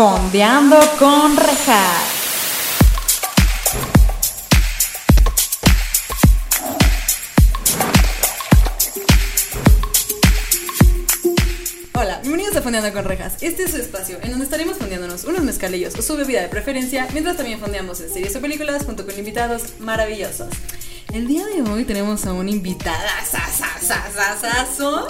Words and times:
Fondeando 0.00 0.78
con 0.98 1.36
rejas. 1.36 1.76
Hola, 11.92 12.18
bienvenidos 12.22 12.56
a 12.56 12.62
Fondeando 12.62 12.90
con 12.94 13.04
Rejas. 13.04 13.42
Este 13.42 13.64
es 13.64 13.72
su 13.72 13.76
espacio 13.76 14.16
en 14.22 14.30
donde 14.30 14.46
estaremos 14.46 14.78
fondeándonos 14.78 15.24
unos 15.24 15.42
mezcalillos 15.42 15.94
o 15.96 16.00
su 16.00 16.16
bebida 16.16 16.40
de 16.40 16.48
preferencia, 16.48 17.06
mientras 17.12 17.36
también 17.36 17.60
fondeamos 17.60 18.00
en 18.00 18.10
series 18.10 18.34
o 18.36 18.40
películas 18.40 18.86
junto 18.86 19.04
con 19.04 19.18
invitados 19.18 19.80
maravillosos. 19.80 20.48
El 21.12 21.26
día 21.26 21.44
de 21.44 21.60
hoy 21.60 21.84
tenemos 21.84 22.24
a 22.24 22.32
un 22.32 22.48
invitada 22.48 23.22
sasasasasaso. 23.22 25.08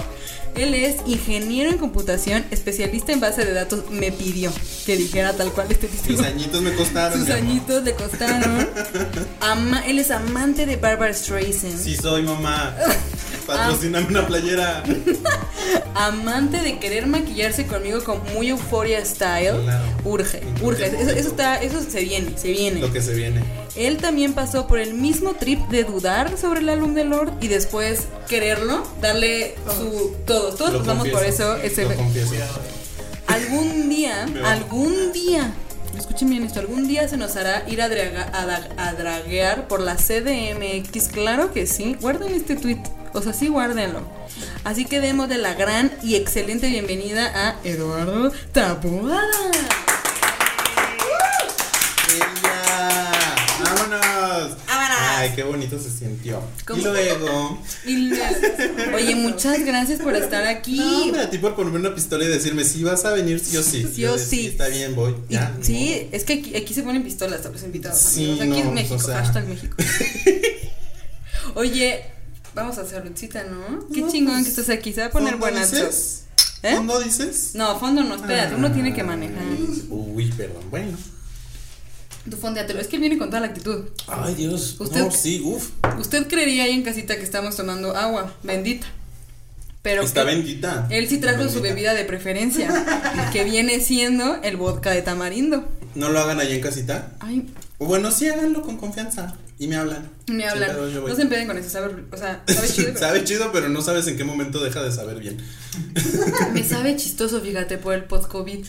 Él 0.63 0.75
es 0.75 0.97
ingeniero 1.07 1.71
en 1.71 1.79
computación, 1.79 2.45
especialista 2.51 3.13
en 3.13 3.21
base 3.21 3.45
de 3.45 3.53
datos. 3.53 3.91
Me 3.91 4.13
pidió 4.13 4.53
que 4.85 4.97
dijera 4.97 5.33
tal 5.33 5.53
cual 5.53 5.69
este 5.71 5.89
título. 5.89 6.19
Mis 6.19 6.27
añitos 6.27 6.61
me 6.63 6.75
costaron. 6.75 7.19
Sus 7.19 7.31
añitos 7.31 7.83
le 7.85 7.95
costaron. 7.95 8.69
Ama- 9.41 9.87
él 9.87 9.99
es 9.99 10.11
amante 10.11 10.67
de 10.67 10.77
Barbara 10.77 11.15
Streisand. 11.15 11.79
Sí 11.79 11.97
soy 11.97 12.23
mamá. 12.23 12.75
Patrocíname 13.57 14.07
una 14.09 14.27
playera. 14.27 14.83
Amante 15.95 16.59
de 16.61 16.79
querer 16.79 17.07
maquillarse 17.07 17.67
conmigo 17.67 18.03
con 18.05 18.21
muy 18.35 18.49
euforia 18.49 19.05
style. 19.05 19.63
Claro. 19.63 19.85
Urge, 20.05 20.41
urge. 20.63 20.87
Eso, 20.87 21.11
está, 21.11 21.57
eso 21.63 21.81
se 21.89 22.01
viene, 22.01 22.37
se 22.39 22.49
viene. 22.53 22.81
Lo 22.81 22.93
que 22.93 23.03
se 23.03 23.15
viene. 23.15 23.43
Él 23.77 23.99
también 23.99 24.33
pasó 24.33 24.67
por 24.67 24.79
el 24.79 24.95
mismo 24.95 25.35
trip 25.35 25.61
de 25.69 25.85
dudar 25.85 26.37
sobre 26.39 26.61
el 26.61 26.69
álbum 26.69 26.95
de 26.95 27.05
Lord 27.05 27.33
y 27.41 27.49
después 27.49 28.05
quererlo, 28.29 28.83
darle 29.01 29.55
su 29.79 30.17
todo. 30.27 30.55
Todos 30.55 30.79
pasamos 30.79 31.09
por 31.09 31.25
eso. 31.25 31.57
ese- 31.57 31.85
Lo 31.85 31.95
confieso. 31.95 32.35
algún 33.27 33.89
día, 33.89 34.27
algún 34.45 35.13
día, 35.13 35.53
escuchen 35.97 36.31
bien 36.31 36.43
esto, 36.45 36.59
algún 36.61 36.89
día 36.89 37.07
se 37.09 37.17
nos 37.17 37.37
hará 37.37 37.65
ir 37.69 37.81
a, 37.81 37.89
draga- 37.89 38.31
a 38.77 38.93
draguear 38.95 39.69
por 39.69 39.81
la 39.81 39.95
CDMX, 39.97 41.09
claro 41.09 41.53
que 41.53 41.67
sí, 41.69 41.97
guarden 42.01 42.35
este 42.35 42.57
tweet, 42.57 42.79
o 43.13 43.23
sea, 43.23 43.33
sí 43.33 43.49
guárdenlo. 43.49 44.01
Así 44.65 44.85
que 44.85 45.01
demos 45.01 45.29
de 45.29 45.39
la 45.39 45.55
gran 45.55 45.91
y 46.03 46.15
excelente 46.17 46.69
bienvenida 46.69 47.31
a 47.35 47.57
Eduardo 47.65 48.33
Taboada. 48.53 49.21
¡Vámonos! 53.63 54.57
¡Vámonos! 54.67 54.99
Ay, 55.17 55.33
qué 55.37 55.43
bonito 55.43 55.79
se 55.79 55.91
sintió. 55.91 56.43
¿Cómo? 56.67 56.81
Y 56.81 56.85
luego. 56.85 57.63
Y 57.85 57.97
luego- 58.09 58.97
Oye, 58.97 59.15
muchas 59.17 59.65
gracias 59.65 60.01
por 60.01 60.15
estar 60.17 60.47
aquí. 60.47 60.77
No, 60.79 61.03
hombre, 61.05 61.21
a 61.23 61.31
ti 61.31 61.39
por 61.39 61.55
ponerme 61.55 61.79
una 61.79 61.95
pistola 61.95 62.25
y 62.25 62.29
decirme 62.29 62.65
si 62.65 62.83
vas 62.85 63.05
a 63.05 63.13
venir, 63.13 63.39
sí 63.41 63.57
o 63.57 63.63
sí. 63.63 63.87
Sí 63.95 64.05
o 64.07 64.17
sí. 64.19 64.47
Está 64.49 64.69
bien, 64.69 64.95
voy. 64.95 65.15
Ya, 65.29 65.55
sí, 65.61 66.09
es 66.13 66.25
que 66.25 66.35
aquí, 66.35 66.57
aquí 66.57 66.73
se 66.75 66.83
ponen 66.83 67.03
pistolas 67.03 67.45
a 67.45 67.51
los 67.51 67.63
invitados. 67.63 67.99
Sí, 67.99 68.25
amigos. 68.41 68.41
Aquí 68.41 68.63
no, 68.63 68.69
es 68.69 68.75
México, 68.75 68.95
o 68.97 68.99
sea. 68.99 69.17
hashtag 69.19 69.47
México. 69.49 69.77
Oye, 71.55 72.05
vamos 72.55 72.79
a 72.79 72.83
hacer 72.83 73.03
saludcita, 73.03 73.45
¿no? 73.45 73.87
Qué 73.93 74.01
No, 74.03 74.11
chingón 74.11 74.35
pues, 74.35 74.45
que 74.45 74.51
estás 74.61 74.71
aquí. 74.71 74.93
Se 74.93 75.01
va 75.01 75.07
a 75.09 75.11
poner 75.11 75.33
¿Fondo 75.33 75.47
buenazo. 75.47 75.77
dices? 75.77 76.25
¿Eh? 76.63 76.75
¿Fondo 76.77 77.01
dices? 77.01 77.53
No, 77.55 77.79
fondo 77.79 78.03
no, 78.05 78.15
espérate, 78.17 78.55
uno 78.55 78.71
tiene 78.73 78.93
que 78.95 79.03
manejar. 79.03 79.43
Uy, 79.89 80.31
perdón. 80.37 80.63
Bueno. 80.71 80.97
Tú 82.29 82.37
fondeatelo, 82.37 82.81
es 82.81 82.87
que 82.87 82.97
él 82.97 83.01
viene 83.01 83.17
con 83.19 83.29
toda 83.31 83.41
la 83.41 83.47
actitud. 83.47 83.87
Ay, 84.07 84.35
Dios. 84.35 84.77
Usted- 84.79 85.01
No, 85.01 85.11
sí, 85.11 85.41
uf. 85.43 85.71
Usted 85.99 86.27
creería 86.29 86.65
ahí 86.65 86.73
en 86.73 86.83
casita 86.83 87.17
que 87.17 87.23
estamos 87.23 87.57
tomando 87.57 87.97
agua, 87.97 88.35
bendita. 88.43 88.87
Pero 89.83 90.03
Está 90.03 90.25
bendita. 90.25 90.87
él 90.91 91.09
sí 91.09 91.17
trajo 91.17 91.49
su 91.49 91.63
bebida 91.63 91.95
de 91.95 92.05
preferencia, 92.05 92.69
que 93.33 93.45
viene 93.45 93.81
siendo 93.81 94.37
el 94.43 94.59
vodka 94.59 94.91
de 94.91 95.01
tamarindo. 95.01 95.67
No 95.95 96.11
lo 96.11 96.21
hagan 96.21 96.39
allá 96.39 96.55
en 96.55 96.61
casita. 96.61 97.13
Ay, 97.21 97.49
Bueno, 97.79 98.11
sí 98.11 98.29
háganlo 98.29 98.61
con 98.61 98.77
confianza. 98.77 99.35
Y 99.61 99.69
me 99.69 99.77
hablan. 99.77 100.11
me 100.27 100.45
hablan. 100.49 100.71
Pedo. 100.71 101.07
No 101.09 101.15
se 101.15 101.23
empeden 101.23 101.47
con 101.47 101.57
eso, 101.59 101.69
sabe, 101.71 101.95
o 102.11 102.17
sea, 102.17 102.43
sabe 102.49 102.67
chido. 102.75 102.87
pero- 102.89 102.99
Sabe 102.99 103.25
chido, 103.25 103.53
pero 103.53 103.69
no 103.69 103.83
sabes 103.83 104.07
en 104.09 104.17
qué 104.17 104.25
momento 104.25 104.59
deja 104.65 104.83
de 104.83 104.91
saber 104.91 105.21
bien. 105.21 105.37
Me 106.55 106.65
sabe 106.65 106.97
chistoso, 106.97 107.41
fíjate, 107.43 107.77
por 107.79 107.95
el 107.95 108.05
post-COVID. 108.05 108.65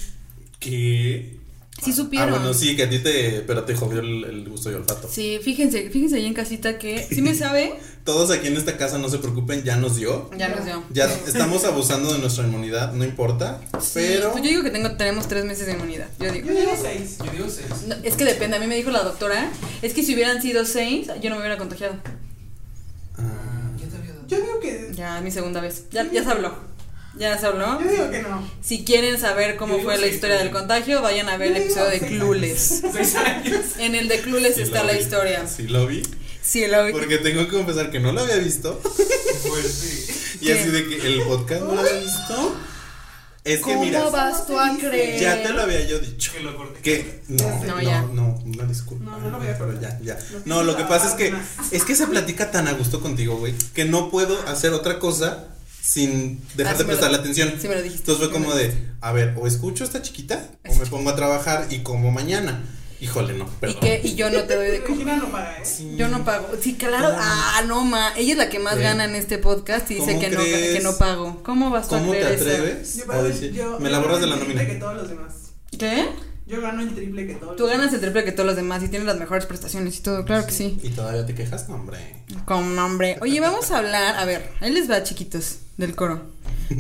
¿Qué? 0.60 1.38
Sí 1.84 1.94
supieron. 1.94 2.30
Ah, 2.30 2.38
bueno, 2.38 2.54
sí, 2.54 2.76
que 2.76 2.84
a 2.84 2.90
ti 2.90 3.00
te. 3.00 3.42
Pero 3.42 3.64
te 3.64 3.76
jodió 3.76 4.02
el, 4.02 4.24
el 4.26 4.48
gusto 4.50 4.72
y 4.72 4.76
olfato. 4.76 5.08
Sí, 5.12 5.40
fíjense, 5.42 5.90
fíjense 5.90 6.18
ahí 6.18 6.26
en 6.28 6.34
casita 6.36 6.78
que 6.78 7.08
sí 7.10 7.22
me 7.24 7.34
sabe, 7.36 7.74
Todos 8.04 8.30
aquí 8.30 8.48
en 8.48 8.58
esta 8.58 8.78
casa, 8.78 9.00
no 9.00 9.10
se 9.10 9.18
preocupen, 9.18 9.64
ya 9.64 9.78
nos 9.78 9.96
dio. 9.96 10.30
ya 10.38 10.50
nos 10.50 10.64
dio. 10.66 10.84
Ya 10.92 11.06
estamos 11.28 11.64
abusando 11.66 12.14
de 12.14 12.20
nuestra 12.20 12.46
inmunidad, 12.46 12.94
no 12.94 13.04
importa. 13.04 13.62
Pero. 13.96 14.32
Pues 14.32 14.44
yo 14.44 14.50
digo 14.50 14.64
que 14.64 14.70
tengo, 14.70 14.92
tenemos 14.92 15.28
tres 15.28 15.44
meses 15.46 15.66
de 15.66 15.74
inmunidad. 15.74 16.08
Yo 16.20 16.32
digo. 16.32 16.48
Yo 16.50 16.54
digo 16.60 16.74
seis. 16.80 17.18
Yo 17.26 17.32
digo 17.32 17.46
seis. 17.50 17.68
No, 17.88 17.96
es 18.04 18.16
que 18.16 18.26
depende, 18.26 18.58
a 18.58 18.60
mí 18.60 18.68
me 18.68 18.76
dijo 18.76 18.92
la 18.92 19.02
doctora, 19.04 19.52
es 19.82 19.94
que 19.94 20.04
si 20.04 20.14
hubieran 20.14 20.40
sido 20.42 20.66
seis, 20.66 21.08
yo 21.20 21.30
no 21.32 21.38
me 21.38 21.42
hubiera 21.42 21.58
contagiado. 21.58 21.96
Ah, 23.18 23.72
¿Quién 23.78 23.90
te 23.90 23.98
había 23.98 24.12
dado? 24.14 24.28
Yo 24.28 24.38
digo 24.40 24.60
que. 24.60 24.92
Ya, 24.94 25.18
es 25.18 25.24
mi 25.24 25.32
segunda 25.32 25.62
vez. 25.62 25.86
Ya, 25.92 26.10
ya 26.12 26.24
se 26.24 26.30
habló. 26.30 26.54
Ya 27.18 27.38
se 27.38 27.46
habló. 27.46 27.82
Yo 27.82 27.90
digo 27.90 28.10
que 28.10 28.22
no. 28.22 28.50
Si 28.62 28.86
quieren 28.86 29.20
saber 29.20 29.58
cómo 29.58 29.80
fue 29.82 29.98
la 29.98 30.08
historia 30.08 30.38
del 30.38 30.52
contagio, 30.52 31.02
vayan 31.02 31.28
a 31.30 31.38
ver 31.38 31.52
el 31.52 31.58
episodio 31.64 31.90
de 31.90 31.98
años. 33.26 33.64
En 33.80 33.96
el 33.96 34.08
de 34.08 34.22
Clueless 34.22 34.56
sí 34.56 34.62
está 34.62 34.84
la 34.84 34.98
historia. 34.98 35.46
Sí, 35.48 35.68
lo 35.68 35.88
vi. 35.88 36.04
Sí, 36.42 36.66
lo 36.68 36.86
vi. 36.86 36.94
Porque 36.94 37.18
tengo 37.18 37.46
que 37.46 37.52
confesar 37.52 37.92
que 37.92 38.00
no 38.00 38.12
lo 38.14 38.22
había 38.22 38.38
visto. 38.38 38.80
Pues 38.82 39.66
sí. 39.74 40.38
Y 40.42 40.46
¿Qué? 40.46 40.54
así 40.60 40.70
de 40.70 40.88
que 40.88 41.06
el 41.08 41.22
podcast 41.24 41.62
no 41.64 41.74
lo 41.76 41.82
había 41.82 42.00
visto. 42.00 42.56
Es 43.44 43.58
que 43.58 43.62
¿Cómo 43.74 43.84
mira, 43.86 44.04
vas 44.10 44.46
tú 44.46 44.58
a 44.60 44.78
creer? 44.78 45.20
ya 45.20 45.42
te 45.42 45.50
lo 45.50 45.64
había 45.64 45.84
yo 45.88 46.00
dicho. 46.00 46.32
Que 46.32 46.42
lo 46.42 46.56
corté. 46.56 46.80
Que 46.82 47.24
no, 47.28 47.44
No, 47.66 47.82
no, 47.82 48.08
no, 48.14 48.40
una 48.46 48.64
disculpa. 48.66 49.04
No, 49.04 49.18
no 49.20 49.32
lo 49.32 49.38
voy 49.40 49.48
a 49.48 49.58
pero 49.58 49.82
ya, 49.82 50.00
ya. 50.04 50.18
No, 50.46 50.62
lo 50.64 50.78
que 50.78 50.84
pasa 50.84 51.10
es 51.10 51.14
que 51.16 51.30
Ana. 51.30 51.44
es 51.72 51.84
que 51.84 51.96
se 51.96 52.06
platica 52.08 52.52
tan 52.52 52.68
a 52.68 52.74
gusto 52.74 53.02
contigo, 53.02 53.38
güey, 53.38 53.54
que 53.74 53.86
no 53.86 54.12
puedo 54.12 54.40
hacer 54.48 54.74
otra 54.74 55.00
cosa 55.00 55.48
sin 55.82 56.40
dejar 56.56 56.76
Ah, 56.76 56.78
de 56.78 56.84
sí 56.84 56.84
me 56.88 56.94
lo- 56.94 57.00
prestarle 57.00 57.18
atención. 57.18 57.54
sí 57.60 57.68
me 57.68 57.76
lo 57.76 57.82
dijiste. 57.82 58.12
Entonces 58.12 58.26
fue 58.30 58.34
como 58.34 58.54
de, 58.56 58.74
a 59.02 59.12
ver, 59.12 59.36
o 59.40 59.48
escucho 59.48 59.84
a 59.84 59.88
esta 59.88 60.02
chiquita 60.02 60.48
o 60.70 60.76
me 60.76 60.86
pongo 60.86 61.10
a 61.10 61.16
trabajar 61.16 61.68
y 61.70 61.80
como 61.80 62.12
mañana. 62.12 62.64
Híjole, 63.00 63.34
no, 63.34 63.46
¿Y 63.46 63.60
perdón. 63.60 63.80
qué? 63.82 64.00
Y 64.04 64.14
yo 64.14 64.30
no 64.30 64.44
te 64.44 64.56
doy 64.56 64.68
de 64.68 64.84
comer. 64.84 65.18
No 65.18 65.32
paga, 65.32 65.58
¿eh? 65.58 65.66
Sí. 65.66 65.96
Yo 65.98 66.08
no 66.08 66.24
pago. 66.24 66.50
Sí, 66.62 66.76
claro. 66.76 67.08
¿Cómo? 67.10 67.18
Ah, 67.20 67.64
no, 67.68 67.84
ma. 67.84 68.14
Ella 68.16 68.34
es 68.34 68.38
la 68.38 68.48
que 68.50 68.60
más 68.60 68.78
¿Eh? 68.78 68.82
gana 68.84 69.06
en 69.06 69.16
este 69.16 69.40
podcast 69.40 69.90
y 69.90 69.96
dice 69.96 70.06
¿Cómo 70.12 70.20
que 70.22 70.30
no, 70.30 70.44
que 70.44 70.80
no 70.84 70.96
pago. 70.98 71.42
¿Cómo 71.44 71.72
vas 71.72 71.90
tú 71.90 71.96
a 71.96 72.00
¿Cómo 72.00 72.12
te 72.12 72.20
creer 72.20 72.34
eso? 72.36 72.44
atreves? 72.44 72.96
Yo 72.98 73.04
a 73.06 73.08
pago- 73.08 73.24
decir, 73.24 73.52
yo- 73.54 73.80
me 73.80 73.86
yo 73.86 73.90
la 73.92 74.00
borras 74.00 74.22
de 74.22 74.28
la 74.28 74.36
que 74.38 74.42
nómina. 74.54 74.80
todos 74.80 74.96
los 74.98 75.10
demás. 75.10 75.34
¿Qué? 75.80 76.10
Yo 76.52 76.62
gano 76.62 76.82
el 76.82 76.94
triple 76.94 77.28
que 77.28 77.36
todos 77.36 77.56
Tú 77.56 77.64
los 77.64 77.72
ganas 77.72 77.94
el 77.94 78.02
triple 78.02 78.26
que 78.26 78.34
todos 78.34 78.46
los 78.48 78.56
demás 78.58 78.84
y 78.84 78.90
tienes 78.90 79.06
las 79.08 79.18
mejores 79.18 79.46
prestaciones 79.46 79.98
y 79.98 80.02
todo. 80.02 80.26
Claro 80.26 80.46
que 80.46 80.52
sí. 80.52 80.78
¿Y 80.84 80.90
todavía 80.90 81.26
te 81.26 81.34
quejas? 81.34 81.70
No, 81.70 81.76
hombre. 81.76 81.98
Con 82.46 82.76
nombre. 82.76 83.18
Oye, 83.22 83.40
vamos 83.40 83.72
a 83.72 83.78
hablar. 83.78 84.18
A 84.18 84.26
ver, 84.26 84.50
ahí 84.60 84.72
les 84.72 84.90
va, 84.92 85.02
chiquitos, 85.04 85.60
del 85.78 85.96
coro. 85.96 86.24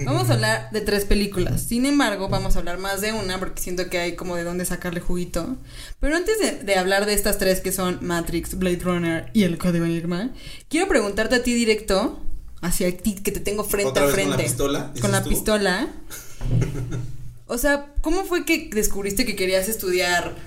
Vamos 0.06 0.30
a 0.30 0.34
hablar 0.34 0.70
de 0.72 0.82
tres 0.82 1.06
películas. 1.06 1.62
Sin 1.64 1.86
embargo, 1.86 2.28
vamos 2.30 2.56
a 2.56 2.60
hablar 2.60 2.78
más 2.80 3.02
de 3.02 3.14
una 3.14 3.40
porque 3.40 3.62
siento 3.62 3.90
que 3.90 4.00
hay 4.00 4.16
como 4.16 4.36
de 4.36 4.44
dónde 4.44 4.66
sacarle 4.66 5.00
juguito. 5.00 5.56
Pero 6.02 6.16
antes 6.18 6.38
de, 6.40 6.64
de 6.64 6.76
hablar 6.76 7.06
de 7.06 7.14
estas 7.14 7.38
tres 7.38 7.60
que 7.62 7.72
son 7.72 8.00
Matrix, 8.02 8.58
Blade 8.58 8.80
Runner 8.84 9.30
y 9.34 9.44
El 9.44 9.58
Código 9.58 9.86
Enigma, 9.86 10.32
quiero 10.70 10.88
preguntarte 10.88 11.36
a 11.36 11.44
ti 11.44 11.54
directo, 11.54 12.22
hacia 12.62 12.96
ti, 12.98 13.16
que 13.16 13.32
te 13.32 13.40
tengo 13.42 13.64
frente 13.66 13.90
¿Otra 13.90 14.04
a 14.04 14.06
vez 14.08 14.16
frente. 14.16 14.32
con 14.32 14.38
la 14.38 14.44
pistola? 14.46 14.80
dices 14.94 15.02
Con 15.02 15.12
la 15.12 15.24
tú? 15.24 15.30
pistola. 15.30 15.88
O 17.52 17.58
sea, 17.58 17.88
¿cómo 18.00 18.24
fue 18.24 18.46
que 18.46 18.70
descubriste 18.72 19.26
que 19.26 19.36
querías 19.36 19.68
estudiar 19.68 20.38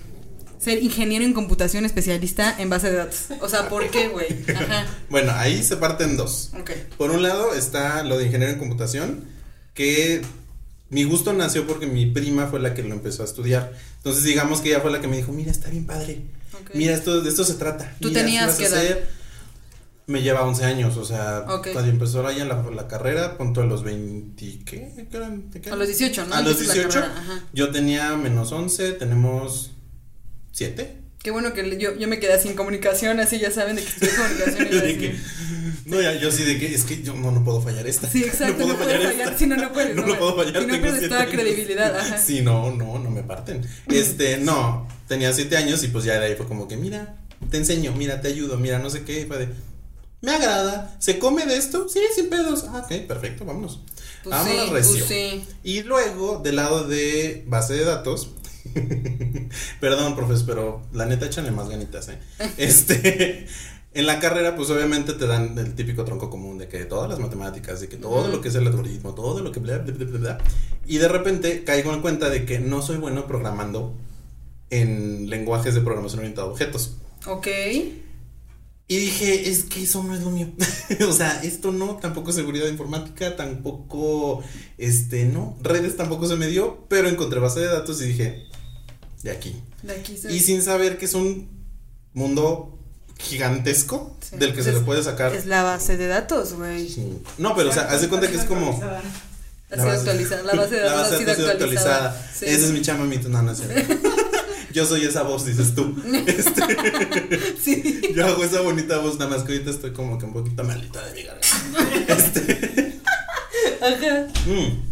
ser 0.59 0.83
ingeniero 0.83 1.23
en 1.27 1.35
computación 1.35 1.85
especialista 1.85 2.57
en 2.59 2.71
base 2.71 2.91
de 2.91 2.97
datos? 2.97 3.27
O 3.43 3.49
sea, 3.51 3.69
¿por 3.69 3.91
qué, 3.91 4.09
güey? 4.09 4.29
Ajá. 4.57 4.87
Bueno, 5.11 5.33
ahí 5.35 5.63
se 5.63 5.77
parten 5.77 6.17
dos. 6.17 6.53
Por 6.97 7.11
un 7.11 7.23
lado 7.23 7.53
está 7.53 8.03
lo 8.05 8.17
de 8.17 8.25
ingeniero 8.25 8.55
en 8.55 8.59
computación, 8.59 9.25
que 9.75 10.23
mi 10.89 11.05
gusto 11.05 11.35
nació 11.35 11.67
porque 11.67 11.87
mi 11.87 12.07
prima 12.07 12.47
fue 12.47 12.59
la 12.59 12.73
que 12.73 12.83
lo 12.83 12.95
empezó 12.95 13.21
a 13.21 13.27
estudiar. 13.27 13.75
Entonces 13.99 14.25
digamos 14.25 14.63
que 14.63 14.71
ella 14.71 14.81
fue 14.81 14.91
la 14.91 15.03
que 15.03 15.09
me 15.09 15.19
dijo, 15.19 15.31
mira, 15.31 15.51
está 15.51 15.69
bien 15.69 15.85
padre. 15.85 16.23
Mira, 16.73 16.95
esto, 16.95 17.21
de 17.21 17.29
esto 17.29 17.45
se 17.45 17.57
trata. 17.57 17.95
¿Tú 18.01 18.09
Mira, 18.09 18.23
tenías 18.23 18.59
hacer". 18.59 19.07
Me 20.07 20.21
lleva 20.21 20.43
11 20.45 20.65
años, 20.67 20.97
o 20.99 21.05
sea, 21.05 21.47
Ok. 21.49 21.69
cuando 21.73 21.91
empezó 21.91 22.29
ella 22.29 22.45
la, 22.45 22.63
la 22.71 22.89
carrera, 22.89 23.39
punto 23.39 23.63
a 23.63 23.65
los 23.65 23.83
20, 23.85 24.37
¿qué? 24.67 25.07
¿Qué 25.11 25.71
A 25.71 25.77
los 25.77 25.87
18, 25.89 26.27
¿no? 26.27 26.35
A 26.35 26.43
los 26.43 26.53
Empiezas 26.53 26.77
la 26.77 26.83
18, 26.83 27.01
carrera, 27.01 27.21
ajá. 27.21 27.45
yo 27.55 27.71
tenía 27.71 28.15
menos 28.17 28.53
11, 28.53 28.93
tenemos 28.93 29.71
7. 30.53 30.99
Qué 31.23 31.31
bueno 31.31 31.55
que 31.55 31.79
yo, 31.79 31.97
yo 31.97 32.07
me 32.07 32.21
quedé 32.21 32.39
sin 32.39 32.53
comunicación, 32.55 33.19
así 33.19 33.39
ya 33.39 33.51
saben 33.51 33.77
de 33.77 33.83
que 33.83 33.89
estudié 33.89 34.13
comunicación. 34.15 34.69
y 34.71 34.77
de 34.87 34.99
que- 34.99 35.17
no, 35.87 36.01
ya, 36.01 36.15
yo 36.15 36.31
sí 36.31 36.45
de 36.45 36.59
que 36.59 36.75
es 36.75 36.85
que 36.85 37.03
yo 37.03 37.15
no, 37.15 37.31
no 37.31 37.43
puedo 37.43 37.63
fallar 37.63 37.87
esta. 37.87 38.09
Sí, 38.09 38.25
exacto, 38.25 38.59
No 38.67 38.69
no, 38.73 38.77
puedo 38.77 38.91
puedes 38.91 39.07
fallar 39.13 39.39
si 39.39 39.47
no, 39.47 39.57
no 39.57 39.73
puedes. 39.73 39.97
No 39.97 40.07
lo 40.07 40.19
puedo 40.19 40.37
fallar. 40.37 40.61
Si 40.61 40.67
no 40.67 40.73
tengo 40.75 40.83
pierdes 40.83 41.09
toda 41.09 41.27
credibilidad, 41.27 41.97
ajá. 41.99 42.19
Sí, 42.19 42.43
no, 42.43 42.71
no, 42.73 42.99
no 42.99 43.11
me 43.11 43.23
parten. 43.23 43.63
Este, 43.89 44.37
no, 44.37 44.87
tenía 45.09 45.33
siete 45.33 45.57
años 45.57 45.83
y 45.83 45.89
pues 45.89 46.05
ya 46.05 46.19
de 46.21 46.27
ahí 46.27 46.35
fue 46.37 46.47
como 46.47 46.69
que, 46.69 46.77
mira, 46.77 47.17
te 47.51 47.57
enseño, 47.57 47.93
mira, 47.93 48.21
te 48.21 48.29
ayudo, 48.29 48.59
mira, 48.59 48.79
no 48.79 48.91
sé 48.91 49.03
qué. 49.05 49.23
y 49.23 49.25
Fue 49.25 49.39
de, 49.39 49.49
me 50.25 50.33
agrada, 50.33 50.97
¿se 50.99 51.19
come 51.19 51.47
de 51.47 51.57
esto? 51.57 51.89
Sí, 51.89 52.01
sin 52.15 52.29
pedos. 52.29 52.65
Ah, 52.69 52.85
ok, 52.85 53.07
perfecto, 53.07 53.45
vámonos. 53.45 53.81
Pues 54.23 54.35
vámonos 54.35 54.65
sí, 54.67 54.73
recio. 54.73 54.93
pues 54.93 55.05
sí. 55.07 55.45
Y 55.63 55.83
luego, 55.83 56.41
del 56.43 56.57
lado 56.57 56.85
de 56.85 57.45
base 57.47 57.75
de 57.75 57.85
datos, 57.85 58.31
Perdón, 59.81 60.17
profes, 60.17 60.43
pero 60.43 60.83
la 60.93 61.07
neta 61.07 61.27
échale 61.27 61.51
más 61.51 61.69
ganitas, 61.69 62.09
¿eh? 62.09 62.19
Este, 62.57 63.47
en 63.93 64.07
la 64.07 64.19
carrera, 64.19 64.57
pues 64.57 64.71
obviamente 64.71 65.13
te 65.13 65.27
dan 65.27 65.57
el 65.59 65.75
típico 65.75 66.05
tronco 66.05 66.31
común 66.31 66.59
de 66.59 66.69
que 66.69 66.85
todas 66.85 67.09
las 67.09 67.19
matemáticas, 67.19 67.81
de 67.81 67.89
que 67.89 67.97
todo 67.97 68.29
lo 68.29 68.41
que 68.41 68.49
es 68.49 68.55
el 68.55 68.67
algoritmo, 68.67 69.15
todo 69.15 69.41
lo 69.41 69.53
que 69.53 69.61
bla, 69.61 69.79
bla, 69.79 69.93
bla, 69.93 70.07
bla, 70.07 70.19
bla. 70.19 70.39
Y 70.87 70.99
de 70.99 71.09
repente 71.09 71.65
caigo 71.65 71.93
en 71.93 72.01
cuenta 72.01 72.31
de 72.31 72.45
que 72.45 72.59
no 72.59 72.83
soy 72.83 72.97
bueno 72.97 73.27
programando 73.27 73.95
en 74.71 75.31
lenguajes 75.31 75.75
de 75.75 75.81
programación 75.81 76.21
orientada 76.21 76.49
a 76.49 76.51
objetos. 76.51 76.97
Ok. 77.27 77.47
Y 78.87 78.97
dije, 78.99 79.49
es 79.51 79.65
que 79.65 79.83
eso 79.85 80.03
no 80.03 80.15
es 80.15 80.21
lo 80.23 80.31
mío. 80.31 80.49
o 81.09 81.13
sea, 81.13 81.43
esto 81.43 81.73
no, 81.73 81.97
tampoco 81.97 82.33
seguridad 82.33 82.69
informática, 82.69 83.35
tampoco, 83.35 84.43
este, 84.77 85.25
no, 85.25 85.57
redes 85.63 85.97
tampoco 85.97 86.29
se 86.29 86.37
me 86.37 86.49
dio, 86.49 86.85
pero 86.89 87.09
encontré 87.09 87.41
base 87.41 87.61
de 87.61 87.67
datos 87.67 88.01
y 88.03 88.09
dije, 88.09 88.47
de 89.23 89.31
aquí. 89.31 89.57
De 89.83 89.95
aquí 89.95 90.19
soy. 90.19 90.35
Y 90.35 90.41
sin 90.41 90.61
saber 90.63 90.99
que 90.99 91.07
es 91.07 91.15
un 91.15 91.49
mundo 92.13 92.79
gigantesco 93.19 94.11
Sí. 94.21 94.37
del 94.37 94.55
que 94.55 94.63
se 94.63 94.73
le 94.73 94.81
puede 94.81 95.03
sacar. 95.03 95.35
Es 95.35 95.47
la 95.47 95.63
base 95.63 95.97
de 95.97 96.07
datos, 96.07 96.55
güey. 96.55 96.89
Sí. 96.89 97.19
No, 97.39 97.55
pero 97.55 97.71
o 97.71 97.73
sea, 97.73 97.85
haz 97.85 98.01
de 98.03 98.09
cuenta 98.09 98.29
que 98.31 98.37
es 98.37 98.45
como. 98.45 98.71
Actualizada. 98.71 99.03
Ha 99.71 99.77
La 99.77 99.77
sido 99.77 99.87
base- 99.87 99.99
actualizada. 99.99 100.43
La 100.43 100.55
base 100.55 100.75
de 100.75 100.81
La 100.81 100.93
datos 100.93 101.13
ha 101.13 101.19
sido 101.19 101.51
actualizada. 101.51 102.29
Sí. 102.39 102.45
Ese 102.47 102.67
es 102.67 102.71
mi 102.71 102.83
chama, 102.83 103.05
mi 103.05 103.17
no, 103.19 103.43
no 103.43 103.53
es. 103.53 103.61
Yo 104.75 104.85
soy 104.85 105.05
esa 105.05 105.23
voz, 105.23 105.47
dices 105.47 105.75
tú. 105.75 105.95
Este, 106.27 107.55
Sí. 107.63 108.01
yo 108.15 108.27
hago 108.27 108.45
esa 108.45 108.61
bonita 108.61 108.99
voz, 108.99 109.19
nada 109.19 109.31
más 109.31 109.45
que 109.45 109.53
ahorita 109.53 109.71
estoy 109.71 109.93
como 109.93 110.19
que 110.19 110.27
un 110.27 110.33
poquito 110.33 110.65
malita 110.65 111.01
de 111.07 111.15
mi 111.15 111.23
garganta. 111.23 112.13
Este. 112.13 113.01
Ajá. 113.81 114.27
Mm. 114.47 114.83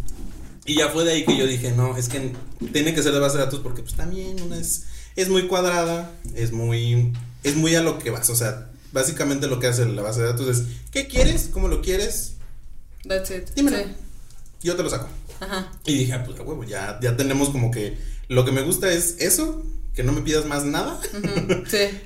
Y 0.67 0.76
ya 0.76 0.88
fue 0.90 1.05
de 1.05 1.12
ahí 1.12 1.25
que 1.25 1.37
yo 1.37 1.46
dije, 1.49 1.73
no, 1.73 1.96
es 1.96 2.08
que 2.08 2.32
tiene 2.73 2.94
que 2.94 3.02
ser 3.02 3.12
de 3.12 3.19
base 3.19 3.38
de 3.38 3.44
datos 3.44 3.58
porque 3.58 3.82
pues 3.82 3.94
también 3.94 4.40
una 4.40 4.56
es, 4.56 4.84
es 5.17 5.29
muy 5.29 5.49
cuadrada, 5.49 6.12
es 6.37 6.52
muy, 6.52 7.12
es 7.43 7.56
muy 7.56 7.75
a 7.75 7.82
lo 7.82 7.99
que 7.99 8.11
vas, 8.11 8.31
o 8.31 8.37
sea, 8.37 8.70
básicamente 8.93 9.49
lo 9.49 9.58
que 9.58 9.67
hace 9.67 9.85
la 9.87 10.02
base 10.02 10.20
de 10.20 10.28
datos 10.28 10.46
es, 10.46 10.67
¿qué 10.93 11.08
quieres? 11.08 11.50
¿Cómo 11.52 11.67
lo 11.67 11.82
quieres? 11.82 12.35
That's 13.08 13.31
it. 13.32 13.50
Dímelo. 13.56 13.78
Sí. 13.78 13.85
Yo 14.62 14.76
te 14.76 14.82
lo 14.82 14.91
saco. 14.91 15.09
Ajá. 15.41 15.70
Y 15.87 15.99
dije, 15.99 16.12
ah, 16.12 16.23
pues 16.25 16.38
a 16.38 16.43
huevo, 16.43 16.64
ya, 16.64 16.99
ya 17.03 17.17
tenemos 17.17 17.50
como 17.50 17.70
que 17.70 17.97
lo 18.29 18.44
que 18.44 18.53
me 18.53 18.62
gusta 18.62 18.91
es 18.93 19.17
eso, 19.19 19.62
que 19.94 20.03
no 20.05 20.12
me 20.12 20.20
pidas 20.23 20.47
más 20.47 20.64
nada. 20.64 21.00
Ujú, 21.12 21.64
Sí. 21.69 21.79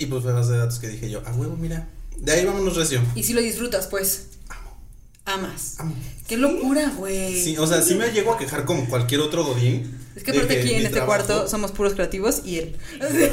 Y 0.00 0.06
pues 0.06 0.22
fue 0.22 0.32
base 0.32 0.52
de 0.52 0.58
datos 0.58 0.78
que 0.78 0.86
dije 0.88 1.10
yo, 1.10 1.22
a 1.26 1.32
huevo, 1.32 1.56
mira, 1.56 1.88
de 2.18 2.30
ahí 2.32 2.44
vámonos 2.44 2.76
recio. 2.76 3.02
Y 3.16 3.24
si 3.24 3.32
lo 3.32 3.40
disfrutas, 3.40 3.88
pues. 3.88 4.28
Amo, 4.48 4.76
Amas. 5.24 5.74
amo. 5.80 5.92
Qué 6.28 6.36
locura, 6.36 6.92
güey. 6.96 7.42
Sí, 7.42 7.58
o 7.58 7.66
sea, 7.66 7.82
sí 7.82 7.96
me 7.96 8.12
llego 8.12 8.32
a 8.32 8.38
quejar 8.38 8.64
como 8.64 8.88
cualquier 8.88 9.20
otro 9.22 9.44
godín. 9.44 9.98
Es 10.14 10.22
que 10.22 10.30
aparte 10.30 10.60
aquí 10.60 10.70
en 10.74 10.86
este 10.86 10.90
trabajo- 11.00 11.24
cuarto 11.26 11.48
somos 11.48 11.72
puros 11.72 11.94
creativos 11.94 12.42
y 12.44 12.58
él. 12.58 12.76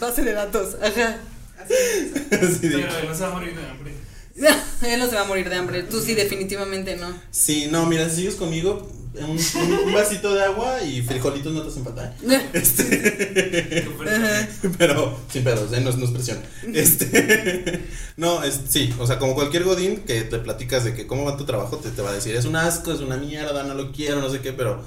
Base 0.00 0.22
de 0.22 0.32
datos. 0.32 0.76
Ajá. 0.80 1.18
Así 1.60 1.74
es. 1.74 2.32
Así 2.40 2.68
de- 2.68 2.78
Pero 2.78 3.08
no 3.08 3.14
se 3.14 3.22
va 3.22 3.28
a 3.28 3.32
morir 3.32 3.56
de 3.56 3.66
hambre. 3.68 3.92
Él 4.86 4.98
no 4.98 5.08
se 5.08 5.14
va 5.14 5.22
a 5.22 5.26
morir 5.26 5.48
de 5.48 5.56
hambre. 5.56 5.82
Tú 5.82 6.00
sí, 6.00 6.14
definitivamente 6.14 6.96
no. 6.96 7.12
Sí, 7.30 7.68
no, 7.70 7.86
mira, 7.86 8.08
si 8.08 8.16
sigues 8.16 8.34
conmigo, 8.36 8.90
un, 9.14 9.30
un- 9.30 9.72
un 9.88 9.92
vasito 9.92 10.32
de 10.32 10.42
agua 10.44 10.82
y 10.82 11.02
frijolitos 11.02 11.52
no 11.52 11.62
te 11.62 11.68
hacen 11.68 11.84
falta, 11.84 12.14
¿eh? 12.28 12.48
Este, 12.52 13.88
pero 14.78 15.18
sin 15.30 15.44
pedos, 15.44 15.72
¿eh? 15.72 15.80
No, 15.80 15.90
es- 15.90 15.96
no 15.96 16.04
es 16.06 16.10
presión. 16.12 16.38
Este, 16.72 17.84
no, 18.16 18.42
es, 18.42 18.60
sí, 18.68 18.94
o 18.98 19.06
sea, 19.06 19.18
como 19.18 19.34
cualquier 19.34 19.64
godín 19.64 20.00
que 20.02 20.22
te 20.22 20.38
platicas 20.38 20.84
de 20.84 20.94
que 20.94 21.06
cómo 21.06 21.24
va 21.24 21.36
tu 21.36 21.44
trabajo, 21.44 21.76
te, 21.78 21.90
te 21.90 22.02
va 22.02 22.10
a 22.10 22.14
decir, 22.14 22.34
es 22.36 22.44
un 22.44 22.56
asco, 22.56 22.92
es 22.92 23.00
una 23.00 23.16
mierda, 23.16 23.62
no 23.64 23.74
lo 23.74 23.92
quiero, 23.92 24.20
no 24.20 24.30
sé 24.30 24.40
qué, 24.40 24.52
pero 24.52 24.82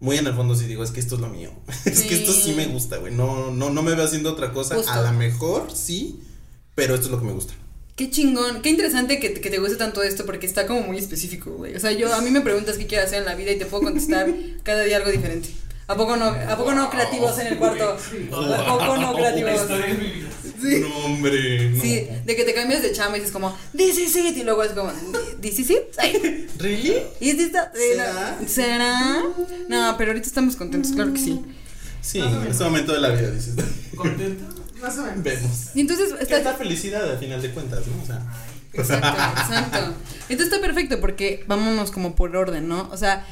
muy 0.00 0.18
en 0.18 0.26
el 0.26 0.34
fondo 0.34 0.54
sí 0.54 0.66
digo, 0.66 0.82
es 0.84 0.90
que 0.90 1.00
esto 1.00 1.14
es 1.14 1.20
lo 1.20 1.28
mío. 1.28 1.50
Es 1.84 2.02
que 2.02 2.14
esto 2.16 2.32
sí 2.32 2.42
Sí. 2.46 2.52
me 2.54 2.66
gusta, 2.66 2.96
güey. 2.98 3.14
No, 3.14 3.50
no, 3.52 3.70
no 3.70 3.82
me 3.82 3.94
veo 3.94 4.04
haciendo 4.04 4.32
otra 4.32 4.52
cosa. 4.52 4.74
Justo. 4.74 4.90
A 4.90 5.00
lo 5.00 5.12
mejor 5.12 5.68
sí, 5.74 6.20
pero 6.74 6.94
esto 6.94 7.06
es 7.06 7.12
lo 7.12 7.20
que 7.20 7.26
me 7.26 7.32
gusta. 7.32 7.54
Qué 7.96 8.10
chingón, 8.10 8.60
qué 8.60 8.70
interesante 8.70 9.20
que, 9.20 9.34
que 9.34 9.50
te 9.50 9.58
guste 9.58 9.76
tanto 9.76 10.02
esto 10.02 10.26
porque 10.26 10.46
está 10.46 10.66
como 10.66 10.80
muy 10.82 10.98
específico, 10.98 11.52
güey. 11.52 11.76
O 11.76 11.80
sea, 11.80 11.92
yo 11.92 12.12
a 12.12 12.20
mí 12.22 12.30
me 12.30 12.40
preguntas 12.40 12.76
qué 12.76 12.86
quiero 12.88 13.04
hacer 13.04 13.20
en 13.20 13.24
la 13.26 13.36
vida 13.36 13.52
y 13.52 13.58
te 13.58 13.66
puedo 13.66 13.84
contestar 13.84 14.28
cada 14.64 14.82
día 14.82 14.96
algo 14.96 15.10
diferente. 15.10 15.48
¿A 15.86 15.96
poco 15.96 16.16
no, 16.16 16.24
a 16.24 16.56
poco 16.56 16.72
no 16.72 16.90
creativos 16.90 17.38
en 17.38 17.46
el 17.48 17.58
cuarto? 17.58 17.96
Sí. 18.10 18.28
¿A 18.32 18.66
poco 18.78 18.96
no 18.96 19.14
creativos? 19.16 19.60
Sí. 20.60 20.80
No, 20.80 20.96
hombre, 21.04 21.70
no. 21.70 21.80
Sí, 21.82 22.08
de 22.24 22.36
que 22.36 22.42
te 22.44 22.54
cambias 22.54 22.82
de 22.82 22.90
chamba 22.92 23.16
y 23.16 23.20
dices 23.20 23.32
como, 23.32 23.56
this 23.76 23.98
is 23.98 24.16
it, 24.16 24.36
y 24.36 24.42
luego 24.44 24.64
es 24.64 24.72
como, 24.72 24.90
this 25.40 25.58
is 25.60 25.70
it, 25.70 25.82
Ay, 25.98 26.48
¿Really? 26.58 26.96
is 27.20 27.36
this 27.36 27.52
the- 27.52 27.78
¿Será? 27.78 28.38
¿Será? 28.46 29.22
No, 29.68 29.94
pero 29.98 30.10
ahorita 30.12 30.26
estamos 30.26 30.56
contentos, 30.56 30.90
claro 30.92 31.12
que 31.12 31.18
sí. 31.20 31.40
Sí, 32.00 32.18
en 32.18 32.46
este 32.50 32.64
momento 32.64 32.92
de 32.94 33.00
la 33.00 33.10
vida 33.10 33.30
dices. 33.30 33.54
¿Contento? 33.94 34.63
Más 34.80 34.98
o 34.98 35.02
menos. 35.02 35.22
Vemos. 35.22 35.50
Y 35.74 35.80
entonces 35.80 36.14
Está 36.20 36.40
la 36.40 36.54
felicidad 36.54 37.08
al 37.10 37.18
final 37.18 37.40
de 37.42 37.50
cuentas, 37.50 37.86
¿no? 37.86 38.02
O 38.02 38.06
sea, 38.06 38.22
Exacto, 38.72 39.06
exacto. 39.40 39.94
Entonces 40.28 40.46
está 40.52 40.60
perfecto 40.60 41.00
porque 41.00 41.44
vámonos 41.46 41.90
como 41.92 42.14
por 42.16 42.36
orden, 42.36 42.66
¿no? 42.68 42.88
O 42.90 42.96
sea, 42.96 43.24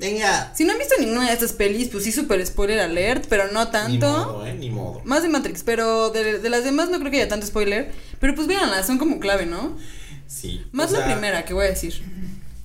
venga. 0.00 0.52
si 0.54 0.64
no 0.64 0.72
han 0.72 0.78
visto 0.78 0.94
ninguna 0.98 1.26
de 1.28 1.32
estas 1.32 1.52
pelis, 1.52 1.88
pues 1.88 2.02
sí, 2.04 2.10
súper 2.12 2.44
spoiler 2.44 2.80
alert, 2.80 3.26
pero 3.28 3.52
no 3.52 3.64
Ni 3.66 3.70
tanto. 3.70 4.08
modo, 4.10 4.46
¿eh? 4.46 4.54
Ni 4.54 4.68
modo. 4.70 5.00
Más 5.04 5.22
de 5.22 5.28
Matrix, 5.28 5.62
pero 5.62 6.10
de, 6.10 6.38
de 6.40 6.50
las 6.50 6.64
demás 6.64 6.90
no 6.90 6.98
creo 6.98 7.10
que 7.10 7.18
haya 7.18 7.28
tanto 7.28 7.46
spoiler. 7.46 7.92
Pero 8.18 8.34
pues 8.34 8.48
véanlas, 8.48 8.86
son 8.86 8.98
como 8.98 9.20
clave, 9.20 9.46
¿no? 9.46 9.78
Sí. 10.26 10.64
Más 10.72 10.90
la 10.90 10.98
sea, 10.98 11.06
primera 11.06 11.44
que 11.44 11.54
voy 11.54 11.66
a 11.66 11.70
decir. 11.70 12.02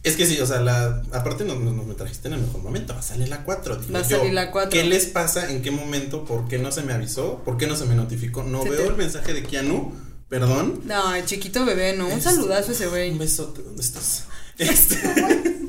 Es 0.06 0.16
que 0.16 0.26
sí, 0.26 0.40
o 0.40 0.46
sea, 0.46 0.62
la, 0.62 1.02
aparte 1.12 1.44
nos, 1.46 1.60
nos, 1.60 1.74
nos 1.74 1.86
me 1.86 1.96
trajiste 1.96 2.28
en 2.28 2.36
el 2.36 2.42
mejor 2.42 2.62
momento. 2.62 2.94
Va 2.94 3.00
a 3.00 3.04
salir 3.04 3.28
la 3.28 3.44
4. 3.44 3.80
Va 3.94 4.00
a 4.00 4.04
salir 4.04 4.34
la 4.34 4.52
cuatro. 4.52 4.70
¿Qué 4.72 4.84
les 4.84 5.06
pasa? 5.08 5.50
¿En 5.52 5.62
qué 5.62 5.72
momento? 5.72 6.24
¿Por 6.26 6.48
qué 6.48 6.58
no 6.60 6.72
se 6.72 6.84
me 6.84 6.94
avisó? 6.94 7.42
¿Por 7.44 7.58
qué 7.58 7.68
no 7.68 7.76
se 7.76 7.86
me 7.86 7.96
notificó? 7.96 8.44
No 8.44 8.64
Se 8.64 8.70
veo 8.70 8.82
te- 8.84 8.88
el 8.88 8.96
mensaje 8.96 9.34
de 9.34 9.44
Keanu. 9.44 9.94
Perdón. 10.30 10.82
No, 10.86 11.14
el 11.16 11.26
chiquito 11.26 11.66
bebé, 11.66 11.96
¿no? 11.96 12.06
Un 12.08 12.14
Es- 12.20 12.24
saludazo 12.24 12.70
a 12.70 12.74
ese 12.74 12.86
Un 12.86 12.92
güey. 12.92 13.18
besote, 13.18 13.62
¿dónde 13.64 13.82
estás? 13.82 14.26
Este. 14.58 14.96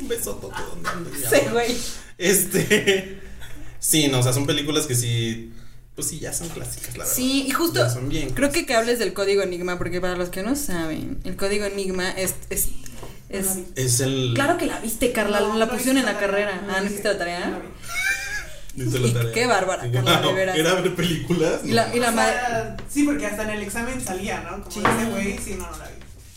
un 0.00 0.06
besote, 0.08 0.46
¿dónde 0.46 0.88
andas? 0.88 1.32
Ese 1.32 1.48
güey. 1.50 1.76
Este. 2.18 3.20
Sí, 3.78 4.08
no, 4.08 4.20
o 4.20 4.22
sea, 4.22 4.32
son 4.32 4.46
películas 4.46 4.86
que 4.86 4.94
sí. 4.94 5.52
Pues 5.94 6.08
sí, 6.08 6.18
ya 6.18 6.32
son 6.32 6.48
clásicas, 6.50 6.94
la 6.96 7.04
verdad. 7.04 7.14
Sí, 7.16 7.46
y 7.48 7.50
justo 7.52 7.78
Ya 7.80 7.88
son 7.88 8.08
bien 8.10 8.30
creo 8.30 8.50
que 8.50 8.66
que 8.66 8.74
hables 8.74 8.98
del 8.98 9.14
código 9.14 9.40
Enigma, 9.42 9.78
porque 9.78 9.98
para 10.00 10.14
los 10.16 10.28
que 10.28 10.42
no 10.42 10.54
saben, 10.54 11.20
el 11.24 11.36
código 11.36 11.64
Enigma 11.64 12.10
es. 12.10 12.34
es, 12.50 12.68
es 13.28 13.58
Es 13.75 14.00
el. 14.00 14.32
claro 14.34 14.56
que 14.58 14.67
la 14.67 14.81
viste, 14.81 15.12
Carla, 15.12 15.40
No, 15.40 15.56
la 15.58 15.67
no 15.67 15.73
pusieron 15.73 15.99
en 15.99 16.06
la 16.06 16.19
carrera. 16.19 16.61
no 16.67 16.73
ah, 16.75 16.81
¿no 16.81 16.87
hiciste 16.87 17.08
la 17.08 17.12
No 17.14 17.19
tarea? 17.19 17.40
la 17.50 17.58
vi. 17.58 17.67
Dice 18.84 18.99
la 19.00 19.06
Y 19.08 19.11
tarea. 19.14 19.32
qué 19.32 19.46
bárbara, 19.46 19.90
Carla, 19.90 20.20
de 20.20 20.26
Wow, 20.26 20.34
veras. 20.34 20.56
Era 20.56 20.74
ver 20.74 20.94
películas. 20.94 21.60
Y 21.65 21.72
la, 21.72 21.94
y 21.94 21.98
la 22.00 22.10
O 22.10 22.12
madre. 22.12 22.32
sea, 22.32 22.77
sí, 22.89 23.05
porque 23.05 23.27
hasta 23.27 23.43
en 23.44 23.50
el 23.50 23.62
examen 23.62 24.00
salía, 24.00 24.41
¿no? 24.43 24.62
Como 24.62 24.70
Sí. 24.70 24.81
ese 24.81 25.10
güey, 25.10 25.39
sí, 25.39 25.55
no, 25.58 25.70
no 25.70 25.79
la 25.79 25.84
vi. 25.86 25.93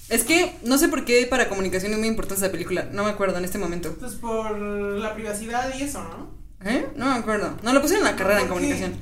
Es 0.09 0.23
que 0.23 0.55
no 0.63 0.77
sé 0.79 0.87
por 0.87 1.05
qué 1.05 1.27
para 1.29 1.49
comunicación 1.49 1.91
es 1.91 1.99
muy 1.99 2.07
importante 2.07 2.43
esa 2.43 2.51
película. 2.51 2.87
No 2.91 3.03
me 3.03 3.11
acuerdo 3.11 3.37
en 3.37 3.45
este 3.45 3.57
momento. 3.59 3.95
Pues 3.99 4.13
por 4.15 4.57
la 4.57 5.13
privacidad 5.13 5.71
y 5.77 5.83
eso, 5.83 6.01
¿no? 6.03 6.39
¿Eh? 6.67 6.87
No 6.95 7.05
me 7.05 7.13
acuerdo. 7.19 7.57
No, 7.61 7.73
lo 7.73 7.81
pusieron 7.81 8.05
en 8.07 8.11
la 8.13 8.17
carrera 8.17 8.41
en 8.41 8.47
comunicación. 8.47 8.95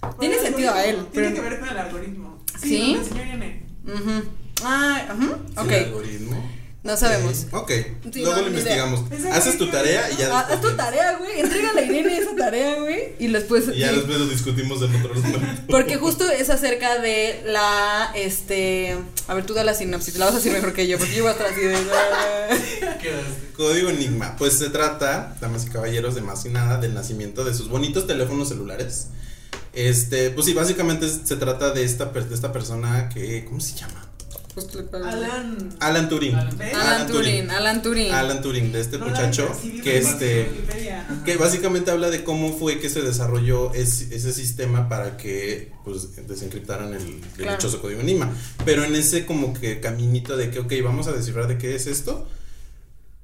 Por 0.00 0.18
Tiene 0.18 0.36
el 0.36 0.40
sentido 0.42 0.72
a 0.72 0.84
él. 0.84 1.06
Tiene 1.12 1.30
pero- 1.30 1.34
que 1.42 1.50
ver 1.50 1.60
con 1.60 1.68
el 1.68 1.78
algoritmo. 1.78 2.44
¿Sí? 2.60 2.68
Sí, 2.68 2.92
lo 2.94 3.00
enseñó 3.00 3.22
Irene. 3.24 3.66
Ujú. 3.86 4.22
Ah, 4.64 5.02
ajá. 5.08 5.38
¿El 5.52 5.58
Ok. 5.58 5.72
algoritmo? 5.86 6.50
No 6.84 6.96
sabemos. 6.96 7.46
Ok, 7.52 7.70
Sí, 8.12 8.22
luego 8.22 8.34
no, 8.36 8.42
lo 8.42 8.48
investigamos. 8.48 9.02
Haces 9.32 9.56
tu 9.56 9.70
tarea 9.70 10.10
y 10.10 10.16
ya 10.16 10.36
Ah, 10.36 10.48
haz 10.50 10.60
tu 10.60 10.70
tarea, 10.72 11.16
güey. 11.16 11.38
Entrégale 11.38 11.80
a 11.80 11.84
Irene 11.84 12.18
esa 12.18 12.34
tarea, 12.34 12.80
güey. 12.80 13.14
Y 13.20 13.28
después. 13.28 13.66
Y 13.72 13.78
ya 13.78 13.92
después 13.92 14.18
lo 14.18 14.26
discutimos 14.26 14.82
en 14.82 14.96
otro 14.96 15.14
momento. 15.14 15.62
Porque 15.68 15.96
justo 15.96 16.28
es 16.28 16.50
acerca 16.50 16.98
de 16.98 17.44
la. 17.46 18.10
Este. 18.16 18.96
A 19.28 19.34
ver, 19.34 19.46
tú 19.46 19.54
da 19.54 19.62
la 19.62 19.74
sinopsis. 19.74 20.16
La 20.18 20.24
vas 20.24 20.34
a 20.34 20.38
decir 20.38 20.50
mejor 20.52 20.72
que 20.72 20.88
yo. 20.88 20.98
Porque 20.98 21.14
yo 21.14 21.22
voy 21.22 21.28
a 21.30 21.32
estar 21.34 21.46
así 21.52 21.60
de. 21.60 21.76
Código 23.56 23.88
Enigma. 23.90 24.34
Pues 24.36 24.54
se 24.58 24.70
trata, 24.70 25.36
damas 25.40 25.66
y 25.66 25.70
caballeros, 25.70 26.14
de 26.16 26.20
más 26.22 26.44
y 26.46 26.48
nada, 26.48 26.78
del 26.78 26.94
nacimiento 26.94 27.44
de 27.44 27.54
sus 27.54 27.68
bonitos 27.68 28.06
teléfonos 28.08 28.48
celulares. 28.48 29.06
Este, 29.72 30.30
pues 30.30 30.46
sí, 30.46 30.52
básicamente 30.52 31.08
se 31.08 31.36
trata 31.36 31.70
de 31.70 31.84
esta, 31.84 32.12
per- 32.12 32.28
de 32.28 32.34
esta 32.34 32.52
persona 32.52 33.08
que. 33.08 33.44
¿Cómo 33.44 33.60
se 33.60 33.76
llama? 33.76 34.01
Pago. 34.90 35.04
Alan. 35.06 35.74
Alan 35.80 36.08
Turing. 36.08 36.34
Alan. 36.34 36.58
Alan 36.74 37.06
Turing. 37.06 37.50
Alan 37.50 37.82
Turing. 37.82 38.12
Alan 38.12 38.42
Turing, 38.42 38.72
de 38.72 38.80
este 38.80 38.98
No 38.98 39.06
muchacho 39.08 39.48
que 39.82 39.98
este. 39.98 40.50
Que 41.24 41.36
básicamente 41.36 41.90
habla 41.90 42.10
de 42.10 42.22
cómo 42.24 42.52
fue 42.56 42.78
que 42.78 42.90
se 42.90 43.00
desarrolló 43.02 43.72
ese, 43.74 44.14
ese 44.14 44.32
sistema 44.32 44.88
para 44.88 45.16
que 45.16 45.72
pues 45.84 46.26
desencriptaran 46.28 46.92
el, 46.94 47.02
el 47.02 47.20
Claro. 47.36 47.56
dichoso 47.56 47.80
código 47.80 48.00
Enigma. 48.00 48.30
Pero 48.64 48.84
en 48.84 48.94
ese 48.94 49.24
como 49.26 49.54
que 49.54 49.80
caminito 49.80 50.36
de 50.36 50.50
que, 50.50 50.58
ok, 50.60 50.72
vamos 50.84 51.06
a 51.08 51.12
descifrar 51.12 51.48
de 51.48 51.56
qué 51.58 51.74
es 51.74 51.86
esto, 51.86 52.26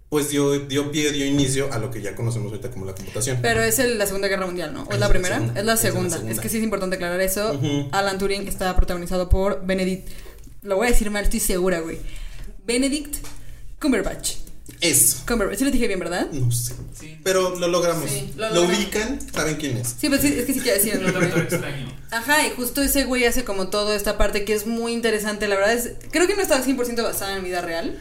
pues 0.08 0.30
dio, 0.30 0.58
dio 0.61 0.90
pie, 0.90 1.12
dio 1.12 1.26
inicio 1.26 1.70
a 1.70 1.78
lo 1.78 1.90
que 1.90 2.00
ya 2.00 2.14
conocemos 2.16 2.50
ahorita 2.50 2.70
como 2.70 2.87
la 2.87 2.94
computación. 2.94 3.38
Pero 3.42 3.62
es 3.62 3.78
el- 3.78 3.99
la 3.99 4.06
Segunda 4.06 4.26
Guerra 4.28 4.47
Mundial, 4.47 4.73
¿no? 4.73 4.85
¿O 4.85 4.92
es 4.92 4.99
la 4.99 5.06
la 5.06 5.08
primera? 5.12 5.35
segunda. 5.37 5.61
Es 5.61 5.66
la 5.66 5.73
Es 5.75 5.82
la 5.82 5.90
segunda. 5.90 6.16
Es, 6.30 6.40
que 6.40 6.49
sí 6.49 6.56
es 6.56 6.62
importante 6.64 6.97
aclarar 6.97 7.20
eso. 7.20 7.61
Alan 7.92 8.16
Turing 8.18 8.49
está 8.49 8.75
protagonizado 8.75 9.28
por 9.28 9.66
Benedict. 9.66 10.08
Lo 10.62 10.77
voy 10.77 10.88
a 10.88 10.91
decir 10.91 11.11
mal, 11.11 11.25
estoy 11.25 11.41
segura, 11.41 11.81
güey. 11.81 11.99
Benedict 12.67 13.17
Cumberbatch. 13.81 14.35
Eso. 14.81 15.19
Cumberbatch. 15.27 15.59
Sí 15.59 15.65
lo 15.65 15.71
dije 15.71 15.87
bien, 15.88 15.99
¿verdad? 15.99 16.29
No 16.33 16.50
sé. 16.53 16.75
Sí. 16.99 17.19
Pero 17.25 17.57
lo 17.57 17.69
logramos. 17.69 18.11
Sí, 18.11 18.33
lo 18.37 18.49
lo, 18.49 18.55
logramos. 18.55 18.79
ubican, 18.79 19.19
saben 19.33 19.57
quién 19.57 19.77
es. 19.79 19.95
Sí, 19.99 20.09
pues 20.09 20.21
sí, 20.21 20.35
es 20.37 20.45
que 20.45 20.55
sí 20.55 20.61
quiero 20.61 20.77
decir 20.79 21.00
doctor 21.00 21.38
extraño. 21.41 21.93
Ajá, 22.11 22.47
y 22.47 22.50
justo 22.50 22.83
ese 22.83 23.05
güey 23.05 23.25
hace 23.25 23.45
como 23.45 23.69
toda 23.69 23.97
esta 23.97 24.19
parte 24.19 24.45
que 24.45 24.55
es 24.55 24.67
muy 24.67 24.93
interesante. 24.93 25.49
La 25.49 25.57
verdad 25.57 25.73
es, 25.75 25.93
creo 26.11 26.27
que 26.27 26.37
no 26.37 26.43
está 26.43 26.62
100% 26.62 27.03
basada 27.03 27.37
en 27.37 27.45
vida 27.45 27.61
real. 27.62 27.99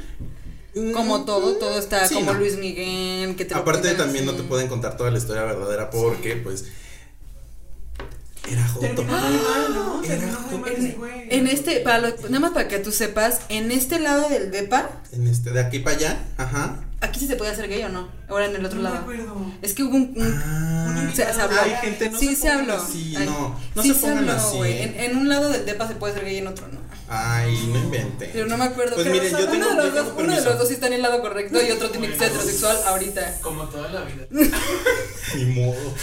Como 0.93 1.25
todo, 1.25 1.53
todo 1.57 1.79
está 1.79 2.05
Mm, 2.05 2.07
Sí, 2.07 2.13
como 2.15 2.33
no. 2.33 2.39
Luis 2.39 2.57
Miguel, 2.57 3.35
que 3.35 3.45
te 3.45 3.55
lo 3.55 3.61
Aparte 3.61 3.93
también 3.95 4.25
no 4.25 4.33
te 4.33 4.43
pueden 4.43 4.67
contar 4.67 4.95
toda 4.97 5.09
la 5.09 5.17
historia 5.17 5.43
verdadera 5.43 5.89
porque 5.89 6.35
pues 6.35 6.65
era 8.49 8.67
Joto. 8.67 8.79
Terminó 8.87 9.17
muy 9.17 9.37
mal, 9.37 9.73
¿no? 9.73 10.03
Era 10.03 10.17
Terminó 10.17 10.39
muy 10.41 10.59
mal 10.59 10.71
En, 10.73 10.85
ese 10.85 10.95
güey. 10.97 11.27
en 11.29 11.47
este, 11.47 11.79
para 11.81 11.99
lo- 11.99 12.15
nada 12.29 12.39
más 12.39 12.51
para 12.51 12.67
que 12.67 12.79
tú 12.79 12.91
sepas, 12.91 13.41
en 13.49 13.71
este 13.71 13.99
lado 13.99 14.29
del 14.29 14.51
depa, 14.51 14.89
En 15.11 15.27
este 15.27 15.51
de 15.51 15.59
aquí 15.59 15.79
para 15.79 15.95
allá, 15.97 16.17
ajá. 16.37 16.79
aquí 17.01 17.19
sí 17.19 17.27
se 17.27 17.35
puede 17.35 17.51
hacer 17.51 17.67
gay 17.69 17.83
o 17.83 17.89
no. 17.89 18.07
Ahora 18.29 18.45
en 18.45 18.55
el 18.55 18.65
otro 18.65 18.77
No 18.79 18.83
me 18.83 18.89
lado. 18.89 19.01
acuerdo. 19.01 19.51
Es 19.61 19.73
que 19.73 19.83
hubo 19.83 19.95
un, 19.95 20.13
un- 20.15 20.41
Ah, 20.45 21.09
se, 21.13 21.23
se 21.33 21.41
habló. 21.41 21.57
Ay, 21.61 21.73
gente, 21.81 22.09
no 22.09 22.17
sí 22.19 22.35
se 22.35 22.47
pongan 22.49 22.59
habló. 22.71 22.73
así, 22.83 23.15
Ay, 23.17 23.25
no, 23.25 23.55
no 23.75 23.81
sí 23.83 23.93
se 23.93 23.99
pongan 23.99 24.17
habló, 24.19 24.31
así. 24.33 24.57
güey. 24.57 24.81
En, 24.81 24.99
en 24.99 25.17
un 25.17 25.29
lado 25.29 25.49
del 25.49 25.65
depa 25.65 25.87
se 25.87 25.95
puede 25.95 26.13
ser 26.13 26.25
gay 26.25 26.35
y 26.35 26.39
en 26.39 26.47
otro 26.47 26.67
no. 26.67 26.79
Ay, 27.09 27.69
no 27.71 27.79
inventen. 27.79 28.29
Pero 28.33 28.47
no 28.47 28.57
me 28.57 28.65
acuerdo. 28.65 28.95
Pues 28.95 29.07
miren, 29.07 29.31
yo 29.31 29.47
tengo, 29.47 29.67
uno, 29.69 29.69
de 29.69 29.75
yo 29.75 29.83
los 29.83 29.93
tengo 29.93 30.09
dos, 30.09 30.23
uno 30.23 30.35
de 30.35 30.41
los 30.41 30.57
dos 30.59 30.67
sí 30.67 30.73
está 30.73 30.87
en 30.87 30.93
el 30.93 31.01
lado 31.01 31.21
correcto 31.21 31.57
y 31.65 31.71
otro 31.71 31.89
tiene 31.89 32.09
que 32.09 32.17
ser 32.17 32.27
heterosexual 32.27 32.77
ahorita. 32.85 33.37
Como 33.41 33.63
toda 33.69 33.89
la 33.89 34.01
vida. 34.03 34.25
Ni 35.35 35.45
modo. 35.45 35.93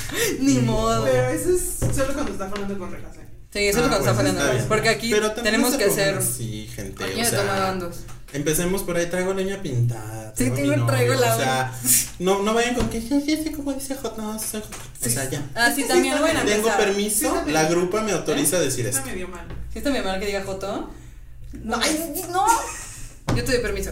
Ni 0.41 0.59
modo. 0.61 1.05
Pero 1.05 1.29
eso 1.29 1.51
es 1.51 1.95
solo 1.95 2.15
cuando 2.15 2.33
está 2.33 2.47
hablando 2.47 2.79
con 2.79 2.91
rejas, 2.91 3.17
¿eh? 3.17 3.29
Sí, 3.53 3.69
eso 3.69 3.79
es 3.81 3.85
lo 3.85 3.93
Ah, 3.95 3.99
que 3.99 4.05
nos 4.05 4.09
está 4.09 4.23
pues, 4.23 4.35
fallando. 4.35 4.69
Porque 4.69 4.89
aquí 4.89 5.11
Pero 5.11 5.33
tenemos 5.33 5.75
que 5.75 5.85
hacer. 5.85 6.23
Sí, 6.23 6.71
gente. 6.75 7.05
Aquí 7.05 7.21
o 7.21 7.25
sea. 7.25 7.75
Empecemos 8.35 8.83
por 8.83 8.97
ahí, 8.97 9.07
traigo 9.07 9.33
leña 9.33 9.63
pintada. 9.63 10.35
Sí, 10.37 10.51
tengo- 10.51 10.73
novio, 10.73 10.87
traigo 10.87 11.15
la 11.15 11.35
O 11.35 11.39
sea, 11.39 11.73
no, 12.19 12.43
no 12.43 12.53
vayan 12.53 12.75
con 12.75 12.89
que 12.91 13.01
ya 13.01 13.21
sé 13.21 13.53
cómo 13.53 13.73
dice 13.73 13.95
J, 13.95 14.15
no, 14.21 14.39
soy 14.39 14.61
J. 14.61 14.77
O 15.07 15.09
sea, 15.09 15.31
ya. 15.31 15.43
Ah, 15.55 15.73
sí, 15.75 15.85
también, 15.85 16.19
bueno, 16.21 16.41
Tengo 16.41 16.69
empezar. 16.69 16.79
permiso, 16.79 17.19
Sí, 17.21 17.27
está 17.27 17.51
la 17.53 17.65
grupa 17.69 18.03
me 18.03 18.13
autoriza 18.13 18.57
a 18.57 18.61
decir 18.61 18.87
Está 18.87 18.99
esto. 18.99 19.11
medio 19.11 19.29
mal. 19.29 19.47
¿Sí 19.73 19.79
está 19.79 19.91
bien 19.91 20.05
mal 20.05 20.19
que 20.21 20.27
diga 20.27 20.43
Joto? 20.45 20.91
No, 21.63 21.77
ay, 21.81 22.13
no. 22.33 22.45
Yo 23.37 23.45
te 23.45 23.53
doy 23.53 23.61
permiso. 23.63 23.91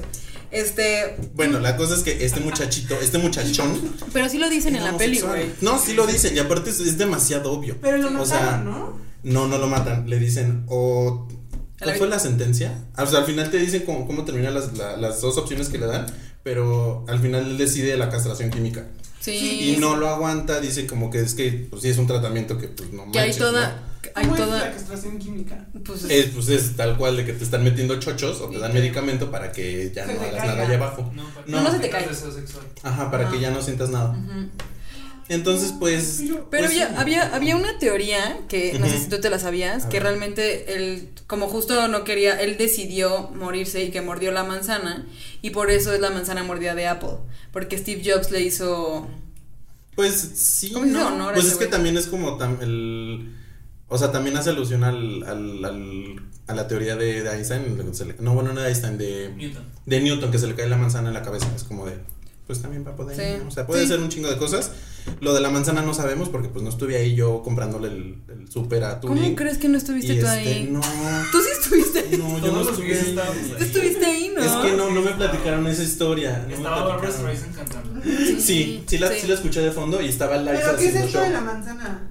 Este. 0.50 1.16
Bueno, 1.34 1.61
la 1.61 1.76
cosa 1.76 1.94
es 1.94 2.02
que 2.02 2.25
este 2.26 2.40
muchachito, 2.40 3.00
este 3.00 3.18
muchachón. 3.18 3.80
Pero 4.12 4.28
sí 4.28 4.38
lo 4.38 4.50
dicen 4.50 4.76
en 4.76 4.84
la 4.84 4.96
peli, 4.99 5.20
güey. 5.20 5.52
No, 5.62 5.78
sí 5.78 5.94
lo 5.94 6.06
dicen, 6.06 6.37
y 6.37 6.40
aparte 6.40 6.70
es, 6.70 6.80
es 6.80 6.99
demasiado 6.99 7.52
obvio. 7.52 7.76
Pero 7.80 7.96
lo 7.99 8.08
O 8.08 8.11
mataron, 8.11 8.28
sea, 8.28 8.56
¿no? 8.58 8.99
No, 9.22 9.46
no 9.49 9.58
lo 9.58 9.68
matan. 9.68 10.11
Le 10.11 10.18
dicen, 10.18 10.64
o. 10.68 11.26
A 11.28 11.32
la 11.32 11.41
¿Cuál 11.82 11.96
fue 11.96 12.08
la 12.08 12.18
sentencia? 12.18 12.72
O 12.96 13.06
sea, 13.06 13.20
al 13.20 13.24
final 13.26 13.50
te 13.50 13.58
dicen 13.58 13.82
cómo, 13.84 14.06
cómo 14.06 14.24
terminan 14.24 14.54
las, 14.54 14.76
la- 14.76 14.96
las 14.96 15.20
dos 15.20 15.36
opciones 15.38 15.68
que 15.68 15.78
le 15.78 15.86
dan, 15.86 16.06
pero 16.42 17.04
al 17.08 17.20
final 17.20 17.46
él 17.50 17.58
decide 17.58 17.96
la 17.96 18.08
castración 18.10 18.50
química. 18.50 18.86
Sí. 19.20 19.74
Y 19.74 19.76
no 19.78 19.96
lo 19.96 20.08
aguanta, 20.08 20.60
dice 20.60 20.86
como 20.86 21.08
que 21.10 21.20
es 21.20 21.34
que, 21.34 21.66
pues 21.70 21.82
sí, 21.82 21.88
es 21.90 21.98
un 21.98 22.06
tratamiento 22.08 22.58
que, 22.58 22.68
pues 22.68 22.92
no 22.92 23.10
Que 23.12 23.18
hay 23.20 23.26
manches, 23.28 23.38
toda. 23.38 23.82
Hay 24.16 24.24
¿Cómo 24.24 24.34
es 24.36 24.42
toda. 24.44 24.58
la 24.64 24.72
castración 24.72 25.18
química? 25.18 25.64
Pues, 25.84 26.02
¿no? 26.02 26.08
Es, 26.10 26.26
pues 26.26 26.48
es 26.48 26.76
tal 26.76 26.96
cual 26.98 27.16
de 27.16 27.24
que 27.24 27.32
te 27.34 27.44
están 27.44 27.62
metiendo 27.62 27.98
chochos 28.00 28.40
o 28.40 28.48
te 28.48 28.58
dan 28.58 28.74
medicamento 28.74 29.30
para 29.30 29.52
que 29.52 29.92
ya 29.94 30.04
Se 30.06 30.14
no 30.14 30.20
hagas 30.20 30.34
caiga. 30.34 30.46
nada 30.54 30.66
allá 30.66 30.74
abajo. 30.76 31.12
No, 31.14 31.22
para 31.30 31.46
No, 31.46 31.58
que 31.58 31.64
no 31.64 31.70
se 31.70 31.78
te 31.78 32.32
sexual. 32.32 32.64
Ajá, 32.82 33.10
para 33.12 33.24
que 33.28 33.36
Ajá. 33.36 33.42
ya 33.42 33.50
no 33.52 33.62
sientas 33.62 33.90
nada. 33.90 34.10
Ujú. 34.10 34.48
Entonces, 35.28 35.72
pues. 35.78 36.18
Pero- 36.22 36.48
Pero 36.50 36.66
pues, 36.66 36.70
había, 36.82 37.00
había, 37.00 37.34
había 37.34 37.56
una 37.56 37.78
teoría 37.78 38.40
que 38.48 38.78
no 38.78 38.86
sé 38.86 38.94
Ujú. 38.96 39.04
si 39.04 39.10
tú 39.10 39.20
te 39.20 39.30
la 39.30 39.38
sabías, 39.38 39.84
A 39.84 39.88
que 39.88 39.96
ver. 39.98 40.02
realmente 40.04 40.74
él, 40.74 41.08
como 41.26 41.48
justo 41.48 41.88
no 41.88 42.04
quería, 42.04 42.40
él 42.40 42.56
decidió 42.58 43.28
morirse 43.34 43.82
y 43.84 43.90
que 43.90 44.02
mordió 44.02 44.32
la 44.32 44.44
manzana, 44.44 45.06
y 45.40 45.50
por 45.50 45.70
eso 45.70 45.92
es 45.92 46.00
la 46.00 46.10
manzana 46.10 46.42
mordida 46.42 46.74
de 46.74 46.86
Apple, 46.88 47.16
porque 47.52 47.78
Steve 47.78 48.02
Jobs 48.04 48.30
le 48.30 48.40
hizo... 48.42 49.08
Pues 49.94 50.14
sí. 50.34 50.70
¿Cómo 50.72 50.86
se 50.86 50.92
¿no? 50.92 51.30
Pues 51.34 51.46
es 51.46 51.54
que 51.56 51.66
también 51.66 51.96
es 51.98 52.06
como 52.06 52.38
tam- 52.38 52.62
el. 52.62 53.34
O 53.88 53.98
sea, 53.98 54.10
también 54.10 54.36
hace 54.38 54.48
alusión 54.48 54.84
al, 54.84 55.22
al, 55.24 55.62
al- 55.66 56.22
a 56.46 56.54
la 56.54 56.66
teoría 56.66 56.96
de, 56.96 57.22
de 57.22 57.30
Einstein. 57.30 57.76
le- 57.76 58.14
no, 58.20 58.32
bueno, 58.34 58.54
no 58.54 58.62
de 58.62 58.68
Einstein, 58.68 58.96
de, 58.96 59.30
Newton. 59.36 59.64
de 59.84 60.00
Newton, 60.00 60.30
que 60.30 60.38
se 60.38 60.46
le 60.46 60.54
cae 60.54 60.66
la 60.66 60.78
manzana 60.78 61.08
en 61.08 61.14
la 61.14 61.22
cabeza. 61.22 61.46
Es 61.54 61.64
como 61.64 61.84
de. 61.84 61.98
Pues 62.46 62.61
también 62.61 62.84
va 62.87 62.90
a 62.90 62.96
poder. 62.96 63.16
Sí. 63.16 63.42
¿no? 63.42 63.49
O 63.49 63.50
sea, 63.52 63.66
puede 63.66 63.82
Sí. 63.82 63.88
ser 63.88 64.00
un 64.00 64.08
chingo 64.08 64.28
de 64.28 64.37
cosas. 64.37 64.72
Lo 65.20 65.34
de 65.34 65.40
la 65.40 65.50
manzana 65.50 65.82
no 65.82 65.94
sabemos 65.94 66.28
porque 66.28 66.49
pues 66.49 66.62
no 66.62 66.70
estuve 66.70 66.96
ahí 66.96 67.14
yo 67.14 67.42
comprándole 67.42 67.88
el, 67.88 68.18
el 68.28 68.49
súper 68.50 68.84
a 68.84 69.00
¿Cómo 69.00 69.14
Turing. 69.14 69.34
crees 69.34 69.58
que 69.58 69.68
no 69.68 69.76
estuviste 69.78 70.12
y 70.14 70.20
tú 70.20 70.26
este, 70.26 70.28
ahí? 70.49 70.68
No. 70.70 70.80
Tú 70.80 71.40
sí 71.40 71.49
estuviste 71.61 71.99
ahí. 72.00 72.16
No, 72.18 72.38
yo 72.38 72.52
no 72.52 72.61
estuve 72.62 72.94
ahí. 72.99 73.16
Tú 73.58 73.64
estuviste 73.64 74.04
ahí, 74.06 74.32
¿no? 74.37 74.42
Es 74.44 74.52
que 74.52 74.76
no, 74.76 74.90
no 74.90 75.00
me 75.02 75.11
platicaron 75.12 75.66
esa 75.66 75.82
historia. 75.82 76.44
no 76.49 76.54
Estaba 76.54 76.84
Barbara. 76.84 77.11
Streisand 77.12 77.54
cantando. 77.56 78.00
Sí, 78.40 78.84
sí 78.87 78.99
la, 78.99 79.08
sí 79.12 79.26
la 79.26 79.34
escuché 79.34 79.61
de 79.61 79.72
fondo 79.72 80.00
y 80.00 80.08
estaba 80.08 80.37
Liza 80.37 80.52
¿Pero 80.52 80.76
qué 80.76 80.84
es 80.84 80.88
haciendo 80.90 81.06
esto 81.06 81.20
de 81.20 81.30
la 81.30 81.40
manzana? 81.40 82.08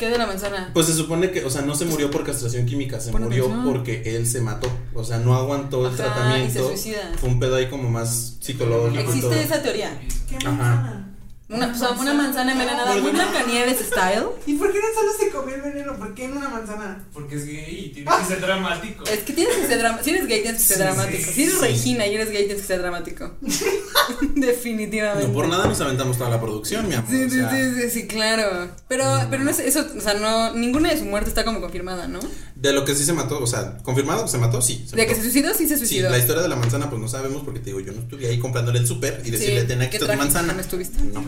¿Qué 0.00 0.08
de 0.08 0.16
la 0.16 0.26
manzana? 0.26 0.70
Pues 0.72 0.86
se 0.86 0.94
supone 0.94 1.30
que, 1.30 1.44
o 1.44 1.50
sea, 1.50 1.60
no 1.60 1.74
se 1.74 1.84
murió 1.84 2.10
por 2.10 2.24
castración 2.24 2.64
química, 2.64 2.98
se 3.00 3.12
Por 3.12 3.20
murió 3.20 3.44
atención. 3.44 3.70
porque 3.70 4.16
él 4.16 4.26
se 4.26 4.40
mató. 4.40 4.66
O 4.94 5.04
sea, 5.04 5.18
no 5.18 5.34
aguantó 5.36 5.86
el 5.86 5.92
Ajá, 5.92 5.96
tratamiento. 6.04 6.48
y 6.48 6.50
se 6.50 6.66
suicida. 6.66 7.12
Fue 7.20 7.28
un 7.28 7.38
pedo 7.38 7.56
ahí 7.56 7.68
como 7.68 7.90
más 7.90 8.38
psicológico. 8.40 8.98
y 8.98 9.04
todo. 9.04 9.12
Existe 9.30 9.42
esa 9.42 9.62
teoría. 9.62 10.00
¿Qué 10.26 10.36
Ajá. 10.36 11.04
Manzana? 11.50 11.66
Una, 11.66 11.74
o 11.74 11.78
sea, 11.78 11.90
una 12.00 12.14
manzana 12.14 12.52
envenenada, 12.52 12.96
muy. 12.96 13.10
Blancanieves 13.10 13.78
style. 13.80 14.26
¿Y 14.46 14.54
por 14.54 14.72
qué 14.72 14.78
no 14.78 14.86
solo 15.00 15.12
se 15.18 15.30
comió 15.30 15.54
el 15.56 15.62
veneno? 15.62 15.96
¿Por 15.96 16.14
qué 16.14 16.24
en 16.26 16.36
una 16.36 16.48
manzana? 16.48 17.04
Porque 17.12 17.36
es 17.36 17.46
gay 17.46 17.86
y 17.86 17.92
tiene 17.92 18.10
que 18.18 18.24
ser 18.24 18.40
dramático. 18.40 19.04
Es 19.04 19.18
que 19.20 19.32
tienes 19.32 19.56
que 19.56 19.66
ser 19.66 19.78
dramático. 19.78 20.04
Si 20.04 20.10
eres 20.10 20.26
gay, 20.28 20.42
tienes 20.42 20.60
que 20.62 20.66
ser 20.68 20.76
Sí, 20.76 20.82
dramático. 20.82 21.22
sí, 21.24 21.32
si 21.32 21.42
eres 21.42 21.54
sí. 21.54 21.60
Regina 21.60 22.06
y 22.06 22.14
eres 22.14 22.30
gay, 22.30 22.44
tienes 22.46 22.62
que 22.62 22.66
ser 22.68 22.80
dramático. 22.80 23.32
Definitivamente. 24.34 25.28
No 25.28 25.34
por 25.34 25.48
nada 25.48 25.66
nos 25.66 25.80
aventamos 25.80 26.16
toda 26.18 26.30
la 26.30 26.40
producción, 26.40 26.88
mi 26.88 26.94
amor. 26.94 27.10
Sí, 27.10 27.24
o 27.24 27.30
sí, 27.30 27.36
sea, 27.36 27.50
sí, 27.50 27.80
sí, 27.82 27.90
sí, 27.90 28.06
claro. 28.06 28.68
Pero, 28.88 29.04
pero 29.30 29.42
no 29.44 29.50
es 29.50 29.58
eso, 29.60 29.86
o 29.96 30.00
sea, 30.00 30.14
no, 30.14 30.54
ninguna 30.54 30.90
de 30.90 30.98
su 30.98 31.04
muerte 31.04 31.28
está 31.30 31.44
como 31.44 31.60
confirmada, 31.60 32.08
¿no? 32.08 32.20
De 32.60 32.74
lo 32.74 32.84
que 32.84 32.94
sí 32.94 33.04
se 33.04 33.14
mató, 33.14 33.40
o 33.42 33.46
sea, 33.46 33.78
confirmado 33.78 34.24
que 34.24 34.30
se 34.30 34.36
mató, 34.36 34.60
sí. 34.60 34.84
Se 34.88 34.94
De 34.94 35.06
que 35.06 35.14
se 35.14 35.22
suicidó, 35.22 35.54
sí 35.54 35.66
se 35.66 35.76
Sí, 35.78 35.86
suicidó. 35.86 36.10
la 36.10 36.18
historia 36.18 36.42
de 36.42 36.48
la 36.48 36.56
manzana, 36.56 36.90
pues 36.90 37.00
no 37.00 37.08
sabemos 37.08 37.42
porque 37.42 37.58
te 37.60 37.66
digo, 37.66 37.80
yo 37.80 37.92
no 37.92 38.00
estuve 38.00 38.26
ahí 38.28 38.38
comprándole 38.38 38.78
el 38.80 38.86
súper 38.86 39.22
y 39.24 39.30
decirle, 39.30 39.62
Sí, 39.62 39.66
ten 39.66 39.80
aquí 39.80 39.92
qué 39.92 39.96
está 39.96 40.12
tu 40.12 40.18
manzana. 40.18 40.52
no 40.52 40.60
estuviste. 40.60 40.98
No, 41.04 41.24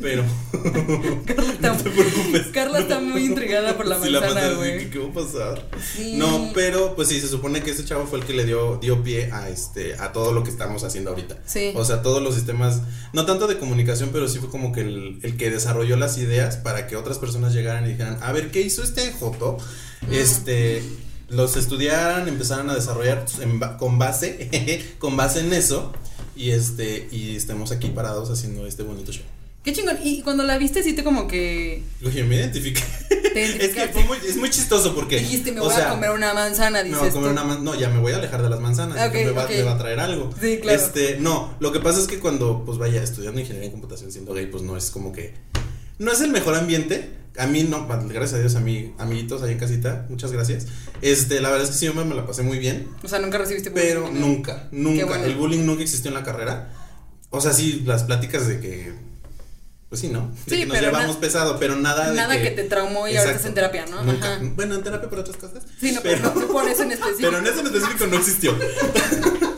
pero 0.00 0.24
Carla 1.26 1.52
está, 1.52 1.68
no 1.72 1.76
te 1.76 1.90
preocupes. 1.90 2.46
Carla 2.52 2.78
está 2.80 3.00
muy 3.00 3.24
intrigada 3.26 3.76
por 3.76 3.86
la 3.86 3.96
Sí, 4.02 4.10
manzana, 4.10 4.34
manzana, 4.34 4.54
güey. 4.56 4.80
sí, 4.80 4.86
¿Qué 4.90 4.98
va 4.98 5.08
a 5.08 5.12
pasar? 5.12 5.68
Sí. 5.94 6.14
No, 6.16 6.50
pero 6.54 6.94
pues 6.96 7.08
sí, 7.08 7.20
se 7.20 7.28
supone 7.28 7.62
que 7.62 7.72
ese 7.72 7.84
chavo 7.84 8.06
fue 8.06 8.20
el 8.20 8.24
que 8.24 8.32
le 8.32 8.44
dio, 8.44 8.78
dio 8.80 9.02
pie 9.02 9.30
a 9.30 9.50
este, 9.50 9.94
a 9.98 10.12
todo 10.12 10.32
lo 10.32 10.42
que 10.42 10.50
estamos 10.50 10.84
haciendo 10.84 11.10
ahorita. 11.10 11.36
Sí. 11.44 11.72
O 11.74 11.84
sea, 11.84 12.02
todos 12.02 12.22
los 12.22 12.34
sistemas, 12.34 12.80
no 13.12 13.26
tanto 13.26 13.46
de 13.46 13.58
comunicación, 13.58 14.10
pero 14.12 14.26
sí 14.28 14.38
fue 14.38 14.48
como 14.48 14.72
que 14.72 14.80
el, 14.80 15.18
el 15.22 15.36
que 15.36 15.50
desarrolló 15.50 15.96
las 15.96 16.16
ideas 16.18 16.56
para 16.56 16.86
que 16.86 16.96
otras 16.96 17.18
personas 17.18 17.52
llegaran 17.52 17.84
y 17.84 17.90
dijeran, 17.90 18.18
a 18.22 18.32
ver, 18.32 18.50
¿qué 18.50 18.62
hizo 18.62 18.82
este 18.82 19.12
Joto? 19.12 19.58
Este, 20.10 20.82
los 21.28 21.56
estudiaran, 21.56 22.28
empezaran 22.28 22.68
a 22.70 22.74
desarrollar 22.74 23.24
en 23.40 23.60
con 23.78 23.98
base, 23.98 24.84
con 24.98 25.16
base 25.16 25.40
en 25.40 25.52
eso, 25.52 25.92
y 26.36 26.50
este, 26.50 27.08
y 27.10 27.36
estemos 27.36 27.72
aquí 27.72 27.88
parados 27.88 28.30
haciendo 28.30 28.66
este 28.66 28.82
bonito 28.82 29.12
show. 29.12 29.24
Qué 29.64 29.72
chingón. 29.72 29.96
Y 30.02 30.22
cuando 30.22 30.42
la 30.42 30.58
viste, 30.58 30.82
sí 30.82 30.92
te 30.92 31.04
como 31.04 31.28
que. 31.28 31.84
Oye, 32.04 32.24
me 32.24 32.36
identifiqué. 32.36 32.82
Es 33.34 33.70
que 33.72 33.88
fue 33.88 34.04
muy, 34.04 34.18
es 34.28 34.36
muy 34.36 34.50
chistoso 34.50 34.94
porque. 34.94 35.18
Dijiste, 35.20 35.52
me 35.52 35.60
o 35.60 35.64
voy 35.64 35.72
sea, 35.74 35.86
a 35.88 35.90
comer 35.94 36.10
una 36.10 36.34
manzana, 36.34 36.82
dices. 36.82 36.98
a 36.98 37.10
comer 37.10 37.28
tú. 37.28 37.30
una 37.30 37.44
man- 37.44 37.64
no, 37.64 37.74
ya 37.74 37.88
me 37.88 37.98
voy 37.98 38.12
a 38.12 38.16
alejar 38.16 38.42
de 38.42 38.50
las 38.50 38.60
manzanas, 38.60 39.06
Ok, 39.06 39.12
que 39.12 39.24
me 39.24 39.30
va, 39.30 39.44
ok. 39.44 39.50
me 39.50 39.62
va 39.62 39.72
a 39.72 39.78
traer 39.78 40.00
algo. 40.00 40.30
Sí, 40.38 40.58
claro. 40.60 40.78
Este, 40.78 41.16
no, 41.18 41.54
lo 41.58 41.72
que 41.72 41.80
pasa 41.80 41.98
es 41.98 42.08
que 42.08 42.18
cuando, 42.18 42.62
pues 42.66 42.76
vaya, 42.76 43.02
estudiando 43.02 43.40
ingeniería 43.40 43.68
en 43.68 43.72
computación 43.72 44.12
siendo 44.12 44.34
gay, 44.34 44.46
pues 44.46 44.62
no 44.62 44.76
es 44.76 44.90
como 44.90 45.12
que, 45.12 45.32
no 45.98 46.12
es 46.12 46.20
el 46.20 46.30
mejor 46.30 46.56
ambiente. 46.56 47.08
A 47.38 47.46
mí 47.46 47.62
no, 47.62 47.88
gracias 47.88 48.34
a 48.34 48.38
Dios, 48.38 48.54
a 48.56 48.60
mí, 48.60 48.94
amiguitos 48.98 49.42
ahí 49.42 49.52
en 49.52 49.58
casita, 49.58 50.06
muchas 50.10 50.32
gracias. 50.32 50.66
Este, 51.00 51.40
la 51.40 51.48
verdad 51.48 51.64
es 51.64 51.70
que 51.70 51.78
sí, 51.78 51.86
yo 51.86 51.94
me, 51.94 52.14
la 52.14 52.26
pasé 52.26 52.42
muy 52.42 52.58
bien, 52.58 52.88
O 53.02 53.08
sea, 53.08 53.20
nunca 53.20 53.38
recibiste 53.38 53.70
bullying, 53.70 53.86
pero 53.86 54.10
¿no? 54.10 54.20
nunca, 54.20 54.68
nunca, 54.70 55.06
bueno. 55.06 55.24
el 55.24 55.36
bullying 55.36 55.64
nunca 55.64 55.82
existió 55.82 56.10
en 56.10 56.14
la 56.14 56.24
carrera. 56.24 56.70
O 57.30 57.40
sea, 57.40 57.54
sí, 57.54 57.82
las 57.86 58.04
pláticas 58.04 58.46
de 58.46 58.60
que, 58.60 58.92
pues 59.88 60.02
sí, 60.02 60.08
¿no? 60.08 60.30
De 60.46 60.54
Sí, 60.54 60.60
que 60.60 60.66
nos 60.66 60.76
pero 60.76 60.90
llevamos 60.90 61.16
pesado, 61.16 61.58
pero 61.58 61.76
nada 61.76 62.10
de 62.10 62.16
Nada 62.16 62.40
que, 62.40 62.50
te 62.50 62.64
traumó 62.64 63.08
y 63.08 63.16
ahora 63.16 63.30
estás 63.30 63.46
Exacto. 63.46 63.48
en 63.48 63.54
terapia, 63.54 63.86
¿no? 63.86 64.02
Nunca. 64.02 64.34
Ajá. 64.34 64.42
Bueno, 64.54 64.74
en 64.74 64.82
terapia 64.82 65.08
por 65.08 65.20
otras 65.20 65.36
cosas. 65.38 65.62
Sí, 65.80 65.92
no, 65.92 66.00
pero, 66.02 66.34
no 66.34 66.46
por 66.48 66.68
eso 66.68 66.82
en 66.82 66.92
específico. 66.92 67.20
Pero 67.30 67.38
en 67.38 67.46
eso 67.46 67.60
en 67.60 67.66
específico 67.66 68.06
no 68.08 68.16
existió. 68.16 68.54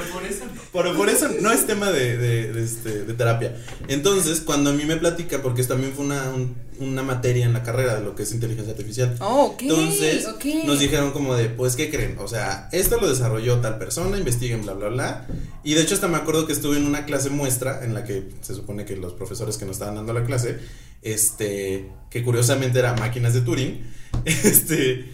Pero 0.00 0.12
por 0.12 0.24
eso 0.24 0.44
no. 0.46 0.62
Por, 0.72 0.96
por 0.96 1.08
eso 1.08 1.28
no 1.40 1.50
es 1.52 1.66
tema 1.66 1.90
de, 1.90 2.16
de, 2.16 2.52
de, 2.52 2.64
este, 2.64 3.04
de 3.04 3.14
terapia. 3.14 3.56
Entonces, 3.88 4.40
cuando 4.40 4.70
a 4.70 4.72
mí 4.72 4.84
me 4.84 4.96
platica, 4.96 5.42
porque 5.42 5.62
también 5.64 5.92
fue 5.92 6.04
una, 6.04 6.30
un- 6.30 6.54
una 6.80 7.02
materia 7.02 7.44
en 7.44 7.52
la 7.52 7.62
carrera 7.62 7.94
de 7.96 8.00
lo 8.04 8.14
que 8.14 8.22
es 8.22 8.32
inteligencia 8.32 8.72
artificial. 8.72 9.14
Oh, 9.20 9.46
ok. 9.52 9.62
Entonces, 9.62 10.26
nos 10.64 10.78
dijeron 10.80 11.10
como 11.10 11.34
de, 11.36 11.50
pues, 11.50 11.76
¿qué 11.76 11.90
creen? 11.90 12.16
O 12.18 12.26
sea, 12.26 12.68
esto 12.72 12.98
lo 12.98 13.06
desarrolló 13.08 13.58
tal 13.60 13.76
persona, 13.78 14.16
investiguen, 14.16 14.62
bla, 14.62 14.72
bla, 14.72 14.88
bla. 14.88 15.26
Y 15.62 15.74
de 15.74 15.82
hecho, 15.82 15.94
hasta 15.94 16.08
me 16.08 16.16
acuerdo 16.16 16.46
que 16.46 16.54
estuve 16.54 16.78
en 16.78 16.86
una 16.86 17.04
clase 17.04 17.28
muestra 17.28 17.84
en 17.84 17.92
la 17.92 18.04
que 18.04 18.30
se 18.40 18.54
supone 18.54 18.86
que 18.86 18.96
los 18.96 19.12
profesores 19.12 19.58
que 19.58 19.66
nos 19.66 19.74
estaban 19.76 19.96
dando 19.96 20.14
la 20.14 20.24
clase, 20.24 20.58
este, 21.02 21.90
que 22.10 22.22
curiosamente 22.22 22.78
era 22.78 22.94
máquinas 22.94 23.34
de 23.34 23.42
Turing, 23.42 23.82
este, 24.24 25.04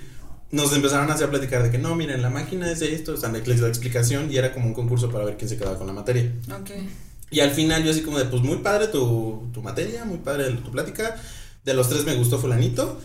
nos 0.50 0.72
empezaron 0.72 1.10
así 1.10 1.24
a 1.24 1.30
platicar 1.30 1.62
de 1.62 1.70
que 1.70 1.78
no, 1.78 1.94
miren, 1.96 2.22
la 2.22 2.30
máquina 2.30 2.70
es 2.70 2.80
de 2.80 2.94
esto, 2.94 3.14
o 3.14 3.16
sea, 3.16 3.30
les 3.30 3.44
dio 3.44 3.56
la 3.62 3.68
explicación 3.68 4.30
y 4.32 4.36
era 4.36 4.52
como 4.52 4.66
un 4.66 4.74
concurso 4.74 5.10
para 5.10 5.24
ver 5.24 5.36
quién 5.36 5.48
se 5.48 5.56
quedaba 5.56 5.76
con 5.78 5.86
la 5.86 5.92
materia. 5.92 6.32
Ok. 6.60 6.70
Y 7.30 7.40
al 7.40 7.50
final 7.50 7.82
yo 7.84 7.90
así 7.90 8.02
como 8.02 8.18
de, 8.18 8.26
pues 8.26 8.42
muy 8.42 8.58
padre 8.58 8.86
tu, 8.88 9.50
tu 9.52 9.60
materia, 9.62 10.04
muy 10.04 10.18
padre 10.18 10.50
tu 10.52 10.70
plática, 10.70 11.16
de 11.64 11.74
los 11.74 11.88
tres 11.88 12.04
me 12.04 12.14
gustó 12.14 12.38
fulanito, 12.38 13.00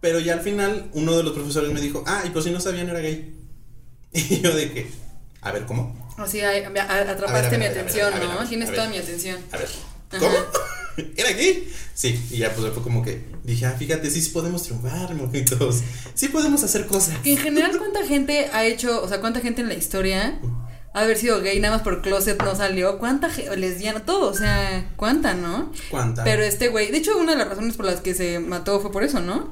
pero 0.00 0.20
ya 0.20 0.34
al 0.34 0.40
final 0.40 0.88
uno 0.94 1.16
de 1.16 1.22
los 1.24 1.32
profesores 1.32 1.72
me 1.72 1.80
dijo, 1.80 2.04
ah, 2.06 2.22
y 2.24 2.30
pues 2.30 2.44
si 2.44 2.50
no 2.52 2.60
sabían 2.60 2.88
era 2.88 3.00
gay. 3.00 3.34
Y 4.12 4.40
yo 4.40 4.54
de 4.54 4.70
que, 4.72 4.90
a 5.40 5.50
ver, 5.52 5.64
¿cómo? 5.66 6.00
Así 6.18 6.40
ay, 6.40 6.62
me- 6.70 6.78
a- 6.80 6.84
A 6.84 6.98
ver, 6.98 7.08
atrapaste 7.10 7.58
mi 7.58 7.64
atención, 7.64 8.12
¿no? 8.20 8.46
Tienes 8.48 8.70
toda 8.72 8.88
mi 8.88 8.98
atención. 8.98 9.38
A 9.50 9.56
ver, 9.56 9.68
Ajá. 10.12 10.26
¿Era 11.16 11.30
gay? 11.32 11.70
Sí, 11.94 12.20
y 12.30 12.38
ya 12.38 12.54
pues 12.54 12.72
fue 12.72 12.82
como 12.82 13.02
que 13.02 13.24
dije, 13.44 13.66
ah, 13.66 13.74
fíjate, 13.78 14.10
sí 14.10 14.20
podemos 14.30 14.62
triunfar, 14.64 15.14
mojitos, 15.14 15.80
sí 16.14 16.28
podemos 16.28 16.62
hacer 16.62 16.86
cosas. 16.86 17.18
Que 17.22 17.32
en 17.32 17.38
general, 17.38 17.76
¿cuánta 17.78 18.04
gente 18.06 18.48
ha 18.52 18.64
hecho, 18.64 19.02
o 19.02 19.08
sea, 19.08 19.20
cuánta 19.20 19.40
gente 19.40 19.60
en 19.62 19.68
la 19.68 19.74
historia 19.74 20.38
ha 20.94 21.00
haber 21.00 21.16
sido 21.16 21.40
gay 21.40 21.58
nada 21.60 21.76
más 21.76 21.82
por 21.82 22.02
closet 22.02 22.42
no 22.42 22.54
salió? 22.54 22.98
¿Cuánta 22.98 23.30
ge- 23.30 23.56
lesbiana? 23.56 24.04
Todo, 24.04 24.30
o 24.30 24.34
sea, 24.34 24.90
¿cuánta, 24.96 25.34
no? 25.34 25.72
¿Cuánta? 25.90 26.24
Pero 26.24 26.42
este 26.42 26.68
güey, 26.68 26.90
de 26.90 26.98
hecho, 26.98 27.16
una 27.18 27.32
de 27.32 27.38
las 27.38 27.48
razones 27.48 27.76
por 27.76 27.86
las 27.86 28.00
que 28.00 28.14
se 28.14 28.38
mató 28.40 28.80
fue 28.80 28.90
por 28.92 29.02
eso, 29.02 29.20
¿no? 29.20 29.50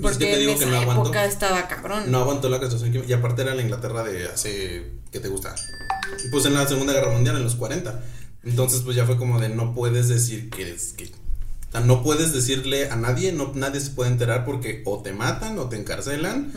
Porque 0.00 0.26
te 0.26 0.38
digo 0.38 0.52
en 0.52 0.58
que 0.58 0.64
esa 0.64 0.72
no 0.72 0.80
aguantó. 0.80 1.02
época 1.04 1.24
estaba 1.24 1.66
cabrón. 1.68 2.04
No 2.10 2.18
aguantó 2.20 2.48
la 2.48 2.60
castración. 2.60 3.04
Y 3.08 3.12
aparte 3.12 3.42
era 3.42 3.54
la 3.54 3.62
Inglaterra 3.62 4.02
de 4.04 4.28
hace. 4.28 4.90
¿Qué 5.10 5.20
te 5.20 5.28
gusta? 5.28 5.54
Pues 6.30 6.44
en 6.46 6.54
la 6.54 6.66
Segunda 6.66 6.92
Guerra 6.92 7.10
Mundial, 7.12 7.36
en 7.36 7.42
los 7.44 7.54
40. 7.56 8.02
Entonces, 8.44 8.80
pues 8.82 8.96
ya 8.96 9.04
fue 9.06 9.16
como 9.16 9.40
de 9.40 9.48
no 9.48 9.74
puedes 9.74 10.08
decir 10.08 10.50
que. 10.50 10.72
O 10.72 11.72
sea, 11.76 11.80
no 11.80 12.02
puedes 12.02 12.32
decirle 12.32 12.88
a 12.90 12.96
nadie, 12.96 13.32
no, 13.32 13.52
nadie 13.54 13.80
se 13.80 13.90
puede 13.90 14.10
enterar 14.10 14.44
porque 14.44 14.82
o 14.84 15.02
te 15.02 15.12
matan 15.12 15.58
o 15.58 15.68
te 15.68 15.76
encarcelan. 15.76 16.52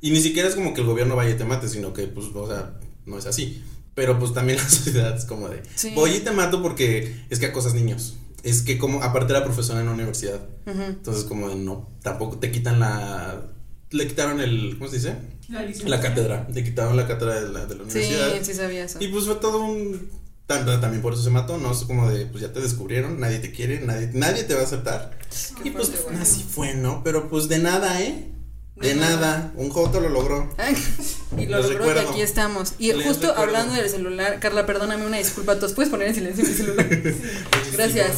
Y 0.00 0.10
ni 0.10 0.20
siquiera 0.20 0.48
es 0.48 0.54
como 0.56 0.74
que 0.74 0.80
el 0.80 0.86
gobierno 0.86 1.14
vaya 1.16 1.30
y 1.30 1.36
te 1.36 1.44
mate, 1.44 1.68
sino 1.68 1.92
que, 1.92 2.06
pues, 2.08 2.26
o 2.34 2.46
sea, 2.48 2.74
no 3.04 3.18
es 3.18 3.26
así. 3.26 3.62
Pero 3.94 4.18
pues 4.18 4.34
también 4.34 4.58
la 4.62 4.68
sociedad 4.68 5.16
es 5.16 5.24
como 5.24 5.48
de, 5.48 5.62
Sí. 5.74 5.92
voy 5.94 6.10
y 6.10 6.20
te 6.20 6.30
mato 6.32 6.62
porque 6.62 7.16
es 7.30 7.38
que 7.38 7.46
acosas 7.46 7.74
niños. 7.74 8.16
Es 8.42 8.62
que 8.62 8.76
como, 8.78 9.02
aparte 9.02 9.32
era 9.32 9.42
profesora 9.44 9.80
en 9.80 9.86
la 9.86 9.92
universidad. 9.92 10.40
Entonces 10.66 11.24
como 11.24 11.48
de, 11.48 11.54
no, 11.56 11.88
tampoco 12.02 12.38
te 12.38 12.50
quitan 12.50 12.78
la... 12.80 13.42
Le 13.90 14.06
quitaron 14.08 14.40
el, 14.40 14.74
¿cómo 14.78 14.90
se 14.90 14.96
dice? 14.96 15.16
La 15.48 15.62
licencia. 15.62 15.88
La 15.88 16.00
cátedra. 16.00 16.46
Le 16.52 16.62
quitaron 16.64 16.96
la 16.96 17.06
cátedra 17.06 17.40
de 17.40 17.48
la, 17.52 17.66
de 17.66 17.74
la 17.76 17.84
Sí, 17.88 17.98
universidad. 17.98 18.42
sí 18.42 18.54
sabía 18.54 18.84
eso. 18.84 18.98
Y 19.00 19.08
pues 19.08 19.24
fue 19.26 19.36
todo 19.36 19.64
un... 19.64 20.10
tam- 20.46 20.80
También 20.80 21.02
por 21.02 21.12
eso 21.14 21.22
se 21.22 21.30
mató, 21.30 21.58
¿no? 21.58 21.72
Es 21.72 21.78
como 21.84 22.08
de, 22.10 22.26
pues 22.26 22.42
ya 22.42 22.52
te 22.52 22.60
descubrieron, 22.60 23.18
nadie 23.20 23.38
te 23.38 23.52
quiere, 23.52 23.80
nadie, 23.80 24.10
nadie 24.12 24.44
te 24.44 24.54
va 24.54 24.60
a 24.60 24.64
aceptar. 24.64 25.18
Y 25.64 25.70
pues 25.70 25.90
así 26.20 26.42
fue, 26.48 26.74
¿no? 26.74 27.02
Pero 27.04 27.28
pues 27.28 27.48
de 27.48 27.58
nada, 27.58 28.00
¿eh? 28.02 28.30
De 28.76 28.94
nada. 28.94 29.16
nada. 29.16 29.52
Un 29.56 29.70
joto 29.70 30.00
lo 30.00 30.10
logró. 30.10 30.50
Y 31.38 31.46
lo 31.46 31.56
Les 31.58 31.66
logró 31.70 31.78
recuerdo. 31.86 32.02
y 32.02 32.12
aquí 32.12 32.20
estamos. 32.22 32.74
Y 32.78 32.92
Les 32.92 33.06
justo 33.06 33.28
recuerdo. 33.28 33.42
hablando 33.56 33.74
del 33.74 33.88
celular, 33.90 34.38
Carla, 34.38 34.64
perdóname 34.66 35.04
una 35.06 35.16
disculpa, 35.18 35.58
¿tú 35.58 35.66
puedes 35.74 35.90
poner 35.90 36.08
en 36.08 36.14
silencio 36.14 36.44
mi 36.44 36.52
celular? 36.52 36.86
Gracias. 37.72 38.10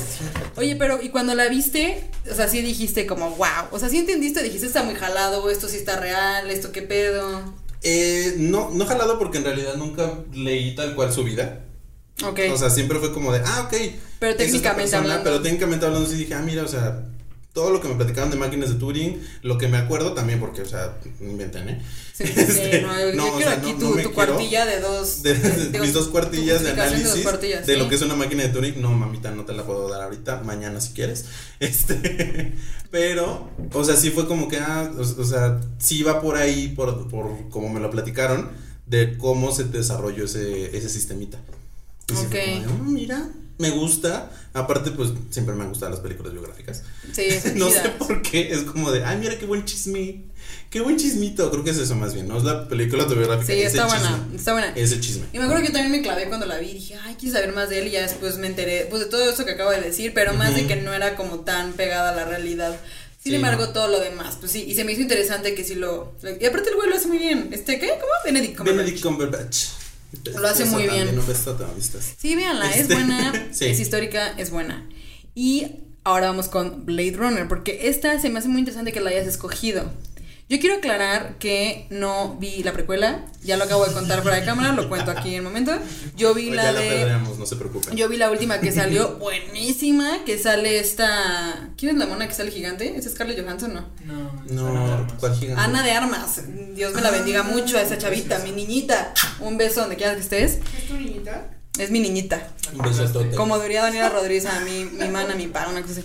Oye, 0.57 0.77
pero 0.77 1.01
y 1.03 1.09
cuando 1.11 1.35
la 1.35 1.49
viste, 1.49 2.05
o 2.31 2.35
sea, 2.35 2.49
sí 2.49 2.61
dijiste 2.61 3.07
como, 3.07 3.31
wow, 3.37 3.69
o 3.71 3.79
sea, 3.79 3.89
sí 3.89 3.99
entendiste, 3.99 4.43
dijiste, 4.43 4.67
está 4.67 4.83
muy 4.83 4.95
jalado, 4.95 5.49
esto 5.51 5.69
sí 5.69 5.77
está 5.77 5.97
real, 5.99 6.51
esto 6.51 6.71
qué 6.73 6.83
pedo. 6.83 7.41
Eh, 7.83 8.35
no, 8.39 8.71
no 8.71 8.85
jalado 8.87 9.19
porque 9.19 9.39
en 9.39 9.45
realidad 9.45 9.77
nunca 9.77 10.13
leí 10.33 10.75
tal 10.75 10.95
cual 10.97 11.13
su 11.13 11.23
vida. 11.25 11.65
O 12.53 12.57
sea, 12.59 12.71
siempre 12.71 12.99
fue 12.99 13.13
como 13.13 13.33
de, 13.33 13.41
ah, 13.45 13.63
ok. 13.67 13.77
Pero 14.19 14.33
es 14.33 14.37
técnicamente 14.39 14.97
hablando. 14.97 15.25
Pero 15.25 15.41
técnicamente 15.43 15.87
hablando 15.87 16.09
sí 16.09 16.17
dije, 16.17 16.35
ah, 16.35 16.43
mira, 16.43 16.65
o 16.65 16.69
sea, 16.69 17.05
todo 17.53 17.71
lo 17.71 17.81
que 17.81 17.89
me 17.89 17.95
platicaban 17.95 18.31
de 18.31 18.37
máquinas 18.37 18.71
de 18.71 18.77
Turing, 18.77 19.21
lo 19.43 19.59
que 19.59 19.69
me 19.69 19.79
acuerdo 19.79 20.13
también, 20.13 20.39
porque, 20.41 20.63
o 20.63 20.67
sea, 20.67 20.97
no 21.21 21.31
inventen, 21.31 21.69
¿eh? 21.69 21.83
Sí, 22.19 22.27
sí, 22.27 22.33
Este, 22.37 22.83
no, 22.83 22.99
yo 22.99 23.15
no, 23.15 23.27
o 23.29 23.37
quiero 23.37 23.51
sea, 23.53 23.61
aquí 23.61 23.73
no- 23.75 23.79
tu, 23.79 23.95
no 23.95 24.13
cuartilla 24.13 24.67
de 24.67 24.81
dos. 24.81 25.23
De, 25.23 25.35
mis 25.81 25.93
dos 25.93 26.09
cuartillas 26.09 26.65
de 26.65 26.73
análisis 26.73 27.23
cuartillas, 27.23 27.65
de 27.65 27.77
lo 27.77 27.89
que 27.89 27.95
es 27.95 28.03
una 28.03 28.17
máquina 28.17 28.43
de 28.43 28.49
Turing. 28.49 28.83
No, 28.83 28.91
mamita, 28.93 29.31
no 29.31 29.45
te 29.45 29.53
la 29.53 29.65
puedo 29.65 29.89
dar 29.89 30.03
ahorita, 30.03 30.43
mañana 30.43 30.81
si 30.81 30.93
quieres. 30.95 31.27
Este, 31.61 32.55
pero, 32.91 33.51
o 33.73 33.85
sea, 33.85 33.97
sí 33.97 34.11
fue 34.11 34.27
como 34.27 34.49
que, 34.49 34.59
ah, 34.59 34.91
o, 34.97 35.01
o 35.01 35.25
sea, 35.25 35.61
sí 35.79 36.03
va 36.03 36.21
por 36.21 36.37
ahí, 36.37 36.69
por, 36.69 37.09
por 37.09 37.49
como 37.51 37.69
me 37.69 37.79
lo 37.79 37.88
platicaron, 37.90 38.51
de 38.87 39.16
cómo 39.16 39.53
se 39.53 39.64
desarrolló 39.64 40.25
ese, 40.25 40.77
ese 40.77 40.88
sistemita. 40.88 41.38
Y 42.09 42.12
sí 42.16 42.16
fue 42.16 42.27
Ok. 42.27 42.33
de, 42.33 42.66
"Mm, 42.66 42.92
mira, 42.94 43.29
me 43.59 43.71
gusta. 43.71 44.31
Aparte, 44.55 44.90
pues 44.92 45.11
siempre 45.31 45.55
me 45.55 45.62
han 45.64 45.68
gustado 45.71 45.90
las 45.90 46.01
películas 46.01 46.33
biográficas. 46.33 46.83
Sí, 47.12 47.29
no 47.57 47.71
sé 47.71 47.88
por 47.99 48.23
qué, 48.23 48.51
es 48.53 48.62
como 48.62 48.90
de, 48.90 49.05
ay, 49.05 49.18
mira 49.18 49.38
qué 49.38 49.47
buen 49.47 49.64
chisme. 49.64 50.25
Qué 50.71 50.81
buen 50.81 50.97
chismito. 50.97 51.51
Creo 51.51 51.64
que 51.64 51.71
es 51.71 51.79
eso 51.79 51.94
más 51.94 52.14
bien, 52.14 52.29
no 52.29 52.38
es 52.38 52.44
la 52.44 52.68
película 52.68 53.03
autobiográfica. 53.05 53.53
Sí, 53.53 53.61
está 53.61 53.87
buena, 53.87 54.18
chisme. 54.23 54.37
está 54.37 54.53
buena. 54.53 54.73
Es 54.75 54.92
el 54.92 55.01
chisme. 55.01 55.27
Y 55.33 55.38
me 55.38 55.44
acuerdo 55.44 55.62
que 55.62 55.68
yo 55.68 55.73
también 55.75 55.92
me 55.92 56.03
clavé 56.03 56.29
cuando 56.29 56.47
la 56.47 56.59
vi 56.59 56.68
y 56.71 56.75
dije, 56.75 56.97
ay, 57.05 57.16
quiero 57.18 57.35
saber 57.37 57.53
más 57.55 57.68
de 57.68 57.81
él 57.81 57.88
y 57.88 57.90
ya 57.92 58.03
después 58.03 58.37
me 58.38 58.47
enteré, 58.47 58.87
pues 58.90 59.03
de 59.03 59.09
todo 59.09 59.29
eso 59.29 59.44
que 59.44 59.53
acabo 59.53 59.71
de 59.71 59.81
decir, 59.81 60.12
pero 60.14 60.35
más 60.35 60.55
de 60.55 60.61
Ujú. 60.61 60.68
que 60.68 60.77
no 60.77 60.92
era 60.94 61.16
como 61.16 61.40
tan 61.40 61.73
pegada 61.73 62.11
a 62.11 62.14
la 62.16 62.25
realidad. 62.25 62.79
Sin 63.23 63.33
Sí, 63.33 63.37
embargo, 63.37 63.66
no. 63.66 63.73
todo 63.73 63.88
lo 63.88 63.99
demás, 64.01 64.37
pues 64.40 64.53
sí, 64.53 64.64
y 64.66 64.75
se 64.75 64.85
me 64.85 64.92
hizo 64.92 65.01
interesante 65.03 65.55
que 65.55 65.64
sí 65.64 65.75
lo... 65.75 66.14
Y 66.40 66.47
aparte 66.47 66.71
el 66.71 66.77
güey 66.77 66.88
lo 66.88 66.97
hace 66.97 67.09
muy 67.09 67.18
bien. 67.18 67.49
¿Este 67.53 67.79
qué? 67.81 67.88
¿Cómo? 67.88 68.12
Benedict 68.25 68.57
Cumberbatch. 68.57 68.77
Benedict 68.87 69.03
Cumberbatch. 69.05 69.57
Lo 70.37 70.49
hace 70.49 70.64
muy 70.64 70.85
bien. 70.88 71.09
¿viste? 71.77 71.99
Sí, 72.18 72.35
véanla, 72.35 72.71
es 72.71 72.83
Este, 72.83 72.94
buena, 72.94 73.49
sí. 73.53 73.66
es 73.66 73.81
histórica, 73.81 74.29
es 74.38 74.51
buena. 74.51 74.88
Y 75.35 75.66
ahora 76.05 76.29
vamos 76.29 76.49
con 76.49 76.87
Blade 76.87 77.12
Runner, 77.16 77.47
porque 77.49 77.88
esta 77.88 78.18
se 78.21 78.31
me 78.31 78.38
hace 78.38 78.49
muy 78.49 78.61
interesante 78.61 78.92
que 78.92 79.01
la 79.01 79.11
hayas 79.11 79.27
escogido. 79.27 79.90
Yo 80.51 80.59
quiero 80.61 80.77
aclarar 80.77 81.37
que 81.39 81.87
no 81.91 82.37
vi 82.41 82.63
la 82.63 82.73
precuela, 82.73 83.23
ya 83.43 83.59
lo 83.59 83.65
acabo 83.65 83.85
de 83.85 83.93
contar 83.93 84.23
fuera 84.23 84.39
de 84.39 84.47
cámara, 84.47 84.73
lo 84.73 84.89
cuento 84.89 85.11
aquí 85.11 85.29
en 85.29 85.35
el 85.37 85.43
momento. 85.43 85.73
Yo 86.17 86.33
vi 86.33 86.47
Pues 86.47 86.57
la 86.57 86.63
ya 86.65 86.73
la 86.73 86.81
de... 86.81 87.07
no 87.39 87.45
se 87.45 87.57
preocupen. 87.57 87.95
Yo 87.95 88.09
vi 88.09 88.17
la 88.17 88.31
última 88.31 88.59
que 88.59 88.73
salió, 88.73 89.17
buenísima, 89.19 90.25
que 90.25 90.39
sale 90.39 90.79
esta... 90.79 91.69
¿Quién 91.77 91.93
es 91.93 91.99
la 91.99 92.07
mona 92.07 92.27
que 92.27 92.35
sale 92.35 92.51
gigante? 92.51 92.97
¿Es 92.97 93.05
Scarlett 93.13 93.39
Johansson 93.43 93.75
no? 93.75 93.89
No, 94.07 94.73
No, 94.73 95.07
¿cuál 95.21 95.35
gigante? 95.37 95.61
Ana 95.63 95.83
de 95.83 95.91
Armas. 95.93 96.41
Dios 96.75 96.95
me 96.95 97.03
la 97.03 97.11
bendiga 97.11 97.43
mucho 97.43 97.77
a 97.77 97.83
esa 97.83 97.99
chavita, 97.99 98.39
mi 98.39 98.53
niñita. 98.53 99.13
Un 99.41 99.59
beso 99.59 99.81
donde 99.81 99.97
quieras 99.97 100.17
que 100.17 100.23
estés. 100.23 100.61
¿Es 100.77 100.89
tu 100.89 100.95
niñita? 100.95 101.51
Es 101.79 101.91
mi 101.91 102.01
niñita. 102.01 102.49
Un 102.73 102.79
besotote. 102.89 103.37
Como 103.37 103.59
diría 103.59 103.83
Daniela 103.83 104.09
Rodríguez 104.09 104.47
a 104.47 104.61
mi, 104.61 104.87
mi 104.87 105.09
mana, 105.09 105.35
mi 105.35 105.47
para, 105.47 105.69
una 105.69 105.83
cosa 105.83 105.93
así. 106.01 106.05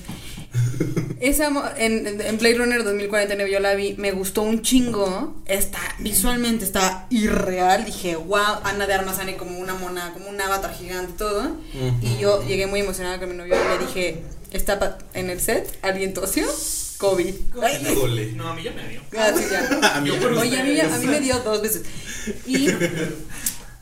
Esa 1.19 1.49
en, 1.77 2.19
en 2.19 2.37
Blade 2.37 2.55
Runner 2.55 2.83
2049 2.83 3.49
yo 3.49 3.59
la 3.61 3.75
vi, 3.75 3.95
me 3.97 4.11
gustó 4.11 4.41
un 4.41 4.61
chingo. 4.61 5.41
Está, 5.45 5.79
visualmente 5.99 6.65
está 6.65 7.07
irreal. 7.09 7.85
Dije, 7.85 8.17
wow, 8.17 8.59
Ana 8.63 8.85
de 8.87 8.93
Armas 8.93 9.15
sale 9.15 9.37
como 9.37 9.57
una 9.57 9.73
mona, 9.73 10.11
como 10.11 10.27
un 10.27 10.41
avatar 10.41 10.73
gigante 10.73 11.13
y 11.13 11.17
todo. 11.17 11.55
Y 12.01 12.17
yo 12.19 12.45
llegué 12.45 12.67
muy 12.67 12.81
emocionada 12.81 13.19
con 13.19 13.29
mi 13.29 13.37
novio 13.37 13.55
y 13.55 13.79
le 13.79 13.85
dije, 13.85 14.23
está 14.51 14.97
en 15.13 15.29
el 15.29 15.39
set, 15.39 15.79
alguien 15.81 16.13
tosió, 16.13 16.45
COVID. 16.97 17.35
No, 18.35 18.47
a 18.49 18.55
mí 18.55 18.63
ya 18.63 18.71
me 18.71 18.87
dio. 18.89 19.01
ah, 19.17 19.31
sí, 19.35 19.43
ya. 19.49 19.95
A 19.95 20.01
mí 20.01 20.09
Oye, 20.09 20.59
a 20.59 20.63
mí, 20.63 20.79
a 20.79 20.97
mí 20.99 21.05
me 21.07 21.19
dio 21.19 21.39
dos 21.39 21.61
veces. 21.61 21.83
Y, 22.45 22.67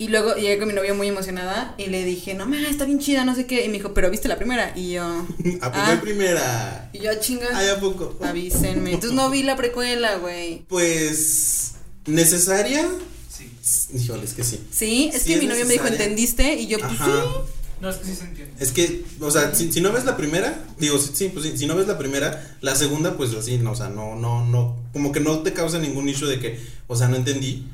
y 0.02 0.08
luego 0.08 0.34
llegué 0.36 0.58
con 0.58 0.68
mi 0.68 0.74
novio 0.74 0.96
muy 0.96 1.08
emocionada 1.10 1.76
y 1.78 1.86
le 1.86 2.04
dije, 2.04 2.34
no, 2.34 2.48
ma, 2.48 2.58
está 2.68 2.86
bien 2.86 2.98
chida, 2.98 3.24
no 3.24 3.36
sé 3.36 3.46
qué. 3.46 3.64
Y 3.64 3.68
me 3.68 3.76
dijo, 3.76 3.94
pero 3.94 4.10
viste 4.10 4.28
la 4.28 4.36
primera. 4.38 4.74
Y 4.76 4.94
yo, 4.94 5.04
¿A 5.62 5.72
poco 5.72 5.84
Ah. 5.86 6.00
primera? 6.02 6.90
y 6.92 7.00
yo, 7.02 7.12
"Ah, 7.12 7.20
chinga, 7.20 7.48
Ay, 7.54 7.70
¿a 7.70 7.80
poco? 7.80 8.18
avísenme. 8.24 8.94
Entonces 8.94 9.14
no 9.14 9.30
vi 9.30 9.44
la 9.44 9.56
precuela, 9.56 10.16
güey. 10.16 10.64
Pues. 10.68 11.74
¿Necesaria? 12.08 12.88
Sí. 13.30 13.52
Híjole, 13.96 14.24
es 14.26 14.34
que 14.34 14.44
sí. 14.44 14.60
Sí, 14.72 15.12
es 15.14 15.22
Sí 15.22 15.28
que 15.30 15.34
es 15.36 15.42
mi 15.42 15.48
novio 15.48 15.66
me 15.66 15.74
dijo. 15.74 15.86
¿entendiste? 15.88 16.56
Y 16.56 16.66
yo, 16.68 16.80
pues 16.80 16.92
Ajá. 16.94 17.06
sí. 17.06 17.52
No, 17.80 17.90
es 17.90 17.98
que 17.98 18.06
sí 18.06 18.16
se 18.16 18.24
entiende. 18.26 18.54
Es 18.60 18.72
que, 18.72 19.04
o 19.20 19.30
sea, 19.32 19.54
si, 19.56 19.72
si 19.72 19.82
no 19.82 19.92
ves 19.92 20.06
la 20.06 20.18
primera, 20.18 20.64
digo, 20.80 20.98
sí, 21.00 21.12
sí, 21.14 21.30
pues 21.34 21.46
sí, 21.46 21.58
si 21.58 21.66
no 21.68 21.76
ves 21.76 21.88
la 21.88 21.98
primera, 21.98 22.58
la 22.62 22.76
segunda, 22.76 23.18
pues 23.18 23.34
así, 23.34 23.58
no, 23.58 23.72
o 23.72 23.76
sea, 23.76 23.90
no, 23.90 24.16
no, 24.16 24.46
no, 24.46 24.78
como 24.94 25.12
que 25.12 25.20
no 25.20 25.40
te 25.44 25.54
causa 25.54 25.80
ningún 25.80 26.08
issue 26.10 26.28
de 26.28 26.40
que, 26.40 26.60
o 26.88 26.96
sea, 26.96 27.08
no 27.08 27.16
entendí, 27.16 27.66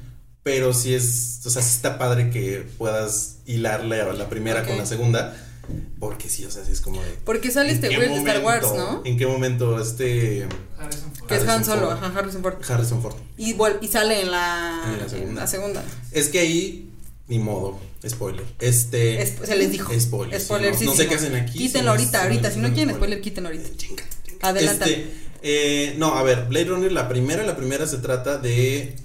pero 0.47 0.73
sí 0.73 0.93
es, 0.93 1.41
o 1.45 1.49
sea, 1.49 1.61
sí 1.61 1.71
está 1.75 1.97
padre 1.97 2.29
que 2.29 2.65
puedas 2.77 3.35
hilarle 3.45 3.99
a 3.99 4.13
la 4.13 4.29
primera 4.29 4.65
con 4.65 4.77
la 4.77 4.85
segunda, 4.85 5.35
porque 5.99 6.29
sí, 6.29 6.45
o 6.45 6.49
sea, 6.51 6.63
sí 6.63 6.71
es 6.71 6.79
como 6.79 7.01
de... 7.03 7.09
Porque 7.25 7.51
sale 7.51 7.71
¿en 7.71 7.75
este 7.75 7.93
güey 7.93 8.07
de 8.07 8.15
Star 8.15 8.41
Wars, 8.41 8.67
¿no? 8.73 9.01
¿En 9.03 9.17
qué 9.17 9.27
momento 9.27 9.77
este 9.81 10.47
Harrison 10.79 11.11
Ford. 11.13 11.27
Que 11.27 11.35
es 11.35 11.45
Han 11.49 11.65
Solo, 11.65 11.87
Ford. 11.89 11.97
ajá, 12.01 12.19
Harrison 12.19 12.41
Ford. 12.41 12.55
Harrison 12.69 13.01
Ford? 13.01 13.15
Y, 13.35 13.55
sale 13.89 14.21
en 14.21 14.31
la, 14.31 14.83
En 14.93 14.99
la 14.99 15.09
segunda. 15.09 15.29
en 15.31 15.35
la 15.35 15.47
segunda. 15.47 15.83
Es 16.13 16.29
que 16.29 16.39
ahí, 16.39 16.91
ni 17.27 17.39
modo, 17.39 17.77
spoiler, 18.07 18.45
este... 18.59 19.21
Es- 19.21 19.33
se 19.43 19.55
les 19.57 19.69
dijo. 19.69 19.91
Spoiler, 19.99 20.39
sí, 20.39 20.45
Spoiler, 20.45 20.71
no- 20.71 20.79
sí, 20.79 20.85
no 20.85 20.91
sí, 20.93 20.97
sé 20.99 21.07
qué 21.07 21.15
hacen 21.15 21.35
aquí, 21.35 21.57
Quítenlo 21.57 21.87
no 21.87 21.91
ahorita, 21.99 22.19
no 22.19 22.23
ahorita. 22.23 22.51
Si 22.51 22.59
no 22.59 22.67
quieren 22.73 22.95
spoiler. 22.95 22.95
spoiler, 22.95 23.21
quítenlo 23.21 23.49
ahorita. 23.49 23.69
Chinga. 23.75 24.03
Adelanta. 24.43 24.85
Este, 24.85 25.11
eh, 25.43 25.95
no, 25.97 26.13
a 26.15 26.23
ver, 26.23 26.45
Blade 26.45 26.65
Runner, 26.67 26.91
la 26.93 27.09
primera, 27.09 27.43
la 27.43 27.57
primera 27.57 27.85
se 27.85 27.97
trata 27.97 28.37
de. 28.37 28.95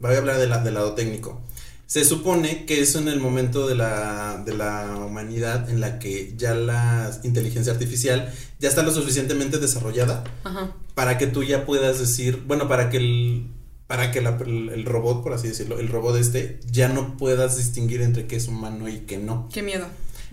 Voy 0.00 0.14
a 0.14 0.18
hablar 0.18 0.38
de 0.38 0.46
la, 0.48 0.58
del 0.58 0.74
lado 0.74 0.94
técnico. 0.94 1.40
Se 1.86 2.04
supone 2.04 2.66
que 2.66 2.80
es 2.80 2.94
en 2.94 3.08
el 3.08 3.18
momento 3.20 3.66
de 3.66 3.74
la, 3.74 4.42
de 4.46 4.54
la 4.54 4.96
humanidad 5.04 5.68
en 5.68 5.80
la 5.80 5.98
que 5.98 6.34
ya 6.36 6.54
la 6.54 7.10
inteligencia 7.24 7.72
artificial 7.72 8.32
ya 8.60 8.68
está 8.68 8.82
lo 8.82 8.92
suficientemente 8.92 9.58
desarrollada 9.58 10.22
Ajá. 10.44 10.72
para 10.94 11.18
que 11.18 11.26
tú 11.26 11.42
ya 11.42 11.66
puedas 11.66 11.98
decir, 11.98 12.44
bueno, 12.46 12.68
para 12.68 12.90
que 12.90 12.98
el, 12.98 13.46
para 13.88 14.12
que 14.12 14.20
la- 14.20 14.38
el, 14.46 14.68
el 14.68 14.84
robot, 14.84 15.24
por 15.24 15.32
así 15.32 15.48
decirlo, 15.48 15.80
el 15.80 15.88
robot 15.88 16.16
este, 16.16 16.60
ya 16.70 16.88
no 16.88 17.16
puedas 17.16 17.56
distinguir 17.56 18.02
entre 18.02 18.28
qué 18.28 18.36
es 18.36 18.46
humano 18.46 18.88
y 18.88 19.00
qué 19.00 19.18
no. 19.18 19.48
Qué 19.52 19.62
miedo. 19.62 19.86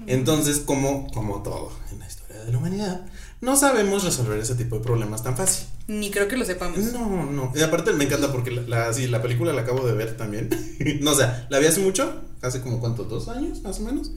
Entonces, 0.05 0.59
como, 0.59 1.07
como 1.11 1.41
todo 1.41 1.71
en 1.91 1.97
la 1.97 2.05
historia 2.07 2.43
de 2.43 2.51
la 2.51 2.59
humanidad, 2.59 3.07
no 3.41 3.55
sabemos 3.55 4.03
resolver 4.03 4.37
ese 4.39 4.53
tipo 4.53 4.77
de 4.77 4.83
problemas 4.83 5.23
tan 5.23 5.35
fácil. 5.35 5.65
Ni 5.87 6.11
creo 6.11 6.27
que 6.27 6.35
lo 6.35 6.43
sepamos. 6.43 6.77
No, 6.91 7.31
no. 7.31 7.53
Y 7.55 7.61
aparte 7.61 7.93
me 7.93 8.03
encanta 8.03 8.31
porque 8.31 8.51
la, 8.51 8.61
la, 8.63 8.93
sí, 8.93 9.07
la 9.07 9.21
película 9.21 9.53
la 9.53 9.61
acabo 9.61 9.87
de 9.87 9.93
ver 9.93 10.17
también. 10.17 10.49
no, 11.01 11.11
o 11.11 11.15
sea, 11.15 11.47
la 11.49 11.59
vi 11.59 11.65
hace 11.65 11.79
mucho, 11.79 12.23
hace 12.41 12.61
como 12.61 12.81
cuánto, 12.81 13.05
dos 13.05 13.29
años 13.29 13.61
más 13.61 13.79
o 13.79 13.83
menos. 13.83 14.11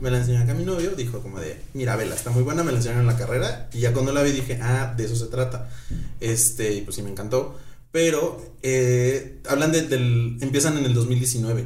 Me 0.00 0.10
la 0.10 0.18
enseñó 0.18 0.40
acá 0.40 0.52
mi 0.52 0.64
novio, 0.64 0.90
dijo 0.90 1.20
como 1.20 1.40
de, 1.40 1.58
mira, 1.72 1.96
vela, 1.96 2.14
está 2.14 2.30
muy 2.30 2.42
buena, 2.42 2.62
me 2.62 2.72
la 2.72 2.78
enseñaron 2.78 3.02
en 3.02 3.06
la 3.06 3.16
carrera. 3.16 3.70
Y 3.72 3.80
ya 3.80 3.94
cuando 3.94 4.12
la 4.12 4.22
vi 4.22 4.32
dije, 4.32 4.58
ah, 4.62 4.92
de 4.94 5.04
eso 5.04 5.16
se 5.16 5.26
trata. 5.26 5.70
Este, 6.20 6.74
y 6.74 6.80
pues 6.82 6.96
sí 6.96 7.02
me 7.02 7.10
encantó. 7.10 7.58
Pero, 7.90 8.56
eh, 8.62 9.40
hablan 9.48 9.72
de, 9.72 9.82
del, 9.82 10.36
empiezan 10.40 10.76
en 10.76 10.84
el 10.84 10.94
2019. 10.94 11.64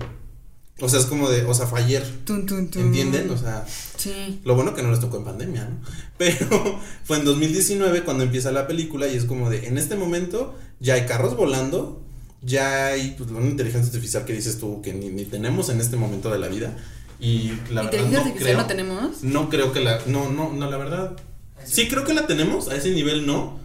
O 0.81 0.89
sea, 0.89 1.01
es 1.01 1.07
como 1.07 1.29
de, 1.29 1.45
o 1.45 1.55
sea, 1.55 1.67
fue 1.67 1.81
ayer. 1.81 2.05
Tun, 2.25 2.47
tun, 2.47 2.69
tun. 2.71 2.83
¿Entienden? 2.83 3.31
O 3.31 3.37
sea, 3.37 3.67
Sí. 3.97 4.41
lo 4.45 4.55
bueno 4.55 4.75
que 4.75 4.83
no 4.83 4.91
les 4.91 5.01
tocó 5.01 5.17
en 5.17 5.25
pandemia, 5.25 5.65
¿no? 5.65 5.77
Pero 6.19 6.81
fue 7.05 7.19
en 7.19 7.25
2019 7.25 8.05
cuando 8.05 8.23
empieza 8.25 8.53
la 8.53 8.67
película 8.69 9.09
y 9.09 9.17
es 9.17 9.25
como 9.25 9.51
de, 9.51 9.67
en 9.67 9.77
este 9.79 9.97
momento 9.97 10.55
ya 10.81 10.95
hay 10.95 11.07
carros 11.07 11.37
volando, 11.37 12.01
ya 12.43 12.87
hay 12.89 13.17
pues, 13.19 13.31
una 13.31 13.41
inteligencia 13.47 13.89
artificial 13.89 14.25
que 14.25 14.33
dices 14.35 14.59
tú 14.59 14.81
que 14.81 14.93
ni, 14.95 15.09
ni 15.09 15.25
tenemos 15.25 15.69
en 15.69 15.81
este 15.81 15.97
momento 15.97 16.31
de 16.31 16.39
la 16.39 16.47
vida. 16.49 16.77
Y 17.21 17.49
la 17.73 17.83
verdad 17.83 17.85
¿Inteligencia 17.85 18.19
no 18.21 18.25
artificial 18.27 18.45
creo, 18.45 18.59
no 18.59 18.67
tenemos? 18.67 19.23
no 19.25 19.51
creo 19.51 19.73
que 19.73 19.81
la, 19.81 20.01
no, 20.07 20.31
no, 20.31 20.53
no, 20.53 20.71
la 20.71 20.77
verdad. 20.77 21.17
Sí 21.65 21.89
creo 21.89 22.05
que 22.05 22.15
la 22.15 22.29
tenemos, 22.29 22.69
a 22.69 22.77
ese 22.77 22.91
nivel 22.93 23.27
no, 23.27 23.59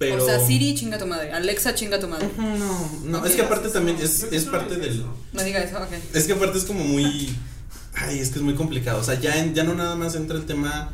pero... 0.00 0.24
O 0.24 0.26
sea, 0.26 0.40
Siri 0.44 0.74
chinga 0.74 0.96
tu 0.98 1.06
madre, 1.06 1.30
Alexa 1.30 1.74
chinga 1.74 2.00
tu 2.00 2.08
madre. 2.08 2.28
No, 2.38 2.90
no, 3.04 3.24
es 3.26 3.34
que 3.36 3.42
aparte 3.42 3.68
también 3.68 3.98
es, 4.02 4.22
es 4.32 4.44
parte 4.46 4.76
del... 4.76 5.04
No 5.34 5.42
diga 5.44 5.60
eso, 5.62 5.76
ok. 5.76 5.92
Es 6.14 6.24
que 6.26 6.32
aparte 6.32 6.56
es 6.58 6.64
como 6.64 6.82
muy. 6.82 7.36
Ay, 7.94 8.18
es 8.18 8.30
que 8.30 8.36
es 8.38 8.42
muy 8.42 8.54
complicado. 8.54 8.98
O 8.98 9.04
sea, 9.04 9.20
ya, 9.20 9.36
en- 9.36 9.54
ya 9.54 9.62
no 9.62 9.74
nada 9.74 9.94
más 9.96 10.14
entra 10.14 10.36
el 10.38 10.46
tema. 10.46 10.90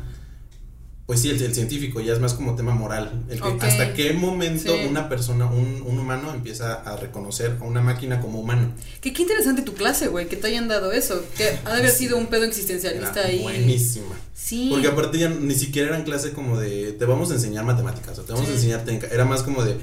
Pues 1.07 1.21
sí, 1.21 1.29
el, 1.29 1.41
el 1.41 1.55
científico, 1.55 2.01
ya 2.01 2.11
es 2.11 2.19
más 2.19 2.33
como 2.33 2.55
tema 2.55 2.75
moral. 2.75 3.23
El 3.29 3.41
que 3.41 3.47
hasta 3.61 3.93
qué 3.93 4.11
momento 4.11 4.75
Sí. 4.75 4.85
una 4.89 5.07
persona, 5.07 5.45
un, 5.45 5.81
un 5.85 5.97
humano, 5.97 6.33
empieza 6.33 6.73
a 6.73 6.97
reconocer 6.97 7.55
a 7.61 7.63
una 7.63 7.81
máquina 7.81 8.19
como 8.19 8.41
humano. 8.41 8.73
Que 8.99 9.13
qué 9.13 9.21
interesante 9.21 9.61
tu 9.61 9.73
clase, 9.73 10.09
güey, 10.09 10.27
que 10.27 10.35
te 10.35 10.47
hayan 10.47 10.67
dado 10.67 10.91
eso. 10.91 11.23
Que 11.37 11.47
ha 11.63 11.71
de 11.75 11.79
haber 11.79 11.91
sido 11.91 12.17
un 12.17 12.27
pedo 12.27 12.41
Era 12.41 12.49
existencialista 12.49 13.21
ahí. 13.21 13.39
buenísima. 13.41 14.15
Sí. 14.35 14.67
Porque 14.69 14.87
aparte 14.89 15.17
ya 15.17 15.29
ni 15.29 15.55
siquiera 15.55 15.87
eran 15.87 16.03
clase 16.03 16.33
como 16.33 16.59
de. 16.59 16.91
Te 16.91 17.05
vamos 17.05 17.31
a 17.31 17.35
enseñar 17.35 17.63
matemáticas 17.63 18.19
o 18.19 18.23
te 18.23 18.33
vamos 18.33 18.49
a 18.49 18.51
enseñar 18.51 18.83
técnica. 18.83 19.07
Era 19.09 19.23
más 19.23 19.43
como 19.43 19.63
de. 19.63 19.77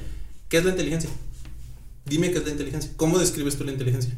¿Qué 0.51 0.59
es 0.59 0.65
la 0.67 0.73
inteligencia? 0.73 1.09
Dime 2.05 2.31
qué 2.33 2.39
es 2.39 2.45
la 2.45 2.51
inteligencia. 2.51 2.91
¿Cómo 2.99 3.19
describes 3.19 3.57
tú 3.57 3.65
la 3.65 3.73
inteligencia? 3.73 4.15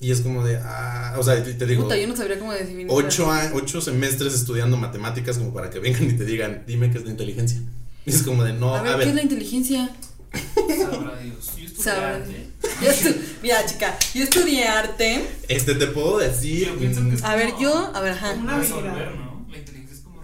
Y 0.00 0.10
es 0.12 0.20
como 0.22 0.44
de. 0.44 0.56
Ah, 0.62 1.14
o 1.18 1.22
sea, 1.22 1.42
te, 1.42 1.66
digo. 1.66 1.82
Puta, 1.84 1.96
yo 1.98 2.08
no 2.08 2.16
sabría 2.16 2.38
cómo 2.38 2.52
definir. 2.52 2.86
ocho, 2.88 3.30
a- 3.30 3.50
ocho 3.54 3.80
semestres 3.82 4.32
estudiando 4.34 4.76
matemáticas 4.78 5.36
como 5.38 5.52
para 5.52 5.68
que 5.70 5.78
vengan 5.78 6.04
y 6.04 6.14
te 6.14 6.24
digan, 6.24 6.64
dime 6.66 6.90
qué 6.90 6.98
es 6.98 7.04
la 7.04 7.10
inteligencia. 7.10 7.60
Y 8.06 8.10
es 8.14 8.22
como 8.22 8.42
de, 8.44 8.52
no, 8.54 8.74
A 8.74 8.82
ver, 8.82 8.98
¿qué 9.04 9.08
es 9.10 9.14
la 9.14 9.22
inteligencia? 9.22 9.90
Sabrá 10.32 11.18
Dios. 11.20 11.50
Yo 11.56 11.64
estudié 11.66 11.82
Sabrá 11.84 12.14
arte. 12.16 12.46
Yo 12.82 12.88
estu- 12.90 13.16
Mira, 13.42 13.66
chica, 13.66 13.98
yo 14.14 14.22
estudié 14.24 14.64
arte. 14.68 15.26
este 15.48 15.74
te 15.74 15.86
puedo 15.88 16.18
decir. 16.18 16.68
Yo 16.68 16.76
pienso 16.78 17.02
que 17.02 17.14
es 17.16 17.24
A 17.24 17.34
ver, 17.34 17.50
yo, 17.60 17.90
a 17.94 18.00
ver, 18.00 18.12
ajá. 18.12 18.32
Una 18.34 18.58
resolver, 18.58 18.90
habilidad. 18.92 19.14
¿no? 19.16 19.46
La 19.50 19.58
inteligencia 19.58 19.96
es 19.96 20.00
como 20.02 20.22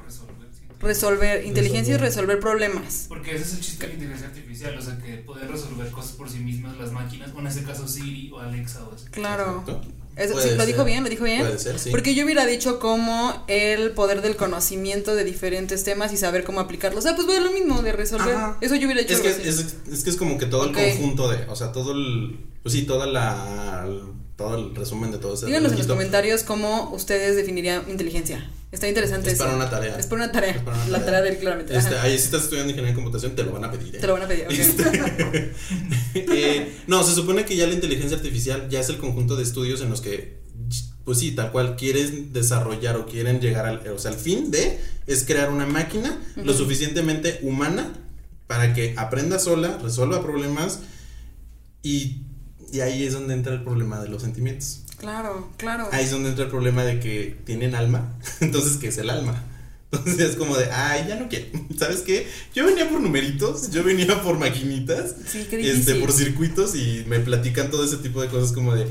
resolver. 0.80 1.44
inteligencia 1.44 1.94
y 1.94 1.98
Resolver. 1.98 2.40
problemas. 2.40 3.06
Porque 3.08 3.34
ese 3.34 3.44
es 3.44 3.54
el 3.54 3.60
chiste 3.60 3.86
de 3.86 3.88
la 3.88 3.94
inteligencia 3.94 4.28
artificial, 4.28 4.76
o 4.78 4.82
sea, 4.82 4.98
que 4.98 5.16
poder 5.18 5.50
resolver 5.50 5.90
cosas 5.90 6.12
por 6.12 6.30
sí 6.30 6.38
mismas 6.38 6.76
las 6.76 6.92
máquinas, 6.92 7.30
o 7.34 7.40
en 7.40 7.46
este 7.46 7.62
caso 7.62 7.86
Siri 7.86 8.30
o 8.32 8.38
Alexa 8.38 8.84
o 8.84 8.94
así. 8.94 9.06
Claro. 9.10 9.64
Eso, 10.16 10.40
sí, 10.40 10.48
lo 10.56 10.64
dijo 10.64 10.82
bien, 10.84 11.04
lo 11.04 11.10
dijo 11.10 11.24
bien. 11.24 11.42
Puede 11.42 11.58
ser, 11.58 11.78
sí. 11.78 11.90
Porque 11.90 12.14
yo 12.14 12.24
hubiera 12.24 12.46
dicho 12.46 12.78
como 12.78 13.44
el 13.48 13.90
poder 13.90 14.22
del 14.22 14.36
conocimiento 14.36 15.14
de 15.14 15.24
diferentes 15.24 15.84
temas 15.84 16.10
y 16.14 16.16
saber 16.16 16.42
cómo 16.44 16.60
aplicarlos. 16.60 17.04
O 17.04 17.06
sea, 17.06 17.14
pues 17.14 17.26
bueno, 17.26 17.44
lo 17.44 17.52
mismo 17.52 17.82
de 17.82 17.92
resolver. 17.92 18.34
Ajá. 18.34 18.56
Eso 18.62 18.76
yo 18.76 18.86
hubiera 18.86 19.02
dicho 19.02 19.12
es, 19.12 19.20
que, 19.20 19.28
es, 19.28 19.76
es 19.92 20.04
que 20.04 20.10
es 20.10 20.16
como 20.16 20.38
que 20.38 20.46
todo 20.46 20.64
el 20.64 20.72
conjunto 20.72 21.28
de, 21.28 21.44
o 21.48 21.54
sea, 21.54 21.70
todo 21.70 21.92
el, 21.92 22.38
pues 22.62 22.72
sí, 22.72 22.82
toda 22.84 23.06
la, 23.06 23.86
todo 24.36 24.56
el 24.56 24.74
resumen 24.74 25.10
de 25.10 25.18
todo 25.18 25.34
ese 25.34 25.46
Díganos 25.46 25.72
en 25.72 25.78
los 25.78 25.86
comentarios 25.86 26.42
cómo 26.44 26.90
ustedes 26.94 27.36
definirían 27.36 27.84
inteligencia. 27.88 28.50
Está 28.76 28.88
interesante 28.88 29.28
Es 29.28 29.36
eso. 29.36 29.44
para 29.44 29.56
una 29.56 29.70
tarea. 29.70 29.98
Es 29.98 30.04
para 30.04 30.24
una 30.24 30.32
tarea. 30.32 30.62
Para 30.62 30.76
una 30.76 30.88
La 30.88 31.02
tarea 31.02 31.22
del 31.22 31.38
claramente. 31.38 31.74
Este, 31.74 31.96
ahí 31.96 32.18
si 32.18 32.24
estás 32.24 32.42
estudiando 32.42 32.72
ingeniería 32.72 32.90
en 32.90 32.94
computación, 32.94 33.34
te 33.34 33.42
lo 33.42 33.52
van 33.52 33.64
a 33.64 33.72
pedir. 33.72 33.96
¿eh? 33.96 33.98
Te 33.98 34.06
lo 34.06 34.12
van 34.12 34.24
a 34.24 34.28
pedir. 34.28 34.46
Este, 34.50 35.52
eh, 36.14 36.76
no, 36.86 37.02
se 37.02 37.14
supone 37.14 37.46
que 37.46 37.56
ya 37.56 37.66
la 37.66 37.72
inteligencia 37.72 38.18
artificial 38.18 38.68
ya 38.68 38.80
es 38.80 38.90
el 38.90 38.98
conjunto 38.98 39.34
de 39.34 39.44
estudios 39.44 39.80
en 39.80 39.88
los 39.88 40.02
que, 40.02 40.40
pues 41.06 41.18
sí, 41.18 41.30
tal 41.30 41.52
cual 41.52 41.76
quieren 41.76 42.34
desarrollar 42.34 42.96
o 42.96 43.06
quieren 43.06 43.40
llegar 43.40 43.64
al, 43.64 43.88
o 43.88 43.98
sea, 43.98 44.10
el 44.10 44.18
fin 44.18 44.50
de 44.50 44.78
es 45.06 45.24
crear 45.24 45.50
una 45.50 45.64
máquina 45.64 46.22
lo 46.36 46.52
suficientemente 46.52 47.38
humana 47.40 47.94
para 48.46 48.74
que 48.74 48.92
aprenda 48.98 49.38
sola, 49.38 49.78
resuelva 49.82 50.22
problemas 50.22 50.80
y, 51.82 52.24
y 52.72 52.80
ahí 52.80 53.04
es 53.04 53.12
donde 53.12 53.34
entra 53.34 53.54
el 53.54 53.62
problema 53.62 54.00
de 54.00 54.08
los 54.08 54.22
sentimientos. 54.22 54.82
Claro, 54.98 55.50
claro. 55.56 55.88
Ahí 55.92 56.04
es 56.04 56.10
donde 56.10 56.30
entra 56.30 56.44
el 56.44 56.50
problema 56.50 56.84
de 56.84 57.00
que 57.00 57.38
tienen 57.44 57.74
alma. 57.74 58.14
Entonces, 58.40 58.78
¿qué 58.78 58.88
es 58.88 58.98
el 58.98 59.10
alma? 59.10 59.42
Entonces 59.92 60.30
es 60.30 60.36
como 60.36 60.56
de, 60.56 60.70
ay, 60.70 61.06
ya 61.08 61.16
no 61.16 61.28
quiero. 61.28 61.46
¿Sabes 61.78 62.00
qué? 62.00 62.26
Yo 62.54 62.66
venía 62.66 62.88
por 62.88 63.00
numeritos, 63.00 63.70
yo 63.70 63.84
venía 63.84 64.20
por 64.22 64.38
maquinitas, 64.38 65.14
Sí, 65.26 65.46
qué 65.48 65.70
este, 65.70 65.96
por 65.96 66.12
circuitos 66.12 66.74
y 66.74 67.04
me 67.06 67.20
platican 67.20 67.70
todo 67.70 67.84
ese 67.84 67.98
tipo 67.98 68.20
de 68.20 68.28
cosas 68.28 68.52
como 68.52 68.74
de, 68.74 68.86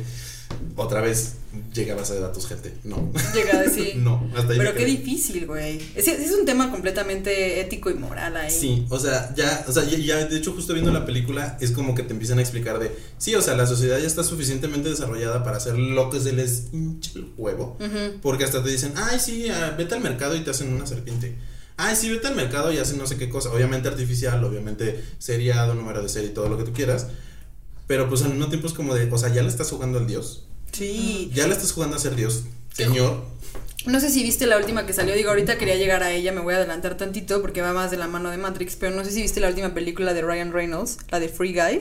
otra 0.75 1.01
vez 1.01 1.35
llega 1.73 1.93
a 1.93 1.97
base 1.97 2.13
de 2.13 2.21
datos, 2.21 2.47
gente. 2.47 2.73
No. 2.83 3.11
Llega 3.33 3.59
a 3.59 3.61
decir. 3.63 3.95
no, 3.97 4.29
hasta 4.35 4.53
ahí 4.53 4.57
Pero 4.57 4.73
qué 4.73 4.79
quedé. 4.85 4.91
difícil, 4.91 5.45
güey. 5.45 5.79
Es, 5.95 6.07
es 6.07 6.31
un 6.31 6.45
tema 6.45 6.71
completamente 6.71 7.59
ético 7.61 7.89
y 7.89 7.93
moral 7.95 8.37
ahí. 8.37 8.51
Sí, 8.51 8.85
o 8.89 8.99
sea, 8.99 9.33
ya, 9.35 9.65
o 9.67 9.71
sea, 9.71 9.83
ya, 9.83 9.97
ya, 9.97 10.25
de 10.25 10.37
hecho, 10.37 10.53
justo 10.53 10.73
viendo 10.73 10.91
la 10.91 11.05
película, 11.05 11.57
es 11.61 11.71
como 11.71 11.95
que 11.95 12.03
te 12.03 12.13
empiezan 12.13 12.39
a 12.39 12.41
explicar 12.41 12.79
de, 12.79 12.91
sí, 13.17 13.35
o 13.35 13.41
sea, 13.41 13.55
la 13.55 13.67
sociedad 13.67 13.99
ya 13.99 14.07
está 14.07 14.23
suficientemente 14.23 14.89
desarrollada 14.89 15.43
para 15.43 15.57
hacer 15.57 15.77
lo 15.77 16.09
que 16.09 16.19
se 16.19 16.33
les 16.33 16.73
hincha 16.73 17.11
el 17.15 17.31
huevo. 17.37 17.77
Porque 18.21 18.43
hasta 18.43 18.63
te 18.63 18.69
dicen, 18.69 18.93
ay, 18.95 19.19
sí, 19.19 19.49
ah, 19.49 19.75
vete 19.77 19.95
al 19.95 20.01
mercado 20.01 20.35
y 20.35 20.41
te 20.41 20.51
hacen 20.51 20.73
una 20.73 20.85
serpiente. 20.87 21.35
Ay, 21.77 21.95
sí, 21.95 22.09
vete 22.09 22.27
al 22.27 22.35
mercado 22.35 22.71
y 22.71 22.77
hacen 22.77 22.97
no 22.97 23.05
sé 23.05 23.17
qué 23.17 23.29
cosa. 23.29 23.49
Obviamente 23.51 23.87
artificial, 23.89 24.43
obviamente 24.43 25.03
seriado, 25.19 25.73
número 25.75 26.01
de 26.01 26.09
serie, 26.09 26.29
todo 26.29 26.47
lo 26.47 26.57
que 26.57 26.63
tú 26.63 26.71
quieras. 26.71 27.07
Pero 27.87 28.09
pues 28.09 28.21
al 28.23 28.29
mismo 28.29 28.47
tiempo 28.47 28.67
es 28.67 28.73
como 28.73 28.95
de, 28.95 29.11
o 29.11 29.17
sea, 29.17 29.29
ya 29.29 29.41
le 29.41 29.49
estás 29.49 29.69
jugando 29.69 29.99
al 29.99 30.07
Dios. 30.07 30.47
Sí. 30.75 31.31
Ya 31.33 31.47
le 31.47 31.53
estás 31.53 31.71
jugando 31.71 31.95
a 31.95 31.99
ser 31.99 32.15
Dios. 32.15 32.43
Señor. 32.73 33.23
No 33.85 33.99
sé 33.99 34.09
si 34.09 34.23
viste 34.23 34.47
la 34.47 34.57
última 34.57 34.87
que 34.87 34.93
salió, 34.93 35.13
digo, 35.13 35.29
ahorita 35.29 35.59
quería 35.59 35.75
llegar 35.75 36.01
a 36.01 36.11
ella, 36.11 36.31
me 36.31 36.41
voy 36.41 36.55
a 36.55 36.57
adelantar 36.57 36.97
tantito 36.97 37.41
porque 37.41 37.61
va 37.61 37.71
más 37.71 37.91
de 37.91 37.97
la 37.97 38.07
mano 38.07 38.31
de 38.31 38.37
Matrix, 38.37 38.75
pero 38.75 38.95
no 38.95 39.05
sé 39.05 39.11
si 39.11 39.21
viste 39.21 39.39
la 39.39 39.47
última 39.47 39.75
película 39.75 40.15
de 40.15 40.23
Ryan 40.23 40.51
Reynolds, 40.51 40.97
la 41.11 41.19
de 41.19 41.29
Free 41.29 41.53
Guy. 41.53 41.79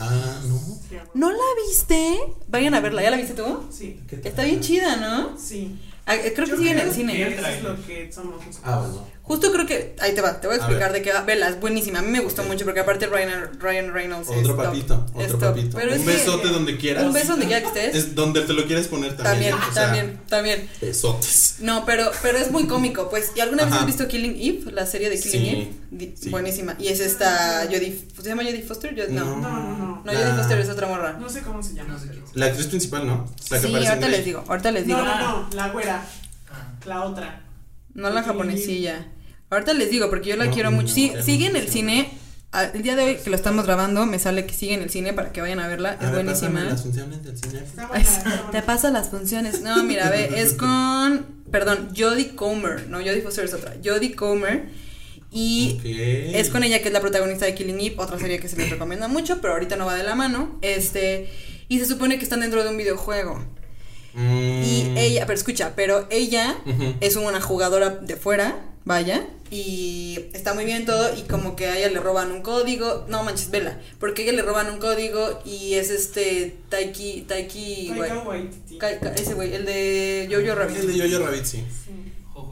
ah, 0.00 0.40
no. 0.48 0.78
¿No 1.14 1.30
la 1.30 1.44
viste? 1.66 2.18
Vayan 2.48 2.72
a 2.74 2.80
verla, 2.80 3.02
¿ya 3.02 3.10
la 3.10 3.18
viste 3.18 3.34
tú? 3.34 3.64
Sí. 3.70 4.00
Está 4.24 4.44
bien 4.44 4.60
chida, 4.60 4.96
¿no? 4.96 5.38
Sí. 5.38 5.78
Ah, 6.06 6.16
eh, 6.16 6.32
creo 6.34 6.46
que 6.48 6.56
sigue 6.56 6.70
en 6.70 6.78
el 6.78 6.92
cine. 6.92 7.22
Eso 7.22 7.46
es 7.46 7.62
lo 7.62 7.86
que 7.86 8.10
somos 8.10 8.44
nosotros. 8.44 8.60
Ah, 8.64 8.78
bueno. 8.80 9.06
Justo 9.24 9.52
creo 9.52 9.66
que, 9.66 9.94
ahí 10.00 10.14
te 10.14 10.20
va, 10.20 10.40
te 10.40 10.48
voy 10.48 10.54
a 10.54 10.58
explicar 10.58 10.92
de 10.92 11.00
qué 11.00 11.12
va. 11.12 11.22
Vela, 11.22 11.48
es 11.48 11.60
buenísima, 11.60 12.00
a 12.00 12.02
mí 12.02 12.10
me 12.10 12.18
gustó 12.20 12.42
mucho 12.42 12.64
porque 12.64 12.80
aparte 12.80 13.06
Ryan, 13.06 13.52
Ryan 13.60 13.92
Reynolds 13.94 14.28
es 14.28 14.38
Otro 14.38 14.56
top. 14.56 14.64
papito, 14.64 15.06
Es 15.16 15.26
otro 15.26 15.38
top. 15.38 15.48
papito. 15.56 15.76
Pero 15.78 15.92
es 15.94 16.00
Un 16.00 16.06
que- 16.06 16.12
besote 16.12 16.48
donde 16.48 16.76
quieras. 16.76 17.04
Un 17.04 17.12
beso 17.12 17.28
donde 17.28 17.46
quiera 17.46 17.60
que 17.62 17.68
estés. 17.68 17.94
Es 17.94 18.14
donde 18.16 18.40
te 18.42 18.52
lo 18.52 18.66
quieres 18.66 18.88
poner 18.88 19.16
también. 19.16 19.52
también, 19.52 19.70
o 19.70 19.72
sea, 19.72 19.84
también, 19.84 20.20
también. 20.28 20.68
Besotes. 20.80 21.54
No, 21.60 21.84
pero, 21.86 22.10
pero 22.20 22.36
es 22.36 22.50
muy 22.50 22.66
cómico, 22.66 23.08
pues. 23.10 23.30
¿Y 23.36 23.40
alguna 23.40 23.62
vez 23.64 23.72
Ajá. 23.72 23.82
has 23.82 23.86
visto 23.86 24.08
Killing 24.08 24.36
Eve? 24.36 24.72
La 24.72 24.86
serie 24.86 25.08
de 25.08 25.18
Killing 25.20 25.40
Sí, 25.40 25.72
Eve. 25.92 26.14
Sí. 26.20 26.28
Buenísima. 26.30 26.74
Y 26.80 26.88
es 26.88 26.98
esta 26.98 27.62
Jodie, 27.70 27.96
¿se 28.20 28.28
llama 28.28 28.42
Jodie 28.42 28.62
Foster? 28.62 28.92
Yo- 28.94 29.04
no. 29.08 29.24
No. 29.24 29.36
No, 29.36 29.48
No, 29.50 30.02
no, 30.04 30.12
Jodie 30.12 30.34
Foster 30.36 30.58
es 30.58 30.68
otra 30.68 30.88
morra. 30.88 31.12
No 31.20 31.28
sé 31.30 31.42
cómo 31.42 31.62
se 31.62 31.74
llama. 31.74 31.94
No 31.94 31.98
sé. 32.00 32.08
La 32.34 32.46
actriz 32.46 32.66
principal, 32.66 33.06
¿no? 33.06 33.30
La 33.50 33.60
que 33.60 33.68
Sí, 33.68 33.74
ahorita 33.86 34.08
les 34.08 34.24
digo, 34.24 34.44
ahorita 34.48 34.72
les 34.72 34.84
digo. 34.86 34.98
No, 34.98 35.04
No, 35.04 35.14
no, 35.18 35.40
no, 35.42 35.48
la 35.56 35.68
güera, 35.68 36.02
Ah. 36.50 36.72
la 36.86 37.04
otra. 37.04 37.38
La 37.94 38.22
japonesilla. 38.22 39.06
Ahorita 39.50 39.74
les 39.74 39.90
digo 39.90 40.08
porque 40.10 40.30
yo 40.30 40.36
la 40.36 40.46
No, 40.46 40.52
quiero 40.52 40.70
no, 40.70 40.76
mucho. 40.78 40.94
Sí, 40.94 41.12
no 41.14 41.22
sigue 41.22 41.46
en 41.46 41.56
el 41.56 41.68
cine. 41.68 42.10
Ah, 42.52 42.64
El 42.74 42.82
día 42.82 42.96
de 42.96 43.02
hoy 43.04 43.16
que 43.16 43.30
lo 43.30 43.36
estamos 43.36 43.64
grabando 43.64 44.04
me 44.06 44.18
sale 44.18 44.44
que 44.46 44.52
sigue 44.54 44.74
en 44.74 44.82
el 44.82 44.90
cine 44.90 45.12
para 45.14 45.32
que 45.32 45.40
vayan 45.40 45.58
a 45.60 45.68
verla. 45.68 45.90
A 46.00 46.04
Es 46.06 46.12
ver, 46.12 46.24
buenísima. 46.24 46.64
las 46.64 46.82
funciones 46.82 47.22
del 47.22 47.36
cine. 47.38 47.62
Ay, 47.92 48.04
te 48.50 48.62
pasa 48.62 48.90
las 48.90 49.08
funciones. 49.08 49.60
No, 49.62 49.82
mira, 49.84 50.10
ve, 50.10 50.30
es 50.40 50.52
con. 50.58 51.26
Perdón, 51.50 51.90
Jodie 51.96 52.34
Comer. 52.34 52.88
No, 52.88 52.98
Jodie 52.98 53.20
Foster 53.22 53.44
es 53.44 53.54
otra. 53.54 53.74
Jodie 53.84 54.14
Comer. 54.14 54.64
Y 55.30 55.80
es 56.34 56.50
con 56.50 56.62
ella 56.62 56.82
que 56.82 56.88
es 56.88 56.92
la 56.92 57.00
protagonista 57.00 57.46
de 57.46 57.54
Killing 57.54 57.80
Eve, 57.80 57.94
otra 57.98 58.18
serie 58.18 58.38
que 58.38 58.48
se 58.48 58.56
les 58.58 58.68
recomienda 58.68 59.08
mucho, 59.08 59.40
pero 59.40 59.54
ahorita 59.54 59.76
no 59.76 59.86
va 59.86 59.94
de 59.94 60.02
la 60.02 60.14
mano. 60.14 60.58
Este. 60.60 61.30
Y 61.68 61.78
se 61.78 61.86
supone 61.86 62.18
que 62.18 62.24
están 62.24 62.40
dentro 62.40 62.62
de 62.62 62.68
un 62.68 62.76
videojuego. 62.76 63.42
Mm. 64.14 64.62
Y 64.62 64.92
ella, 64.96 65.26
pero 65.26 65.38
escucha, 65.38 65.72
pero 65.74 66.06
ella 66.10 66.56
es 67.00 67.16
una 67.16 67.40
jugadora 67.40 67.90
de 67.90 68.16
fuera 68.16 68.62
vaya, 68.84 69.26
y 69.50 70.18
está 70.32 70.54
muy 70.54 70.64
bien 70.64 70.84
todo, 70.84 71.14
y 71.16 71.22
como 71.22 71.56
que 71.56 71.66
a 71.66 71.78
ella 71.78 71.90
le 71.90 72.00
roban 72.00 72.32
un 72.32 72.42
código, 72.42 73.04
no 73.08 73.22
manches, 73.22 73.50
vela, 73.50 73.78
porque 74.00 74.22
a 74.22 74.24
ella 74.24 74.34
le 74.34 74.42
roban 74.42 74.68
un 74.70 74.78
código 74.78 75.40
y 75.44 75.74
es 75.74 75.90
este 75.90 76.56
Taiki, 76.68 77.22
Taiki, 77.28 77.92
güey. 77.94 78.10
Ese 79.16 79.34
güey, 79.34 79.54
el 79.54 79.64
de 79.64 80.28
Jojo 80.30 80.54
Rabbit. 80.54 80.76
El 80.78 80.98
de 80.98 81.10
Jojo 81.10 81.26
Rabbit, 81.26 81.44
sí. 81.44 81.64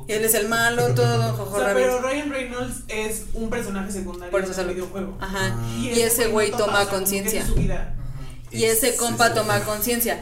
Él 0.08 0.24
es 0.24 0.34
el 0.34 0.48
malo, 0.48 0.88
todo, 0.94 1.32
Jojo 1.32 1.54
O 1.54 1.58
sea, 1.58 1.68
Rabbit. 1.68 1.84
pero 1.84 2.02
Ryan 2.02 2.30
Reynolds 2.30 2.76
es 2.88 3.24
un 3.34 3.48
personaje 3.48 3.92
secundario 3.92 4.30
Por 4.30 4.42
eso 4.42 4.60
en 4.60 4.68
el 4.68 4.74
videojuego. 4.74 5.16
Ajá. 5.20 5.56
Ah. 5.56 5.78
Y 5.80 6.00
ese 6.00 6.28
güey 6.28 6.50
toma 6.50 6.86
conciencia. 6.86 7.44
Y 8.52 8.64
ese 8.64 8.96
compa 8.96 9.32
toma 9.32 9.60
conciencia. 9.60 10.20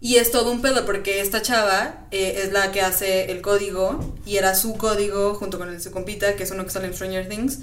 Y 0.00 0.16
es 0.16 0.30
todo 0.30 0.52
un 0.52 0.62
pedo 0.62 0.86
porque 0.86 1.20
esta 1.20 1.42
chava 1.42 2.06
eh, 2.12 2.42
es 2.44 2.52
la 2.52 2.70
que 2.70 2.80
hace 2.80 3.32
el 3.32 3.40
código 3.40 4.16
y 4.24 4.36
era 4.36 4.54
su 4.54 4.76
código 4.76 5.34
junto 5.34 5.58
con 5.58 5.68
el 5.68 5.74
de 5.74 5.80
su 5.80 5.90
compita, 5.90 6.36
que 6.36 6.44
es 6.44 6.50
uno 6.52 6.64
que 6.64 6.70
sale 6.70 6.86
en 6.86 6.94
Stranger 6.94 7.28
Things. 7.28 7.60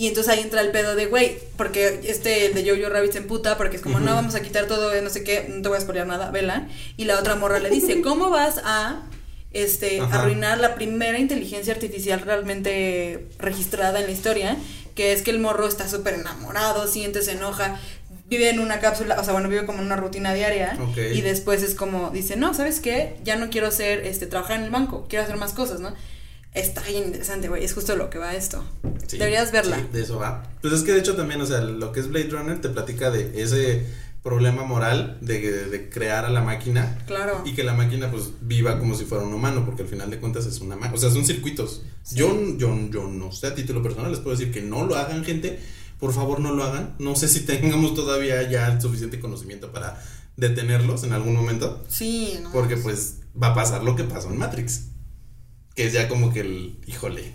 Y 0.00 0.06
entonces 0.06 0.32
ahí 0.32 0.40
entra 0.40 0.60
el 0.60 0.70
pedo 0.70 0.94
de, 0.94 1.06
güey, 1.06 1.38
porque 1.56 2.00
este 2.04 2.46
el 2.46 2.54
de 2.54 2.70
Jojo 2.70 2.88
Rabbit 2.88 3.12
se 3.12 3.18
emputa 3.18 3.58
porque 3.58 3.76
es 3.76 3.82
como, 3.82 3.98
no, 3.98 4.14
vamos 4.14 4.36
a 4.36 4.40
quitar 4.40 4.66
todo, 4.66 4.92
no 5.02 5.10
sé 5.10 5.24
qué, 5.24 5.46
no 5.48 5.60
te 5.60 5.68
voy 5.68 5.76
a 5.76 5.80
spoilear 5.80 6.06
nada, 6.06 6.30
vela. 6.30 6.68
Y 6.96 7.04
la 7.04 7.18
otra 7.18 7.34
morra 7.34 7.58
le 7.58 7.68
dice, 7.68 8.00
¿cómo 8.00 8.30
vas 8.30 8.60
a 8.64 9.02
este, 9.50 10.00
Ajá. 10.00 10.20
arruinar 10.20 10.60
la 10.60 10.76
primera 10.76 11.18
inteligencia 11.18 11.74
artificial 11.74 12.20
realmente 12.20 13.26
registrada 13.38 13.98
en 13.98 14.06
la 14.06 14.12
historia? 14.12 14.56
Que 14.94 15.12
es 15.12 15.22
que 15.22 15.32
el 15.32 15.40
morro 15.40 15.66
está 15.66 15.88
súper 15.88 16.14
enamorado, 16.14 16.86
siente, 16.86 17.20
se 17.22 17.32
enoja, 17.32 17.80
vive 18.28 18.50
en 18.50 18.60
una 18.60 18.78
cápsula, 18.80 19.18
o 19.20 19.24
sea, 19.24 19.32
bueno, 19.32 19.48
vive 19.48 19.64
como 19.66 19.78
en 19.80 19.86
una 19.86 19.96
rutina 19.96 20.34
diaria. 20.34 20.76
Ok. 20.80 20.98
Y 21.14 21.20
después 21.22 21.62
es 21.62 21.74
como, 21.74 22.10
dice, 22.10 22.36
no, 22.36 22.52
¿sabes 22.54 22.80
qué? 22.80 23.16
Ya 23.24 23.36
no 23.36 23.48
quiero 23.50 23.70
ser, 23.70 24.00
este, 24.06 24.26
trabajar 24.26 24.58
en 24.58 24.64
el 24.64 24.70
banco, 24.70 25.06
quiero 25.08 25.24
hacer 25.24 25.36
más 25.36 25.52
cosas, 25.52 25.80
¿no? 25.80 25.94
Está 26.54 26.82
bien 26.82 27.04
interesante, 27.04 27.48
güey, 27.48 27.64
es 27.64 27.72
justo 27.74 27.94
lo 27.96 28.10
que 28.10 28.18
va 28.18 28.34
esto. 28.34 28.64
Sí, 29.06 29.18
Deberías 29.18 29.52
verla. 29.52 29.76
sí, 29.76 29.82
de 29.92 30.02
eso 30.02 30.18
va. 30.18 30.44
Pues 30.60 30.72
es 30.74 30.82
que 30.82 30.92
de 30.92 30.98
hecho 31.00 31.14
también, 31.14 31.40
o 31.40 31.46
sea, 31.46 31.60
lo 31.60 31.92
que 31.92 32.00
es 32.00 32.08
Blade 32.08 32.28
Runner 32.30 32.60
te 32.60 32.68
platica 32.70 33.10
de 33.10 33.40
ese 33.42 33.84
problema 34.22 34.64
moral 34.64 35.16
de, 35.20 35.40
de 35.66 35.88
crear 35.88 36.24
a 36.24 36.30
la 36.30 36.40
máquina 36.42 36.98
Claro. 37.06 37.42
y 37.46 37.54
que 37.54 37.62
la 37.62 37.72
máquina 37.74 38.10
pues 38.10 38.24
viva 38.40 38.78
como 38.78 38.94
si 38.94 39.04
fuera 39.04 39.24
un 39.24 39.32
humano, 39.32 39.64
porque 39.64 39.82
al 39.82 39.88
final 39.88 40.10
de 40.10 40.18
cuentas 40.18 40.44
es 40.46 40.60
una 40.60 40.74
máquina, 40.74 40.94
o 40.96 40.98
sea, 40.98 41.10
son 41.10 41.24
circuitos. 41.24 41.82
Yo, 42.12 42.36
yo, 42.56 42.76
yo 42.90 43.04
no 43.06 43.30
sé, 43.32 43.46
a 43.46 43.54
título 43.54 43.82
personal 43.82 44.10
les 44.10 44.20
puedo 44.20 44.36
decir 44.36 44.52
que 44.52 44.60
no 44.60 44.84
lo 44.84 44.96
hagan, 44.96 45.24
gente, 45.24 45.58
por 45.98 46.12
favor 46.12 46.40
no 46.40 46.52
lo 46.52 46.64
hagan. 46.64 46.94
No 46.98 47.16
sé 47.16 47.28
si 47.28 47.40
tengamos 47.46 47.94
todavía 47.94 48.42
ya 48.50 48.66
el 48.68 48.80
suficiente 48.80 49.20
conocimiento 49.20 49.72
para 49.72 50.02
detenerlos 50.36 51.02
en 51.04 51.12
algún 51.12 51.34
momento, 51.34 51.82
Sí, 51.88 52.38
no. 52.42 52.52
porque 52.52 52.76
pues 52.76 53.16
va 53.40 53.48
a 53.48 53.54
pasar 53.54 53.82
lo 53.82 53.96
que 53.96 54.04
pasó 54.04 54.28
en 54.30 54.38
Matrix, 54.38 54.82
que 55.74 55.86
es 55.86 55.92
ya 55.92 56.08
como 56.08 56.32
que 56.32 56.40
el, 56.40 56.78
híjole, 56.86 57.32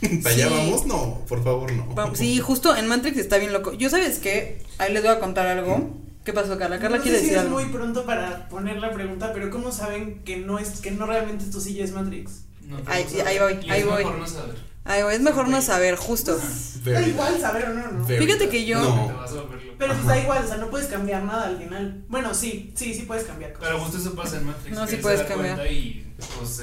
¿para 0.22 0.34
allá 0.34 0.48
Sí. 0.48 0.54
vamos? 0.54 0.86
No, 0.86 1.20
por 1.28 1.44
favor 1.44 1.70
no. 1.72 2.14
Sí, 2.14 2.40
justo 2.40 2.74
en 2.74 2.86
Matrix 2.88 3.18
está 3.18 3.36
bien 3.38 3.52
loco. 3.52 3.72
Yo, 3.74 3.90
¿sabes 3.90 4.18
qué? 4.18 4.62
Ahí 4.78 4.92
les 4.92 5.02
voy 5.02 5.12
a 5.12 5.20
contar 5.20 5.46
algo. 5.46 5.98
¿Qué 6.24 6.32
pasó, 6.32 6.58
Carla? 6.58 6.78
Carla 6.80 6.96
no 6.96 7.02
quiere 7.04 7.18
sé 7.18 7.24
si 7.24 7.30
decir 7.30 7.38
es 7.38 7.44
algo. 7.46 7.60
muy 7.60 7.70
pronto 7.70 8.04
para 8.04 8.48
poner 8.48 8.78
la 8.78 8.90
pregunta, 8.92 9.32
pero 9.32 9.48
¿cómo 9.50 9.70
saben 9.70 10.22
que 10.24 10.38
no 10.38 10.58
es 10.58 10.80
que 10.80 10.90
no 10.90 11.06
realmente 11.06 11.44
tu 11.44 11.60
silla 11.60 11.84
es 11.84 11.92
Matrix? 11.92 12.40
No 12.62 12.78
Ahí- 12.86 13.06
ahí 13.24 13.38
voy, 13.38 13.70
ahí 13.70 13.80
es 13.80 13.86
voy. 13.86 13.98
mejor 13.98 14.18
no 14.18 14.26
saber. 14.26 14.56
Ay, 14.86 15.02
güey, 15.02 15.16
es 15.16 15.22
mejor 15.22 15.48
no 15.48 15.60
saber, 15.62 15.96
justo. 15.96 16.38
Da 16.84 17.02
igual 17.02 17.40
saber 17.40 17.64
o 17.70 17.74
no, 17.74 17.90
¿no? 17.92 18.04
Fíjate 18.06 18.48
que 18.48 18.64
yo- 18.64 18.80
Te 18.80 18.84
No. 18.86 19.46
Pero 19.78 19.92
Ajá. 19.92 20.02
da 20.08 20.18
igual, 20.18 20.42
o 20.44 20.48
sea, 20.48 20.56
no 20.56 20.70
puedes 20.70 20.86
cambiar 20.86 21.22
nada 21.24 21.48
al 21.48 21.58
final. 21.58 22.02
Bueno, 22.08 22.32
sí, 22.32 22.72
sí, 22.76 22.94
sí 22.94 23.02
puedes 23.02 23.24
cambiar 23.24 23.52
cosas. 23.52 23.68
Pero 23.68 23.80
justo 23.84 23.98
eso 23.98 24.14
pasa 24.14 24.38
en 24.38 24.46
Matrix. 24.46 24.74
No, 24.74 24.86
sí 24.86 24.96
puedes 24.96 25.20
cambiar. 25.22 25.66
Y 25.70 26.06
pues. 26.38 26.62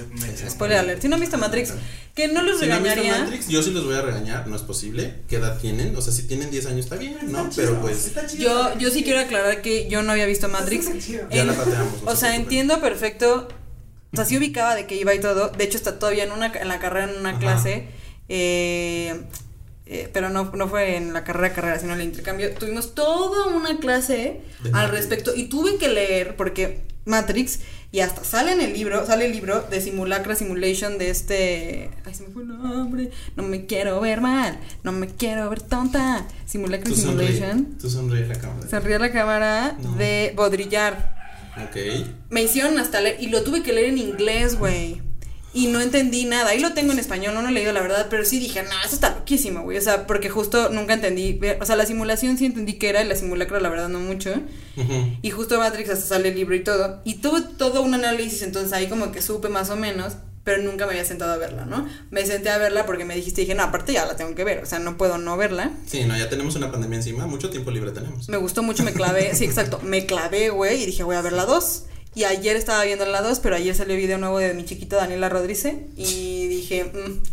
Spoiler 0.49 0.79
alert. 0.79 1.01
Si 1.01 1.07
no 1.09 1.15
han 1.15 1.21
visto 1.21 1.37
Matrix, 1.37 1.73
que 2.15 2.27
no 2.29 2.41
los 2.41 2.59
Si 2.59 2.65
no 2.65 2.73
han 2.75 2.81
visto 2.81 2.95
regañaría. 2.95 3.25
Matrix, 3.25 3.49
yo 3.49 3.61
sí 3.61 3.69
los 3.71 3.85
voy 3.85 3.93
a 3.95 4.01
regañar, 4.01 4.47
no 4.47 4.55
es 4.55 4.63
posible. 4.63 5.21
¿Qué 5.27 5.35
edad 5.35 5.59
tienen? 5.59 5.95
O 5.95 6.01
sea, 6.01 6.11
si 6.11 6.23
tienen 6.23 6.49
10 6.49 6.65
años 6.65 6.79
está 6.85 6.95
bien, 6.95 7.13
Está 7.13 7.25
¿no? 7.27 7.49
chido, 7.51 7.67
Pero 7.67 7.81
pues 7.81 8.07
está 8.07 8.25
chido 8.25 8.41
Yo, 8.73 8.79
yo 8.79 8.89
sí 8.89 9.03
quiero 9.03 9.19
aclarar 9.19 9.61
que 9.61 9.87
yo 9.89 10.01
no 10.01 10.11
había 10.13 10.25
visto 10.25 10.49
Matrix. 10.49 10.87
Está 10.87 10.99
chido. 10.99 11.29
ya 11.29 11.43
la 11.43 11.53
pateamos. 11.53 12.01
no 12.03 12.09
O 12.09 12.15
se 12.15 12.21
sea, 12.21 12.35
entiendo 12.35 12.81
perfecto. 12.81 13.47
O 14.11 14.15
sea, 14.15 14.25
sí 14.25 14.37
ubicaba 14.37 14.73
de 14.73 14.87
que 14.87 14.95
iba 14.95 15.13
y 15.13 15.19
todo. 15.19 15.49
De 15.49 15.63
hecho, 15.65 15.77
está 15.77 15.99
todavía 15.99 16.23
en 16.23 16.31
una 16.31 16.47
en 16.47 16.67
la 16.67 16.79
carrera, 16.79 17.11
en 17.11 17.19
una 17.19 17.31
Ajá. 17.31 17.39
clase. 17.39 17.89
Eh, 18.35 19.21
eh, 19.85 20.09
pero 20.11 20.29
no, 20.31 20.51
no 20.55 20.67
fue 20.67 20.95
en 20.97 21.13
la 21.13 21.23
carrera 21.23 21.53
carrera, 21.53 21.77
sino 21.79 21.93
en 21.93 21.99
el 22.01 22.07
intercambio. 22.07 22.51
Tuvimos 22.55 22.95
toda 22.95 23.47
una 23.47 23.77
clase 23.77 24.41
De 24.63 24.69
al 24.69 24.73
Matrix. 24.73 24.91
respecto. 24.97 25.35
Y 25.35 25.43
tuve 25.49 25.77
que 25.77 25.87
leer, 25.89 26.35
porque 26.35 26.81
Matrix, 27.05 27.59
y 27.91 27.99
hasta 27.99 28.23
sale 28.23 28.53
en 28.53 28.61
el 28.61 28.73
libro, 28.73 29.05
sale 29.05 29.25
el 29.25 29.33
libro 29.33 29.61
de 29.61 29.81
Simulacra 29.81 30.35
Simulation 30.35 30.97
de 30.97 31.09
este. 31.11 31.91
Ay, 32.05 32.13
se 32.15 32.23
me 32.23 32.29
fue 32.33 32.41
el 32.41 32.47
nombre. 32.47 33.11
No 33.35 33.43
me 33.43 33.67
quiero 33.67 33.99
ver 34.01 34.19
mal. 34.19 34.57
No 34.83 34.91
me 34.93 35.07
quiero 35.07 35.47
ver 35.51 35.61
tonta. 35.61 36.25
Simulacra 36.47 36.85
Tú 36.89 36.95
sonríe, 36.95 37.27
Simulation. 37.33 37.77
tú 37.79 37.89
sonríe 37.89 38.25
la 38.25 38.35
cámara. 38.35 38.67
Sonríe 38.67 38.97
la 38.99 39.11
cámara 39.11 39.77
No. 39.79 39.91
de 39.95 40.33
Bodrillar. 40.35 41.13
Ok. 41.67 41.77
Me 42.31 42.41
hicieron 42.41 42.79
hasta 42.79 42.99
leer, 42.99 43.17
y 43.21 43.27
lo 43.27 43.43
tuve 43.43 43.61
que 43.61 43.73
leer 43.73 43.89
en 43.89 43.99
inglés, 43.99 44.57
güey. 44.57 45.01
Y 45.53 45.67
no 45.67 45.81
entendí 45.81 46.25
nada. 46.25 46.49
Ahí 46.49 46.59
lo 46.59 46.73
tengo 46.73 46.93
en 46.93 46.99
español, 46.99 47.33
no 47.35 47.41
lo 47.41 47.49
he 47.49 47.51
leído 47.51 47.71
la 47.73 47.81
verdad, 47.81 48.07
pero 48.09 48.25
sí 48.25 48.39
dije, 48.39 48.63
no, 48.63 48.71
eso 48.83 48.95
está 48.95 49.15
loquísimo, 49.15 49.61
güey. 49.61 49.77
O 49.77 49.81
sea, 49.81 50.07
porque 50.07 50.29
justo 50.29 50.69
nunca 50.69 50.93
entendí. 50.93 51.39
O 51.61 51.65
sea, 51.65 51.75
la 51.75 51.85
simulación 51.85 52.37
sí 52.37 52.45
entendí 52.45 52.73
que 52.73 52.89
era, 52.89 53.03
y 53.03 53.07
la 53.07 53.15
simulacra 53.15 53.59
la 53.59 53.69
verdad 53.69 53.89
no 53.89 53.99
mucho. 53.99 54.33
Y 55.21 55.29
justo 55.29 55.59
Matrix 55.59 55.89
hasta 55.89 56.05
sale 56.05 56.29
el 56.29 56.35
libro 56.35 56.55
y 56.55 56.63
todo. 56.63 57.01
Y 57.03 57.15
tuve 57.15 57.41
todo 57.41 57.81
un 57.81 57.93
análisis, 57.93 58.41
entonces 58.41 58.73
ahí 58.73 58.87
como 58.87 59.11
que 59.11 59.21
supe 59.21 59.49
más 59.49 59.69
o 59.69 59.75
menos, 59.75 60.13
pero 60.43 60.61
nunca 60.61 60.85
me 60.85 60.93
había 60.93 61.05
sentado 61.05 61.31
a 61.31 61.37
verla, 61.37 61.65
¿no? 61.65 61.87
Me 62.11 62.25
senté 62.25 62.49
a 62.49 62.57
verla 62.57 62.85
porque 62.85 63.05
me 63.05 63.15
dijiste, 63.15 63.41
dije, 63.41 63.55
no, 63.55 63.63
aparte 63.63 63.93
ya 63.93 64.05
la 64.05 64.15
tengo 64.15 64.35
que 64.35 64.43
ver, 64.43 64.61
o 64.61 64.65
sea, 64.65 64.79
no 64.79 64.97
puedo 64.97 65.17
no 65.17 65.37
verla. 65.37 65.71
Sí, 65.85 66.03
no, 66.03 66.17
ya 66.17 66.29
tenemos 66.29 66.55
una 66.55 66.71
pandemia 66.71 66.97
encima, 66.97 67.27
mucho 67.27 67.49
tiempo 67.49 67.71
libre 67.71 67.91
tenemos. 67.91 68.27
Me 68.27 68.37
gustó 68.37 68.61
mucho, 68.61 68.83
me 68.83 68.91
clavé, 68.91 69.35
sí, 69.35 69.45
exacto, 69.45 69.79
me 69.83 70.05
clavé, 70.05 70.49
güey, 70.49 70.83
y 70.83 70.85
dije, 70.87 71.03
voy 71.03 71.15
a 71.15 71.21
ver 71.21 71.31
la 71.31 71.45
2. 71.45 71.85
Y 72.15 72.25
ayer 72.25 72.55
estaba 72.55 72.83
viendo 72.83 73.05
la 73.05 73.21
2, 73.21 73.39
pero 73.39 73.55
ayer 73.55 73.75
salió 73.75 73.95
video 73.95 74.17
nuevo 74.17 74.37
de 74.37 74.53
mi 74.53 74.65
chiquita 74.65 74.97
Daniela 74.97 75.29
Rodríguez 75.29 75.65
y 75.97 76.47
dije, 76.47 76.83
mm, 76.85 77.23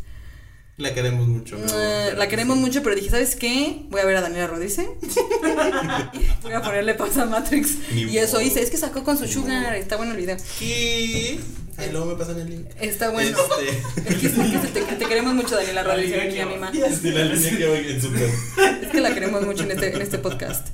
La 0.79 0.95
queremos 0.95 1.29
mucho. 1.29 1.59
¿no? 1.59 1.67
eh, 1.69 2.15
la 2.17 2.29
queremos 2.29 2.57
sí. 2.57 2.63
mucho, 2.63 2.83
pero 2.83 2.97
dije, 2.97 3.11
¿sabes 3.11 3.37
qué? 3.37 3.83
Voy 3.91 4.01
a 4.01 4.07
ver 4.07 4.17
a 4.17 4.21
Daniela 4.23 4.47
Rodríguez. 4.47 4.79
voy 6.43 6.53
a 6.53 6.63
ponerle 6.63 6.95
pausa 6.95 7.23
a 7.23 7.27
Matrix. 7.27 7.77
Ni 7.93 8.05
y 8.05 8.19
eso 8.19 8.41
hice, 8.41 8.63
es 8.63 8.71
que 8.71 8.79
sacó 8.79 9.05
con 9.05 9.19
su 9.19 9.27
sugar, 9.27 9.75
está 9.75 9.97
bueno 9.97 10.13
el 10.13 10.19
video. 10.19 10.37
¿Qué? 10.59 11.39
Ahí 11.77 11.91
luego 11.93 12.07
me 12.07 12.15
pasan 12.15 12.39
el 12.41 12.51
link. 12.51 12.67
Está 12.81 13.11
bueno. 13.11 13.37
Este. 13.39 14.11
Es 14.11 14.17
que, 14.17 14.27
es 14.27 14.33
que 14.33 14.69
te, 14.69 14.81
te 14.83 15.07
queremos 15.07 15.35
mucho, 15.35 15.57
Daniela 15.57 15.83
Rodríguez, 15.83 16.35
mi 16.47 16.55
mamá. 16.55 16.73
Sí, 16.73 17.11
la 17.11 17.25
línea 17.25 17.57
que 17.57 17.67
voy 17.67 17.79
en 17.91 18.01
super. 18.01 18.29
Es 18.83 18.89
que 18.89 19.01
la 19.01 19.15
queremos 19.15 19.47
mucho 19.47 19.65
en 19.65 19.71
este, 19.73 19.95
en 19.95 20.03
este 20.03 20.19
podcast. 20.19 20.69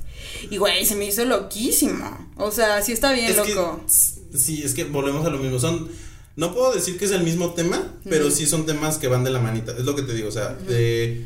Y 0.49 0.57
güey, 0.57 0.85
se 0.85 0.95
me 0.95 1.05
hizo 1.05 1.25
loquísimo. 1.25 2.31
O 2.37 2.51
sea, 2.51 2.81
sí 2.81 2.91
está 2.91 3.11
bien 3.13 3.27
Es 3.31 3.37
que, 3.39 3.55
loco. 3.55 3.83
sí, 3.87 4.61
es 4.63 4.73
que 4.73 4.83
volvemos 4.85 5.25
a 5.25 5.29
lo 5.29 5.37
mismo. 5.39 5.59
Son, 5.59 5.87
no 6.35 6.53
puedo 6.53 6.73
decir 6.73 6.97
que 6.97 7.05
es 7.05 7.11
el 7.11 7.23
mismo 7.23 7.53
tema, 7.53 7.95
pero 8.09 8.29
sí 8.31 8.45
son 8.45 8.65
temas 8.65 8.97
que 8.97 9.07
van 9.07 9.23
de 9.23 9.31
la 9.31 9.39
manita. 9.39 9.71
Es 9.77 9.85
lo 9.85 9.95
que 9.95 10.03
te 10.03 10.13
digo, 10.13 10.29
o 10.29 10.31
sea, 10.31 10.53
de, 10.53 11.25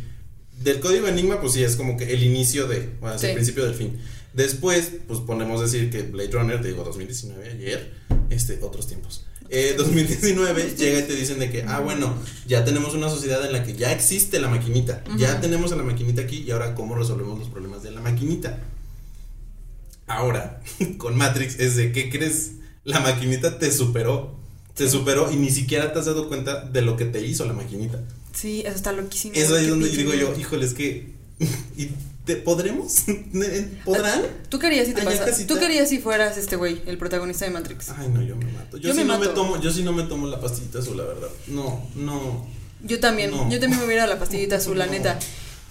del 0.64 0.80
código 0.80 1.08
Enigma, 1.08 1.42
pues 1.42 1.54
sí, 1.54 1.64
es 1.64 1.76
como 1.76 1.98
que 1.98 2.14
el 2.14 2.24
inicio 2.24 2.68
de, 2.68 2.90
o 3.02 3.08
sea, 3.10 3.18
Sí. 3.18 3.26
el 3.28 3.34
principio 3.34 3.66
del 3.66 3.76
fin. 3.76 4.00
Después, 4.34 4.92
pues 5.08 5.20
ponemos 5.20 5.60
decir 5.62 5.90
que 5.90 6.04
Blade 6.04 6.32
Runner, 6.32 6.62
te 6.62 6.70
digo, 6.70 6.84
2019, 6.86 7.50
ayer, 7.52 7.94
este, 8.30 8.60
otros 8.62 8.88
tiempos. 8.88 9.26
Eh, 9.50 9.76
2019 9.78 10.76
llega 10.78 11.00
y 11.00 11.04
te 11.04 11.14
dicen 11.14 11.38
de 11.40 11.52
que, 11.52 11.64
ah, 11.68 11.82
bueno, 11.82 12.16
ya 12.48 12.64
tenemos 12.64 12.94
una 12.94 13.10
sociedad 13.10 13.46
en 13.46 13.52
la 13.52 13.66
que 13.66 13.74
ya 13.76 13.92
existe 13.92 14.40
la 14.40 14.48
maquinita, 14.48 15.04
ya 15.18 15.42
tenemos 15.42 15.74
a 15.74 15.76
la 15.76 15.84
maquinita 15.84 16.22
aquí 16.22 16.38
y 16.48 16.52
ahora 16.52 16.74
cómo 16.74 16.96
resolvemos 16.96 17.38
los 17.38 17.50
problemas 17.50 17.84
de 17.84 17.92
la 17.92 18.00
maquinita. 18.00 18.60
Ahora, 20.18 20.62
con 20.98 21.18
Matrix 21.18 21.60
es 21.60 21.76
de, 21.76 21.92
¿qué 21.92 22.10
crees? 22.10 22.52
La 22.84 23.00
maquinita 23.00 23.60
te 23.60 23.72
superó, 23.72 24.36
te 24.74 24.90
superó 24.90 25.32
y 25.32 25.36
ni 25.36 25.52
siquiera 25.52 25.94
te 25.94 26.00
has 26.00 26.06
dado 26.06 26.28
cuenta 26.28 26.62
de 26.66 26.82
lo 26.82 26.98
que 26.98 27.06
te 27.06 27.26
hizo 27.26 27.46
la 27.46 27.54
maquinita. 27.54 28.00
Sí, 28.34 28.62
eso 28.66 28.76
está 28.76 28.92
loquísimo. 28.92 29.34
Eso 29.36 29.58
es 29.58 29.68
donde 29.68 29.88
pinche 29.88 30.04
digo 30.04 30.14
yo, 30.16 30.34
híjole, 30.40 30.66
es 30.66 30.74
que, 30.74 31.14
¿y 31.78 31.90
te, 32.26 32.36
¿podremos? 32.38 33.04
¿Podrán? 33.86 34.22
¿Tú 34.50 34.58
querías 34.60 34.88
si 34.88 34.94
te 34.94 35.04
pasa? 35.04 35.26
casita. 35.26 35.54
¿Tú 35.54 35.60
querías 35.60 35.90
si 35.90 36.00
fueras 36.00 36.38
este 36.38 36.56
güey, 36.56 36.82
el 36.86 36.98
protagonista 36.98 37.46
de 37.46 37.52
Matrix? 37.52 37.90
Ay, 37.90 38.10
no, 38.10 38.22
yo 38.22 38.36
me 38.36 38.46
mato. 38.46 38.78
Yo, 38.78 38.90
Yo 38.90 38.94
sí 38.94 39.00
me 39.00 39.06
no 39.06 39.20
me 39.20 39.28
tomo, 39.28 39.60
yo 39.62 39.72
sí 39.72 39.84
no 39.84 39.94
me 39.94 40.04
tomo 40.04 40.28
la 40.28 40.40
pastillita 40.40 40.80
azul, 40.80 40.98
la 40.98 41.04
verdad. 41.04 41.28
No, 41.48 41.88
no. 41.96 42.48
Yo 42.84 43.00
también, 43.00 43.32
No. 43.32 43.50
yo 43.50 43.60
también 43.60 43.80
me 43.80 43.86
hubiera 43.86 44.08
la 44.08 44.18
pastillita 44.18 44.56
azul, 44.58 44.78
la 44.78 44.88
neta. 44.88 45.20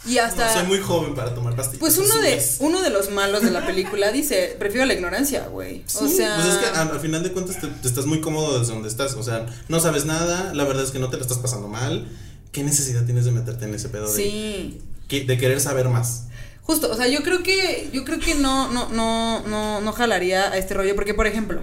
Y 0.07 0.17
hasta 0.17 0.47
no, 0.47 0.53
soy 0.61 0.67
muy 0.67 0.79
joven 0.79 1.15
para 1.15 1.35
tomar 1.35 1.55
pastillitas 1.55 1.81
pues 1.95 1.99
uno 1.99 2.23
de 2.23 2.43
uno 2.61 2.81
de 2.81 2.89
los 2.91 3.11
malos 3.11 3.43
de 3.43 3.51
la 3.51 3.67
película 3.67 4.11
dice, 4.11 4.57
prefiero 4.59 4.87
la 4.87 4.95
ignorancia, 4.95 5.47
güey. 5.49 5.85
o 5.95 6.09
Sí, 6.09 6.17
sea, 6.17 6.37
pues 6.37 6.47
es 6.49 6.57
que 6.57 6.67
al, 6.67 6.91
al 6.91 7.01
final 7.01 7.23
de 7.23 7.33
cuentas 7.33 7.61
te, 7.61 7.67
te 7.67 7.87
estás 7.87 8.07
muy 8.07 8.21
cómodo 8.23 8.59
desde 8.59 8.73
donde 8.73 8.89
estás, 8.89 9.13
o 9.15 9.23
sea, 9.23 9.45
no 9.69 9.79
sabes 9.79 10.07
nada, 10.07 10.55
la 10.55 10.65
verdad 10.65 10.85
es 10.85 10.91
que 10.91 10.99
no 10.99 11.11
te 11.11 11.17
la 11.19 11.23
estás 11.23 11.39
pasando 11.39 11.69
mal. 11.69 12.09
¿Qué 12.51 12.63
necesidad 12.65 13.05
tienes 13.05 13.27
de 13.27 13.31
meterte 13.33 13.67
en 13.67 13.75
ese 13.75 13.91
pedo 13.91 14.11
de, 14.11 14.17
sí. 14.23 14.81
que- 15.07 15.25
de 15.25 15.37
querer 15.39 15.61
saber 15.61 15.89
más? 15.91 16.25
Justo, 16.63 16.91
o 16.91 16.95
sea, 16.97 17.07
yo 17.07 17.23
creo 17.23 17.43
que 17.43 17.91
yo 17.93 18.05
creo 18.05 18.21
que 18.21 18.35
no 18.37 18.71
no 18.73 18.89
no 18.89 19.41
no 19.47 19.81
no 19.81 19.93
jalaría 19.93 20.51
a 20.51 20.57
este 20.57 20.73
rollo 20.75 20.95
porque 20.95 21.15
por 21.15 21.27
ejemplo, 21.27 21.61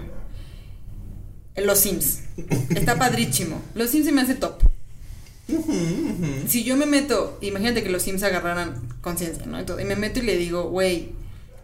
Los 1.56 1.78
Sims 1.80 2.20
está 2.70 2.96
padrísimo. 2.98 3.60
Los 3.74 3.90
Sims 3.90 4.06
se 4.06 4.12
me 4.12 4.20
hace 4.22 4.34
top. 4.34 4.62
Si 6.46 6.64
yo 6.64 6.76
me 6.76 6.86
meto, 6.86 7.38
imagínate 7.40 7.82
que 7.82 7.90
los 7.90 8.02
Sims 8.02 8.22
agarraran 8.22 8.88
conciencia, 9.00 9.46
¿no? 9.46 9.58
Entonces, 9.58 9.84
y 9.84 9.88
me 9.88 9.96
meto 9.96 10.20
y 10.20 10.22
le 10.22 10.36
digo, 10.36 10.64
güey, 10.70 11.12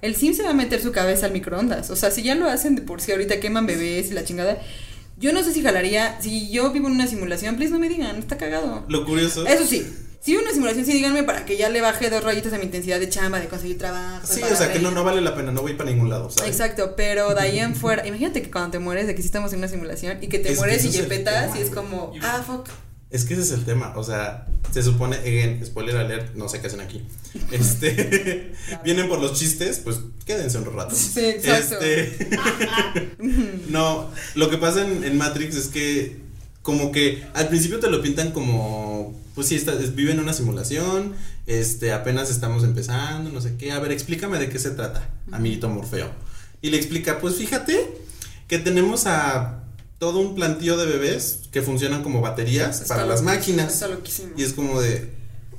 el 0.03 0.17
Sim 0.17 0.35
se 0.35 0.43
va 0.43 0.51
a 0.51 0.55
meter 0.55 0.83
su 0.83 0.93
cabeza 0.93 1.27
al 1.27 1.33
microondas. 1.33 1.91
O 1.91 1.97
sea, 1.97 2.11
si 2.11 2.23
ya 2.23 2.35
lo 2.35 2.49
hacen 2.49 2.77
de 2.77 2.83
por 2.83 3.01
sí, 3.01 3.13
ahorita 3.13 3.41
queman 3.41 3.67
bebés 3.67 4.11
y 4.11 4.15
la 4.15 4.25
chingada. 4.25 4.59
Yo 5.17 5.33
no 5.33 5.43
sé 5.43 5.53
si 5.53 5.63
jalaría, 5.63 6.21
si 6.21 6.51
yo 6.51 6.73
vivo 6.73 6.89
en 6.89 6.95
una 6.95 7.07
simulación, 7.07 7.57
please 7.57 7.73
no 7.73 7.79
me 7.79 7.89
digan, 7.89 8.17
está 8.17 8.37
cagado. 8.37 8.85
Lo 8.89 9.07
curioso. 9.07 9.47
Eso 9.47 9.65
sí, 9.65 9.87
si 10.21 10.33
vivo 10.33 10.41
en 10.41 10.47
una 10.47 10.55
simulación, 10.55 10.87
sí 10.87 10.93
díganme 10.93 11.23
para 11.23 11.45
que 11.45 11.57
ya 11.57 11.69
le 11.69 11.81
baje 11.81 12.11
dos 12.11 12.25
rayitas 12.25 12.53
a 12.53 12.59
mi 12.59 12.65
intensidad 12.65 12.99
de 12.99 13.09
chamba, 13.09 13.39
de 13.41 13.47
conseguir 13.47 13.79
trabajo. 13.79 14.27
Sí, 14.27 14.43
o 14.43 14.57
sea, 14.57 14.73
que 14.73 14.79
no, 14.79 14.91
no 14.91 15.05
vale 15.05 15.21
la 15.21 15.37
pena, 15.37 15.53
no 15.53 15.63
voy 15.63 15.75
para 15.75 15.91
ningún 15.91 16.11
lado, 16.11 16.31
¿sabes? 16.31 16.51
Exacto, 16.51 16.95
pero 16.97 17.35
de 17.35 17.41
ahí 17.41 17.59
en 17.59 17.75
fuera, 17.75 18.07
imagínate 18.07 18.41
que 18.41 18.51
cuando 18.51 18.71
te 18.71 18.79
mueres, 18.79 19.07
de 19.07 19.15
que 19.15 19.21
sí 19.21 19.27
estamos 19.27 19.53
en 19.53 19.59
una 19.59 19.69
simulación 19.69 20.23
y 20.23 20.29
que 20.29 20.39
te 20.39 20.49
Es 20.49 20.55
que 20.55 20.61
mueres 20.61 20.85
ese 20.85 20.89
y 20.89 21.03
yepetas 21.03 21.55
y 21.57 21.61
es 21.61 21.71
como, 21.71 22.13
ah, 22.23 22.43
fuck. 22.45 22.67
Es 23.15 23.25
que 23.25 23.35
ese 23.35 23.43
es 23.45 23.51
el 23.53 23.65
tema, 23.65 23.93
o 23.97 24.03
sea, 24.03 24.47
se 24.73 24.83
supone, 24.83 25.15
again, 25.19 25.65
spoiler 25.65 25.97
alert, 25.99 26.35
no 26.35 26.49
sé 26.49 26.61
qué 26.61 26.67
hacen 26.67 26.81
aquí. 26.81 27.01
Este, 27.53 28.53
vienen 28.85 29.09
por 29.09 29.21
los 29.21 29.39
chistes, 29.39 29.79
pues 29.79 29.99
quédense 30.27 30.59
un 30.59 30.65
rato. 30.75 30.97
Sí, 30.97 31.21
exacto. 31.21 31.79
Este, 31.81 32.29
no, 33.69 34.11
lo 34.35 34.51
que 34.51 34.59
pasa 34.59 34.85
en, 34.85 35.05
en 35.05 35.17
Matrix 35.17 35.55
es 35.55 35.69
que 35.69 36.17
como 36.63 36.91
que 36.91 37.23
al 37.35 37.49
principio 37.49 37.79
te 37.79 37.89
lo 37.89 38.03
pintan 38.03 38.33
como, 38.33 39.15
pues 39.37 39.47
sí, 39.47 39.55
está, 39.55 39.75
es- 39.75 39.95
vive 39.95 40.13
en 40.13 40.19
una 40.21 40.33
simulación, 40.33 41.15
este, 41.47 41.93
apenas 41.93 42.31
estamos 42.31 42.65
empezando, 42.65 43.31
no 43.31 43.41
sé 43.41 43.55
qué, 43.57 43.71
a 43.71 43.79
ver, 43.79 43.93
explícame 43.93 44.39
de 44.41 44.49
qué 44.49 44.59
se 44.59 44.71
trata, 44.71 45.09
amiguito 45.31 45.69
Morfeo. 45.69 46.11
Y 46.63 46.71
le 46.71 46.79
explica, 46.79 47.21
pues 47.21 47.37
fíjate 47.37 47.93
que 48.49 48.59
tenemos 48.59 49.07
a 49.07 49.64
todo 50.05 50.19
un 50.19 50.35
plantío 50.35 50.77
de 50.77 50.85
bebés 50.87 51.41
que 51.51 51.63
funcionan 51.63 52.03
como 52.03 52.21
baterías 52.21 52.83
Está 52.83 52.95
para 52.97 53.07
las 53.07 53.23
máquinas. 53.23 53.73
Está 53.73 53.89
loquísimo. 53.89 54.33
Y 54.37 54.43
es 54.43 54.53
como 54.53 54.81
de, 54.83 55.11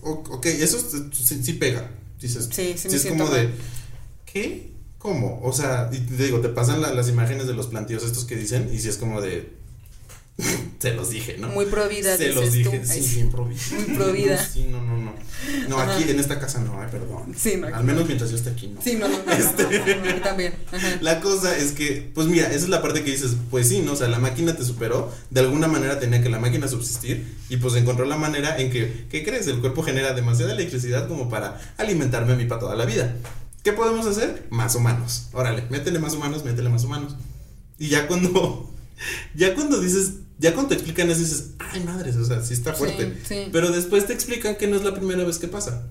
ok, 0.01 0.45
eso 0.45 0.77
es- 0.77 1.17
sí, 1.27 1.43
sí 1.43 1.53
pega. 1.53 1.89
Dices, 2.21 2.47
Sí, 2.51 2.75
sí 2.77 2.87
me 2.89 2.95
es 2.95 3.05
como 3.07 3.27
de. 3.29 3.49
¿qué? 4.31 4.71
¿Cómo? 4.99 5.41
O 5.43 5.51
sea, 5.51 5.89
y 5.91 5.97
te 5.99 6.23
digo, 6.25 6.41
te 6.41 6.49
pasan 6.49 6.81
la- 6.81 6.93
las 6.93 7.09
imágenes 7.09 7.47
de 7.47 7.53
los 7.53 7.67
plantíos 7.67 8.03
estos 8.03 8.25
que 8.25 8.35
dicen 8.35 8.69
y 8.73 8.79
si 8.79 8.89
es 8.89 8.97
como 8.97 9.19
de, 9.21 9.51
se 10.79 10.93
los 10.93 11.09
dije, 11.09 11.37
¿no? 11.39 11.47
Muy 11.49 11.65
pro 11.65 11.87
vida, 11.87 12.17
Se 12.17 12.33
los 12.33 12.45
tú. 12.45 12.51
dije, 12.51 12.81
Ay, 12.89 13.01
sí, 13.01 13.15
bien 13.15 13.31
pro 13.31 13.45
vida. 13.45 13.59
Muy 13.71 13.95
pro 13.95 14.11
vida. 14.11 14.45
Sí, 14.45 14.67
no, 14.69 14.81
no, 14.81 14.97
no. 14.97 15.13
No, 15.69 15.79
Ajá. 15.79 15.95
aquí 15.95 16.09
en 16.09 16.19
esta 16.19 16.39
casa 16.39 16.59
no, 16.59 16.79
ay, 16.81 16.87
perdón. 16.91 17.33
Sí, 17.37 17.55
no, 17.57 17.67
Al 17.67 17.83
menos 17.83 18.05
mientras 18.05 18.29
yo 18.31 18.35
esté 18.35 18.49
aquí, 18.49 18.67
no. 18.67 18.81
Sí, 18.81 18.95
no, 18.95 19.07
no, 19.07 19.17
no, 19.25 19.31
Este. 19.31 19.63
no, 19.63 20.21
también. 20.21 20.53
Ajá. 20.71 20.97
La 21.01 21.21
cosa 21.21 21.55
es 21.57 21.71
que, 21.71 22.11
pues 22.13 22.27
mira, 22.27 22.47
esa 22.47 22.55
es 22.65 22.69
la 22.69 22.81
parte 22.81 23.03
que 23.03 23.11
dices, 23.11 23.35
pues 23.49 23.69
sí, 23.69 23.79
¿no? 23.81 23.93
O 23.93 23.95
sea, 23.95 24.07
la 24.09 24.19
máquina 24.19 24.55
te 24.55 24.65
superó, 24.65 25.11
de 25.29 25.39
alguna 25.39 25.67
manera 25.67 25.99
tenía 25.99 26.21
que 26.21 26.29
la 26.29 26.39
máquina 26.39 26.67
subsistir 26.67 27.25
y 27.49 27.57
pues 27.57 27.75
encontró 27.75 28.05
la 28.05 28.17
manera 28.17 28.57
en 28.59 28.69
que, 28.71 29.05
¿qué 29.09 29.23
crees? 29.23 29.47
El 29.47 29.59
cuerpo 29.59 29.83
genera 29.83 30.13
demasiada 30.13 30.51
electricidad 30.51 31.07
como 31.07 31.29
para 31.29 31.59
alimentarme 31.77 32.33
a 32.33 32.35
mí 32.35 32.45
para 32.45 32.59
toda 32.61 32.75
la 32.75 32.85
vida. 32.85 33.15
¿Qué 33.63 33.71
podemos 33.73 34.05
hacer? 34.05 34.45
Más 34.49 34.75
humanos. 34.75 35.27
Órale, 35.31 35.63
métele 35.69 35.99
más 35.99 36.13
humanos, 36.13 36.43
métele 36.43 36.69
más 36.69 36.83
humanos. 36.83 37.15
Y 37.79 37.87
ya 37.89 38.07
cuando, 38.07 38.71
ya 39.35 39.55
cuando 39.55 39.79
dices, 39.79 40.11
ya 40.37 40.53
cuando 40.53 40.69
te 40.69 40.75
explican 40.75 41.09
eso 41.09 41.21
dices, 41.21 41.51
ay 41.59 41.83
madres, 41.83 42.15
o 42.17 42.25
sea, 42.25 42.41
sí 42.41 42.53
está 42.53 42.73
fuerte. 42.73 43.13
Sí, 43.23 43.35
sí. 43.35 43.49
Pero 43.51 43.71
después 43.71 44.05
te 44.05 44.13
explican 44.13 44.55
que 44.55 44.67
no 44.67 44.75
es 44.75 44.83
la 44.83 44.93
primera 44.93 45.23
vez 45.23 45.37
que 45.37 45.47
pasa. 45.47 45.87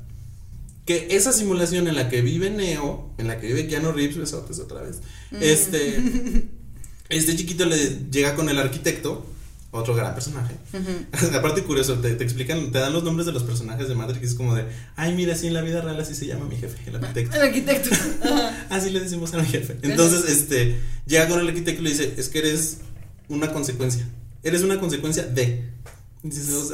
Que 0.84 1.08
esa 1.10 1.32
simulación 1.32 1.88
en 1.88 1.94
la 1.94 2.10
que 2.10 2.20
vive 2.20 2.50
Neo, 2.50 3.10
en 3.16 3.28
la 3.28 3.40
que 3.40 3.46
vive 3.46 3.66
Keanu 3.66 3.92
Reeves, 3.92 4.18
besotes 4.18 4.58
otra 4.58 4.82
vez, 4.82 5.00
este, 5.40 5.98
este 7.08 7.36
chiquito 7.36 7.64
le 7.64 8.10
llega 8.10 8.34
con 8.36 8.50
el 8.50 8.58
arquitecto, 8.58 9.24
otro 9.70 9.94
gran 9.94 10.12
personaje. 10.12 10.54
Aparte 11.34 11.64
curioso, 11.64 11.94
te, 12.00 12.14
te 12.14 12.22
explican, 12.22 12.70
te 12.70 12.78
dan 12.80 12.92
los 12.92 13.02
nombres 13.02 13.24
de 13.24 13.32
los 13.32 13.44
personajes 13.44 13.88
de 13.88 13.94
Matrix, 13.94 14.28
es 14.28 14.34
como 14.34 14.54
de, 14.54 14.66
ay 14.94 15.14
mira, 15.14 15.34
sí, 15.34 15.46
en 15.46 15.54
la 15.54 15.62
vida 15.62 15.80
real 15.80 15.98
así 15.98 16.14
se 16.14 16.26
llama 16.26 16.44
mi 16.44 16.56
jefe, 16.56 16.76
el 16.86 16.96
arquitecto. 16.96 17.36
El 17.40 17.42
arquitecto. 17.42 17.90
Así 18.68 18.90
le 18.90 19.00
decimos 19.00 19.32
a 19.32 19.38
mi 19.38 19.46
jefe. 19.46 19.78
Entonces, 19.80 20.28
este, 20.28 20.78
llega 21.06 21.28
con 21.28 21.40
el 21.40 21.48
arquitecto 21.48 21.80
y 21.80 21.84
le 21.84 21.90
dice, 21.90 22.14
es 22.18 22.28
que 22.28 22.40
eres 22.40 22.78
una 23.28 23.50
consecuencia. 23.54 24.06
Eres 24.44 24.62
una 24.62 24.78
consecuencia 24.78 25.24
de. 25.24 25.70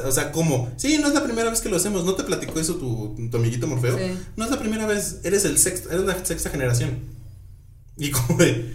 O 0.05 0.11
sea, 0.11 0.31
¿cómo? 0.31 0.71
Sí, 0.77 0.97
no 0.99 1.07
es 1.07 1.13
la 1.13 1.23
primera 1.23 1.49
vez 1.49 1.61
que 1.61 1.69
lo 1.69 1.77
hacemos. 1.77 2.05
¿No 2.05 2.13
te 2.15 2.23
platicó 2.23 2.59
eso 2.59 2.75
tu, 2.75 3.15
tu 3.29 3.37
amiguito 3.37 3.67
Morfeo? 3.67 3.97
Sí. 3.97 4.17
No 4.35 4.45
es 4.45 4.51
la 4.51 4.59
primera 4.59 4.85
vez. 4.85 5.19
Eres 5.23 5.43
el 5.45 5.57
sexto, 5.57 5.89
eres 5.89 6.05
la 6.05 6.23
sexta 6.23 6.49
generación. 6.49 6.99
Y 7.97 8.11
como 8.11 8.37
de, 8.37 8.73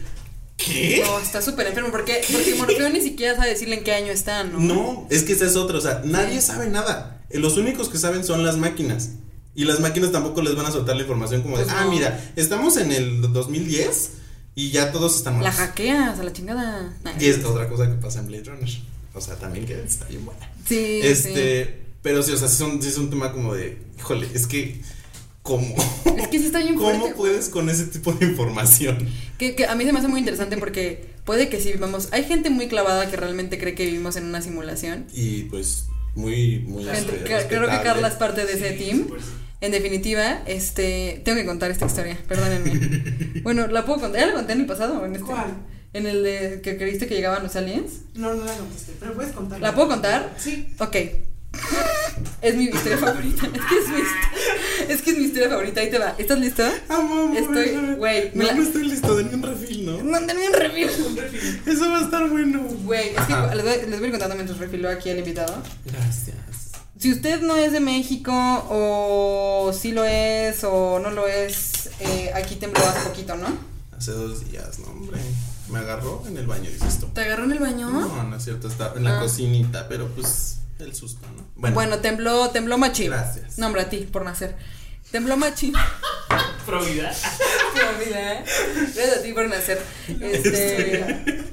¿qué? 0.57 1.03
No, 1.05 1.19
está 1.19 1.41
súper 1.41 1.67
enfermo. 1.67 1.91
Porque, 1.91 2.21
porque 2.31 2.55
Morfeo 2.57 2.91
ni 2.91 3.01
siquiera 3.01 3.37
sabe 3.37 3.51
decirle 3.51 3.77
en 3.77 3.85
qué 3.85 3.93
año 3.93 4.13
está, 4.13 4.45
¿no? 4.45 4.59
No, 4.59 5.07
es 5.11 5.23
que 5.23 5.33
esa 5.33 5.47
es 5.47 5.57
otra. 5.57 5.79
O 5.79 5.81
sea, 5.81 6.03
nadie 6.05 6.41
sabe 6.41 6.69
nada. 6.69 7.25
Los 7.31 7.57
únicos 7.57 7.89
que 7.89 7.99
saben 7.99 8.25
son 8.25 8.45
las 8.45 8.57
máquinas. 8.57 9.11
Y 9.55 9.65
las 9.65 9.81
máquinas 9.81 10.13
tampoco 10.13 10.43
les 10.43 10.55
van 10.55 10.67
a 10.67 10.71
soltar 10.71 10.97
la 10.97 11.03
información 11.03 11.41
como 11.41 11.57
de, 11.57 11.65
Pues 11.65 11.75
ah, 11.75 11.85
no. 11.87 11.91
mira, 11.91 12.33
estamos 12.37 12.77
en 12.77 12.93
el 12.93 13.33
2010 13.33 14.11
y 14.57 14.71
ya 14.71 14.91
todos 14.91 15.17
están 15.17 15.35
La 15.35 15.39
muertos. 15.41 15.61
hackeas 15.61 16.19
a 16.19 16.23
la 16.25 16.33
chingada. 16.33 16.93
Ay. 17.05 17.15
Y 17.21 17.27
es 17.27 17.45
otra 17.45 17.69
cosa 17.69 17.87
que 17.87 17.95
pasa 17.95 18.19
en 18.19 18.27
Blade 18.27 18.43
Runner. 18.45 18.69
O 19.15 19.21
sea, 19.21 19.37
también 19.37 19.65
que 19.67 19.81
está 19.81 20.07
bien 20.07 20.25
buena. 20.25 20.51
Sí, 20.67 21.01
Este, 21.05 21.65
sí. 21.65 21.71
pero 22.03 22.23
sí, 22.25 22.33
o 22.33 22.37
sea, 22.37 22.49
sí, 22.49 22.57
son, 22.57 22.83
sí 22.83 22.89
es 22.89 22.99
un 22.99 23.09
tema 23.11 23.33
como 23.33 23.55
de, 23.55 23.79
híjole, 23.99 24.27
es 24.35 24.47
que, 24.49 24.81
¿cómo? 25.43 25.75
Es 26.17 26.29
que 26.29 26.39
sí 26.39 26.47
está 26.47 26.59
bien 26.61 26.75
¿Cómo 26.75 26.91
fuerte. 26.99 27.15
puedes 27.17 27.49
con 27.51 27.69
ese 27.71 27.85
tipo 27.87 28.13
de 28.13 28.27
información? 28.27 29.07
Que, 29.39 29.55
que 29.55 29.67
a 29.67 29.75
mí 29.75 29.85
se 29.85 29.93
me 29.93 29.99
hace 30.01 30.09
muy 30.09 30.19
interesante 30.21 30.57
porque 30.57 31.15
puede 31.25 31.49
que 31.51 31.61
sí 31.61 31.71
vivamos. 31.73 32.09
Hay 32.13 32.25
gente 32.25 32.49
muy 32.51 32.69
clavada 32.69 33.11
que 33.11 33.17
realmente 33.17 33.59
cree 33.59 33.75
que 33.75 33.85
vivimos 33.87 34.17
en 34.17 34.25
una 34.25 34.41
simulación. 34.43 35.07
Y 35.13 35.43
pues, 35.45 35.85
muy, 36.15 36.61
muy. 36.61 36.85
Gente- 36.85 37.17
este, 37.17 37.49
creo 37.49 37.69
que. 37.71 37.83
Carla 37.83 38.09
es 38.09 38.15
parte 38.15 38.47
de 38.47 38.53
ese 38.55 38.71
team. 38.73 39.09
Sí. 39.09 39.15
En 39.61 39.73
definitiva, 39.73 40.43
este, 40.47 41.23
tengo 41.25 41.39
que 41.39 41.47
contar 41.47 41.71
esta 41.71 41.87
historia, 41.87 42.19
perdónenme. 42.29 43.41
bueno, 43.43 43.67
la 43.69 43.85
puedo 43.87 44.01
contar, 44.01 44.21
¿ya 44.21 44.27
la 44.27 44.35
conté 44.35 44.53
en 44.53 44.61
el 44.61 44.67
pasado 44.67 45.05
en 45.05 45.13
este? 45.15 45.27
¿Cuál? 45.27 45.55
En 45.95 46.07
el 46.07 46.23
de 46.23 46.61
que 46.63 46.77
creíste 46.77 47.07
que 47.07 47.15
llegaban 47.15 47.43
los 47.43 47.57
aliens. 47.57 47.93
No, 48.15 48.35
no 48.35 48.45
la 48.45 48.53
contesté, 48.55 48.93
pero 49.01 49.15
puedes 49.15 49.33
contar. 49.33 49.61
¿La 49.61 49.75
puedo 49.75 49.89
contar? 49.89 50.35
Sí. 50.39 50.69
Ok. 50.79 50.97
Es 52.43 52.55
mi 52.55 52.65
historia 52.65 52.99
favorita. 52.99 53.47
Es 53.47 53.63
que 53.63 53.79
es 53.79 53.89
mi, 53.89 54.93
es 54.93 55.03
que 55.03 55.11
es 55.13 55.19
mi 55.19 55.25
historia 55.25 55.49
favorita. 55.49 55.81
Ahí 55.81 55.89
te 55.91 55.99
va. 55.99 56.15
¿Estás 56.19 56.39
listo? 56.39 56.63
Amo, 56.91 57.23
amo, 57.23 57.35
Estoy- 57.35 57.95
güey, 57.97 58.31
me 58.35 58.45
No, 58.45 58.51
la- 58.51 58.55
no 58.57 58.63
estoy 58.63 58.83
listo, 58.89 59.17
denme 59.17 59.35
un 59.37 59.43
refil, 59.43 59.87
¿no? 59.87 59.99
Mándenme 60.05 60.49
un 60.49 60.53
review. 60.55 60.89
Eso 61.65 61.91
va 61.91 62.01
a 62.01 62.03
estar 62.05 62.29
bueno. 62.29 62.61
Güey, 62.85 63.09
es 63.17 63.23
que 63.23 63.57
les 63.57 63.65
voy, 63.65 63.91
les 63.91 63.99
voy 63.99 64.05
a 64.05 64.07
ir 64.07 64.11
contando 64.11 64.35
mientras 64.35 64.59
refilo 64.59 64.91
aquí 64.91 65.09
al 65.09 65.19
invitado. 65.19 65.63
Gracias. 65.87 66.35
Si 66.99 67.13
usted 67.13 67.43
no 67.43 67.57
es 67.57 67.73
de 67.73 67.81
México, 67.81 68.33
o 68.71 69.71
sí 69.79 69.93
lo 69.93 70.05
es, 70.05 70.65
o 70.65 70.99
no 70.99 71.11
lo 71.11 71.27
es, 71.29 71.91
eh, 72.01 72.33
aquí 72.35 72.57
tembló 72.57 72.81
hace 72.87 73.01
poquito, 73.09 73.37
¿no? 73.37 73.49
Hace 73.97 74.13
dos 74.13 74.51
días, 74.51 74.79
no, 74.79 74.89
hombre. 74.89 75.21
Me 75.69 75.79
agarró 75.81 76.23
en 76.27 76.37
el 76.39 76.47
baño, 76.47 76.71
dices 76.71 76.99
tú. 77.01 77.09
¿Te 77.09 77.23
agarró 77.23 77.45
en 77.45 77.53
el 77.53 77.59
baño? 77.59 77.91
No, 77.91 78.23
no 78.23 78.37
es 78.37 78.45
cierto, 78.45 78.69
está 78.69 78.93
en 78.97 79.05
la 79.05 79.19
Ah. 79.19 79.21
cocinita, 79.21 79.89
pero 79.89 80.09
pues 80.09 80.59
el 80.79 80.95
susto, 80.95 81.27
¿no? 81.37 81.71
Bueno, 81.73 81.99
tembló, 81.99 82.51
tembló 82.51 82.79
machín. 82.79 83.11
Gracias. 83.11 83.59
No, 83.59 83.67
hombre, 83.67 83.83
a 83.83 83.91
ti 83.91 83.99
por 84.11 84.25
nacer. 84.25 84.57
Tembló 85.11 85.37
machín. 85.37 85.75
Probidad. 86.65 87.13
¿eh? 87.77 88.45
Gracias 88.95 89.19
a 89.19 89.23
ti 89.23 89.33
por 89.33 89.49
nacer. 89.49 89.83
Este. 90.21 91.45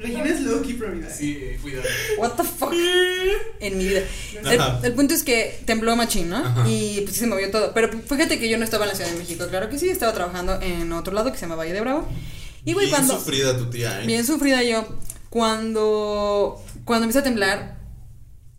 Regina 0.00 0.24
es 0.24 0.40
Loki. 0.40 0.78
Sí, 1.14 1.38
eh, 1.40 1.58
cuidado. 1.60 1.84
What 2.18 2.32
the 2.36 2.44
fuck. 2.44 2.72
En 3.60 3.76
mi 3.76 3.86
vida. 3.86 4.00
El, 4.82 4.94
punto 4.94 5.12
es 5.12 5.22
que 5.22 5.60
tembló 5.66 5.94
machín, 5.96 6.30
¿no? 6.30 6.38
Ajá. 6.38 6.66
Y 6.66 7.02
pues 7.02 7.14
sí 7.14 7.20
se 7.20 7.26
movió 7.26 7.50
todo. 7.50 7.72
Pero 7.74 7.90
fíjate 7.92 8.38
que 8.38 8.48
yo 8.48 8.56
no 8.56 8.64
estaba 8.64 8.84
en 8.84 8.90
la 8.90 8.94
Ciudad 8.96 9.10
de 9.10 9.18
México. 9.18 9.46
Claro 9.48 9.68
que 9.68 9.78
sí, 9.78 9.90
estaba 9.90 10.14
trabajando 10.14 10.58
en 10.62 10.90
otro 10.92 11.12
lado 11.12 11.30
que 11.30 11.38
se 11.38 11.42
llama 11.42 11.56
Valle 11.56 11.74
de 11.74 11.80
Bravo. 11.80 12.08
Y 12.64 12.72
güey, 12.72 12.86
Bien 12.86 12.96
cuando. 12.96 13.14
sufrida 13.14 13.56
tu 13.56 13.68
tía, 13.68 14.02
¿eh? 14.02 14.06
Bien 14.06 14.24
sufrida 14.24 14.62
yo. 14.62 14.86
Cuando. 15.28 16.62
Cuando 16.84 17.04
empecé 17.04 17.18
a 17.18 17.22
temblar, 17.24 17.76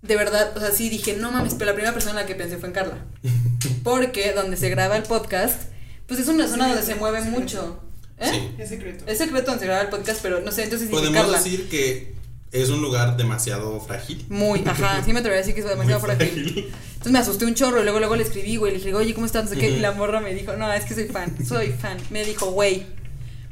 de 0.01 0.15
verdad, 0.15 0.55
o 0.55 0.59
sea, 0.59 0.71
sí 0.71 0.89
dije, 0.89 1.17
no 1.17 1.31
mames, 1.31 1.55
pero 1.55 1.71
la 1.71 1.73
primera 1.73 1.93
persona 1.93 2.19
en 2.19 2.21
la 2.21 2.25
que 2.27 2.35
pensé 2.35 2.57
fue 2.57 2.69
en 2.69 2.73
Carla. 2.73 2.97
Porque 3.83 4.33
donde 4.33 4.57
se 4.57 4.69
graba 4.69 4.95
el 4.97 5.03
podcast, 5.03 5.63
pues 6.07 6.19
es 6.19 6.27
una 6.27 6.47
zona 6.47 6.67
donde 6.67 6.83
se 6.83 6.95
mueve 6.95 7.21
mucho. 7.21 7.79
¿Eh? 8.21 8.29
Sí. 8.31 8.55
Es 8.61 8.69
secreto. 8.69 9.03
Es 9.07 9.17
secreto 9.17 9.47
donde 9.47 9.59
se 9.61 9.65
graba 9.65 9.81
el 9.81 9.89
podcast, 9.89 10.21
pero 10.21 10.39
no 10.41 10.51
sé, 10.51 10.63
entonces 10.63 10.89
Podemos 10.89 11.31
decir 11.31 11.67
que 11.69 12.13
es 12.51 12.69
un 12.69 12.81
lugar 12.81 13.17
demasiado 13.17 13.79
frágil. 13.81 14.25
Muy, 14.29 14.63
ajá, 14.65 15.01
sí 15.03 15.11
me 15.13 15.19
atrevería 15.19 15.43
a 15.43 15.45
decir 15.45 15.53
que 15.55 15.61
es 15.61 15.67
demasiado 15.67 15.99
Muy 15.99 16.09
frágil. 16.09 16.43
frágil. 16.43 16.71
Entonces 16.91 17.11
me 17.11 17.19
asusté 17.19 17.45
un 17.45 17.55
chorro 17.55 17.79
y 17.81 17.83
luego 17.83 17.99
luego 17.99 18.15
le 18.15 18.23
escribí, 18.23 18.57
güey, 18.57 18.73
le 18.73 18.77
dije, 18.77 18.93
oye, 18.93 19.13
¿cómo 19.13 19.25
estás? 19.25 19.45
No 19.45 19.49
sé 19.49 19.57
qué, 19.57 19.69
y 19.71 19.79
la 19.79 19.91
morra 19.93 20.19
me 20.21 20.33
dijo, 20.33 20.53
no, 20.55 20.71
es 20.71 20.85
que 20.85 20.93
soy 20.93 21.05
fan, 21.05 21.35
soy 21.45 21.71
fan. 21.71 21.97
Me 22.11 22.23
dijo, 22.25 22.51
güey. 22.51 22.85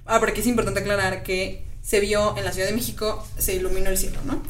Ah, 0.06 0.20
porque 0.20 0.41
es 0.41 0.48
importante 0.48 0.80
aclarar 0.82 1.24
que 1.24 1.64
se 1.82 2.00
vio 2.00 2.38
en 2.38 2.44
la 2.46 2.52
Ciudad 2.52 2.68
de 2.68 2.76
México, 2.76 3.26
se 3.38 3.56
iluminó 3.56 3.89
el 3.89 3.98
cielo, 3.98 4.20
¿no? 4.26 4.41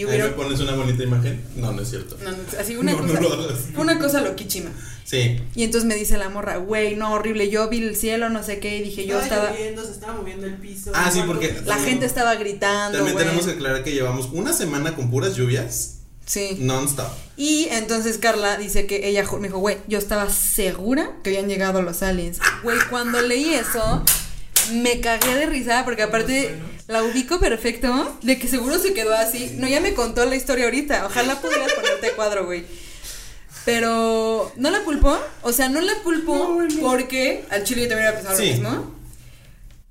Y 0.00 0.04
me 0.04 0.28
pones 0.30 0.60
una 0.60 0.74
bonita 0.74 1.02
imagen. 1.02 1.42
No, 1.56 1.72
no 1.72 1.82
es 1.82 1.90
cierto. 1.90 2.16
No, 2.22 2.30
no, 2.30 2.36
así 2.60 2.76
una 2.76 2.92
No, 2.96 3.00
no 3.02 3.12
cosa. 3.14 3.20
lo 3.74 3.80
una 3.82 3.98
cosa 3.98 4.20
loquísima. 4.20 4.70
Sí. 5.04 5.40
Y 5.54 5.62
entonces 5.62 5.86
me 5.86 5.94
dice 5.94 6.18
la 6.18 6.28
morra, 6.28 6.56
güey, 6.56 6.96
no, 6.96 7.12
horrible. 7.12 7.48
Yo 7.48 7.68
vi 7.68 7.80
el 7.82 7.94
cielo, 7.96 8.28
no 8.28 8.42
sé 8.42 8.58
qué, 8.58 8.78
y 8.78 8.82
dije, 8.82 9.06
yo 9.06 9.20
estaba 9.20 9.42
estaba. 9.44 9.56
lloviendo, 9.56 9.84
se 9.84 9.92
estaba 9.92 10.14
moviendo 10.14 10.46
el 10.46 10.54
piso. 10.56 10.90
Ah, 10.94 11.10
sí, 11.12 11.20
porque-. 11.26 11.62
La 11.64 11.76
gente 11.78 12.06
estaba 12.06 12.34
gritando, 12.34 12.98
También 12.98 13.14
güey. 13.14 13.24
tenemos 13.26 13.46
que 13.46 13.52
aclarar 13.52 13.84
que 13.84 13.92
llevamos 13.92 14.28
una 14.32 14.52
semana 14.52 14.96
con 14.96 15.10
puras 15.10 15.36
lluvias. 15.36 15.92
Sí. 16.26 16.56
Non-stop. 16.58 17.06
Y 17.36 17.68
entonces 17.70 18.18
Carla 18.18 18.56
dice 18.56 18.86
que 18.88 19.06
ella 19.08 19.24
me 19.38 19.46
dijo, 19.46 19.58
güey, 19.58 19.76
yo 19.86 19.96
estaba 19.96 20.28
segura 20.28 21.12
que 21.22 21.30
habían 21.30 21.48
llegado 21.48 21.82
los 21.82 22.02
aliens. 22.02 22.40
Güey, 22.64 22.78
cuando 22.90 23.20
leí 23.22 23.54
eso, 23.54 24.02
me 24.72 25.00
cagué 25.00 25.34
de 25.34 25.46
risa 25.46 25.84
porque 25.84 26.02
aparte 26.02 26.54
la 26.88 27.02
ubico 27.04 27.38
perfecto 27.40 28.16
de 28.22 28.38
que 28.38 28.48
seguro 28.48 28.78
se 28.78 28.94
quedó 28.94 29.14
así. 29.14 29.54
No, 29.58 29.66
ya 29.68 29.80
me 29.80 29.94
contó 29.94 30.24
la 30.24 30.36
historia 30.36 30.64
ahorita. 30.66 31.06
Ojalá 31.06 31.40
pudieras 31.40 31.72
ponerte 31.72 32.10
cuadro, 32.12 32.46
güey. 32.46 32.64
Pero 33.64 34.52
no 34.56 34.70
la 34.70 34.80
culpo, 34.84 35.18
o 35.42 35.52
sea, 35.52 35.68
no 35.68 35.80
la 35.80 35.94
culpo 36.04 36.58
porque 36.80 37.44
al 37.50 37.64
chile 37.64 37.82
yo 37.82 37.88
también 37.88 38.08
hubiera 38.10 38.14
pensado 38.14 38.36
Sí. 38.38 38.46
lo 38.46 38.52
mismo. 38.70 38.94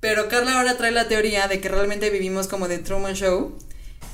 Pero 0.00 0.28
Carla 0.28 0.58
ahora 0.58 0.76
trae 0.78 0.92
la 0.92 1.08
teoría 1.08 1.46
de 1.48 1.60
que 1.60 1.68
realmente 1.68 2.08
vivimos 2.10 2.48
como 2.48 2.68
de 2.68 2.78
Truman 2.78 3.14
Show. 3.14 3.58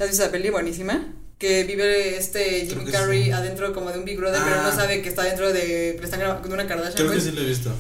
¿Has 0.01 0.09
visto 0.09 0.25
la 0.25 0.31
peli? 0.33 0.51
Buenísima. 0.51 1.07
Que 1.39 1.65
vive 1.65 2.17
este 2.17 2.67
Jim 2.67 2.85
Carrey 2.91 3.25
sí. 3.25 3.31
adentro 3.33 3.73
como 3.73 3.91
de 3.91 3.99
un 3.99 4.05
Big 4.05 4.17
Brother, 4.17 4.41
pero 4.45 4.57
Ah. 4.61 4.63
no 4.71 4.75
sabe 4.75 5.03
que 5.03 5.09
está 5.09 5.23
dentro 5.25 5.53
de. 5.53 5.99
grabando 6.01 6.49
de 6.49 6.55
una 6.55 6.67
Kardashian. 6.67 6.95
Creo 6.95 7.13
que 7.13 7.21
sí 7.21 7.31
lo 7.33 7.43
he 7.43 7.47
visto. 7.47 7.71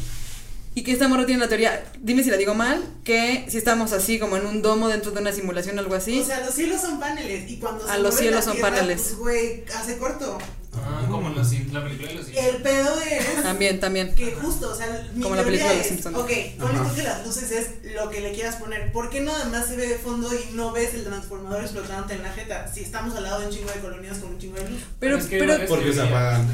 Y 0.75 0.83
que 0.85 0.93
esta 0.93 1.07
morra 1.07 1.27
tiene 1.27 1.41
la 1.41 1.49
teoría, 1.49 1.85
dime 2.01 2.23
si 2.23 2.31
la 2.31 2.39
digo 2.39 2.55
mal, 2.55 2.83
que 3.05 3.45
si 3.49 3.59
estamos 3.59 3.93
así 3.93 4.19
como 4.19 4.39
en 4.39 4.47
un 4.47 4.63
domo 4.63 4.89
dentro 4.89 5.11
de 5.11 5.21
una 5.21 5.33
simulación 5.33 5.77
o 5.77 5.81
algo 5.81 5.95
así. 5.95 6.21
O 6.21 6.25
sea, 6.25 6.41
los 6.41 6.55
cielos 6.55 6.81
son 6.81 6.99
paneles 6.99 7.51
y 7.51 7.59
cuando 7.59 7.85
A 7.85 7.95
se 7.95 7.99
los 7.99 8.15
mueve 8.15 8.19
cielos 8.19 8.37
la 8.37 8.43
son 8.43 8.55
tierra, 8.55 8.71
paneles. 8.71 9.03
Pues, 9.03 9.17
güey, 9.17 9.65
hace 9.77 9.99
corto. 9.99 10.39
Ah, 10.75 11.07
como 11.11 11.29
en 11.29 11.35
los 11.35 11.53
la 11.53 11.85
película 11.85 12.09
de 12.09 12.15
los 12.15 12.25
Simpsons. 12.25 12.47
El 12.47 12.63
pedo 12.63 13.01
es 13.01 13.43
también, 13.43 13.79
también. 13.79 14.15
que 14.15 14.33
justo, 14.33 14.71
o 14.71 14.75
sea, 14.75 15.07
mi 15.15 15.23
Como 15.23 15.37
la 15.37 15.45
película 15.45 15.71
de 15.73 15.77
los 15.77 15.85
es, 15.85 15.93
Simpson. 15.93 16.15
Ok, 16.15 16.31
ponle 16.59 16.79
tú 16.89 16.95
que 16.95 17.03
las 17.03 17.27
luces 17.27 17.51
es 17.51 17.95
lo 17.95 18.09
que 18.09 18.21
le 18.23 18.33
quieras 18.33 18.57
poner. 18.57 18.91
¿Por 18.93 19.11
qué 19.11 19.21
nada 19.21 19.45
más 19.51 19.67
se 19.67 19.77
ve 19.77 19.87
de 19.87 19.99
fondo 19.99 20.31
y 20.33 20.55
no 20.55 20.73
ves 20.73 20.95
el 20.95 21.05
transformador 21.05 21.61
explotándote 21.61 22.15
en 22.15 22.23
la 22.23 22.33
jeta? 22.33 22.73
Si 22.73 22.81
estamos 22.81 23.15
al 23.15 23.25
lado 23.25 23.41
de 23.41 23.47
un 23.49 23.53
chingo 23.53 23.71
de 23.71 23.81
colonias 23.81 24.17
con 24.17 24.31
un 24.31 24.39
chingo 24.39 24.57
de 24.57 24.71
luz. 24.71 24.81
Pero, 24.99 25.19
es 25.19 25.27
que 25.27 25.39
pero 25.39 25.59
Porque 25.69 25.93
se 25.93 26.01
apagan. 26.01 26.49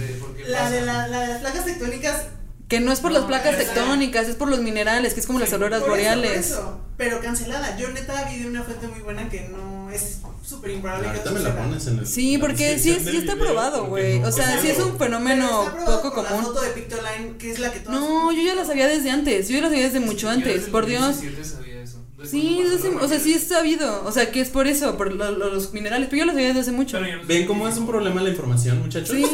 La 0.48 0.68
de, 0.68 0.80
la, 0.80 1.06
la 1.06 1.20
de 1.20 1.28
las 1.28 1.40
placas 1.40 1.64
tectónicas 1.64 2.22
que 2.68 2.80
no 2.80 2.92
es 2.92 3.00
por 3.00 3.12
las 3.12 3.24
placas 3.24 3.56
sea, 3.56 3.64
tectónicas, 3.64 4.28
es 4.28 4.36
por 4.36 4.48
los 4.48 4.60
minerales, 4.60 5.14
que 5.14 5.20
es 5.20 5.26
como 5.26 5.38
las 5.38 5.48
Sí, 5.48 5.54
auroras 5.54 5.80
Por 5.80 5.88
eso, 5.88 5.96
boreales. 5.96 6.30
por 6.30 6.38
eso, 6.38 6.80
pero 6.98 7.20
cancelada. 7.20 7.76
Yo 7.78 7.88
neta 7.90 8.28
vi 8.30 8.40
de 8.40 8.46
una 8.48 8.62
fuente 8.62 8.86
muy 8.88 9.00
buena 9.00 9.28
que 9.30 9.48
no 9.48 9.90
es 9.90 10.18
súper 10.44 10.72
improbable 10.72 11.08
que 11.24 11.30
me 11.30 11.40
la 11.40 11.56
pones 11.56 11.86
en 11.86 11.98
el. 12.00 12.06
Sí, 12.06 12.36
la 12.36 12.40
porque 12.40 12.78
sí, 12.78 12.94
sí 13.02 13.16
está 13.16 13.34
video, 13.34 13.38
probado, 13.38 13.86
güey. 13.86 14.20
no 14.20 14.28
O 14.28 14.32
sea, 14.32 14.60
sí 14.60 14.68
es 14.68 14.78
un 14.80 14.92
Pero 14.98 14.98
fenómeno 14.98 15.64
poco 15.86 16.12
con 16.12 16.24
La 16.24 16.30
común. 16.30 16.44
foto 16.44 16.60
de 16.60 16.68
Pictoline, 16.70 17.36
que 17.38 17.50
es 17.52 17.58
la 17.58 17.72
que 17.72 17.80
No, 17.88 18.30
yo 18.32 18.42
ya 18.42 18.54
la 18.54 18.64
sabía 18.66 18.86
desde 18.86 19.10
antes, 19.10 19.48
yo 19.48 19.56
ya 19.56 19.62
la 19.62 19.68
sabía 19.68 19.84
desde 19.84 20.00
mucho 20.00 20.28
antes, 20.28 20.64
por 20.68 20.84
Dios. 20.84 21.00
2017 21.02 21.44
sabía 21.44 21.82
eso. 21.82 22.04
Desde 22.18 22.30
Sí, 22.32 22.60
la 22.64 23.00
o 23.02 23.08
sea, 23.08 23.20
sí 23.20 23.32
es 23.32 23.44
sabido, 23.46 24.02
o 24.04 24.10
sea, 24.12 24.30
que 24.32 24.40
es 24.40 24.48
por 24.50 24.66
eso, 24.66 24.96
por 24.96 25.12
lo- 25.12 25.30
lo- 25.30 25.50
los 25.54 25.72
minerales, 25.72 26.08
pero 26.10 26.20
yo 26.20 26.26
lo 26.26 26.32
sabía 26.32 26.48
desde 26.48 26.60
hace 26.60 26.72
mucho. 26.72 26.98
¿Ven 27.26 27.46
cómo 27.46 27.66
es 27.68 27.76
un 27.78 27.86
problema 27.86 28.20
la 28.22 28.28
información, 28.30 28.80
muchachos? 28.80 29.16
Sí, 29.16 29.24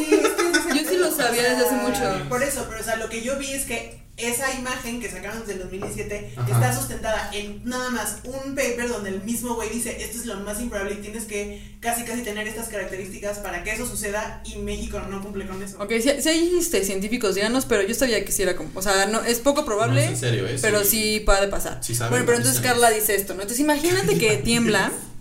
sabía 1.25 1.41
o 1.41 1.45
sea, 1.45 1.53
desde 1.55 1.65
hace 1.65 1.75
mucho. 1.75 2.29
Por 2.29 2.43
eso, 2.43 2.65
pero 2.69 2.81
o 2.81 2.83
sea, 2.83 2.95
lo 2.97 3.09
que 3.09 3.21
yo 3.21 3.37
vi 3.37 3.51
es 3.51 3.65
que 3.65 4.03
esa 4.17 4.53
imagen 4.53 5.01
que 5.01 5.11
sacaron 5.11 5.41
desde 5.41 5.53
el 5.55 5.59
2017 5.59 6.35
Ajá. 6.37 6.49
está 6.49 6.73
sustentada 6.73 7.29
en 7.33 7.61
nada 7.65 7.89
más 7.89 8.19
un 8.23 8.55
paper 8.55 8.87
donde 8.87 9.09
el 9.09 9.21
mismo 9.23 9.55
güey 9.55 9.69
dice, 9.69 10.01
esto 10.01 10.19
es 10.19 10.25
lo 10.25 10.35
más 10.39 10.61
improbable 10.61 10.93
y 10.93 11.01
tienes 11.01 11.25
que 11.25 11.75
casi 11.81 12.03
casi 12.05 12.21
tener 12.21 12.47
estas 12.47 12.69
características 12.69 13.39
para 13.39 13.65
que 13.65 13.73
eso 13.73 13.85
suceda 13.85 14.41
y 14.45 14.55
México 14.59 15.01
no 15.09 15.21
cumple 15.21 15.45
con 15.45 15.61
eso. 15.61 15.75
Ok, 15.83 15.91
sí, 16.01 16.09
sí 16.21 16.29
hay 16.29 16.55
este, 16.57 16.85
científicos 16.85 17.35
dianos, 17.35 17.65
pero 17.65 17.83
yo 17.83 17.93
sabía 17.93 18.23
que 18.23 18.31
sí 18.31 18.43
era 18.43 18.55
como, 18.55 18.69
o 18.73 18.81
sea, 18.81 19.05
no, 19.07 19.21
es 19.21 19.39
poco 19.39 19.65
probable, 19.65 19.95
No, 19.95 20.05
es 20.05 20.09
en 20.11 20.17
serio, 20.17 20.47
¿eh? 20.47 20.55
pero 20.61 20.79
Sí. 20.85 21.17
sí 21.17 21.19
puede 21.19 21.49
pasar. 21.49 21.79
Sí 21.83 21.93
saben, 21.93 22.11
bueno, 22.11 22.25
pero 22.25 22.37
entonces. 22.37 22.61
Carla 22.61 22.91
dice 22.91 23.15
esto, 23.15 23.33
¿no? 23.33 23.41
Entonces 23.41 23.59
imagínate 23.59 24.17
que 24.17 24.37
tiembla, 24.45 24.93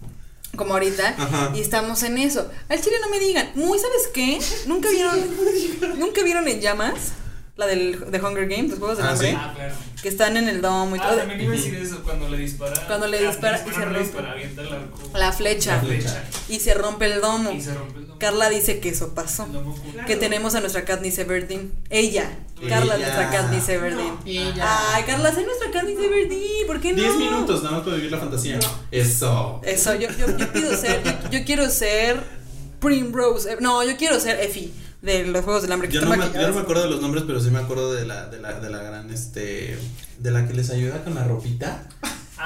como 0.56 0.74
ahorita, 0.74 1.14
Ajá. 1.18 1.52
y 1.54 1.60
estamos 1.60 2.02
en 2.02 2.18
eso. 2.18 2.50
Al 2.68 2.80
chile 2.80 2.96
no 3.00 3.08
me 3.10 3.18
digan, 3.18 3.50
muy, 3.54 3.78
¿sabes 3.78 4.08
qué? 4.12 4.38
¿Nunca 4.66 4.88
vieron, 4.90 5.18
nunca 5.98 6.22
vieron 6.22 6.46
en 6.48 6.60
llamas? 6.60 7.12
La 7.56 7.66
del 7.68 8.10
de 8.10 8.20
Hunger 8.20 8.48
Games, 8.48 8.70
los 8.70 8.78
juegos 8.80 8.96
del 8.96 9.06
Ah, 9.06 9.10
hambre, 9.12 9.30
sí. 9.30 9.36
Ah, 9.38 9.52
claro. 9.54 9.74
que 10.02 10.08
están 10.08 10.36
en 10.36 10.48
el 10.48 10.60
domo 10.60 10.96
y 10.96 10.98
Ah, 10.98 11.06
todo. 11.08 11.18
también 11.18 11.40
iba 11.40 11.52
a 11.52 11.56
decir 11.56 11.76
eso 11.76 12.02
cuando 12.02 12.28
le 12.28 12.36
dispara. 12.38 12.84
Cuando 12.88 13.06
le 13.06 13.24
dispara 13.24 13.64
y 13.64 13.72
se 13.72 13.84
rompe. 13.84 13.98
dispara, 14.00 14.32
avienta 14.32 14.62
el 14.62 14.72
arco. 14.72 14.98
La 15.14 15.30
flecha. 15.32 15.76
La 15.76 15.82
flecha. 15.82 16.24
Y 16.48 16.58
se 16.58 16.74
rompe 16.74 17.04
el 17.06 17.20
domo. 17.20 17.52
Y 17.52 17.60
se 17.60 17.72
rompe 17.72 18.00
el 18.00 18.08
domo. 18.08 18.18
Carla 18.18 18.48
dice 18.50 18.80
que 18.80 18.88
eso 18.88 19.14
pasó. 19.14 19.46
Claro. 19.46 19.72
Que 20.04 20.16
tenemos 20.16 20.56
a 20.56 20.60
nuestra 20.62 20.84
Katniss 20.84 21.16
Everdeen. 21.18 21.70
Ella. 21.90 22.28
Carla, 22.68 22.96
nuestra 22.98 23.30
Katniss 23.30 23.68
Everdeen. 23.68 24.14
No. 24.56 24.64
Ay, 24.64 25.02
Carla, 25.04 25.32
soy 25.34 25.44
nuestra 25.44 25.70
Katniss 25.70 25.98
Everdeen. 25.98 26.66
¿Por 26.66 26.80
qué 26.80 26.92
no? 26.92 27.02
10 27.02 27.16
minutos 27.16 27.62
nada 27.62 27.76
más 27.76 27.84
para 27.84 27.96
vivir 27.96 28.10
la 28.12 28.18
fantasía. 28.18 28.56
No. 28.58 28.68
Eso. 28.90 29.60
Eso, 29.64 29.94
yo, 29.94 30.08
yo, 30.18 30.36
yo 30.36 30.52
pido 30.52 30.76
ser. 30.76 31.02
Yo, 31.04 31.38
yo 31.38 31.44
quiero 31.44 31.68
ser 31.70 32.20
Primrose. 32.80 33.52
eh, 33.52 33.56
No, 33.60 33.82
yo 33.84 33.96
quiero 33.96 34.18
ser 34.20 34.40
Effie 34.40 34.70
de 35.02 35.24
los 35.26 35.44
Juegos 35.44 35.62
del 35.62 35.72
Hambre. 35.72 35.88
Que 35.88 35.94
Yo 35.94 36.00
no, 36.02 36.10
me, 36.10 36.16
yo 36.16 36.48
no 36.48 36.54
me 36.54 36.60
acuerdo 36.60 36.84
de 36.84 36.90
los 36.90 37.00
nombres, 37.00 37.24
pero 37.26 37.40
sí 37.40 37.50
me 37.50 37.58
acuerdo 37.58 37.92
de 37.92 38.06
la, 38.06 38.26
de 38.26 38.40
la, 38.40 38.58
de 38.60 38.70
la 38.70 38.78
gran, 38.82 39.10
este, 39.10 39.78
de 40.18 40.30
la 40.30 40.46
que 40.46 40.54
les 40.54 40.70
ayuda 40.70 41.02
con 41.04 41.14
la 41.14 41.24
ropita. 41.24 41.82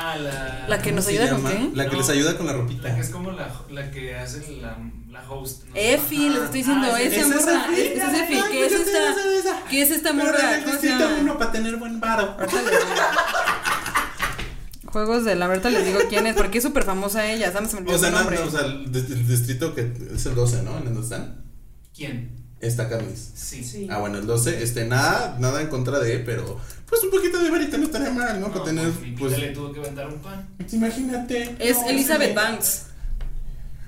Ah, 0.00 0.16
la. 0.16 0.66
La 0.68 0.78
que 0.78 0.90
¿Cómo 0.90 0.96
nos 0.96 1.08
ayuda 1.08 1.30
con 1.30 1.44
qué? 1.44 1.70
La 1.74 1.84
que 1.86 1.92
No. 1.92 1.98
les 1.98 2.08
ayuda 2.08 2.36
con 2.36 2.46
la 2.46 2.52
ropita. 2.52 2.88
La 2.88 2.94
que 2.94 3.00
es 3.00 3.08
como 3.10 3.32
la, 3.32 3.52
la 3.70 3.90
que 3.90 4.14
hace 4.14 4.58
la, 4.62 4.78
la 5.10 5.28
host. 5.28 5.64
¿no? 5.64 5.72
Effie, 5.74 6.30
les 6.30 6.42
estoy 6.44 6.58
diciendo, 6.60 6.86
Ah, 6.92 7.00
esa 7.00 7.16
¿Es 7.20 7.26
morra. 7.26 7.40
esa? 7.40 7.76
es-. 7.76 7.90
Ay, 8.30 8.42
¿Qué 8.52 8.66
es 8.66 8.72
esta? 8.72 8.98
de. 9.14 9.62
¿Qué 9.70 9.82
es 9.82 9.90
esta 9.90 10.12
morra? 10.12 10.38
uno 11.20 11.36
para 11.38 11.50
tener 11.52 11.76
buen 11.76 11.98
varo. 11.98 12.36
Juegos 14.86 15.24
del 15.24 15.42
Hambre, 15.42 15.58
ahorita 15.58 15.70
les 15.70 15.84
digo 15.86 15.98
quién 16.08 16.26
es, 16.26 16.34
porque 16.34 16.58
es 16.58 16.64
súper 16.64 16.82
famosa 16.84 17.26
ella, 17.30 17.50
O 17.50 17.52
sea, 17.52 17.68
su 17.68 18.10
no, 18.10 18.18
nombre. 18.20 18.38
no, 18.38 18.46
o 18.46 18.50
sea, 18.50 18.60
el, 18.66 18.90
di- 18.90 19.00
el 19.00 19.26
distrito 19.28 19.74
que 19.74 19.92
es 20.14 20.24
el 20.26 20.34
12, 20.34 20.62
¿no? 20.62 20.78
En 20.78 20.84
donde 20.86 21.00
están. 21.02 21.44
¿Quién? 21.94 22.47
Está 22.60 22.88
Carlis. 22.88 23.30
Sí. 23.34 23.62
Sí. 23.62 23.86
Ah, 23.90 23.98
bueno, 23.98 24.18
el 24.18 24.26
12, 24.26 24.62
este, 24.62 24.84
nada, 24.84 25.36
nada 25.38 25.60
en 25.62 25.68
contra 25.68 25.98
de, 26.00 26.18
pero 26.18 26.58
pues 26.86 27.02
un 27.04 27.10
poquito 27.10 27.38
de 27.42 27.50
varita 27.50 27.76
no 27.78 27.84
estaría 27.84 28.10
mal, 28.10 28.40
¿no? 28.40 28.48
No, 28.48 28.52
para 28.52 28.64
tener, 28.64 28.90
pues, 28.90 29.10
pues, 29.18 29.38
le 29.38 29.48
tuvo 29.50 29.72
que 29.72 29.80
aventar 29.80 30.08
un 30.08 30.18
pan. 30.20 30.48
imagínate. 30.72 31.54
Es 31.60 31.76
No, 31.78 31.88
Elizabeth. 31.88 32.34
Banks. 32.34 32.84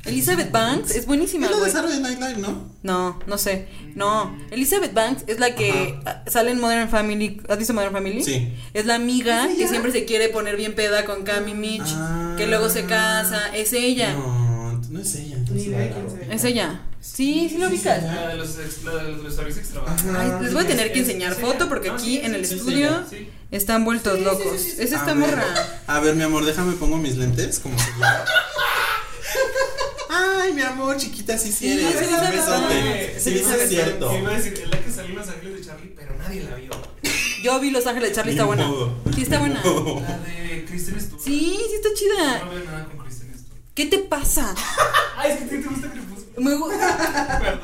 Elizabeth 0.04 0.50
Banks 0.50 0.92
es 0.92 1.04
buenísima, 1.04 1.46
Es 1.46 1.52
la 1.52 1.64
de. 1.64 1.70
Saturday 1.70 2.00
Night 2.00 2.18
Live, 2.20 2.38
¿no? 2.38 2.70
No, 2.82 3.18
no 3.26 3.36
sé. 3.36 3.68
No, 3.94 4.34
Elizabeth 4.50 4.94
Banks 4.94 5.24
es 5.26 5.38
la 5.40 5.54
que 5.54 5.98
ah, 6.06 6.22
sale 6.26 6.52
en 6.52 6.58
Modern 6.60 6.88
Family. 6.88 7.42
¿Has 7.50 7.58
visto 7.58 7.74
Modern 7.74 7.92
Family? 7.92 8.22
Sí. 8.24 8.50
Es 8.72 8.86
la 8.86 8.94
amiga 8.94 9.46
¿Es 9.50 9.58
que 9.58 9.68
siempre 9.68 9.92
se 9.92 10.06
quiere 10.06 10.30
poner 10.30 10.56
bien 10.56 10.74
peda 10.74 11.04
con 11.04 11.22
Cami 11.24 11.52
Mitch, 11.54 11.92
Ah. 11.96 12.34
que 12.38 12.46
luego 12.46 12.70
se 12.70 12.84
casa. 12.86 13.54
Es 13.54 13.74
ella. 13.74 14.14
No, 14.14 14.80
no 14.88 15.00
es 15.00 15.14
ella. 15.16 15.36
entonces 15.36 15.66
Ni 15.66 15.74
idea 15.74 15.92
quién. 15.92 16.32
Es 16.32 16.44
ella. 16.44 16.80
Sí, 17.00 17.48
sí 17.48 17.56
lo 17.58 17.68
ubicas. 17.68 18.00
sí, 18.00 18.06
La 18.06 18.28
de 18.28 18.36
los, 18.36 18.56
la 18.84 18.94
de 19.02 19.12
los 19.12 19.24
vestuarios 19.24 19.56
extravagantes. 19.56 20.42
Les 20.42 20.52
voy 20.54 20.64
a 20.64 20.66
tener 20.66 20.92
que 20.92 20.98
enseñar 21.00 21.34
foto 21.34 21.68
porque 21.68 21.88
No, 21.88 21.94
aquí 21.94 22.18
sí, 22.18 22.20
en 22.22 22.34
el 22.34 22.44
sí, 22.46 22.54
estudio 22.56 23.04
Sí. 23.08 23.28
están 23.50 23.84
vueltos 23.84 24.20
locos. 24.20 24.60
sí, 24.60 24.70
sí, 24.70 24.76
sí. 24.76 24.82
Es 24.82 24.92
A 24.92 24.96
esta 24.96 25.14
ver, 25.14 25.30
morra. 25.30 25.44
A 25.86 26.00
ver, 26.00 26.14
mi 26.14 26.22
amor, 26.24 26.44
déjame 26.44 26.72
pongo 26.74 26.98
mis 26.98 27.16
lentes 27.16 27.58
como 27.58 27.78
se 27.78 27.90
llama. 27.92 28.24
Ay, 30.12 30.52
mi 30.52 30.62
amor, 30.62 30.96
chiquita, 30.96 31.38
sí, 31.38 31.52
sí 31.52 31.70
eres. 31.72 31.94
Un 31.94 32.30
besote. 32.30 33.20
Sí, 33.20 33.38
sí, 33.38 33.44
es 33.60 33.68
cierto. 33.68 34.16
Iba 34.18 34.30
a 34.30 34.34
decir, 34.34 34.54
es 34.54 34.68
la 34.70 34.80
que 34.80 34.90
salió 34.90 35.10
en 35.10 35.16
Los 35.16 35.28
Ángeles 35.28 35.54
de 35.54 35.64
Charlie, 35.64 35.92
pero 35.96 36.14
nadie 36.18 36.42
la 36.42 36.56
vio. 36.56 36.70
Yo 37.44 37.60
vi 37.60 37.70
Los 37.70 37.86
Ángeles 37.86 38.10
de 38.10 38.14
Charlie, 38.16 38.32
está 38.32 38.44
buena. 38.44 38.68
Sí, 39.14 39.22
está 39.22 39.38
buena. 39.38 39.62
La 39.64 40.18
de 40.18 40.64
Kristen 40.68 41.00
Stewart. 41.00 41.22
Sí, 41.24 41.56
sí 41.68 41.74
está 41.76 41.88
No 41.88 41.94
chida. 41.94 42.44
veo 42.50 42.64
nada 42.64 42.84
con 42.86 42.98
Kristen 42.98 43.28
Stewart. 43.38 43.60
¿Qué 43.74 43.86
te 43.86 43.98
pasa? 43.98 44.54
Ay, 45.16 45.32
es 45.32 45.38
que 45.38 45.44
te 45.44 45.56
gusta 45.68 45.90
Crepúsculo. 45.90 46.29
Me. 46.40 46.56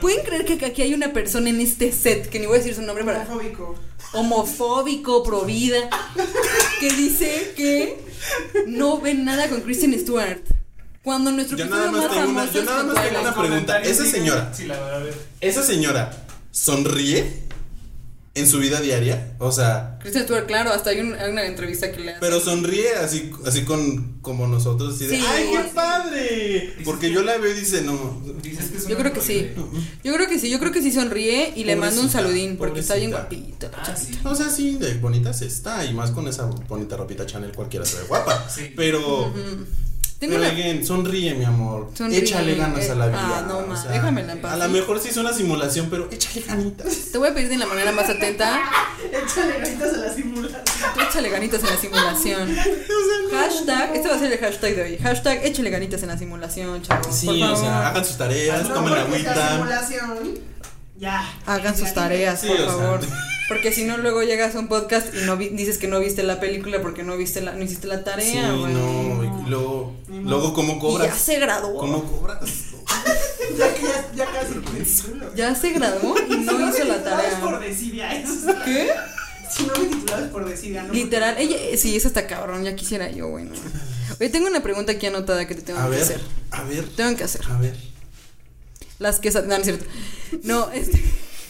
¿Pueden 0.01 0.25
creer 0.25 0.45
que 0.45 0.65
aquí 0.67 0.83
hay 0.83 0.95
una 0.95 1.13
persona 1.13 1.49
en 1.51 1.61
este 1.61 1.93
set, 1.93 2.29
que 2.29 2.39
ni 2.39 2.47
voy 2.47 2.57
a 2.57 2.59
decir 2.59 2.75
su 2.75 2.83
nombre 2.83 3.05
para 3.05 3.23
Homofóbico. 3.23 3.75
homofóbico, 4.13 5.23
pro 5.23 5.43
vida, 5.43 5.89
que 6.81 6.91
dice 6.93 7.53
que 7.57 7.99
no 8.67 9.01
ven 9.01 9.25
nada 9.25 9.49
con 9.49 9.61
Kristen 9.63 9.99
Stewart? 9.99 10.39
Cuando 11.03 11.31
nuestro 11.31 11.57
Yo 11.57 11.67
nada 11.67 11.91
más 11.91 12.03
más 12.03 12.11
tengo 12.13 12.31
una- 12.31 12.51
yo 12.51 12.65
nada 12.65 12.83
más 12.83 12.95
tengo 13.09 13.21
una 13.21 13.35
pregunta. 13.35 13.81
Esa 13.83 14.05
señora. 14.05 14.53
Si 14.53 14.65
la 14.67 14.79
va 14.79 14.97
a 14.97 14.99
ver. 14.99 15.15
Esa 15.41 15.63
señora 15.63 16.27
sonríe 16.51 17.46
en 18.37 18.47
su 18.47 18.59
vida 18.61 18.81
diaria, 18.81 19.35
o 19.39 19.51
sea, 19.51 19.99
Kristen 20.01 20.23
Stewart, 20.25 20.47
claro, 20.47 20.71
hasta 20.71 20.91
hay, 20.91 21.01
un- 21.01 21.15
hay 21.15 21.31
una 21.31 21.45
entrevista 21.47 21.91
que 21.91 22.01
le 22.01 22.11
hace. 22.13 22.21
pero 22.21 22.39
sonríe 22.39 22.95
así, 22.95 23.31
así 23.45 23.63
con 23.63 24.21
como 24.21 24.47
nosotros, 24.47 24.95
así 24.95 25.07
de, 25.07 25.17
Sí. 25.19 25.25
¡ay, 25.27 25.49
qué 25.53 25.71
padre! 25.75 26.75
Porque 26.85 27.11
yo 27.11 27.23
la 27.23 27.37
veo 27.39 27.51
y 27.51 27.59
dice, 27.61 27.83
no, 27.83 28.23
Dices 28.43 28.85
que 28.85 28.91
Yo 28.91 28.97
creo 28.97 29.13
que 29.13 29.21
sí. 29.21 29.49
Yo 30.05 30.15
creo 30.15 30.29
que 30.29 30.39
sí, 30.39 30.49
yo 30.51 30.59
creo 30.61 30.71
que 30.71 30.83
sí 30.83 30.93
sonríe 30.93 31.53
y 31.57 31.65
le 31.65 31.75
mando 31.77 32.01
un 32.01 32.09
saludín 32.11 32.57
porque 32.57 32.81
está 32.81 32.95
bien 32.95 33.11
guapita. 33.11 33.71
Ah, 33.75 33.97
sí. 33.97 34.17
o 34.25 34.35
sea, 34.37 34.51
sí, 34.51 34.77
de 34.77 34.95
bonita 34.95 35.33
se 35.33 35.47
está, 35.47 35.85
y 35.85 35.93
más 35.95 36.11
con 36.13 36.29
esa 36.29 36.45
bonita 36.69 36.97
ropita 36.97 37.27
Chanel 37.27 37.53
cualquiera 37.53 37.85
se 37.85 37.99
ve 37.99 38.05
guapa. 38.05 38.49
Sí. 38.49 38.73
Pero. 38.77 39.33
Tengo 40.19 40.33
pero 40.35 40.45
una- 40.45 40.53
again, 40.53 40.87
sonríe, 40.87 41.35
mi 41.35 41.45
amor. 41.45 41.91
Sonríe, 41.95 42.21
échale 42.21 42.55
ganas 42.55 42.89
a 42.89 42.95
la 42.95 43.07
eh, 43.07 43.11
vida. 43.11 43.39
ah, 43.39 43.45
no, 43.47 43.59
o 43.59 43.77
sea, 43.77 43.91
déjamela 43.93 44.33
en 44.33 44.41
paz, 44.41 44.53
A 44.55 44.57
lo 44.57 44.69
mejor 44.71 44.99
sí 44.99 45.09
es 45.11 45.17
una 45.19 45.33
simulación, 45.33 45.89
pero 45.91 46.09
échale 46.11 46.41
ganitas. 46.47 46.87
Te 47.13 47.19
voy 47.19 47.29
a 47.29 47.35
pedir 47.35 47.51
de 47.51 47.59
la 47.59 47.67
manera 47.67 47.93
más 47.93 48.09
atenta. 48.09 48.61
Échale 49.13 49.59
ganitas 49.61 49.93
a 49.95 49.97
la 49.99 50.15
simulación. 50.15 50.61
échale 51.09 51.29
ganitas 51.29 51.61
en 51.63 51.67
la 51.71 51.77
simulación. 51.77 52.57
Hashtag, 53.31 53.95
este 53.97 54.09
va 54.09 54.15
a 54.15 54.19
ser 54.19 54.33
el 54.33 54.39
hashtag 54.39 54.75
de 54.77 54.83
hoy. 54.83 54.99
Hashtag 54.99 55.45
échale 55.45 55.71
ganitas 55.71 56.03
en 56.03 56.09
la 56.09 56.17
simulación, 56.19 56.81
chavos. 56.83 57.15
Sí, 57.15 57.27
por 57.27 57.51
o 57.51 57.57
sea, 57.57 57.89
hagan 57.89 58.05
sus 58.05 58.17
tareas, 58.17 58.69
No, 58.69 58.75
tomen 58.75 58.95
la 58.95 59.01
agüita. 59.03 59.53
simulación, 59.53 60.39
ya. 60.99 61.29
Hagan 61.47 61.77
sus 61.77 61.93
tareas, 61.95 62.41
Sí, 62.41 62.47
por 62.49 62.57
sea. 62.57 62.67
favor. 62.67 63.01
Porque 63.49 63.73
si 63.73 63.85
no, 63.85 63.97
luego 63.97 64.23
llegas 64.25 64.57
a 64.57 64.59
un 64.59 64.67
podcast 64.67 65.15
y 65.15 65.25
no 65.25 65.37
vi- 65.37 65.51
dices 65.51 65.79
que 65.79 65.87
no 65.87 66.01
viste 66.01 66.23
la 66.25 66.41
película 66.41 66.83
porque 66.83 67.05
no 67.05 67.17
viste 67.17 67.41
la, 67.41 67.53
no 67.53 67.63
hiciste 67.63 67.87
la 67.87 67.99
Sí, 67.99 68.05
tarea, 68.05 68.51
güey. 68.53 68.73
no, 68.73 69.23
y 69.47 69.49
luego, 69.51 69.95
luego 70.09 70.53
cómo 70.53 70.73
Y 70.73 70.75
ya 70.77 70.81
cobras. 70.81 71.19
se 71.19 71.39
graduó. 71.39 71.79
¿Cómo 71.79 72.03
cobras? 72.05 72.41
Ya, 73.57 73.67
ya, 73.69 74.09
ya 74.15 74.27
casi. 74.33 75.05
Ya 75.37 75.55
se 75.55 75.71
graduó 75.71 76.17
y 76.29 76.33
Si 76.33 76.39
no 76.41 76.59
me 76.59 76.69
hizo 76.71 76.85
la 76.85 76.97
titulabas 76.97 77.35
por 77.37 77.53
tarea. 77.53 77.69
desidia, 77.69 78.13
eso 78.17 78.51
es- 78.51 78.57
¿Qué? 78.65 78.91
Si 79.49 79.65
no 79.67 79.73
me 79.75 79.87
titulabas 79.87 80.31
por 80.31 80.49
desidia, 80.49 80.83
¿no? 80.83 80.93
Literal, 80.93 81.37
ella, 81.39 81.57
sí, 81.79 81.95
eso 81.97 82.09
está 82.09 82.27
cabrón, 82.27 82.65
ya 82.65 82.75
quisiera 82.75 83.09
yo, 83.11 83.29
güey. 83.29 83.45
no. 83.45 83.53
Oye, 84.19 84.29
tengo 84.31 84.49
una 84.49 84.63
pregunta 84.63 84.93
aquí 84.93 85.07
anotada 85.07 85.47
que 85.47 85.55
te 85.55 85.63
tengo 85.63 85.79
A 85.79 85.85
que 85.85 85.91
ver, 85.91 86.03
hacer. 86.03 86.21
a 86.51 86.63
ver, 86.65 86.85
Tengo 86.97 87.17
que 87.17 87.25
hacer. 87.25 87.43
a 87.49 87.59
ver. 87.59 87.77
Las 88.99 89.21
que... 89.21 89.31
sa- 89.31 89.43
No, 89.43 89.49
no 89.49 89.55
es 89.57 89.65
cierto. 89.65 89.85
No, 90.43 90.71
este, 90.73 91.03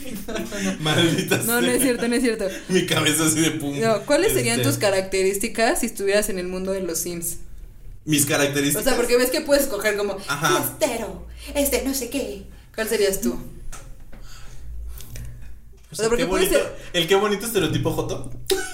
Maldita 0.81 1.39
no, 1.39 1.61
no 1.61 1.67
es 1.69 1.83
cierto, 1.83 2.09
no 2.09 2.15
es 2.15 2.23
cierto. 2.23 2.47
Mi 2.69 2.87
cabeza 2.87 3.25
así 3.27 3.41
de 3.41 3.51
pum. 3.53 3.79
No, 3.81 4.03
¿cuáles 4.03 4.33
serían 4.33 4.61
Este, 4.61 4.71
tus 4.71 4.79
características 4.79 5.81
si 5.81 5.87
estuvieras 5.87 6.29
en 6.29 6.39
el 6.39 6.49
mundo 6.49 6.73
de 6.73 6.83
los 6.83 6.99
Sims? 6.99 7.37
Mis 8.05 8.25
O 8.25 8.29
características. 8.29 8.85
sea, 8.85 8.97
porque 8.97 9.17
ves 9.17 9.31
que 9.31 9.41
puedes 9.41 9.65
escoger 9.65 9.97
como 9.97 10.17
Ajá. 10.29 10.63
fiestero, 10.63 11.27
este 11.55 11.83
no 11.85 11.95
sé 11.95 12.11
qué. 12.11 12.45
¿Cuál 12.75 12.89
serías 12.89 13.21
tú? 13.21 13.33
O 13.33 13.39
o 15.93 15.97
sea, 15.97 16.09
porque 16.09 16.25
bonito, 16.25 16.53
ser- 16.53 16.77
el 16.93 17.09
qué 17.09 17.15
bonito 17.15 17.47
estereotipo 17.47 17.91
Joto. 17.93 18.31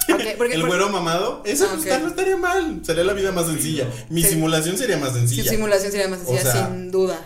Porque 0.08 0.32
el 0.54 0.66
güero 0.66 0.88
mamado. 0.88 1.42
Eso 1.46 1.68
Ah, 1.70 1.74
no 1.76 1.82
está- 1.82 1.98
no 1.98 2.08
estaría 2.08 2.36
mal. 2.36 2.80
Sería 2.84 3.04
la 3.04 3.12
vida 3.12 3.30
más 3.32 3.46
sencilla. 3.46 3.86
Mi 4.10 4.22
Sí. 4.22 4.30
simulación 4.30 4.76
sería 4.76 4.96
más 4.98 5.10
Su 5.12 5.18
sencilla. 5.18 5.50
simulación 5.50 5.92
sería 5.92 6.08
más 6.08 6.20
O 6.22 6.26
sencilla, 6.26 6.52
sea, 6.52 6.66
sin 6.68 6.90
duda. 6.90 7.20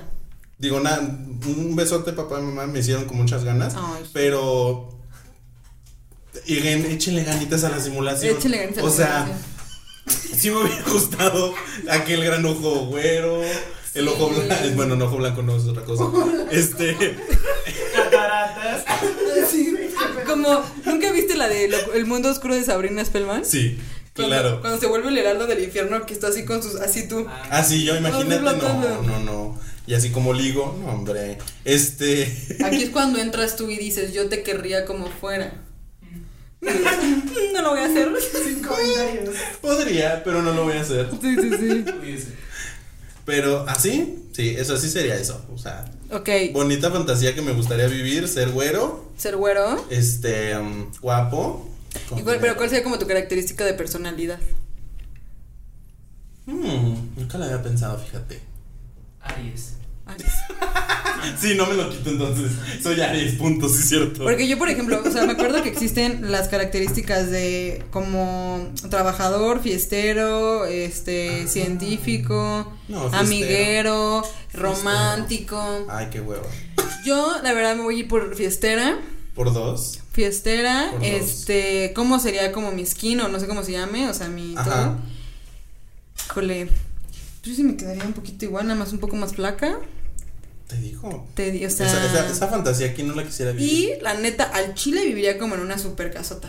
Digo, 0.58 0.80
nada, 0.80 1.00
un 1.00 1.76
besote, 1.76 2.12
papá 2.12 2.38
y 2.40 2.42
mamá, 2.42 2.66
me 2.66 2.78
hicieron 2.78 3.04
con 3.04 3.16
muchas 3.18 3.44
ganas. 3.44 3.74
Ay. 3.76 4.04
Pero. 4.12 4.88
Y 6.46 6.56
gen- 6.56 6.86
échenle 6.86 7.24
ganitas 7.24 7.64
a 7.64 7.70
la 7.70 7.80
simulación. 7.80 8.36
Échenle 8.36 8.58
ganitas 8.58 8.82
a 8.82 8.86
O 8.86 8.88
la 8.88 8.94
sea, 8.94 9.26
simulación. 10.06 10.38
sí 10.40 10.50
me 10.50 10.56
hubiera 10.62 10.82
gustado 10.90 11.54
aquel 11.90 12.24
gran 12.24 12.44
ojo 12.46 12.86
güero. 12.86 13.42
El 13.42 14.04
Sí. 14.04 14.08
ojo 14.14 14.28
blanco. 14.28 14.54
Bueno, 14.74 14.96
no 14.96 15.06
ojo 15.06 15.16
blanco 15.16 15.42
no 15.42 15.56
es 15.56 15.64
otra 15.64 15.82
cosa. 15.84 16.04
Este. 16.50 17.16
Cataratas. 17.94 18.84
Sí, 19.50 19.74
como, 20.26 20.62
¿nunca 20.84 21.12
viste 21.12 21.34
la 21.36 21.48
de 21.48 21.68
lo- 21.68 21.92
El 21.94 22.06
mundo 22.06 22.30
oscuro 22.30 22.54
de 22.54 22.62
Sabrina 22.64 23.04
Spellman? 23.04 23.44
Sí, 23.44 23.78
Cuando, 24.14 24.34
claro. 24.34 24.60
Cuando 24.60 24.78
se 24.80 24.86
vuelve 24.86 25.08
el 25.08 25.18
heraldo 25.18 25.46
del 25.46 25.62
infierno 25.64 26.04
que 26.06 26.12
está 26.14 26.28
así 26.28 26.44
con 26.44 26.62
sus, 26.62 26.76
así 26.76 27.08
tú. 27.08 27.26
Ah, 27.50 27.62
sí, 27.64 27.84
yo 27.84 27.96
imagínate, 27.96 28.40
no, 28.40 29.02
no, 29.02 29.18
no. 29.20 29.58
Y 29.86 29.94
así 29.94 30.10
como 30.10 30.32
ligo, 30.32 30.76
no, 30.82 30.88
hombre. 30.92 31.38
Este. 31.64 32.56
Aquí 32.64 32.82
es 32.84 32.90
cuando 32.90 33.18
entras 33.20 33.56
tú 33.56 33.70
y 33.70 33.76
dices, 33.76 34.12
yo 34.12 34.28
te 34.28 34.42
querría 34.42 34.84
como 34.84 35.06
fuera. 35.08 35.62
No 37.52 37.62
lo 37.62 37.70
voy 37.70 37.80
a 37.80 37.86
hacer. 37.86 38.08
Sin 38.44 38.62
comentarios. 38.62 39.34
Podría, 39.62 40.22
pero 40.24 40.42
no 40.42 40.52
lo 40.52 40.64
voy 40.64 40.74
a 40.76 40.80
hacer. 40.82 41.08
Sí, 41.20 41.36
sí, 41.36 41.50
sí. 41.58 41.84
Pero 43.24 43.64
así, 43.68 44.24
sí, 44.32 44.50
eso 44.58 44.76
sí 44.76 44.88
sería 44.90 45.14
eso. 45.16 45.44
O 45.54 45.58
sea, 45.58 45.84
Ok, 46.10 46.28
bonita 46.52 46.90
fantasía 46.90 47.34
que 47.34 47.42
me 47.42 47.52
gustaría 47.52 47.86
vivir, 47.86 48.28
ser 48.28 48.50
güero, 48.50 49.10
ser 49.16 49.36
güero. 49.36 49.84
este, 49.90 50.56
um, 50.58 50.90
guapo. 51.00 51.68
con 52.08 52.18
¿Y 52.18 52.22
cuál- 52.22 52.38
pero. 52.40 52.56
¿cuál 52.56 52.68
sería 52.68 52.84
como 52.84 52.98
tu 52.98 53.06
característica 53.06 53.64
de 53.64 53.72
personalidad? 53.74 54.38
Hmm, 56.46 56.94
nunca 57.16 57.38
lo 57.38 57.44
había 57.44 57.62
pensado, 57.62 57.98
fíjate. 57.98 58.40
Aries. 59.28 59.72
Ay, 60.06 60.16
Sí, 61.40 61.54
no 61.56 61.66
me 61.66 61.74
lo 61.74 61.90
quito 61.90 62.10
entonces. 62.10 62.52
Soy 62.82 63.00
Aries, 63.00 63.34
punto, 63.34 63.68
sí, 63.68 63.82
cierto. 63.82 64.22
Porque 64.22 64.46
yo, 64.46 64.56
por 64.58 64.68
ejemplo, 64.68 65.02
o 65.04 65.10
sea, 65.10 65.24
me 65.26 65.32
acuerdo 65.32 65.62
que 65.62 65.68
existen 65.68 66.30
las 66.30 66.48
características 66.48 67.30
de 67.30 67.84
como 67.90 68.70
trabajador, 68.90 69.60
fiestero, 69.60 70.64
este, 70.66 71.42
Ah. 71.44 71.48
científico, 71.48 72.72
No, 72.88 73.00
fiestero. 73.00 73.18
amiguero, 73.20 74.22
romántico. 74.54 75.86
Ay, 75.88 76.08
qué 76.10 76.20
huevo. 76.20 76.46
Yo, 77.04 77.36
la 77.42 77.52
verdad, 77.52 77.74
me 77.76 77.82
voy 77.82 77.96
a 77.96 77.98
ir 78.00 78.08
por 78.08 78.34
fiestera. 78.36 78.98
Por 79.34 79.52
dos. 79.52 79.98
Fiestera, 80.12 80.88
Por 80.92 81.00
dos. 81.00 81.08
este, 81.08 81.92
¿cómo 81.94 82.18
sería 82.20 82.52
como 82.52 82.70
mi 82.72 82.86
skin 82.86 83.20
o 83.20 83.28
no 83.28 83.38
sé 83.40 83.46
cómo 83.46 83.62
se 83.64 83.72
llame? 83.72 84.08
O 84.08 84.14
sea, 84.14 84.28
mi 84.28 84.54
Ajá. 84.56 84.64
todo. 84.70 84.96
Híjole, 86.30 86.68
yo 87.46 87.54
sí 87.54 87.62
me 87.64 87.76
quedaría 87.76 88.04
un 88.04 88.12
poquito 88.12 88.44
igual, 88.44 88.66
nada 88.66 88.78
más 88.78 88.92
un 88.92 88.98
poco 88.98 89.16
más 89.16 89.34
flaca. 89.34 89.78
Te 90.68 90.76
digo. 90.76 91.26
Te 91.34 91.52
di- 91.52 91.64
o 91.64 91.70
sea, 91.70 91.86
esa, 91.86 92.04
esa, 92.04 92.28
esa 92.30 92.48
fantasía 92.48 92.88
aquí 92.88 93.02
no 93.04 93.14
la 93.14 93.24
quisiera 93.24 93.52
vivir. 93.52 93.70
y 93.98 94.02
la 94.02 94.14
neta, 94.14 94.44
al 94.44 94.74
chile 94.74 95.04
viviría 95.04 95.38
como 95.38 95.54
en 95.54 95.60
una 95.60 95.78
super 95.78 96.12
casota. 96.12 96.48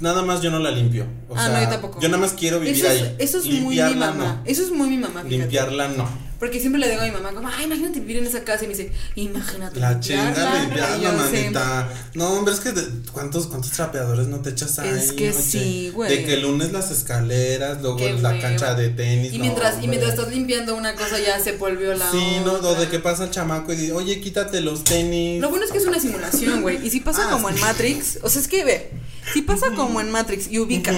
Nada 0.00 0.22
más 0.22 0.42
yo 0.42 0.50
no 0.50 0.58
la 0.58 0.70
limpio. 0.70 1.06
O 1.28 1.34
ah, 1.36 1.46
sea, 1.46 1.54
no, 1.58 1.62
yo 1.64 1.68
tampoco. 1.70 2.00
Yo 2.00 2.08
nada 2.08 2.20
más 2.20 2.32
quiero 2.34 2.60
vivir 2.60 2.76
eso 2.76 2.86
es, 2.86 3.02
ahí. 3.02 3.16
Eso 3.18 3.38
es 3.38 3.44
muy 3.46 3.54
mi 3.54 3.60
Limpiarla, 3.60 4.06
mamá. 4.12 4.24
no. 4.44 4.50
Eso 4.50 4.62
es 4.62 4.70
muy 4.70 4.90
mi 4.90 4.98
mamá, 4.98 5.22
fíjate. 5.22 5.36
Limpiarla 5.38 5.88
no. 5.88 6.28
Porque 6.38 6.60
siempre 6.60 6.80
le 6.80 6.88
digo 6.88 7.00
a 7.02 7.04
mi 7.06 7.10
mamá, 7.10 7.32
como, 7.32 7.48
ay, 7.48 7.64
imagínate 7.64 7.98
vivir 7.98 8.18
en 8.18 8.26
esa 8.26 8.44
casa. 8.44 8.64
Y 8.64 8.68
me 8.68 8.74
dice, 8.74 8.92
imagínate. 9.16 9.80
La 9.80 9.92
limpiarla". 9.94 10.34
chinga 10.34 10.60
limpiarla, 10.60 11.12
manita. 11.12 11.88
No, 12.14 12.28
hombre, 12.34 12.54
es 12.54 12.60
que 12.60 12.70
de- 12.72 13.10
¿cuántos, 13.10 13.46
cuántos 13.48 13.72
trapeadores 13.72 14.28
no 14.28 14.38
te 14.40 14.50
echas 14.50 14.78
ahí? 14.78 14.90
Es 14.90 15.12
que 15.12 15.32
sí, 15.32 15.90
güey. 15.94 16.10
De 16.14 16.24
que 16.24 16.34
el 16.34 16.42
lunes 16.42 16.70
las 16.70 16.90
escaleras, 16.92 17.80
luego 17.82 17.96
Qué 17.96 18.12
la 18.12 18.38
cancha 18.38 18.74
de 18.74 18.90
tenis. 18.90 19.32
Y 19.32 19.38
no, 19.38 19.44
mientras, 19.44 19.82
y 19.82 19.88
mientras 19.88 20.12
estás 20.14 20.30
limpiando 20.30 20.76
una 20.76 20.94
cosa, 20.94 21.18
ya 21.18 21.40
se 21.40 21.52
volvió 21.52 21.92
la 21.94 22.08
Sí, 22.12 22.36
no, 22.44 22.52
otra. 22.52 22.68
o 22.68 22.74
de 22.76 22.86
que 22.88 23.00
pasa 23.00 23.24
el 23.24 23.30
chamaco 23.30 23.72
y 23.72 23.76
dice, 23.76 23.92
oye, 23.92 24.20
quítate 24.20 24.60
los 24.60 24.84
tenis. 24.84 25.40
Lo 25.40 25.48
bueno 25.50 25.64
es 25.64 25.72
que 25.72 25.78
es 25.78 25.86
una 25.86 25.98
simulación, 25.98 26.60
güey. 26.62 26.86
Y 26.86 26.90
si 26.90 27.00
pasa 27.00 27.22
Ah, 27.26 27.30
como 27.32 27.48
en 27.48 27.58
Matrix, 27.60 28.18
o 28.22 28.28
sea, 28.28 28.40
es 28.42 28.46
que 28.46 28.64
ve, 28.64 28.90
si 29.32 29.42
pasa 29.42 29.72
como 29.74 30.00
en 30.00 30.10
Matrix 30.10 30.48
y 30.50 30.58
ubicas 30.58 30.96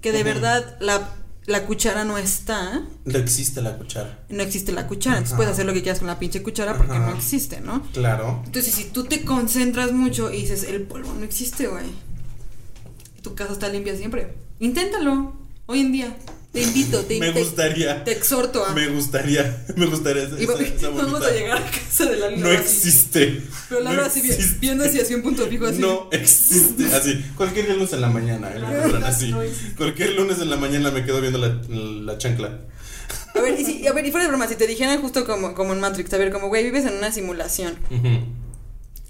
que 0.00 0.12
de 0.12 0.22
verdad 0.22 0.76
la, 0.80 1.14
la 1.46 1.66
cuchara 1.66 2.04
no 2.04 2.16
está, 2.18 2.82
No 3.04 3.18
existe 3.18 3.60
la 3.62 3.76
cuchara. 3.76 4.24
no 4.28 4.42
existe 4.42 4.72
la 4.72 4.86
cuchara. 4.86 5.16
Entonces 5.18 5.36
puedes 5.36 5.52
hacer 5.52 5.66
lo 5.66 5.72
que 5.72 5.82
quieras 5.82 5.98
con 5.98 6.08
la 6.08 6.18
pinche 6.18 6.42
cuchara 6.42 6.76
porque 6.76 6.92
Ajá. 6.96 7.10
no 7.10 7.16
existe, 7.16 7.60
¿no? 7.60 7.82
Claro. 7.92 8.42
Entonces, 8.46 8.74
si 8.74 8.84
tú 8.84 9.04
te 9.04 9.24
concentras 9.24 9.92
mucho 9.92 10.30
y 10.32 10.42
dices, 10.42 10.64
el 10.64 10.82
polvo 10.82 11.12
no 11.14 11.24
existe, 11.24 11.66
güey. 11.68 11.86
Tu 13.22 13.34
casa 13.34 13.52
está 13.54 13.68
limpia 13.68 13.96
siempre. 13.96 14.34
Inténtalo. 14.60 15.34
Hoy 15.66 15.80
en 15.80 15.92
día. 15.92 16.16
Te 16.54 16.62
invito, 16.62 17.00
te, 17.04 17.18
Me 17.18 17.32
te- 17.32 17.40
gustaría. 17.40 18.04
te 18.04 18.12
exhorto 18.12 18.64
a. 18.64 18.72
Me 18.72 18.86
gustaría. 18.86 19.64
Me 19.76 19.86
gustaría 19.86 20.22
esa, 20.22 20.40
Y 20.40 20.44
esa- 20.44 20.88
vamos 20.90 21.20
a 21.22 21.30
llegar 21.32 21.58
a 21.58 21.70
casa 21.70 22.06
de 22.06 22.16
Lalo 22.16 22.36
No 22.36 22.48
existe. 22.52 23.42
Pero 23.68 23.80
Lalo 23.80 24.00
No 24.02 24.06
así 24.06 24.20
existe. 24.20 24.58
viendo 24.60 24.84
hacia 24.84 25.02
así 25.02 25.14
un 25.14 25.22
punto 25.22 25.46
fijo 25.48 25.66
así. 25.66 25.78
No 25.80 26.08
existe. 26.12 26.84
Así. 26.94 27.24
Cualquier 27.36 27.68
lunes 27.70 27.92
en 27.92 28.00
la 28.00 28.08
mañana. 28.08 28.50
Me 28.50 29.04
así. 29.04 29.32
No. 29.32 29.40
Cualquier 29.76 30.12
lunes 30.14 30.38
en 30.38 30.48
la 30.48 30.56
mañana 30.56 30.90
me 30.92 31.04
quedo 31.04 31.20
viendo 31.20 31.38
la, 31.40 31.60
la 31.68 32.18
chancla. 32.18 32.60
A 33.34 33.40
ver, 33.40 33.58
y, 33.58 33.64
si, 33.64 33.86
a 33.88 33.92
ver, 33.92 34.06
y 34.06 34.12
fuera 34.12 34.24
de 34.24 34.28
broma, 34.28 34.46
si 34.46 34.54
te 34.54 34.68
dijeran 34.68 35.00
justo 35.02 35.26
como, 35.26 35.54
como 35.54 35.72
en 35.72 35.80
Matrix, 35.80 36.12
a 36.14 36.18
ver, 36.18 36.30
como, 36.30 36.46
güey, 36.46 36.62
vives 36.62 36.84
en 36.86 36.94
una 36.94 37.10
simulación, 37.10 37.76
Ujú. 37.90 38.20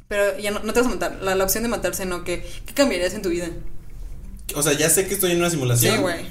pero 0.08 0.38
ya 0.38 0.50
no, 0.50 0.60
no 0.60 0.72
te 0.72 0.80
vas 0.80 0.88
a 0.88 0.94
matar, 0.94 1.18
la, 1.20 1.34
la 1.34 1.44
opción 1.44 1.62
de 1.62 1.68
matarse 1.68 2.06
no, 2.06 2.24
¿qué, 2.24 2.42
¿qué 2.64 2.72
cambiarías 2.72 3.12
en 3.12 3.20
tu 3.20 3.28
vida? 3.28 3.48
O 4.54 4.62
sea, 4.62 4.72
ya 4.72 4.88
sé 4.88 5.06
que 5.06 5.12
estoy 5.14 5.32
en 5.32 5.38
una 5.40 5.50
simulación. 5.50 5.96
Sí, 5.96 6.00
güey. 6.00 6.24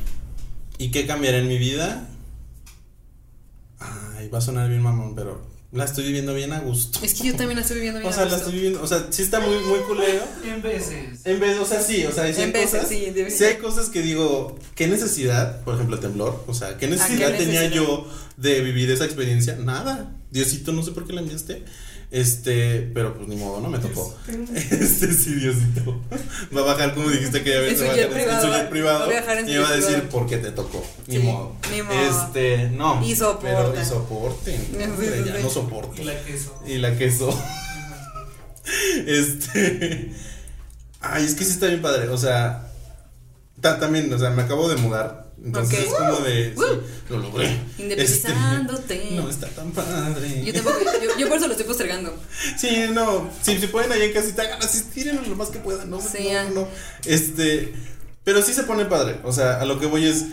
¿Y 0.83 0.91
qué 0.91 1.07
cambiará 1.07 1.37
en 1.37 1.47
mi 1.47 1.57
vida? 1.57 2.09
Ay, 3.79 4.27
va 4.27 4.39
a 4.39 4.41
sonar 4.41 4.67
bien 4.67 4.81
mamón, 4.81 5.15
pero 5.15 5.47
la 5.71 5.85
estoy 5.85 6.03
viviendo 6.03 6.33
bien 6.33 6.51
a 6.51 6.59
gusto. 6.59 6.99
Es 7.01 7.13
que 7.13 7.27
yo 7.29 7.35
también 7.37 7.55
la 7.55 7.61
estoy 7.61 7.75
viviendo 7.77 7.99
bien. 8.01 8.11
O 8.11 8.13
sea, 8.13 8.23
a 8.23 8.25
la 8.25 8.31
gusto. 8.33 8.45
estoy 8.49 8.53
viviendo, 8.55 8.83
o 8.83 8.87
sea, 8.87 9.07
sí 9.09 9.21
está 9.21 9.39
muy, 9.39 9.55
muy 9.59 9.79
culero. 9.87 10.25
En 10.45 10.61
veces. 10.61 11.21
En 11.25 11.39
vez, 11.39 11.57
o 11.57 11.65
sea, 11.65 11.81
sí, 11.81 12.05
o 12.05 12.11
sea, 12.11 12.25
sí 12.33 12.41
hay 12.41 12.47
En 12.47 12.51
veces, 12.51 12.71
cosas, 12.71 12.89
sí, 12.89 13.11
de- 13.11 13.31
sí 13.31 13.43
hay 13.45 13.55
cosas 13.59 13.87
que 13.87 14.01
digo, 14.01 14.59
¿qué 14.75 14.87
necesidad? 14.87 15.61
Por 15.63 15.75
ejemplo, 15.75 15.99
temblor, 15.99 16.43
o 16.47 16.53
sea, 16.53 16.77
¿qué 16.77 16.87
necesidad 16.89 17.31
qué 17.31 17.37
tenía 17.37 17.61
necesidad? 17.61 17.71
yo 17.85 18.05
de 18.35 18.59
vivir 18.59 18.91
esa 18.91 19.05
experiencia? 19.05 19.55
Nada. 19.55 20.11
Diosito, 20.31 20.73
no 20.73 20.83
sé 20.83 20.91
por 20.91 21.07
qué 21.07 21.13
la 21.13 21.21
enviaste. 21.21 21.63
Este, 22.13 22.91
pero 22.93 23.15
pues 23.15 23.27
ni 23.27 23.35
modo, 23.35 23.59
no 23.59 23.69
me 23.69 23.79
tocó. 23.79 24.15
Este 24.55 25.11
sí, 25.13 25.33
Diosito. 25.33 25.99
Va 26.55 26.61
a 26.61 26.63
bajar 26.65 26.93
como 26.93 27.09
dijiste 27.09 27.41
que 27.43 27.49
ya 27.49 27.59
ves, 27.59 27.71
En 27.71 27.77
su 27.79 27.85
va 27.85 27.91
a 27.91 27.95
jet 27.95 28.09
bajar 28.11 28.21
en 28.21 28.29
su 28.29 28.39
privado. 28.41 28.53
jet 28.61 28.69
privado. 28.69 28.99
Va 28.99 29.05
a 29.05 29.09
viajar 29.09 29.37
en 29.39 29.45
su 29.47 29.51
y 29.51 29.57
va 29.57 29.67
a 29.67 29.71
decir 29.71 29.87
privado. 29.93 30.09
por 30.09 30.27
qué 30.27 30.37
te 30.37 30.51
tocó. 30.51 30.85
Ni 31.07 31.15
Sí, 31.17 31.23
modo. 31.23 31.55
ni 31.71 31.81
modo. 31.81 31.95
Este, 31.99 32.69
no. 32.69 33.03
Y 33.03 33.15
soporta. 33.15 33.71
Pero 33.71 33.81
y 33.81 33.85
soporte. 33.85 34.59
Hombre, 34.83 35.23
ya 35.25 35.39
no 35.39 35.49
soporto. 35.49 35.99
Y 36.01 36.05
la 36.05 36.21
queso. 36.23 36.63
Y 36.67 36.77
la 36.77 36.95
queso. 36.97 37.43
Este. 39.07 40.13
Ay, 41.01 41.25
es 41.25 41.35
que 41.35 41.43
sí 41.45 41.51
está 41.51 41.67
bien 41.67 41.81
padre. 41.81 42.07
O 42.09 42.17
sea, 42.17 42.67
ta- 43.59 43.79
también, 43.79 44.11
o 44.13 44.19
sea, 44.19 44.29
me 44.29 44.43
acabo 44.43 44.69
de 44.69 44.75
mudar 44.77 45.22
Entonces 45.45 45.79
es 45.79 45.93
como 45.93 46.15
de. 46.21 46.53
sí, 46.55 46.61
Uh. 46.61 47.13
lo 47.13 47.19
logré. 47.19 47.59
Independizándote. 47.77 49.03
Este, 49.03 49.15
no 49.15 49.29
está 49.29 49.47
tan 49.49 49.71
padre. 49.71 50.43
Yo, 50.45 50.53
tampoco, 50.53 50.79
yo, 51.03 51.17
yo 51.19 51.27
por 51.27 51.37
eso 51.37 51.47
lo 51.47 51.51
estoy 51.53 51.65
postergando. 51.67 52.15
Sí, 52.57 52.85
no. 52.91 53.29
Si 53.41 53.59
se 53.59 53.67
pueden 53.67 53.91
ahí 53.91 54.03
en 54.03 54.13
casita, 54.13 54.43
hagan 54.43 54.61
asistir 54.61 55.13
lo 55.27 55.35
más 55.35 55.49
que 55.49 55.59
puedan. 55.59 55.89
No, 55.89 55.99
Sí, 56.01 56.29
no. 56.53 56.67
Este. 57.05 57.73
Pero 58.23 58.41
sí 58.41 58.53
se 58.53 58.63
pone 58.63 58.85
padre. 58.85 59.17
O 59.23 59.33
sea, 59.33 59.59
a 59.59 59.65
lo 59.65 59.79
que 59.79 59.85
voy 59.85 60.05
es. 60.07 60.23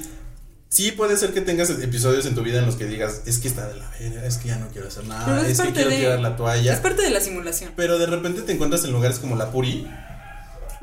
Sí 0.69 0.93
puede 0.93 1.17
ser 1.17 1.33
que 1.35 1.41
tengas 1.41 1.69
episodios 1.71 2.27
en 2.27 2.37
tu 2.37 2.43
vida 2.45 2.61
en 2.61 2.67
los 2.67 2.77
que 2.77 2.85
digas, 2.87 3.23
es 3.27 3.39
que 3.39 3.49
está 3.49 3.67
de 3.67 3.75
la 3.75 3.91
verga, 3.99 4.25
es 4.25 4.37
que 4.39 4.47
ya 4.51 4.57
no 4.57 4.69
quiero 4.69 4.87
hacer 4.87 5.03
Pero 5.03 5.15
nada, 5.19 5.43
es 5.45 5.59
es, 5.59 5.67
que 5.67 5.73
quiero 5.73 5.91
de- 5.91 5.97
tirar 5.97 6.21
la 6.21 6.37
toalla. 6.37 6.73
Es 6.73 6.79
parte 6.79 7.03
de 7.03 7.11
la 7.11 7.21
simulación. 7.21 7.73
Pero 7.75 7.99
de 7.99 8.07
repente 8.07 8.43
te 8.43 8.53
encuentras 8.53 8.85
en 8.85 8.93
lugares 8.93 9.19
como 9.19 9.35
la 9.35 9.51
Puri. 9.51 9.89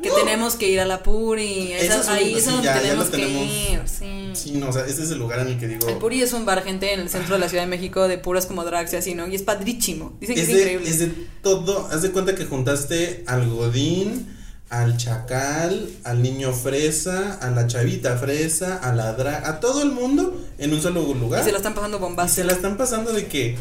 Que 0.02 0.12
tenemos 0.12 0.56
que 0.56 0.70
ir 0.70 0.80
a 0.80 0.86
la 0.86 1.02
Puri. 1.02 1.72
Eso 1.74 1.86
esa- 1.86 2.02
es 2.02 2.08
un- 2.08 2.14
ahí 2.14 2.34
es 2.36 2.44
sí, 2.44 2.50
a 2.50 2.52
donde 2.54 2.66
ya- 2.66 2.82
tenemos 2.82 3.06
que 3.06 3.18
tenemos. 3.18 3.44
ir. 3.46 3.82
Sí. 3.86 4.30
Sí, 4.34 4.52
no, 4.52 4.70
o 4.70 4.74
sea, 4.74 4.86
ese 4.86 5.02
es 5.04 5.10
el 5.12 5.18
lugar 5.18 5.40
en 5.40 5.48
el 5.48 5.60
que 5.60 5.68
digo. 5.68 5.88
El 5.88 5.96
Puri 5.98 6.22
es 6.22 6.34
un 6.34 6.46
bar, 6.46 6.64
gente, 6.64 6.94
en 6.94 7.00
el 7.00 7.10
centro 7.10 7.34
de 7.36 7.40
la 7.40 7.50
Ciudad 7.50 7.64
de 7.64 7.70
México 7.70 8.08
de 8.08 8.20
puras 8.20 8.46
como 8.46 8.64
drags 8.64 8.94
y 8.94 8.98
así, 8.98 9.16
¿no? 9.16 9.28
Y 9.28 9.34
es 9.36 9.42
padrísimo. 9.42 10.16
Dicen 10.20 10.36
que 10.36 10.42
es, 10.44 10.50
es, 10.50 10.54
de, 10.56 10.62
increíble. 10.62 10.90
es 10.90 11.00
de 11.00 11.08
todo. 11.42 11.88
Haz 11.92 12.04
de 12.04 12.12
cuenta 12.12 12.36
que 12.36 12.46
juntaste 12.46 13.24
al 13.26 13.50
Godín, 13.50 14.36
al 14.70 14.98
Chacal, 14.98 15.90
al 16.04 16.22
niño 16.22 16.54
fresa, 16.54 17.34
a 17.42 17.50
la 17.50 17.66
chavita 17.68 18.18
fresa, 18.18 18.76
a 18.78 18.94
la 18.94 19.14
drag, 19.14 19.46
a 19.46 19.60
todo 19.60 19.82
el 19.82 19.92
mundo 19.92 20.46
en 20.60 20.74
un 20.74 20.82
solo 20.82 21.02
lugar. 21.14 21.42
Y 21.42 21.46
se 21.46 21.52
la 21.52 21.58
están 21.58 21.74
pasando 21.74 21.98
Y 21.98 22.02
bombas. 22.02 22.32
se 22.32 22.44
la 22.44 22.54
están 22.54 22.78
pasando 22.78 23.14
de 23.14 23.26
que 23.28 23.56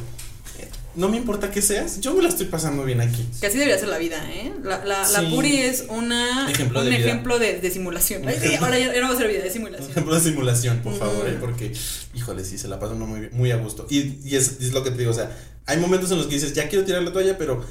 no 0.96 1.08
me 1.08 1.16
importa 1.18 1.50
que 1.50 1.62
seas, 1.62 2.00
yo 2.00 2.14
me 2.14 2.22
la 2.22 2.28
estoy 2.28 2.46
pasando 2.46 2.84
bien 2.84 3.00
aquí. 3.00 3.24
Que 3.40 3.46
así 3.46 3.58
debería 3.58 3.78
ser 3.78 3.88
la 3.88 3.98
vida, 3.98 4.16
¿eh? 4.32 4.52
La, 4.64 4.84
la, 4.84 5.08
la. 5.08 5.30
Puri 5.30 5.56
es 5.58 5.84
una, 5.88 6.50
Ejemplo 6.50 6.80
un 6.80 6.86
de 6.90 6.96
ejemplo 6.96 7.38
de, 7.38 7.60
de 7.60 7.70
simulación. 7.70 8.22
Un 8.22 8.30
ejemplo. 8.30 8.64
ahora 8.66 8.78
ya, 8.78 8.92
no 9.00 9.08
va 9.08 9.14
a 9.14 9.16
ser 9.18 9.28
vida, 9.28 9.44
Un 9.46 9.50
simulación. 9.52 9.90
ejemplo 9.90 10.14
de 10.14 10.20
simulación, 10.20 10.78
por 10.78 10.98
favor. 10.98 11.28
¿eh? 11.28 11.36
porque, 11.40 11.72
híjole, 12.14 12.44
sí, 12.44 12.58
se 12.58 12.68
la 12.68 12.78
pasa 12.80 12.94
uno 12.94 13.06
muy, 13.06 13.28
muy 13.30 13.50
a 13.50 13.56
gusto. 13.56 13.86
Y, 13.90 14.18
y 14.24 14.36
es, 14.36 14.56
es 14.60 14.72
lo 14.72 14.82
que 14.82 14.90
te 14.90 14.98
digo, 14.98 15.10
o 15.10 15.14
sea, 15.14 15.36
hay 15.66 15.76
momentos 15.78 16.10
en 16.10 16.18
los 16.18 16.26
que 16.26 16.34
dices, 16.34 16.54
ya 16.54 16.68
quiero 16.68 16.84
tirar 16.84 17.02
la 17.02 17.12
toalla, 17.12 17.36
pero 17.38 17.64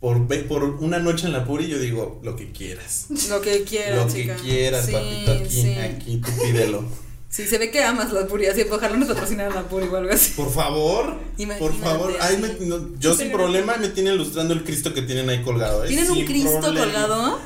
por, 0.00 0.26
por 0.46 0.62
una 0.64 0.98
noche 0.98 1.26
en 1.26 1.32
la 1.32 1.44
puri 1.46 1.68
yo 1.68 1.78
digo, 1.78 2.20
lo 2.22 2.36
que 2.36 2.52
quieras. 2.52 3.06
Lo 3.30 3.40
que 3.40 3.64
quieras, 3.64 3.96
lo 4.06 4.12
chica. 4.12 4.36
que 4.36 4.42
quieras, 4.42 4.86
Sí, 4.86 4.92
papito, 4.92 5.32
aquí, 5.32 5.50
sí. 5.62 5.74
aquí, 5.74 6.16
tú 6.24 6.30
pídelo. 6.42 6.84
Sí, 7.28 7.44
se 7.46 7.58
ve 7.58 7.70
que 7.70 7.82
amas 7.82 8.12
la 8.12 8.26
Puri, 8.26 8.46
así, 8.46 8.62
ojalá 8.70 8.96
nos 8.96 9.08
patrocinaran 9.08 9.52
la 9.54 9.62
Puri 9.68 9.88
o 9.88 9.96
algo 9.96 10.10
así. 10.12 10.30
Por 10.36 10.50
favor, 10.50 11.16
por 11.16 11.20
Imagínate, 11.38 11.78
favor. 11.82 12.12
Ay, 12.20 12.38
me- 12.38 12.66
no, 12.66 12.96
yo 12.98 13.14
sin 13.14 13.30
problema 13.32 13.76
me 13.76 13.88
tiene 13.88 14.14
ilustrando 14.14 14.54
el 14.54 14.62
Cristo 14.64 14.94
que 14.94 15.02
tienen 15.02 15.28
ahí 15.28 15.42
colgado. 15.42 15.84
¿eh? 15.84 15.88
¿Tienen 15.88 16.10
un 16.10 16.24
Cristo 16.24 16.60
problema. 16.60 16.84
colgado? 16.86 17.40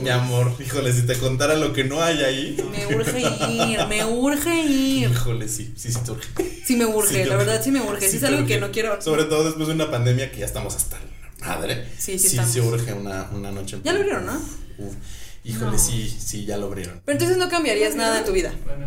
Mi 0.00 0.10
amor, 0.10 0.52
híjole, 0.64 0.92
si 0.92 1.02
te 1.06 1.16
contara 1.18 1.56
lo 1.56 1.72
que 1.72 1.82
no 1.84 2.02
hay 2.02 2.22
ahí. 2.22 2.56
Me 2.70 2.94
urge 2.94 3.20
ir, 3.20 3.86
me 3.88 4.04
urge 4.04 4.54
ir. 4.64 5.10
Híjole, 5.10 5.48
sí, 5.48 5.72
sí, 5.76 5.90
sí, 5.92 5.98
te 6.04 6.10
urge. 6.12 6.28
Sí 6.64 6.76
me 6.76 6.86
urge, 6.86 7.22
Sí, 7.24 7.28
la 7.28 7.36
verdad 7.36 7.60
sí 7.64 7.70
me 7.72 7.80
urge. 7.80 8.08
Sí, 8.08 8.18
es 8.18 8.24
algo 8.24 8.46
que 8.46 8.60
no 8.60 8.70
quiero. 8.70 9.00
Sobre 9.02 9.24
todo 9.24 9.44
después 9.44 9.66
de 9.66 9.74
una 9.74 9.90
pandemia 9.90 10.30
que 10.30 10.38
ya 10.40 10.46
estamos 10.46 10.76
hasta 10.76 10.98
la 11.40 11.46
madre. 11.48 11.88
Sí, 11.98 12.18
sí 12.18 12.28
sí, 12.28 12.38
sí 12.52 12.60
urge 12.60 12.92
una, 12.92 13.28
una 13.32 13.50
noche. 13.50 13.76
en 13.76 13.82
Ya 13.82 13.92
lo 13.92 13.98
abrieron, 14.00 14.26
¿no? 14.26 14.34
Uf, 14.78 14.94
híjole, 15.44 15.72
No. 15.72 15.78
sí, 15.78 16.08
sí, 16.08 16.44
ya 16.44 16.56
lo 16.56 16.66
abrieron. 16.66 17.00
Pero 17.04 17.14
entonces 17.16 17.36
no 17.36 17.48
cambiarías 17.48 17.94
nada 17.94 18.18
en 18.18 18.24
tu 18.24 18.32
vida. 18.32 18.52
Bueno, 18.64 18.86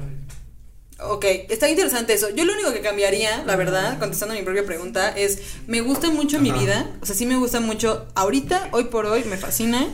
Ok, 0.98 1.26
está 1.50 1.70
interesante 1.70 2.14
eso. 2.14 2.30
Yo 2.30 2.46
lo 2.46 2.54
único 2.54 2.72
que 2.72 2.80
cambiaría, 2.80 3.44
la 3.44 3.58
verdad, 3.58 4.00
contestando 4.00 4.34
a 4.34 4.38
mi 4.38 4.44
propia 4.46 4.66
pregunta, 4.66 5.10
es, 5.10 5.40
me 5.68 5.82
gusta 5.82 6.10
mucho 6.10 6.40
mi 6.40 6.54
vida, 6.54 6.90
o 7.02 7.06
sea, 7.06 7.14
sí 7.18 7.26
me 7.26 7.36
gusta 7.36 7.60
mucho 7.60 8.08
ahorita, 8.16 8.70
hoy 8.72 8.86
por 8.86 9.06
hoy, 9.06 9.26
me 9.26 9.36
fascina, 9.36 9.86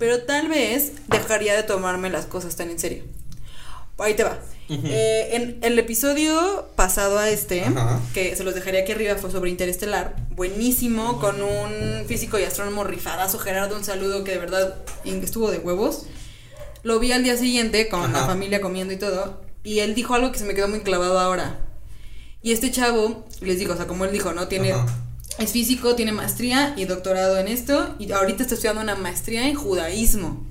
pero 0.00 0.24
tal 0.24 0.48
vez 0.48 0.94
dejaría 1.06 1.54
de 1.54 1.62
tomarme 1.62 2.10
las 2.10 2.26
cosas 2.26 2.56
tan 2.56 2.70
en 2.70 2.80
serio. 2.80 3.04
Ahí 3.98 4.14
te 4.14 4.24
va. 4.24 4.38
Eh, 4.68 5.28
en 5.32 5.58
el 5.60 5.78
episodio 5.78 6.68
pasado 6.76 7.18
a 7.18 7.28
este, 7.28 7.62
Ajá. 7.62 8.00
que 8.14 8.34
se 8.34 8.42
los 8.42 8.54
dejaría 8.54 8.80
aquí 8.80 8.92
arriba, 8.92 9.16
fue 9.16 9.30
sobre 9.30 9.50
Interestelar, 9.50 10.16
buenísimo, 10.30 11.20
con 11.20 11.42
un 11.42 12.06
físico 12.06 12.38
y 12.38 12.44
astrónomo 12.44 12.82
rifadazo, 12.82 13.38
Gerardo, 13.38 13.76
un 13.76 13.84
saludo 13.84 14.24
que 14.24 14.32
de 14.32 14.38
verdad 14.38 14.76
estuvo 15.04 15.50
de 15.50 15.58
huevos. 15.58 16.06
Lo 16.84 16.98
vi 16.98 17.12
al 17.12 17.22
día 17.22 17.36
siguiente 17.36 17.88
con 17.88 18.12
la 18.12 18.24
familia 18.24 18.60
comiendo 18.62 18.94
y 18.94 18.96
todo, 18.96 19.42
y 19.62 19.80
él 19.80 19.94
dijo 19.94 20.14
algo 20.14 20.32
que 20.32 20.38
se 20.38 20.44
me 20.44 20.54
quedó 20.54 20.68
muy 20.68 20.80
clavado 20.80 21.18
ahora. 21.20 21.60
Y 22.40 22.52
este 22.52 22.70
chavo, 22.70 23.26
les 23.40 23.58
digo, 23.58 23.74
o 23.74 23.76
sea, 23.76 23.86
como 23.86 24.06
él 24.06 24.12
dijo, 24.12 24.32
¿no? 24.32 24.48
Tiene, 24.48 24.74
es 25.38 25.52
físico, 25.52 25.94
tiene 25.96 26.12
maestría 26.12 26.72
y 26.76 26.86
doctorado 26.86 27.38
en 27.38 27.46
esto, 27.46 27.94
y 27.98 28.10
ahorita 28.10 28.42
está 28.42 28.54
estudiando 28.54 28.80
una 28.80 28.96
maestría 28.96 29.46
en 29.48 29.54
judaísmo. 29.54 30.46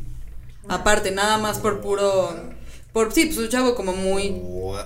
Aparte, 0.68 1.10
nada 1.10 1.40
más 1.40 1.58
por 1.58 1.82
puro... 1.82 2.61
Por, 2.94 3.14
sí, 3.14 3.26
pues 3.28 3.38
un 3.38 3.48
chavo 3.48 3.74
como 3.74 3.94
muy... 3.94 4.32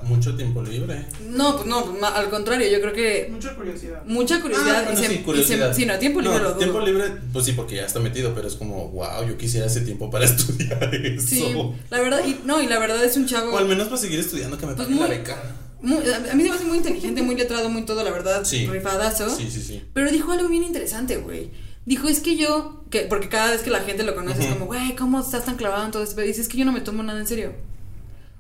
Mucho 0.04 0.36
tiempo 0.36 0.62
libre. 0.62 1.06
No, 1.28 1.56
pues 1.56 1.66
no, 1.66 1.86
pues, 1.86 2.04
al 2.04 2.30
contrario, 2.30 2.70
yo 2.70 2.80
creo 2.80 2.94
que 2.94 3.30
Mucha 3.32 3.56
curiosidad. 3.56 4.04
mucha 4.06 4.42
curiosidad. 4.42 4.76
Ah, 4.78 4.84
bueno, 4.84 5.00
y 5.00 5.04
se, 5.04 5.10
sí, 5.10 5.24
y 5.28 5.44
se- 5.44 5.74
sí, 5.74 5.86
no, 5.88 5.98
tiempo 5.98 6.22
libre 6.22 6.38
No, 6.38 6.44
lo 6.44 6.50
dudo. 6.50 6.58
tiempo 6.60 6.80
libre, 6.82 7.06
pues 7.34 7.46
sí, 7.46 7.54
porque 7.54 7.76
ya 7.78 7.86
está 7.86 8.00
metido, 8.00 8.34
pero 8.36 8.48
es 8.48 8.56
como, 8.56 8.90
wow, 8.90 9.26
yo 9.28 9.38
quisiera 9.38 9.66
ese 9.66 9.82
tiempo 9.82 10.12
para 10.12 10.26
estudiar 10.32 10.94
eso. 10.94 11.26
Sí, 11.28 11.56
la 11.90 12.00
verdad, 12.00 12.22
y, 12.26 12.40
no, 12.46 12.62
y 12.62 12.68
la 12.68 12.78
verdad 12.78 13.04
es 13.04 13.18
un 13.18 13.26
chavo... 13.26 13.52
O 13.54 13.58
al 13.58 13.68
menos 13.68 13.88
para 13.88 13.98
seguir 14.00 14.20
estudiando 14.20 14.58
que 14.60 14.66
me 14.68 14.76
Pues 14.76 14.88
paguen 14.88 15.02
la 15.02 15.08
muy- 15.08 15.18
beca. 15.18 15.42
muy- 15.82 15.98
a 15.98 16.36
mí 16.36 16.44
se 16.44 16.50
me 16.50 16.56
hace 16.56 16.66
muy 16.66 16.78
inteligente, 16.78 17.22
muy 17.24 17.36
letrado, 17.36 17.70
muy 17.70 17.86
todo, 17.86 18.04
la 18.04 18.12
verdad, 18.12 18.44
Sí. 18.46 18.68
rifadazo. 18.68 19.36
Sí, 19.36 19.50
sí, 19.50 19.62
sí. 19.64 19.84
Pero 19.94 20.12
dijo 20.12 20.32
algo 20.32 20.48
bien 20.48 20.64
interesante, 20.64 21.18
güey. 21.18 21.50
Dijo, 21.88 22.08
es 22.08 22.20
que 22.20 22.36
yo, 22.36 22.84
que, 22.92 23.02
porque 23.02 23.30
cada 23.30 23.52
vez 23.52 23.62
que 23.62 23.70
la 23.72 23.80
gente 23.82 24.04
lo 24.04 24.14
conoce 24.16 24.42
es 24.44 24.54
como, 24.54 24.66
güey, 24.68 24.96
¿cómo 24.96 25.20
estás 25.20 25.46
tan 25.46 25.56
clavado 25.56 25.86
en 25.86 25.92
todo 25.92 26.04
esto? 26.04 26.16
Pero 26.16 26.28
dice, 26.28 26.42
es 26.42 26.48
que 26.48 26.58
yo 26.58 26.66
no 26.66 26.72
me 26.72 26.82
tomo 26.82 27.02
nada 27.04 27.20
en 27.20 27.28
serio. 27.28 27.54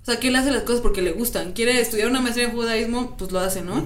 O 0.06 0.12
sea, 0.12 0.20
que 0.20 0.28
él 0.28 0.36
hace 0.36 0.52
las 0.52 0.62
cosas 0.62 0.82
porque 0.82 1.02
le 1.02 1.14
gustan. 1.14 1.54
Quiere 1.54 1.82
estudiar 1.82 2.08
una 2.10 2.22
maestría 2.22 2.46
en 2.46 2.52
judaísmo, 2.52 3.18
pues 3.18 3.32
lo 3.32 3.40
hace, 3.40 3.64
¿no? 3.64 3.84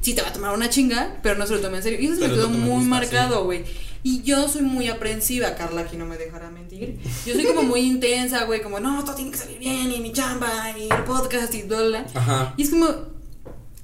Sí, 0.00 0.14
te 0.14 0.22
va 0.22 0.30
a 0.30 0.32
tomar 0.32 0.52
una 0.52 0.68
chinga, 0.68 1.20
pero 1.22 1.36
no 1.36 1.46
se 1.46 1.54
lo 1.54 1.60
toma 1.60 1.76
en 1.76 1.84
serio. 1.84 2.00
Y 2.00 2.06
eso 2.06 2.16
se 2.16 2.26
me 2.26 2.34
quedó 2.34 2.48
muy 2.48 2.70
gusta, 2.70 2.88
marcado, 2.88 3.44
güey. 3.44 3.64
Y 4.02 4.22
yo 4.22 4.48
soy 4.48 4.62
muy 4.62 4.88
aprensiva, 4.88 5.54
Carla 5.54 5.82
aquí 5.82 5.96
no 5.96 6.06
me 6.06 6.16
dejará 6.16 6.50
mentir. 6.50 6.98
Yo 7.24 7.34
soy 7.34 7.44
como 7.44 7.62
muy 7.62 7.82
intensa, 7.82 8.46
güey, 8.46 8.62
como, 8.62 8.80
no, 8.80 9.04
todo 9.04 9.14
tiene 9.14 9.30
que 9.30 9.36
salir 9.36 9.60
bien, 9.60 9.92
y 9.92 10.00
mi 10.00 10.12
chamba, 10.12 10.74
y 10.76 10.88
el 10.92 11.04
podcast, 11.04 11.54
y 11.54 11.62
bla. 11.62 12.04
Ajá. 12.14 12.52
Y 12.56 12.62
es 12.64 12.70
como, 12.70 12.88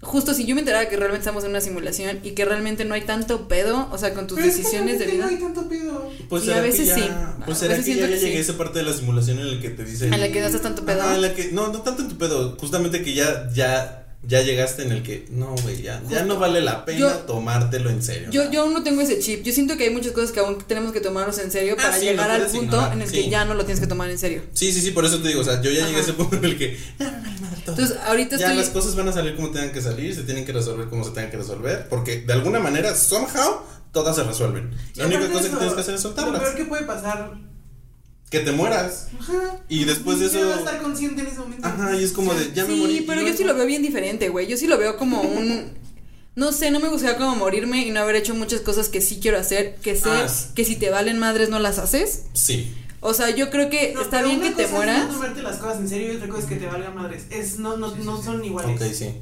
justo 0.07 0.35
si 0.35 0.47
yo 0.47 0.55
me 0.55 0.61
enterara 0.61 0.89
que 0.89 0.97
realmente 0.97 1.23
estamos 1.23 1.43
en 1.45 1.51
una 1.51 1.61
simulación 1.61 2.21
y 2.23 2.31
que 2.31 2.45
realmente 2.45 2.85
no 2.85 2.95
hay 2.95 3.03
tanto 3.03 3.49
pedo, 3.49 3.89
o 3.91 3.99
sea, 3.99 4.15
con 4.15 4.27
tus 4.27 4.37
Pero 4.37 4.49
es 4.49 4.57
que 4.57 4.63
decisiones 4.63 4.99
de 5.01 5.07
vida, 5.07 5.25
No 5.25 5.31
hay 5.31 5.37
tanto 5.37 5.69
pedo. 5.69 6.11
Pues 6.29 6.45
Sí, 6.45 6.53
a 6.53 6.61
veces 6.61 6.87
ya, 6.89 6.95
sí. 6.95 7.11
Pues 7.45 7.59
A 7.59 7.61
será 7.61 7.77
veces 7.77 7.85
que 7.95 8.01
ya, 8.01 8.07
ya 8.07 8.15
que 8.15 8.21
llegué 8.21 8.39
a 8.39 8.41
esa 8.41 8.57
parte 8.57 8.79
de 8.79 8.85
la 8.85 8.93
simulación 8.93 9.39
en 9.41 9.57
la 9.57 9.61
que 9.61 9.71
te 9.71 9.85
dicen. 9.85 10.15
en 10.15 10.21
la 10.21 10.29
que 10.31 10.41
no 10.41 10.47
estás 10.47 10.63
tanto 10.63 10.85
pedo. 10.85 11.03
Ajá, 11.03 11.17
en 11.17 11.23
la 11.23 11.35
que, 11.35 11.51
no, 11.53 11.73
no 11.73 11.83
tanto 11.83 12.03
en 12.03 12.09
tu 12.09 12.17
pedo, 12.17 12.57
justamente 12.59 13.03
que 13.03 13.15
ya, 13.15 13.49
ya, 13.53 14.06
ya 14.27 14.43
llegaste 14.43 14.83
en 14.83 14.93
el 14.93 15.03
que, 15.03 15.27
no, 15.31 15.55
güey, 15.63 15.83
ya, 15.83 16.03
ya 16.11 16.25
no 16.25 16.39
vale 16.39 16.61
la 16.61 16.85
pena 16.85 16.99
Yo- 16.99 17.11
tomártelo 17.27 17.91
en 17.91 18.03
serio. 18.03 18.29
Yo, 18.31 18.45
¿no? 18.47 18.51
yo 18.53 18.63
aún 18.63 18.73
no 18.75 18.83
tengo 18.83 19.01
ese 19.01 19.21
chip. 19.21 19.43
Yo 19.45 19.53
siento 19.53 19.77
que 19.77 19.85
hay 19.85 19.91
muchas 19.91 20.13
cosas 20.13 20.33
que 20.33 20.41
aún 20.41 20.59
tenemos 20.67 20.93
que 20.93 21.01
tomarnos 21.01 21.39
en 21.39 21.51
serio 21.51 21.75
Ah, 21.79 21.83
para 21.83 21.97
sí, 21.99 22.07
llegar 22.07 22.29
no 22.29 22.35
al 22.35 22.43
punto 22.51 22.65
ignorar, 22.65 22.93
en 22.93 23.03
el 23.03 23.09
sí. 23.09 23.15
que 23.23 23.31
ya 23.31 23.45
no 23.45 23.55
lo 23.55 23.65
tienes 23.65 23.81
que 23.81 23.87
tomar 23.87 24.11
en 24.11 24.19
serio. 24.19 24.43
Sí, 24.53 24.73
sí, 24.73 24.81
sí, 24.81 24.91
por 24.91 25.05
eso 25.05 25.21
te 25.21 25.29
digo, 25.29 25.41
o 25.41 25.45
sea, 25.45 25.63
yo 25.63 25.71
ya 25.71 25.87
llegué 25.87 25.99
a 25.99 26.03
ese 26.03 26.13
punto 26.15 26.37
en 26.37 26.45
el 26.45 26.59
que, 26.59 26.77
ya, 26.99 27.11
no 27.41 27.49
todo. 27.65 27.75
Entonces, 27.77 27.97
ahorita 28.05 28.37
ya 28.37 28.47
estoy. 28.47 28.59
las 28.59 28.71
cosas 28.71 28.95
van 28.97 29.09
a 29.09 29.13
salir 29.13 29.37
como 29.37 29.51
tengan 29.51 29.73
que 29.73 29.81
salir, 29.81 30.15
se 30.15 30.23
tienen 30.23 30.45
que 30.45 30.53
resolver 30.53 30.89
como 30.89 31.05
se 31.05 31.11
tengan 31.11 31.31
que 31.31 31.37
resolver, 31.37 31.87
porque 31.89 32.21
de 32.23 32.33
alguna 32.33 32.59
manera, 32.59 32.95
somehow, 32.97 33.61
todas 33.93 34.17
se 34.17 34.25
resuelven. 34.25 34.71
La 34.97 35.07
única 35.07 35.29
cosa 35.31 35.45
que 35.51 35.57
tienes 35.57 35.75
que 35.75 35.81
hacer 35.81 35.95
es 35.95 36.03
Lo 36.05 36.11
soltarlas. 36.11 36.41
peor 36.43 36.55
que 36.57 36.65
puede 36.65 36.83
pasar. 36.85 37.33
Que 38.31 38.41
te 38.41 38.51
mueras. 38.53 39.09
Ajá. 39.21 39.61
Y 39.69 39.85
después 39.85 40.19
de 40.19 40.27
eso- 40.27 40.49
va 40.49 40.57
a 40.57 40.59
estar 40.59 40.83
consciente 40.83 41.21
en 41.23 41.29
ese 41.29 41.39
momento. 41.39 41.67
Ajá, 41.67 41.95
y 41.97 42.03
es 42.03 42.13
como 42.13 42.35
de, 42.35 42.53
ya 42.53 42.65
me 42.65 42.75
sí, 42.75 42.81
morí. 42.81 43.01
pero 43.07 43.23
y 43.23 43.27
yo 43.31 43.37
sí 43.37 43.45
lo 43.45 43.55
veo 43.55 43.67
bien 43.67 43.83
diferente, 43.83 44.29
güey. 44.31 44.47
Yo 44.49 44.57
sí 44.57 44.67
lo 44.67 44.79
veo 44.79 44.97
como 44.97 45.21
un. 45.23 45.71
No 46.35 46.53
sé, 46.53 46.71
no 46.71 46.81
me 46.81 46.89
gustaría 46.89 47.17
como 47.17 47.35
morirme 47.37 47.87
y 47.87 47.91
no 47.93 48.01
haber 48.01 48.17
hecho 48.17 48.35
muchas 48.35 48.61
cosas 48.61 48.89
que 48.91 49.01
sí 49.01 49.21
quiero 49.23 49.39
hacer, 49.39 49.77
que 49.77 49.97
sé 49.97 50.11
Ah, 50.11 50.29
sí. 50.29 50.49
que 50.55 50.65
si 50.65 50.77
te 50.77 50.91
valen 50.91 51.19
madres 51.19 51.49
no 51.49 51.59
las 51.61 51.79
haces. 51.79 52.25
Sí. 52.35 52.75
O 53.01 53.15
sea, 53.15 53.31
yo 53.31 53.49
creo 53.51 53.71
que 53.71 53.93
No, 53.95 54.03
está 54.03 54.19
pero 54.19 54.29
bien 54.29 54.41
que 54.43 54.51
te 54.51 54.67
mueras. 54.67 55.03
Es 55.03 55.07
no 55.09 55.13
tomarte 55.15 55.43
las 55.43 55.57
cosas 55.59 55.79
en 55.79 55.89
serio 55.89 56.13
y 56.13 56.17
otra 56.17 56.29
cosa 56.29 56.41
es 56.43 56.47
que 56.47 56.57
te 56.57 56.67
valgan 56.67 56.95
madres. 56.95 57.23
Es, 57.31 57.59
no, 57.59 57.77
no, 57.77 57.95
no 57.97 58.23
son 58.23 58.45
iguales. 58.45 58.81
Ok, 58.81 58.93
sí. 58.93 59.15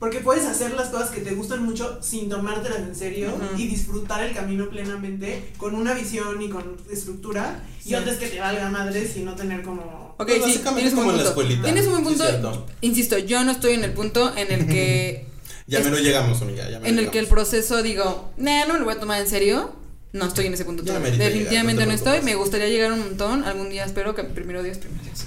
Porque 0.00 0.18
puedes 0.20 0.46
hacer 0.46 0.72
las 0.72 0.88
cosas 0.88 1.10
que 1.10 1.20
te 1.20 1.32
gustan 1.34 1.62
mucho 1.62 2.00
sin 2.02 2.28
tomártelas 2.28 2.78
en 2.80 2.96
serio 2.96 3.38
y 3.56 3.68
disfrutar 3.68 4.24
el 4.24 4.34
camino 4.34 4.68
plenamente 4.70 5.52
con 5.58 5.74
una 5.76 5.92
visión 5.94 6.40
y 6.42 6.48
con 6.48 6.76
estructura. 6.90 7.62
Sí. 7.82 7.90
Y 7.90 7.94
otras 7.94 8.16
que 8.16 8.26
te 8.28 8.40
valga 8.40 8.68
madres 8.70 9.16
y 9.16 9.20
no 9.20 9.34
tener 9.36 9.62
como. 9.62 10.14
Ok, 10.18 10.26
Pues 10.38 10.54
sí, 10.54 10.60
tienes 10.74 10.92
un 10.94 10.98
como 10.98 11.04
buen 11.04 11.16
en 11.20 11.24
la 11.24 11.24
punto. 11.24 11.28
escuelita. 11.28 11.62
Tienes 11.64 11.86
un 11.86 11.92
buen 11.92 12.04
punto. 12.04 12.66
Insisto, 12.80 13.18
yo 13.18 13.44
no 13.44 13.52
estoy 13.52 13.74
en 13.74 13.84
el 13.84 13.92
punto 13.92 14.34
en 14.36 14.50
el 14.50 14.66
que 14.66 15.26
Ya 15.66 15.78
Es- 15.78 15.84
me 15.84 15.90
lo 15.92 15.98
llegamos, 15.98 16.42
amiga. 16.42 16.68
Ya 16.68 16.80
me 16.80 16.88
en 16.88 16.98
el 16.98 17.10
que 17.10 17.20
el 17.20 17.28
proceso 17.28 17.80
digo, 17.82 18.32
nah, 18.38 18.66
no 18.66 18.72
me 18.72 18.78
lo 18.80 18.86
voy 18.86 18.94
a 18.94 18.98
tomar 19.00 19.20
en 19.20 19.28
serio. 19.28 19.72
No 20.12 20.24
estoy 20.24 20.46
en 20.46 20.54
ese 20.54 20.64
punto 20.64 20.82
Definitivamente 20.82 21.82
llegar, 21.84 21.86
no 21.86 21.92
estoy. 21.94 22.22
Me 22.22 22.34
gustaría 22.34 22.68
llegar 22.68 22.90
un 22.92 22.98
montón. 23.00 23.44
Algún 23.44 23.70
día 23.70 23.84
espero 23.84 24.14
que 24.16 24.24
primero 24.24 24.62
Dios, 24.64 24.78
primero 24.78 25.04
Dios. 25.04 25.26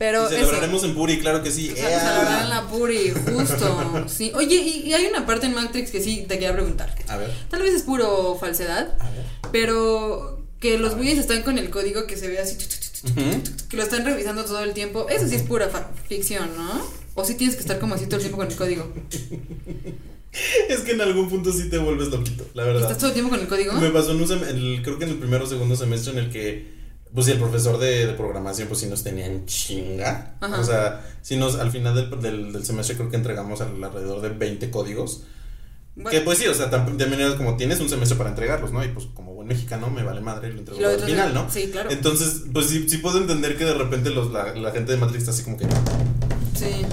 Pero 0.00 0.22
Y 0.22 0.34
eso. 0.34 0.46
celebraremos 0.46 0.82
en 0.84 0.94
Puri, 0.94 1.18
claro 1.20 1.42
que 1.42 1.50
sí. 1.50 1.70
O 1.70 1.76
sea, 1.76 1.90
¡Ea! 1.90 2.00
celebrar 2.00 2.42
en 2.44 2.48
la 2.48 2.66
Puri, 2.68 3.10
justo. 3.10 4.04
Sí. 4.08 4.32
Oye, 4.34 4.54
y, 4.56 4.88
y 4.88 4.94
hay 4.94 5.04
una 5.06 5.26
parte 5.26 5.44
en 5.44 5.54
Matrix 5.54 5.90
que 5.90 6.00
sí 6.00 6.24
te 6.26 6.36
quería 6.36 6.54
preguntar. 6.54 6.94
A 7.08 7.18
ver, 7.18 7.30
Tal 7.50 7.60
vez 7.62 7.74
es 7.74 7.82
puro 7.82 8.34
falsedad, 8.40 8.96
a 8.98 9.10
ver. 9.10 9.24
pero 9.52 10.42
que 10.58 10.78
los 10.78 10.94
güeyes 10.96 11.18
están 11.18 11.42
con 11.42 11.58
el 11.58 11.68
código 11.68 12.06
que 12.06 12.16
se 12.16 12.28
ve 12.28 12.38
así, 12.38 12.56
que 13.68 13.76
lo 13.76 13.82
están 13.82 14.04
revisando 14.06 14.42
todo 14.46 14.64
el 14.64 14.72
tiempo. 14.72 15.06
Eso 15.10 15.28
sí 15.28 15.34
es 15.34 15.42
pura 15.42 15.68
ficción, 16.08 16.48
¿no? 16.56 16.80
O 17.14 17.22
sí 17.24 17.34
tienes 17.34 17.56
que 17.56 17.60
estar 17.62 17.78
como 17.78 17.94
así 17.94 18.06
todo 18.06 18.16
el 18.16 18.22
tiempo 18.22 18.38
con 18.38 18.48
el 18.48 18.56
código. 18.56 18.90
Es 20.68 20.80
que 20.82 20.92
en 20.92 21.00
algún 21.00 21.28
punto 21.28 21.52
sí 21.52 21.68
te 21.68 21.76
vuelves 21.78 22.08
loquito, 22.08 22.46
la 22.54 22.62
verdad. 22.62 22.82
¿Estás 22.82 22.98
todo 22.98 23.08
el 23.08 23.14
tiempo 23.14 23.30
con 23.30 23.40
el 23.40 23.48
código? 23.48 23.72
Me 23.74 23.90
pasó 23.90 24.12
en 24.12 24.22
un 24.22 24.30
el- 24.44 24.80
creo 24.84 24.96
que 24.96 25.04
en 25.04 25.10
el 25.10 25.16
primero 25.18 25.44
o 25.44 25.46
segundo 25.48 25.74
semestre 25.74 26.12
en 26.12 26.18
el 26.18 26.30
que, 26.30 26.79
pues 27.14 27.26
sí, 27.26 27.32
el 27.32 27.38
profesor 27.38 27.78
de, 27.78 28.06
de 28.06 28.12
programación, 28.14 28.68
pues 28.68 28.80
sí 28.80 28.86
nos 28.86 29.02
tenía 29.02 29.26
en 29.26 29.44
chinga. 29.46 30.36
Ajá. 30.40 30.60
O 30.60 30.64
sea, 30.64 31.04
sí 31.22 31.36
nos, 31.36 31.56
al 31.56 31.70
final 31.70 31.94
del, 31.94 32.20
del, 32.20 32.52
del 32.52 32.64
semestre 32.64 32.96
creo 32.96 33.10
que 33.10 33.16
entregamos 33.16 33.60
al- 33.60 33.82
alrededor 33.82 34.20
de 34.22 34.28
20 34.30 34.70
códigos. 34.70 35.24
Bueno, 35.96 36.10
Que 36.10 36.20
pues 36.20 36.38
sí, 36.38 36.46
o 36.46 36.54
sea, 36.54 36.70
tam- 36.70 36.96
de 36.96 37.06
manera 37.06 37.36
como 37.36 37.56
tienes 37.56 37.80
un 37.80 37.88
semestre 37.88 38.16
para 38.16 38.30
entregarlos, 38.30 38.72
¿no? 38.72 38.82
Y 38.84 38.88
pues 38.88 39.06
como 39.12 39.34
buen 39.34 39.48
mexicano 39.48 39.90
me 39.90 40.04
vale 40.04 40.20
madre, 40.20 40.52
lo 40.52 40.60
entrego 40.60 40.80
al 40.88 41.00
final, 41.00 41.34
¿no? 41.34 41.50
Sí, 41.50 41.68
claro. 41.72 41.90
Entonces, 41.90 42.42
pues 42.52 42.66
sí, 42.66 42.88
sí 42.88 42.98
puedo 42.98 43.18
entender 43.18 43.58
que 43.58 43.64
de 43.64 43.74
repente 43.74 44.10
los, 44.10 44.30
la, 44.32 44.54
la 44.54 44.70
gente 44.70 44.92
de 44.92 44.98
Matrix 44.98 45.22
está 45.22 45.32
así 45.32 45.42
como 45.42 45.56
que... 45.58 45.66
Sí. 46.56 46.86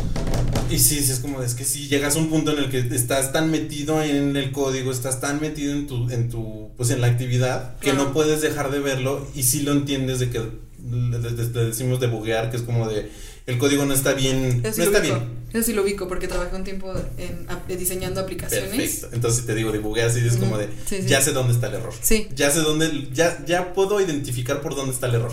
Y 0.70 0.80
sí, 0.80 1.01
sí, 1.03 1.11
es 1.11 1.20
como, 1.20 1.41
es 1.41 1.53
que 1.55 1.63
sí, 1.65 1.88
llegas 1.88 2.15
a 2.15 2.20
un 2.20 2.30
punto 2.30 2.51
en 2.51 2.59
el 2.59 2.70
que 2.70 2.80
estás 2.95 3.32
tan 3.32 3.49
metido 3.51 4.01
en 4.03 4.36
el 4.36 4.51
código, 4.51 4.91
estás 4.91 5.20
tan 5.22 5.39
metido 5.41 5.74
en 5.74 5.88
tu, 5.88 6.09
en 6.09 6.30
tu, 6.30 6.72
pues 6.78 6.89
en 6.91 7.01
la 7.01 7.07
actividad, 7.07 7.78
que 7.80 7.91
Claro. 7.91 8.05
no 8.05 8.13
puedes 8.13 8.41
dejar 8.41 8.72
de 8.72 8.80
verlo 8.80 9.28
y 9.36 9.43
sí 9.43 9.61
lo 9.61 9.72
entiendes 9.72 10.20
de 10.20 10.30
que, 10.30 10.39
le, 10.39 11.65
decimos 11.65 11.99
de 11.99 12.07
buguear, 12.07 12.49
que 12.51 12.57
es 12.57 12.63
como 12.63 12.88
de, 12.88 13.09
el 13.45 13.57
código 13.57 13.86
no 13.86 13.93
está 13.93 14.13
bien, 14.13 14.61
Eso 14.63 14.78
no 14.80 14.84
está 14.86 14.99
ubico. 14.99 15.15
bien. 15.15 15.38
Eso 15.53 15.63
sí 15.63 15.74
lo 15.74 15.82
ubico 15.84 16.07
porque 16.07 16.28
trabajé 16.28 16.55
un 16.55 16.63
tiempo 16.65 16.93
en, 17.18 17.47
diseñando 17.78 18.20
aplicaciones. 18.22 18.70
Perfecto. 18.70 19.09
Entonces 19.13 19.45
te 19.45 19.55
digo 19.55 19.72
de 19.72 19.80
buguear, 19.80 20.11
sí, 20.11 20.20
es 20.26 20.36
como 20.36 20.57
de, 20.57 20.68
Sí, 20.86 20.97
sí. 21.01 21.07
ya 21.07 21.22
sé 21.22 21.32
dónde 21.32 21.53
está 21.53 21.68
el 21.68 21.76
error. 21.76 21.93
Sí. 22.01 22.28
Ya 22.36 22.51
sé 22.51 22.59
dónde, 22.59 23.07
ya, 23.13 23.43
ya 23.45 23.74
puedo 23.74 24.01
identificar 24.01 24.61
por 24.61 24.76
dónde 24.76 24.93
está 24.93 25.07
el 25.07 25.15
error. 25.15 25.32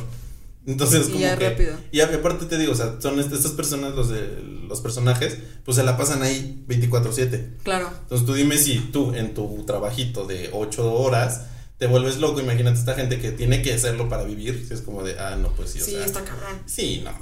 Entonces, 0.66 1.08
Y 1.08 1.12
como 1.12 1.20
ya 1.20 1.36
que. 1.36 1.50
rápido. 1.50 1.76
Y 1.92 2.00
aparte 2.00 2.46
te 2.46 2.56
digo, 2.58 2.72
o 2.72 2.74
sea, 2.74 2.96
son 3.00 3.18
est- 3.20 3.32
estas 3.32 3.52
personas, 3.52 3.94
los 3.94 4.08
de 4.08 4.42
los 4.68 4.80
personajes, 4.80 5.36
pues 5.64 5.76
se 5.76 5.82
la 5.82 5.96
pasan 5.96 6.22
ahí 6.22 6.64
24-7. 6.68 7.58
Claro. 7.62 7.90
Entonces 8.02 8.26
tú 8.26 8.32
dime 8.34 8.56
si 8.58 8.78
tú 8.78 9.12
en 9.14 9.34
tu 9.34 9.64
trabajito 9.66 10.26
de 10.26 10.48
8 10.52 10.92
horas 10.94 11.42
te 11.76 11.86
vuelves 11.88 12.18
loco, 12.18 12.40
imagínate 12.40 12.78
esta 12.78 12.94
gente 12.94 13.18
que 13.18 13.32
tiene 13.32 13.60
que 13.60 13.74
hacerlo 13.74 14.08
para 14.08 14.22
vivir, 14.22 14.64
si 14.66 14.72
es 14.72 14.80
como 14.80 15.02
de, 15.02 15.18
ah, 15.18 15.36
no, 15.36 15.48
pues 15.54 15.70
sí, 15.70 15.80
o 15.82 15.84
Sí, 15.84 15.90
sea. 15.90 16.04
está 16.06 16.22
cabrón. 16.24 16.60
Sí, 16.66 17.02
no. 17.04 17.12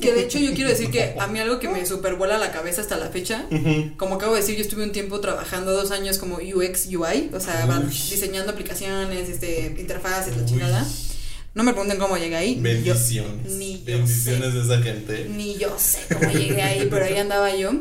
Que 0.00 0.12
de 0.12 0.22
hecho 0.24 0.38
yo 0.40 0.52
quiero 0.54 0.68
decir 0.70 0.90
que 0.90 1.14
a 1.18 1.26
mí 1.28 1.38
algo 1.38 1.60
que 1.60 1.68
me 1.68 1.86
supervuela 1.86 2.36
la 2.36 2.50
cabeza 2.52 2.80
hasta 2.82 2.98
la 2.98 3.08
fecha, 3.10 3.46
como 3.96 4.16
acabo 4.16 4.34
de 4.34 4.40
decir, 4.40 4.56
yo 4.56 4.62
estuve 4.62 4.82
un 4.82 4.92
tiempo 4.92 5.20
trabajando 5.20 5.72
dos 5.72 5.92
años 5.92 6.18
como 6.18 6.36
UX, 6.38 6.86
UI, 6.88 7.30
o 7.32 7.40
sea, 7.40 7.66
Uy. 7.82 7.86
diseñando 7.90 8.52
aplicaciones, 8.52 9.28
este, 9.28 9.74
interfaces, 9.78 10.36
la 10.36 10.42
Uy. 10.42 10.48
chingada. 10.48 10.86
No 11.54 11.62
me 11.64 11.72
pregunten 11.72 11.98
cómo 11.98 12.16
llegué 12.16 12.36
ahí. 12.36 12.54
yo- 12.56 12.62
Bendiciones. 12.62 13.52
ni 13.52 13.78
yo 13.80 13.84
Bendiciones 13.96 14.54
de 14.54 14.60
esa 14.62 14.82
gente. 14.82 15.26
Ni 15.30 15.56
yo 15.58 15.76
sé 15.78 16.00
cómo 16.12 16.30
llegué 16.32 16.62
ahí, 16.62 16.86
pero 16.90 17.04
ahí 17.04 17.16
andaba 17.16 17.54
yo. 17.56 17.72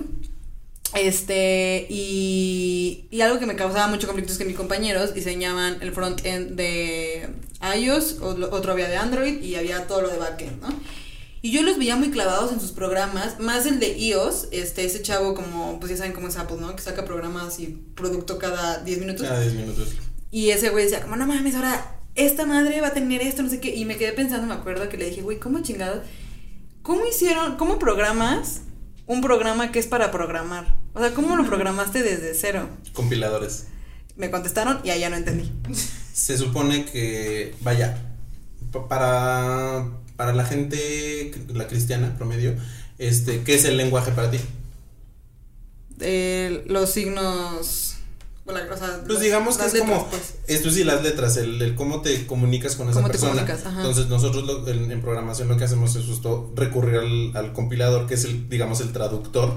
Este, 0.96 1.86
y, 1.90 3.06
y 3.12 3.22
algo 3.22 3.38
que 3.40 3.46
me 3.46 3.56
causaba 3.56 3.88
mucho 3.88 4.08
conflicto 4.08 4.32
es 4.34 4.40
que 4.40 4.46
mis 4.46 4.56
compañeros 4.56 5.14
diseñaban 5.14 5.78
el 5.82 5.92
front-end 5.92 6.56
de 6.56 7.30
iOS, 7.78 8.18
otro 8.22 8.72
había 8.72 8.90
de 8.90 8.98
Android 8.98 9.40
y 9.44 9.54
había 9.56 9.86
todo 9.86 10.02
lo 10.02 10.10
de 10.10 10.18
backend, 10.18 10.62
¿no? 10.62 10.70
Y 11.42 11.52
yo 11.52 11.62
los 11.62 11.78
veía 11.78 11.96
muy 11.96 12.10
clavados 12.10 12.52
en 12.52 12.60
sus 12.60 12.72
programas, 12.72 13.40
más 13.40 13.66
el 13.68 13.80
de 13.80 13.98
iOS, 13.98 14.48
este, 14.52 14.84
ese 14.84 15.02
chavo 15.04 15.36
como, 15.36 15.80
pues 15.80 15.92
ya 15.92 15.98
saben 15.98 16.12
cómo 16.14 16.28
es 16.28 16.36
Apple, 16.38 16.58
¿no? 16.60 16.76
Que 16.76 16.82
saca 16.82 17.06
programas 17.06 17.60
y 17.60 17.68
producto 17.96 18.40
cada 18.40 18.80
10 18.84 19.00
minutos. 19.00 19.28
Cada 19.28 19.40
10 19.42 19.54
minutos. 19.54 19.90
Y 20.32 20.50
ese 20.50 20.70
güey 20.70 20.86
decía, 20.86 21.02
como, 21.02 21.16
no 21.16 21.28
mames, 21.28 21.54
ahora 21.56 21.99
esta 22.26 22.46
madre 22.46 22.82
va 22.82 22.88
a 22.88 22.94
tener 22.94 23.22
esto, 23.22 23.42
no 23.44 23.50
sé 23.50 23.60
qué. 23.60 23.76
Y 23.76 23.86
me 23.86 23.98
quedé 23.98 24.12
pensando, 24.14 24.48
me 24.48 24.54
acuerdo 24.54 24.88
que 24.90 24.98
le 24.98 25.10
dije, 25.10 25.22
güey, 25.22 25.40
¿cómo 25.40 25.62
chingado? 25.62 26.02
¿Cómo 26.82 27.06
hicieron, 27.06 27.56
cómo 27.58 27.78
programas 27.80 28.62
un 29.08 29.22
programa 29.22 29.72
que 29.72 29.80
es 29.80 29.88
para 29.88 30.12
programar? 30.12 30.76
O 30.94 31.00
sea, 31.00 31.14
¿cómo 31.14 31.36
lo 31.36 31.46
programaste 31.48 32.04
desde 32.04 32.34
cero? 32.34 32.70
Compiladores. 32.94 33.66
Me 34.16 34.30
contestaron 34.32 34.80
y 34.84 34.90
allá 34.90 35.10
no 35.10 35.16
entendí. 35.18 35.52
Se 36.14 36.38
supone 36.38 36.86
que, 36.86 37.56
vaya, 37.62 37.98
pa- 38.72 38.88
para, 38.88 39.86
para 40.18 40.34
la 40.34 40.44
gente, 40.46 41.32
la 41.54 41.68
cristiana 41.68 42.16
promedio, 42.18 42.56
este, 42.98 43.44
¿qué 43.44 43.56
es 43.56 43.64
el 43.66 43.78
lenguaje 43.78 44.12
para 44.12 44.30
ti? 44.30 44.40
Eh, 46.02 46.64
los 46.68 46.92
signos. 46.92 47.89
O 48.50 48.52
la- 48.52 48.64
o 48.74 48.78
sea, 48.78 48.98
Pues 49.02 49.14
las- 49.14 49.22
digamos 49.22 49.58
que 49.58 49.66
es 49.68 49.74
como, 49.80 50.08
pues. 50.10 50.34
esto 50.48 50.70
sí, 50.72 50.84
las 50.84 51.04
letras, 51.04 51.38
el, 51.38 51.62
el 51.62 51.76
cómo 51.76 52.02
te 52.02 52.26
comunicas 52.26 52.76
con 52.76 52.90
esa 52.90 53.00
persona. 53.12 53.42
Entonces 53.78 54.08
nosotros 54.08 54.44
lo- 54.46 54.68
en, 54.68 54.92
en 54.92 55.02
programación 55.02 55.48
lo 55.48 55.58
que 55.58 55.64
hacemos 55.66 55.96
es 55.96 56.06
justo 56.06 56.52
recurrir 56.56 56.96
al, 56.98 57.32
al 57.38 57.54
compilador, 57.54 58.08
que 58.08 58.16
es 58.16 58.26
el, 58.26 58.50
digamos, 58.50 58.82
el 58.82 58.92
traductor 58.92 59.54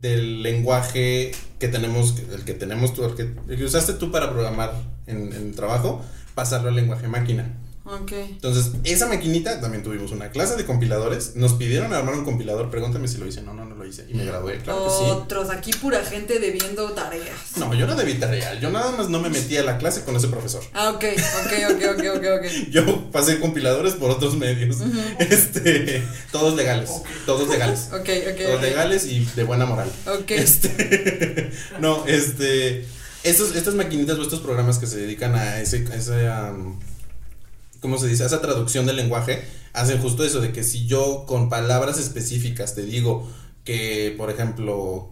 del 0.00 0.42
lenguaje 0.42 1.32
que 1.58 1.68
tenemos, 1.68 2.14
el 2.32 2.44
que 2.44 2.52
tenemos 2.54 2.92
tú, 2.94 3.04
el 3.04 3.14
que, 3.14 3.22
el 3.48 3.56
que 3.56 3.64
usaste 3.64 3.94
tú 3.94 4.10
para 4.12 4.30
programar 4.30 4.72
en, 5.06 5.32
en 5.32 5.48
el 5.48 5.54
trabajo, 5.54 6.02
pasarlo 6.34 6.68
al 6.68 6.76
lenguaje 6.76 7.08
máquina. 7.08 7.56
Ok. 7.86 8.12
Entonces, 8.12 8.72
esa 8.84 9.06
maquinita, 9.06 9.60
también 9.60 9.82
tuvimos 9.82 10.10
una 10.10 10.30
clase 10.30 10.56
de 10.56 10.64
compiladores. 10.64 11.36
Nos 11.36 11.54
pidieron 11.54 11.92
armar 11.92 12.14
un 12.14 12.24
compilador. 12.24 12.70
Pregúntame 12.70 13.06
si 13.06 13.18
lo 13.18 13.26
hice. 13.26 13.42
No, 13.42 13.54
no, 13.54 13.64
no 13.64 13.76
lo 13.76 13.86
hice. 13.86 14.06
Y 14.08 14.14
me 14.14 14.24
gradué, 14.24 14.58
claro 14.58 14.84
que 14.84 14.90
sí. 14.90 15.10
Otros, 15.10 15.50
aquí 15.50 15.72
pura 15.72 16.04
gente 16.04 16.40
debiendo 16.40 16.90
tareas. 16.90 17.56
No, 17.56 17.72
yo 17.74 17.86
no 17.86 17.94
debí 17.94 18.14
tarea. 18.14 18.58
Yo 18.58 18.70
nada 18.70 18.90
más 18.92 19.08
no 19.08 19.20
me 19.20 19.30
metí 19.30 19.56
a 19.56 19.62
la 19.62 19.78
clase 19.78 20.02
con 20.02 20.16
ese 20.16 20.28
profesor. 20.28 20.62
Ah, 20.74 20.90
ok, 20.90 21.04
ok, 21.44 21.52
ok, 21.74 21.82
ok, 21.96 22.16
ok, 22.16 22.24
ok. 22.38 22.46
Yo 22.70 23.10
pasé 23.10 23.38
compiladores 23.40 23.94
por 23.94 24.10
otros 24.10 24.36
medios. 24.36 24.78
Este, 25.18 26.02
todos 26.32 26.56
legales. 26.56 26.90
Todos 27.24 27.48
legales. 27.48 27.90
Ok, 27.96 28.08
ok. 28.30 28.40
Todos 28.46 28.62
legales 28.62 29.06
y 29.06 29.24
de 29.24 29.44
buena 29.44 29.64
moral. 29.64 29.90
Ok. 30.06 30.32
Este, 30.32 31.50
no, 31.80 32.06
este, 32.06 32.84
estos, 33.22 33.54
estas 33.56 33.74
maquinitas 33.74 34.18
o 34.18 34.22
estos 34.22 34.40
programas 34.40 34.78
que 34.78 34.86
se 34.86 34.98
dedican 34.98 35.34
a 35.34 35.60
ese, 35.60 35.86
a 35.90 35.94
ese, 35.94 36.28
am, 36.28 36.78
¿cómo 37.80 37.98
se 37.98 38.08
dice? 38.08 38.24
Esa 38.24 38.40
traducción 38.40 38.86
del 38.86 38.96
lenguaje, 38.96 39.44
hacen 39.72 40.00
justo 40.00 40.24
eso, 40.24 40.40
de 40.40 40.52
que 40.52 40.64
si 40.64 40.86
yo 40.86 41.24
con 41.26 41.48
palabras 41.48 41.98
específicas 41.98 42.74
te 42.74 42.82
digo 42.82 43.28
que, 43.64 44.14
por 44.16 44.30
ejemplo, 44.30 45.10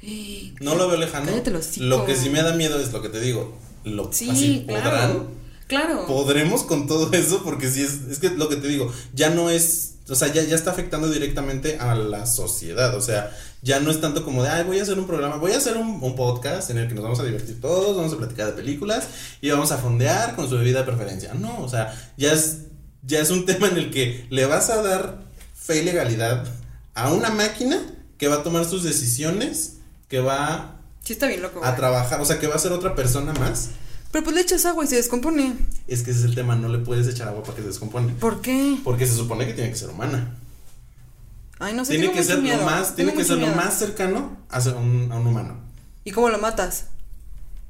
no 0.60 0.74
lo 0.74 0.88
veo 0.88 0.96
lejano. 0.96 1.30
Hocico. 1.58 1.86
Lo 1.86 2.04
que 2.04 2.14
sí 2.16 2.30
me 2.30 2.42
da 2.42 2.54
miedo 2.54 2.80
es 2.80 2.92
lo 2.92 3.02
que 3.02 3.08
te 3.08 3.20
digo. 3.20 3.56
Lo, 3.84 4.12
Sí, 4.12 4.30
así 4.30 4.64
claro. 4.66 4.82
podrán. 4.90 5.28
Claro. 5.66 6.06
¿Podremos 6.06 6.62
con 6.62 6.86
todo 6.86 7.12
eso? 7.12 7.42
Porque 7.42 7.70
si 7.70 7.82
es, 7.82 8.00
es 8.10 8.18
que 8.18 8.30
lo 8.30 8.48
que 8.48 8.56
te 8.56 8.68
digo, 8.68 8.92
ya 9.12 9.30
no 9.30 9.50
es, 9.50 9.94
o 10.08 10.14
sea, 10.14 10.32
ya, 10.32 10.42
ya 10.42 10.56
está 10.56 10.70
afectando 10.70 11.10
directamente 11.10 11.78
a 11.78 11.94
la 11.94 12.26
sociedad, 12.26 12.94
o 12.96 13.02
sea, 13.02 13.36
ya 13.62 13.80
no 13.80 13.90
es 13.90 14.00
tanto 14.00 14.24
como 14.24 14.42
de, 14.42 14.48
ay, 14.50 14.64
voy 14.64 14.78
a 14.78 14.82
hacer 14.82 14.98
un 14.98 15.06
programa, 15.06 15.36
voy 15.36 15.52
a 15.52 15.56
hacer 15.58 15.76
un, 15.76 16.02
un 16.02 16.16
podcast 16.16 16.70
en 16.70 16.78
el 16.78 16.88
que 16.88 16.94
nos 16.94 17.02
vamos 17.04 17.20
a 17.20 17.24
divertir 17.24 17.60
todos, 17.60 17.96
vamos 17.96 18.12
a 18.12 18.16
platicar 18.16 18.46
de 18.46 18.52
películas 18.52 19.08
y 19.40 19.50
vamos 19.50 19.72
a 19.72 19.78
fondear 19.78 20.36
con 20.36 20.48
su 20.48 20.56
bebida 20.56 20.80
de 20.80 20.84
preferencia. 20.84 21.34
No, 21.34 21.62
o 21.62 21.68
sea, 21.68 21.94
ya 22.16 22.32
es, 22.32 22.58
ya 23.02 23.20
es 23.20 23.30
un 23.30 23.46
tema 23.46 23.68
en 23.68 23.76
el 23.78 23.90
que 23.90 24.26
le 24.30 24.46
vas 24.46 24.70
a 24.70 24.82
dar 24.82 25.18
fe 25.54 25.82
y 25.82 25.84
legalidad 25.84 26.46
a 26.94 27.12
una 27.12 27.30
máquina 27.30 27.80
que 28.16 28.28
va 28.28 28.36
a 28.36 28.42
tomar 28.42 28.64
sus 28.64 28.82
decisiones, 28.82 29.78
que 30.08 30.20
va 30.20 30.76
Sí, 31.04 31.12
está 31.12 31.26
bien 31.26 31.42
loco. 31.42 31.64
a 31.64 31.74
trabajar, 31.76 32.20
o 32.20 32.24
sea, 32.24 32.38
que 32.38 32.46
va 32.48 32.56
a 32.56 32.58
ser 32.58 32.72
otra 32.72 32.94
persona 32.94 33.32
más. 33.34 33.70
Pero 34.10 34.24
pues 34.24 34.34
le 34.34 34.42
echas 34.42 34.64
agua 34.64 34.84
y 34.84 34.88
se 34.88 34.96
descompone. 34.96 35.54
Es 35.86 36.02
que 36.02 36.10
ese 36.10 36.20
es 36.20 36.26
el 36.26 36.34
tema, 36.34 36.56
no 36.56 36.68
le 36.68 36.78
puedes 36.78 37.06
echar 37.06 37.28
agua 37.28 37.42
para 37.42 37.56
que 37.56 37.62
se 37.62 37.68
descompone. 37.68 38.12
¿Por 38.14 38.40
qué? 38.40 38.78
Porque 38.82 39.06
se 39.06 39.14
supone 39.14 39.46
que 39.46 39.52
tiene 39.52 39.70
que 39.70 39.76
ser 39.76 39.90
humana. 39.90 40.34
Ay, 41.60 41.74
no 41.74 41.84
sé. 41.84 41.96
tiene 41.96 42.12
que 42.12 42.22
ser 42.22 42.38
miedo, 42.40 42.58
lo 42.58 42.64
más, 42.64 42.94
tiene 42.94 43.14
que 43.14 43.24
ser 43.24 43.38
lo 43.38 43.48
más 43.48 43.78
cercano 43.78 44.36
a, 44.48 44.58
un, 44.70 45.10
a 45.12 45.16
un 45.16 45.26
humano. 45.26 45.56
¿Y 46.04 46.12
cómo 46.12 46.28
lo 46.28 46.38
matas? 46.38 46.86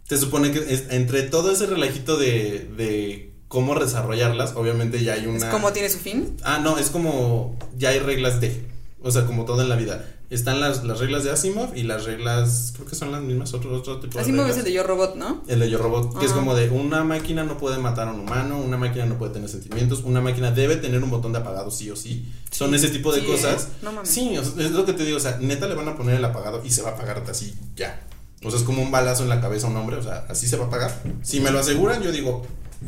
Se 0.09 0.17
supone 0.19 0.51
que 0.53 0.59
es- 0.73 0.85
entre 0.91 1.23
todo 1.23 1.51
ese 1.53 1.67
relajito 1.67 2.17
de, 2.17 2.71
de 2.77 3.33
cómo 3.49 3.75
desarrollarlas, 3.79 4.53
obviamente 4.57 5.03
ya 5.03 5.15
hay 5.15 5.27
una. 5.27 5.39
¿Es 5.39 5.45
como 5.47 5.73
tiene 5.73 5.89
su 5.89 5.99
fin? 5.99 6.37
Ah, 6.43 6.59
no, 6.63 6.79
es 6.79 6.91
como 6.91 7.57
ya 7.77 7.91
hay 7.91 7.99
reglas 7.99 8.41
de, 8.41 8.67
o 9.03 9.11
sea, 9.11 9.25
como 9.27 9.45
todo 9.45 9.63
en 9.63 9.69
la 9.69 9.77
vida. 9.77 10.05
Están 10.31 10.61
las, 10.61 10.85
las 10.85 10.99
reglas 10.99 11.25
de 11.25 11.31
Asimov 11.31 11.75
y 11.75 11.85
las 11.85 12.05
reglas, 12.05 12.73
creo 12.77 12.87
que 12.87 12.95
son 12.95 13.11
las 13.13 13.23
mismas, 13.23 13.55
otro, 13.55 13.75
otro 13.75 13.99
tipo 13.99 14.19
de 14.19 14.25
reglas. 14.25 14.47
ves 14.49 14.59
el 14.59 14.65
de 14.65 14.73
Yo 14.75 14.83
Robot, 14.83 15.15
¿no? 15.17 15.43
El 15.49 15.61
de 15.61 15.71
Yo 15.71 15.79
Robot, 15.79 16.19
que 16.19 16.27
es 16.27 16.33
Ajá. 16.33 16.41
como 16.41 16.55
de 16.55 16.69
una 16.69 17.03
máquina 17.03 17.45
no 17.45 17.57
puede 17.57 17.79
matar 17.79 18.09
a 18.09 18.13
un 18.13 18.21
humano, 18.21 18.59
una 18.59 18.77
máquina 18.77 19.07
no 19.07 19.17
puede 19.17 19.33
tener 19.33 19.49
sentimientos, 19.49 20.03
una 20.05 20.21
máquina 20.21 20.51
debe 20.51 20.77
tener 20.77 21.03
un 21.03 21.09
botón 21.09 21.33
de 21.33 21.39
apagado 21.39 21.71
sí 21.71 21.91
o 21.91 21.97
sí. 21.97 22.31
Son 22.51 22.75
ese 22.75 22.89
tipo 22.91 23.11
de 23.13 23.21
Sí, 23.23 23.27
cosas. 23.27 23.69
No 23.81 23.91
mames. 23.93 24.11
Sí, 24.11 24.37
o 24.37 24.45
sea, 24.45 24.65
es 24.67 24.73
lo 24.73 24.85
que 24.85 24.93
te 24.93 25.05
digo, 25.07 25.17
o 25.17 25.21
sea, 25.21 25.39
neta 25.41 25.67
le 25.67 25.75
van 25.75 25.89
a 25.89 25.97
poner 25.97 26.17
el 26.17 26.25
apagado 26.27 26.63
y 26.63 26.71
se 26.71 26.83
va 26.83 26.91
a 26.91 26.93
apagar 26.93 27.23
así 27.31 27.55
ya. 27.75 27.99
O 28.45 28.51
sea, 28.51 28.59
es 28.61 28.65
como 28.67 28.83
un 28.83 28.91
balazo 28.91 29.23
en 29.23 29.31
la 29.31 29.41
cabeza 29.41 29.67
a 29.67 29.71
un 29.71 29.77
hombre, 29.79 29.97
o 29.97 30.03
sea, 30.03 30.27
así 30.29 30.47
se 30.47 30.59
va 30.59 30.65
a 30.65 30.67
apagar. 30.69 31.03
Si 31.23 31.41
me 31.41 31.51
lo 31.51 31.59
aseguran, 31.59 32.03
yo 32.03 32.13
digo, 32.13 32.47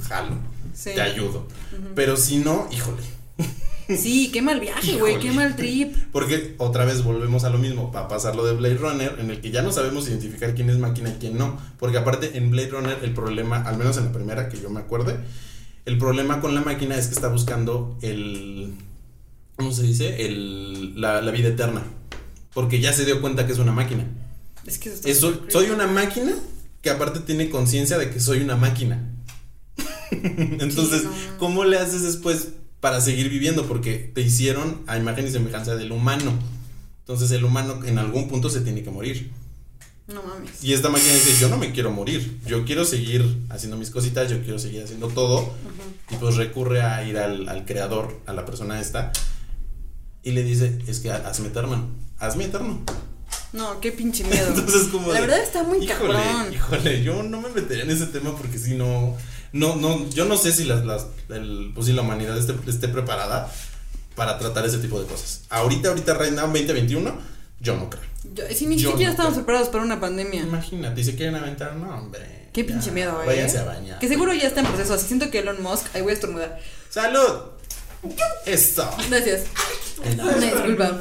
jalo, 0.08 0.34
Sí. 0.74 0.90
te 0.94 1.00
ayudo. 1.00 1.46
Pero 1.94 2.16
si 2.18 2.36
no, 2.36 2.68
híjole. 2.70 3.02
Sí, 3.96 4.30
qué 4.32 4.42
mal 4.42 4.60
viaje, 4.60 4.98
güey, 4.98 5.18
qué 5.18 5.32
mal 5.32 5.56
trip. 5.56 5.94
Porque 6.12 6.54
otra 6.58 6.84
vez 6.84 7.02
volvemos 7.02 7.44
a 7.44 7.50
lo 7.50 7.58
mismo, 7.58 7.90
va 7.92 8.00
a 8.00 8.08
pasar 8.08 8.36
lo 8.36 8.44
de 8.44 8.54
Blade 8.54 8.76
Runner, 8.76 9.16
en 9.18 9.30
el 9.30 9.40
que 9.40 9.50
ya 9.50 9.62
no 9.62 9.72
sabemos 9.72 10.08
identificar 10.08 10.54
quién 10.54 10.70
es 10.70 10.78
máquina 10.78 11.10
y 11.10 11.18
quién 11.18 11.38
no. 11.38 11.58
Porque 11.78 11.98
aparte 11.98 12.36
en 12.36 12.50
Blade 12.50 12.68
Runner 12.68 12.98
el 13.02 13.12
problema, 13.12 13.62
al 13.62 13.76
menos 13.76 13.96
en 13.96 14.06
la 14.06 14.12
primera 14.12 14.48
que 14.48 14.60
yo 14.60 14.70
me 14.70 14.80
acuerde, 14.80 15.16
el 15.84 15.98
problema 15.98 16.40
con 16.40 16.54
la 16.54 16.60
máquina 16.60 16.96
es 16.96 17.06
que 17.06 17.14
está 17.14 17.28
buscando 17.28 17.98
el... 18.02 18.74
¿Cómo 19.56 19.72
se 19.72 19.82
dice? 19.82 20.26
El, 20.26 21.00
la, 21.00 21.20
la 21.20 21.30
vida 21.30 21.48
eterna. 21.48 21.82
Porque 22.54 22.80
ya 22.80 22.92
se 22.92 23.04
dio 23.04 23.20
cuenta 23.20 23.46
que 23.46 23.52
es 23.52 23.58
una 23.58 23.72
máquina. 23.72 24.06
Es 24.66 24.78
que 24.78 24.92
eso 25.04 25.42
soy 25.48 25.70
una 25.70 25.86
máquina 25.86 26.32
que 26.82 26.90
aparte 26.90 27.20
tiene 27.20 27.50
conciencia 27.50 27.98
de 27.98 28.10
que 28.10 28.20
soy 28.20 28.40
una 28.40 28.56
máquina. 28.56 29.02
Entonces. 30.10 31.04
¿cómo 31.38 31.64
le 31.64 31.78
haces 31.78 32.02
después 32.02 32.48
para 32.80 33.00
seguir 33.00 33.28
viviendo? 33.28 33.66
Porque 33.66 34.10
te 34.14 34.20
hicieron 34.22 34.82
a 34.86 34.96
imagen 34.98 35.26
y 35.26 35.30
semejanza 35.30 35.76
del 35.76 35.92
humano. 35.92 36.32
Entonces 37.00 37.30
el 37.32 37.44
humano 37.44 37.84
en 37.84 37.98
algún 37.98 38.28
punto 38.28 38.50
se 38.50 38.60
tiene 38.60 38.82
que 38.82 38.90
morir. 38.90 39.30
No 40.06 40.22
mames. 40.22 40.62
Y 40.64 40.72
esta 40.72 40.88
máquina 40.88 41.12
dice, 41.14 41.36
yo 41.40 41.48
no 41.48 41.56
me 41.56 41.72
quiero 41.72 41.92
morir, 41.92 42.40
yo 42.44 42.64
quiero 42.64 42.84
seguir 42.84 43.38
haciendo 43.48 43.76
mis 43.76 43.90
cositas, 43.90 44.28
yo 44.30 44.42
quiero 44.42 44.58
seguir 44.58 44.82
haciendo 44.82 45.08
todo. 45.08 45.52
Y 46.10 46.16
pues 46.16 46.34
recurre 46.36 46.82
a 46.82 47.04
ir 47.06 47.16
al, 47.16 47.48
al 47.48 47.64
creador, 47.64 48.18
a 48.26 48.32
la 48.32 48.44
persona 48.44 48.80
esta, 48.80 49.12
y 50.24 50.32
le 50.32 50.42
dice, 50.42 50.78
es 50.88 50.98
que 51.00 51.12
hazme 51.12 51.48
eterno, 51.48 51.88
hazme 52.18 52.44
eterno. 52.44 52.80
No, 53.52 53.80
qué 53.80 53.92
pinche 53.92 54.24
miedo. 54.24 54.48
Entonces 54.54 54.88
como 54.88 55.08
La 55.08 55.14
de, 55.14 55.20
verdad 55.26 55.42
está 55.42 55.62
muy 55.62 55.78
híjole, 55.84 56.12
cabrón. 56.14 56.52
híjole, 56.54 57.02
yo 57.04 57.22
no 57.22 57.40
me 57.40 57.48
metería 57.50 57.84
en 57.84 57.90
ese 57.90 58.06
tema 58.06 58.36
porque 58.36 58.58
si 58.58 58.74
no, 58.74 59.16
no, 59.52 59.76
no, 59.76 60.08
yo 60.10 60.24
no 60.24 60.36
sé 60.36 60.52
si 60.52 60.64
las, 60.64 60.84
las, 60.84 61.06
el, 61.28 61.72
pues 61.74 61.86
si 61.86 61.92
la 61.92 62.02
humanidad 62.02 62.36
esté, 62.38 62.54
esté 62.68 62.88
preparada 62.88 63.50
para 64.14 64.38
tratar 64.38 64.64
ese 64.66 64.78
tipo 64.78 65.00
de 65.00 65.06
cosas. 65.06 65.42
Ahorita, 65.50 65.88
ahorita, 65.88 66.14
right 66.14 66.32
now, 66.32 66.46
2021, 66.46 67.12
yo 67.60 67.76
no 67.76 67.88
creo. 67.90 68.02
Yo- 68.34 68.44
si 68.54 68.66
ni 68.66 68.76
Yo 68.76 68.90
siquiera 68.90 69.10
no 69.10 69.12
estamos 69.12 69.32
creo. 69.34 69.44
preparados 69.46 69.68
para 69.70 69.84
una 69.84 69.98
pandemia. 70.00 70.42
Imagínate, 70.42 71.02
se 71.04 71.14
quieren 71.16 71.34
aventar, 71.36 71.74
no, 71.76 71.88
hombre. 71.96 72.48
Qué 72.52 72.62
ya, 72.62 72.66
pinche 72.68 72.90
miedo, 72.90 73.22
eh. 73.22 73.26
Váyanse 73.26 73.58
a 73.58 73.64
bañar. 73.64 73.98
Que 73.98 74.08
seguro 74.08 74.32
ya 74.34 74.48
está 74.48 74.60
en 74.60 74.66
proceso. 74.66 74.94
Así 74.94 75.06
siento 75.06 75.30
que 75.30 75.38
Elon 75.38 75.62
Musk. 75.62 75.86
Ahí 75.94 76.02
voy 76.02 76.10
a 76.10 76.14
estornudar. 76.14 76.60
¡Salud! 76.90 77.52
Esto. 78.46 78.88
Gracias. 79.08 79.42
Una 80.12 80.34
disculpa. 80.36 80.98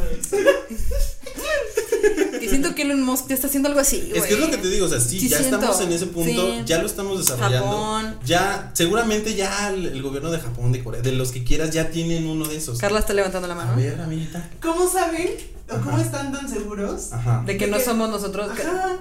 Que 2.40 2.48
siento 2.50 2.74
que 2.76 2.84
Elon 2.84 3.02
Musk 3.04 3.28
ya 3.28 3.36
está 3.36 3.48
haciendo 3.48 3.68
algo 3.70 3.82
así. 3.82 4.12
Es 4.16 4.24
que 4.26 4.34
es 4.34 4.40
lo 4.40 4.50
que 4.50 4.58
te 4.58 4.70
digo, 4.70 4.86
o 4.86 4.90
sea, 4.90 5.00
sí, 5.00 5.20
Sí 5.20 5.28
ya 5.30 5.38
siento, 5.40 5.58
estamos 5.58 5.82
en 5.82 5.92
ese 5.92 6.06
punto, 6.08 6.54
sí. 6.54 6.62
ya 6.66 6.80
lo 6.80 6.86
estamos 6.88 7.18
desarrollando. 7.20 7.68
Japón. 7.70 8.20
Ya, 8.26 8.72
seguramente 8.74 9.36
ya 9.36 9.70
el, 9.70 9.86
el 9.88 10.02
gobierno 10.02 10.32
de 10.32 10.40
Japón, 10.40 10.72
de 10.72 10.84
Corea, 10.84 11.02
de 11.02 11.12
los 11.12 11.32
que 11.32 11.44
quieras, 11.44 11.72
ya 11.72 11.90
tienen 11.90 12.28
uno 12.28 12.48
de 12.48 12.56
esos. 12.58 12.78
Carla 12.80 13.00
está 13.00 13.14
levantando 13.14 13.48
la 13.48 13.54
A 13.56 13.58
mano. 13.58 13.76
ver, 13.76 14.00
amiguita. 14.00 14.50
¿Cómo 14.62 14.90
saben 14.90 15.36
o 15.70 15.78
cómo 15.82 15.98
están 16.00 16.32
tan 16.32 16.48
seguros? 16.50 17.12
Ajá. 17.12 17.44
De 17.46 17.58
que 17.58 17.68
no 17.68 17.78
que- 17.78 17.84
somos 17.84 18.10
nosotros. 18.10 18.50
Ajá. 18.52 18.98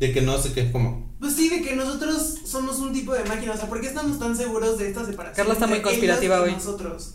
De 0.00 0.12
que 0.12 0.20
no 0.20 0.36
sé 0.42 0.52
qué, 0.52 0.72
¿cómo? 0.72 1.08
Pues 1.20 1.34
sí, 1.34 1.48
de 1.48 1.62
que 1.62 1.76
nosotros 1.76 2.34
somos 2.44 2.78
un 2.78 2.92
tipo 2.92 3.12
de 3.14 3.22
máquina. 3.24 3.52
O 3.52 3.56
sea, 3.56 3.68
¿por 3.68 3.80
qué 3.80 3.86
estamos 3.86 4.18
tan 4.18 4.36
seguros 4.36 4.76
de 4.78 4.88
esta 4.88 5.04
separación? 5.06 5.36
Carla 5.36 5.52
está 5.54 5.66
muy 5.68 5.80
conspirativa 5.80 6.40
hoy. 6.42 6.52
Nosotros. 6.52 7.14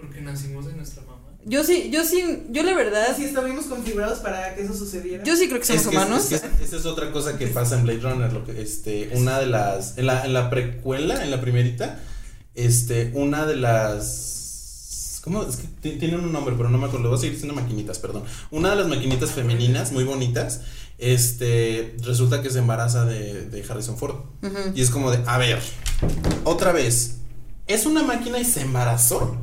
Porque 0.00 0.20
nacimos 0.20 0.66
de 0.66 0.72
nuestra 0.74 1.02
mamá. 1.02 1.16
Yo 1.46 1.64
sí, 1.64 1.88
yo 1.90 2.04
sí, 2.04 2.42
yo 2.50 2.62
la 2.62 2.74
verdad. 2.74 3.06
Así 3.10 3.24
estuvimos 3.24 3.64
configurados 3.66 4.18
para 4.18 4.54
que 4.54 4.62
eso 4.62 4.74
sucediera. 4.74 5.24
Yo 5.24 5.36
sí 5.36 5.48
creo 5.48 5.58
que 5.60 5.66
somos 5.66 5.82
Es 5.82 5.88
que- 5.88 5.96
humanos. 5.96 6.32
es 6.32 6.42
esa 6.60 6.76
es 6.76 6.84
otra 6.86 7.10
cosa 7.12 7.38
que 7.38 7.46
pasa 7.46 7.76
en 7.78 7.84
Blade 7.84 8.00
Runner, 8.00 8.32
lo 8.32 8.44
que, 8.44 8.60
este, 8.60 9.10
una 9.14 9.38
de 9.38 9.46
las, 9.46 9.96
en 9.96 10.06
la, 10.06 10.24
en 10.26 10.34
la 10.34 10.50
precuela, 10.50 11.22
en 11.24 11.30
la 11.30 11.40
primerita, 11.40 11.98
este, 12.54 13.10
una 13.14 13.46
de 13.46 13.56
las, 13.56 15.20
¿cómo? 15.24 15.42
Es 15.44 15.56
que 15.56 15.66
ti- 15.80 15.98
tienen 15.98 16.20
un 16.20 16.32
nombre, 16.32 16.54
pero 16.58 16.68
no 16.68 16.76
me 16.78 16.86
acuerdo, 16.86 17.08
voy 17.08 17.16
a 17.16 17.20
seguir 17.20 17.34
diciendo 17.34 17.58
maquinitas, 17.60 17.98
perdón. 17.98 18.24
Una 18.50 18.70
de 18.70 18.76
las 18.76 18.88
maquinitas 18.88 19.30
femeninas, 19.30 19.92
muy 19.92 20.04
bonitas, 20.04 20.60
este, 20.98 21.96
resulta 22.04 22.42
que 22.42 22.50
se 22.50 22.58
embaraza 22.58 23.06
de, 23.06 23.46
de 23.46 23.64
Harrison 23.66 23.96
Ford. 23.96 24.16
Y 24.74 24.82
es 24.82 24.90
como 24.90 25.10
de, 25.10 25.22
a 25.26 25.38
ver, 25.38 25.58
otra 26.44 26.72
vez, 26.72 27.16
¿es 27.66 27.86
una 27.86 28.02
máquina 28.02 28.38
y 28.38 28.44
se 28.44 28.60
embarazó? 28.60 29.38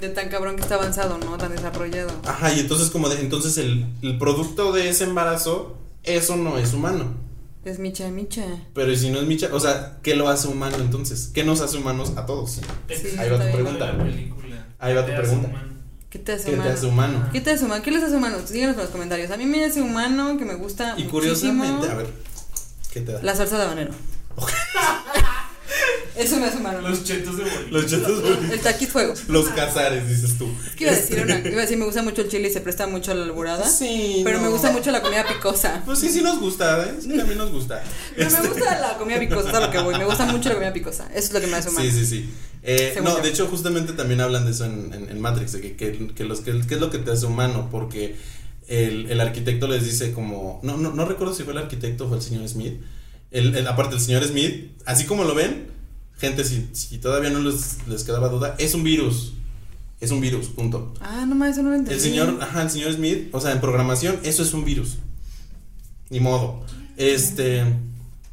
De 0.00 0.08
tan 0.10 0.28
cabrón 0.28 0.56
que 0.56 0.62
está 0.62 0.76
avanzado, 0.76 1.18
¿no? 1.18 1.36
Tan 1.38 1.50
desarrollado. 1.52 2.10
Ajá, 2.24 2.52
y 2.52 2.60
entonces 2.60 2.90
como 2.90 3.08
de, 3.08 3.20
entonces 3.20 3.58
el, 3.58 3.86
el 4.02 4.16
producto 4.18 4.72
de 4.72 4.88
ese 4.90 5.04
embarazo, 5.04 5.76
eso 6.04 6.36
no 6.36 6.56
es 6.58 6.72
humano. 6.72 7.14
Es 7.64 7.78
micha, 7.80 8.08
micha. 8.08 8.44
Pero 8.74 8.92
¿y 8.92 8.96
si 8.96 9.10
no 9.10 9.18
es 9.18 9.26
Micha, 9.26 9.48
o 9.52 9.60
sea, 9.60 9.98
¿qué 10.02 10.14
lo 10.14 10.28
hace 10.28 10.48
humano 10.48 10.76
entonces? 10.78 11.30
¿Qué 11.34 11.42
nos 11.44 11.60
hace 11.60 11.76
humanos 11.76 12.12
a 12.16 12.24
todos? 12.24 12.52
Sí, 12.52 12.60
Ahí 13.18 13.28
va 13.28 13.44
tu 13.44 13.52
pregunta. 13.52 13.92
Ahí 14.78 14.94
va 14.94 15.04
tu 15.04 15.12
pregunta. 15.14 15.48
humano. 15.48 15.68
¿Qué 16.08 16.18
te 16.20 16.32
hace 16.32 16.44
¿Qué 16.44 16.50
te 16.52 16.56
humano? 16.56 16.70
hace 16.72 16.86
humano? 16.86 17.28
¿Qué 17.32 17.40
te 17.42 17.50
hace 17.50 17.64
humano? 17.66 17.82
¿Qué 17.82 17.90
les 17.90 18.02
hace 18.04 18.16
humanos? 18.16 18.48
Díganos 18.50 18.76
en 18.76 18.82
los 18.82 18.90
comentarios. 18.90 19.30
A 19.32 19.36
mí 19.36 19.44
me 19.44 19.64
hace 19.64 19.82
humano 19.82 20.38
que 20.38 20.44
me 20.46 20.54
gusta 20.54 20.94
Y 20.96 21.02
muchísimo 21.04 21.10
curiosamente, 21.10 21.90
a 21.90 21.94
ver, 21.96 22.06
¿qué 22.92 23.00
te 23.02 23.12
da? 23.12 23.22
la 23.22 23.34
salsa 23.34 23.58
de 23.58 23.64
habanero. 23.64 23.90
Eso 26.18 26.36
me 26.38 26.46
hace 26.46 26.58
humano. 26.58 26.80
Los 26.88 27.04
chetos 27.04 27.36
de 27.36 27.44
bolillo. 27.44 27.68
Los 27.70 27.86
chetos 27.86 28.20
bolivianos. 28.22 28.52
El 28.52 28.60
taquis 28.60 28.88
fuego. 28.88 29.14
Los 29.28 29.48
cazares, 29.48 30.08
dices 30.08 30.36
tú. 30.36 30.48
Es 30.66 30.74
que 30.74 30.84
iba 30.84 30.92
a 30.92 30.96
decir 30.96 31.20
una, 31.20 31.38
iba 31.38 31.58
a 31.58 31.62
decir 31.62 31.78
me 31.78 31.84
gusta 31.84 32.02
mucho 32.02 32.22
el 32.22 32.28
chile 32.28 32.48
y 32.48 32.52
se 32.52 32.60
presta 32.60 32.86
mucho 32.86 33.12
a 33.12 33.14
la 33.14 33.24
alburada. 33.24 33.68
Sí. 33.68 34.22
Pero 34.24 34.38
no. 34.38 34.44
me 34.44 34.50
gusta 34.50 34.70
mucho 34.72 34.90
la 34.90 35.00
comida 35.00 35.24
picosa. 35.26 35.82
Pues 35.86 35.98
sí, 36.00 36.08
sí 36.10 36.20
nos 36.22 36.40
gusta, 36.40 36.84
¿eh? 36.84 36.94
Sí, 37.00 37.18
a 37.20 37.24
mí 37.24 37.34
nos 37.36 37.50
gusta. 37.52 37.82
Pero 38.16 38.28
Este, 38.28 38.42
me 38.42 38.48
gusta 38.48 38.78
la 38.80 38.98
comida 38.98 39.18
picosa, 39.20 39.48
es 39.50 39.54
a 39.54 39.60
lo 39.60 39.70
que 39.70 39.78
voy. 39.78 39.96
Me 39.96 40.04
gusta 40.04 40.26
mucho 40.26 40.48
la 40.48 40.54
comida 40.56 40.72
picosa. 40.72 41.06
Eso 41.14 41.28
es 41.28 41.32
lo 41.32 41.40
que 41.40 41.46
me 41.46 41.56
hace 41.56 41.68
humano. 41.70 41.88
Sí, 41.90 41.96
sí, 41.98 42.06
sí. 42.06 42.30
Eh, 42.64 42.98
no, 43.02 43.16
yo. 43.16 43.22
de 43.22 43.28
hecho, 43.28 43.46
justamente 43.46 43.92
también 43.92 44.20
hablan 44.20 44.44
de 44.44 44.50
eso 44.50 44.64
en, 44.64 44.92
en- 44.92 45.08
en 45.10 45.20
Matrix, 45.20 45.52
de 45.52 45.60
que, 45.60 45.76
que, 45.76 46.08
que 46.14 46.24
los, 46.24 46.40
que, 46.40 46.50
que 46.66 46.74
es 46.74 46.80
lo 46.80 46.90
que 46.90 46.98
te 46.98 47.12
hace 47.12 47.24
humano, 47.26 47.68
porque 47.70 48.16
el, 48.66 49.10
el 49.10 49.20
arquitecto 49.20 49.68
les 49.68 49.84
dice 49.84 50.12
como, 50.12 50.58
no, 50.64 50.76
no, 50.76 50.92
no 50.92 51.04
recuerdo 51.06 51.32
si 51.32 51.44
fue 51.44 51.52
el 51.52 51.58
arquitecto 51.60 52.04
o 52.04 52.08
fue 52.08 52.16
el 52.18 52.22
señor 52.22 52.48
Smith, 52.48 52.74
el, 53.30 53.54
el- 53.54 53.66
aparte 53.68 53.94
el 53.94 54.00
señor 54.00 54.24
Smith, 54.24 54.72
así 54.84 55.04
como 55.04 55.22
lo 55.24 55.34
ven, 55.34 55.68
gente, 56.18 56.44
si, 56.44 56.68
si 56.72 56.98
todavía 56.98 57.30
no 57.30 57.40
les, 57.40 57.86
les 57.88 58.04
quedaba 58.04 58.28
duda, 58.28 58.54
es 58.58 58.74
un 58.74 58.82
virus, 58.82 59.32
es 60.00 60.10
un 60.10 60.20
virus, 60.20 60.46
punto. 60.48 60.94
Ah, 61.00 61.24
no 61.26 61.34
más, 61.34 61.52
eso 61.52 61.62
no 61.62 61.70
lo 61.70 61.76
entendí. 61.76 61.94
El 61.94 62.00
señor, 62.00 62.38
ajá, 62.40 62.62
el 62.62 62.70
señor 62.70 62.92
Smith, 62.92 63.28
o 63.32 63.40
sea, 63.40 63.52
en 63.52 63.60
programación, 63.60 64.18
eso 64.22 64.42
es 64.42 64.52
un 64.52 64.64
virus, 64.64 64.98
ni 66.10 66.20
modo. 66.20 66.64
Este, 66.96 67.60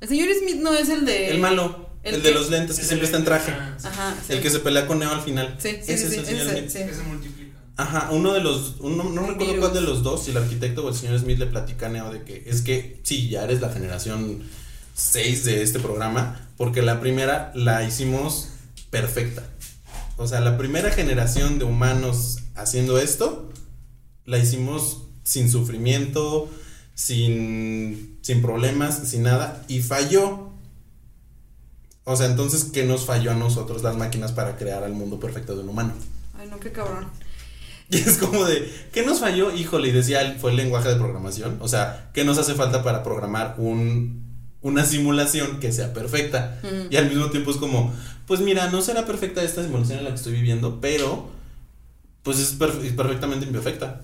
El 0.01 0.07
señor 0.07 0.29
Smith 0.41 0.57
no 0.57 0.73
es 0.73 0.89
el 0.89 1.05
de. 1.05 1.29
el 1.29 1.39
malo, 1.39 1.89
¿el 2.03 2.15
el, 2.15 2.23
de 2.23 2.31
los 2.33 2.49
lentes 2.49 2.77
que 2.79 2.85
siempre 2.85 3.05
está 3.05 3.17
en 3.19 3.25
traje. 3.25 3.51
Ajá. 3.51 4.15
sí. 4.25 4.33
El 4.33 4.41
que 4.41 4.49
se 4.49 4.59
pelea 4.59 4.87
con 4.87 4.99
Neo 4.99 5.11
al 5.11 5.21
final. 5.21 5.55
Sí, 5.59 5.69
sí, 5.83 5.91
Ese 5.91 5.97
sí, 5.97 6.03
es 6.05 6.13
el 6.13 6.19
sí, 6.19 6.25
señor 6.31 6.41
ese, 6.47 6.57
Smith. 6.59 6.69
sí. 6.69 6.79
Que 6.89 6.93
se 6.93 7.03
multiplica. 7.03 7.45
Ajá, 7.77 8.09
uno 8.11 8.33
de 8.33 8.39
los, 8.39 8.75
uno, 8.79 9.03
no 9.03 9.21
Un 9.21 9.27
recuerdo 9.29 9.45
virus. 9.53 9.59
cuál 9.59 9.73
de 9.73 9.81
los 9.81 10.01
dos, 10.01 10.23
si 10.23 10.31
el 10.31 10.37
arquitecto 10.37 10.85
o 10.85 10.89
el 10.89 10.95
señor 10.95 11.19
Smith 11.19 11.37
le 11.39 11.45
platica 11.47 11.87
a 11.87 11.89
Neo 11.89 12.11
de 12.11 12.23
que 12.23 12.43
es 12.47 12.61
que 12.61 13.01
sí, 13.03 13.27
ya 13.29 13.43
eres 13.43 13.59
la 13.61 13.69
generación 13.69 14.41
seis 14.95 15.43
de 15.43 15.61
este 15.61 15.79
programa, 15.79 16.49
porque 16.57 16.81
la 16.81 16.99
primera 16.99 17.51
la 17.53 17.83
hicimos 17.83 18.49
perfecta. 18.89 19.43
O 20.17 20.25
sea, 20.25 20.39
la 20.39 20.57
primera 20.57 20.89
generación 20.89 21.59
de 21.59 21.65
humanos 21.65 22.39
haciendo 22.55 22.97
esto, 22.97 23.51
la 24.23 24.37
hicimos 24.37 25.03
sin 25.23 25.51
sufrimiento, 25.51 26.49
sin, 26.93 28.19
sin 28.21 28.41
problemas, 28.41 29.09
sin 29.09 29.23
nada, 29.23 29.63
y 29.67 29.81
falló. 29.81 30.49
O 32.05 32.15
sea, 32.15 32.27
entonces, 32.27 32.65
¿qué 32.65 32.85
nos 32.85 33.05
falló 33.05 33.31
a 33.31 33.35
nosotros 33.35 33.83
las 33.83 33.97
máquinas 33.97 34.31
para 34.31 34.55
crear 34.55 34.83
el 34.83 34.93
mundo 34.93 35.19
perfecto 35.19 35.55
de 35.55 35.63
un 35.63 35.69
humano? 35.69 35.93
Ay, 36.37 36.47
no, 36.49 36.59
qué 36.59 36.71
cabrón. 36.71 37.07
Y 37.87 37.97
es 37.97 38.17
como 38.17 38.45
de, 38.45 38.67
¿qué 38.91 39.05
nos 39.05 39.19
falló? 39.19 39.53
Híjole, 39.53 39.89
y 39.89 39.91
decía 39.91 40.37
fue 40.39 40.49
el 40.49 40.57
lenguaje 40.57 40.89
de 40.89 40.95
programación. 40.95 41.59
O 41.61 41.67
sea, 41.67 42.09
¿qué 42.15 42.23
nos 42.23 42.39
hace 42.39 42.55
falta 42.55 42.81
para 42.81 43.03
programar 43.03 43.53
un, 43.59 44.24
una 44.65 44.83
simulación 44.83 45.59
que 45.59 45.71
sea 45.71 45.93
perfecta? 45.93 46.59
Y 46.89 46.95
al 46.95 47.07
mismo 47.07 47.29
tiempo 47.29 47.51
es 47.51 47.57
como, 47.57 47.93
pues 48.25 48.39
mira, 48.39 48.71
no 48.71 48.81
será 48.81 49.05
perfecta 49.05 49.43
esta 49.43 49.61
simulación 49.63 49.99
en 49.99 50.05
la 50.05 50.09
que 50.09 50.15
estoy 50.15 50.33
viviendo, 50.33 50.81
pero 50.81 51.29
pues 52.23 52.39
es 52.39 52.53
perfectamente 52.53 53.45
imperfecta. 53.45 54.01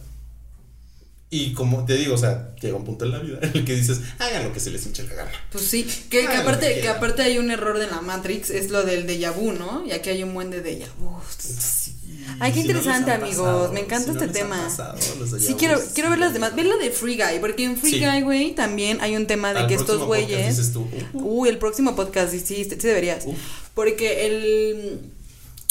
Y 1.33 1.53
como 1.53 1.85
te 1.85 1.95
digo, 1.95 2.13
o 2.15 2.17
sea, 2.17 2.53
llega 2.61 2.75
un 2.75 2.83
punto 2.83 3.05
en 3.05 3.11
la 3.11 3.19
vida 3.19 3.39
en 3.41 3.51
el 3.55 3.63
que 3.65 3.73
dices, 3.73 4.01
hagan 4.19 4.43
lo 4.43 4.51
que 4.53 4.59
se 4.59 4.69
les 4.69 4.85
hinche 4.85 5.03
la 5.03 5.13
gana. 5.15 5.31
Pues 5.49 5.65
sí, 5.65 5.83
que, 5.85 6.19
que 6.19 6.23
lo 6.25 6.29
que 6.29 6.37
aparte, 6.37 6.79
que 6.81 6.87
aparte 6.89 7.21
hay 7.21 7.37
un 7.37 7.49
error 7.51 7.79
de 7.79 7.87
la 7.87 8.01
Matrix, 8.01 8.49
es 8.49 8.69
lo 8.69 8.83
del 8.83 9.07
déjà 9.07 9.33
vu, 9.33 9.53
¿no? 9.53 9.83
Y 9.87 9.93
aquí 9.93 10.09
hay 10.09 10.23
un 10.23 10.33
buen 10.33 10.49
de 10.51 10.61
déjà 10.61 10.87
vu. 10.99 11.09
Ay, 12.39 12.51
qué 12.53 12.61
Si 12.61 12.67
no 12.67 12.71
interesante, 12.73 13.11
han 13.11 13.21
amigos, 13.23 13.37
pasado, 13.45 13.73
me 13.73 13.79
encanta 13.79 14.11
si 14.11 14.17
no 14.17 14.21
este 14.25 14.39
tema. 14.39 14.57
pasado, 14.63 14.97
Sí, 15.39 15.55
quiero, 15.57 15.79
quiero 15.93 16.09
ver 16.09 16.19
las 16.19 16.29
sí. 16.29 16.33
demás. 16.35 16.55
Ve 16.55 16.63
la 16.65 16.75
de 16.77 16.91
Free 16.91 17.15
Guy, 17.15 17.39
porque 17.39 17.63
en 17.63 17.77
Free 17.77 17.91
Sí. 17.93 18.05
Guy, 18.05 18.21
güey, 18.21 18.53
también 18.55 18.99
hay 19.01 19.15
un 19.15 19.25
tema 19.25 19.53
de 19.53 19.59
Al 19.61 19.67
que 19.67 19.75
estos 19.75 20.03
güeyes. 20.03 20.47
dices 20.57 20.73
tú, 20.73 20.87
uh, 21.13 21.41
Uy, 21.41 21.49
el 21.49 21.57
próximo 21.59 21.95
podcast, 21.95 22.31
sí, 22.31 22.39
sí, 22.39 22.65
sí 22.65 22.75
deberías. 22.75 23.25
Porque 23.73 24.25
el. 24.27 24.99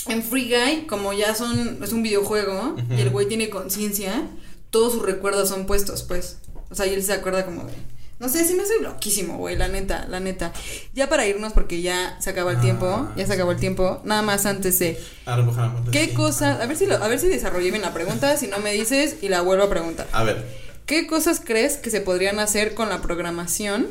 En 0.08 0.22
Free 0.22 0.48
Guy, 0.50 0.86
como 0.86 1.12
ya 1.12 1.34
son. 1.34 1.82
Es 1.82 1.92
un 1.92 2.02
videojuego 2.02 2.76
y 2.96 3.00
el 3.00 3.10
güey 3.10 3.28
tiene 3.28 3.50
conciencia, 3.50 4.26
todos 4.70 4.92
sus 4.94 5.02
recuerdos 5.02 5.48
son 5.48 5.66
puestos, 5.66 6.02
pues. 6.02 6.38
O 6.70 6.74
sea, 6.74 6.86
y 6.86 6.94
él 6.94 7.02
se 7.02 7.12
acuerda 7.12 7.44
como 7.44 7.64
de. 7.64 7.72
No 8.18 8.28
sé, 8.28 8.44
sí 8.44 8.54
me 8.54 8.66
soy 8.66 8.82
loquísimo, 8.82 9.38
güey, 9.38 9.56
la 9.56 9.68
neta, 9.68 10.06
la 10.08 10.20
neta. 10.20 10.52
Ya 10.92 11.08
para 11.08 11.26
irnos, 11.26 11.54
porque 11.54 11.80
ya 11.80 12.18
se 12.20 12.28
acaba 12.30 12.50
el 12.50 12.58
Ah, 12.58 12.60
tiempo, 12.60 13.08
ya 13.16 13.26
se 13.26 13.32
acabó 13.32 13.52
el 13.52 13.58
tiempo. 13.58 14.02
Nada 14.04 14.20
más 14.20 14.44
antes 14.44 14.78
de. 14.78 15.00
Ah, 15.24 15.42
¿Qué 15.90 16.12
cosas? 16.12 16.60
A 16.60 16.66
ver 16.66 16.76
si 16.76 16.84
lo, 16.86 16.96
a 17.02 17.08
ver 17.08 17.18
si 17.18 17.28
desarrollé 17.28 17.70
bien 17.70 17.80
la 17.82 17.94
pregunta, 17.94 18.36
si 18.36 18.46
no 18.46 18.58
me 18.58 18.72
dices 18.74 19.16
y 19.22 19.28
la 19.30 19.40
vuelvo 19.40 19.64
a 19.64 19.70
preguntar. 19.70 20.06
A 20.12 20.22
ver. 20.22 20.44
¿Qué 20.84 21.06
cosas 21.06 21.40
crees 21.42 21.76
que 21.78 21.88
se 21.88 22.00
podrían 22.02 22.40
hacer 22.40 22.74
con 22.74 22.88
la 22.90 23.00
programación 23.00 23.86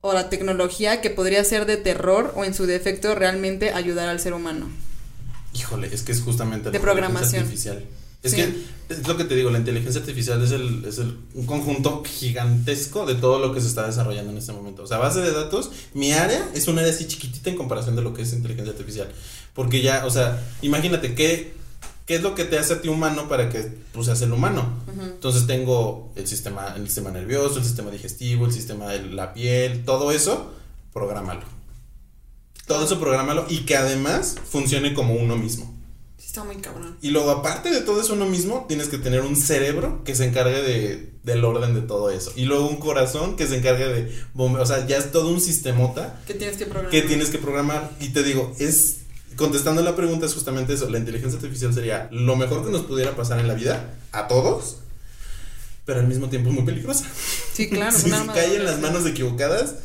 o 0.00 0.12
la 0.12 0.28
tecnología 0.28 1.00
que 1.00 1.10
podría 1.10 1.42
ser 1.44 1.64
de 1.64 1.76
terror 1.76 2.32
o 2.36 2.44
en 2.44 2.54
su 2.54 2.66
defecto 2.66 3.14
realmente 3.14 3.72
ayudar 3.72 4.08
al 4.08 4.20
ser 4.20 4.34
humano? 4.34 4.68
Híjole, 5.54 5.88
es 5.92 6.02
que 6.02 6.12
es 6.12 6.20
justamente 6.22 6.70
De 6.70 6.80
programación. 6.80 7.42
artificial. 7.42 7.84
Es 8.22 8.32
Sí. 8.32 8.36
que 8.38 8.52
es 8.88 9.06
lo 9.06 9.16
que 9.16 9.24
te 9.24 9.36
digo, 9.36 9.50
la 9.50 9.58
inteligencia 9.58 10.00
artificial 10.00 10.42
es 10.42 10.50
el, 10.50 10.84
es 10.84 10.98
el 10.98 11.18
un 11.34 11.46
conjunto 11.46 12.02
gigantesco 12.04 13.06
de 13.06 13.14
todo 13.14 13.38
lo 13.38 13.52
que 13.54 13.60
se 13.60 13.66
está 13.68 13.86
desarrollando 13.86 14.32
en 14.32 14.38
este 14.38 14.52
momento. 14.52 14.82
O 14.82 14.86
sea, 14.86 14.98
base 14.98 15.20
de 15.20 15.30
datos, 15.32 15.70
mi 15.94 16.12
área 16.12 16.48
es 16.54 16.66
un 16.68 16.78
área 16.78 16.90
así 16.92 17.06
chiquitita 17.06 17.50
en 17.50 17.56
comparación 17.56 17.96
de 17.96 18.02
lo 18.02 18.14
que 18.14 18.22
es 18.22 18.32
inteligencia 18.32 18.72
artificial. 18.72 19.08
Porque 19.54 19.82
ya, 19.82 20.04
o 20.06 20.10
sea, 20.10 20.42
imagínate 20.62 21.14
qué, 21.14 21.52
qué 22.06 22.16
es 22.16 22.22
lo 22.22 22.34
que 22.34 22.44
te 22.44 22.58
hace 22.58 22.72
a 22.74 22.80
ti 22.82 22.88
humano 22.88 23.28
para 23.28 23.50
que 23.50 23.70
pues 23.92 24.06
seas 24.06 24.22
el 24.22 24.32
humano. 24.32 24.82
Entonces 25.00 25.46
tengo 25.46 26.10
el 26.16 26.26
sistema, 26.26 26.74
el 26.76 26.86
sistema 26.86 27.10
nervioso, 27.10 27.58
el 27.58 27.64
sistema 27.64 27.90
digestivo, 27.90 28.46
el 28.46 28.52
sistema 28.52 28.88
de 28.88 29.02
la 29.10 29.32
piel, 29.34 29.84
todo 29.84 30.10
eso, 30.12 30.52
prográmalo. 30.92 31.42
Todo 32.66 32.84
eso 32.84 32.98
prográmalo 32.98 33.46
y 33.48 33.60
que 33.60 33.76
además 33.76 34.36
funcione 34.50 34.92
como 34.94 35.14
uno 35.14 35.36
mismo. 35.36 35.77
Sí, 36.18 36.26
está 36.26 36.42
muy 36.42 36.56
cabrón. 36.56 36.96
Y 37.00 37.10
luego, 37.10 37.30
aparte 37.30 37.70
de 37.70 37.80
todo 37.80 38.00
eso 38.00 38.14
uno 38.14 38.26
mismo, 38.26 38.66
tienes 38.68 38.88
que 38.88 38.98
tener 38.98 39.22
un 39.22 39.36
cerebro 39.36 40.02
que 40.04 40.16
se 40.16 40.24
encargue 40.24 40.62
de, 40.62 41.12
del 41.22 41.44
orden 41.44 41.74
de 41.74 41.80
todo 41.80 42.10
eso. 42.10 42.32
Y 42.34 42.44
luego 42.44 42.66
un 42.68 42.78
corazón 42.78 43.36
que 43.36 43.46
se 43.46 43.56
encargue 43.56 43.86
de 43.86 44.18
bombe. 44.34 44.58
O 44.58 44.66
sea, 44.66 44.84
ya 44.86 44.96
es 44.96 45.12
todo 45.12 45.28
un 45.28 45.40
sistemota 45.40 46.20
¿Qué 46.26 46.34
tienes 46.34 46.56
que 46.56 46.66
programar? 46.66 46.90
que 46.90 47.02
tienes 47.02 47.30
que 47.30 47.38
programar. 47.38 47.90
Y 48.00 48.08
te 48.08 48.22
digo, 48.22 48.54
es. 48.58 48.98
Contestando 49.36 49.82
la 49.82 49.94
pregunta 49.94 50.26
es 50.26 50.34
justamente 50.34 50.74
eso. 50.74 50.90
La 50.90 50.98
inteligencia 50.98 51.38
artificial 51.38 51.72
sería 51.72 52.08
lo 52.10 52.34
mejor 52.34 52.64
que 52.64 52.72
nos 52.72 52.82
pudiera 52.82 53.14
pasar 53.14 53.38
en 53.38 53.46
la 53.46 53.54
vida, 53.54 53.94
a 54.10 54.26
todos, 54.26 54.78
pero 55.84 56.00
al 56.00 56.08
mismo 56.08 56.28
tiempo 56.28 56.48
es 56.48 56.54
muy 56.56 56.64
peligrosa. 56.64 57.06
Sí, 57.52 57.70
claro. 57.70 57.96
si 57.96 58.10
de 58.10 58.26
cae 58.26 58.56
en 58.56 58.64
las 58.64 58.80
manos 58.80 59.06
equivocadas, 59.06 59.76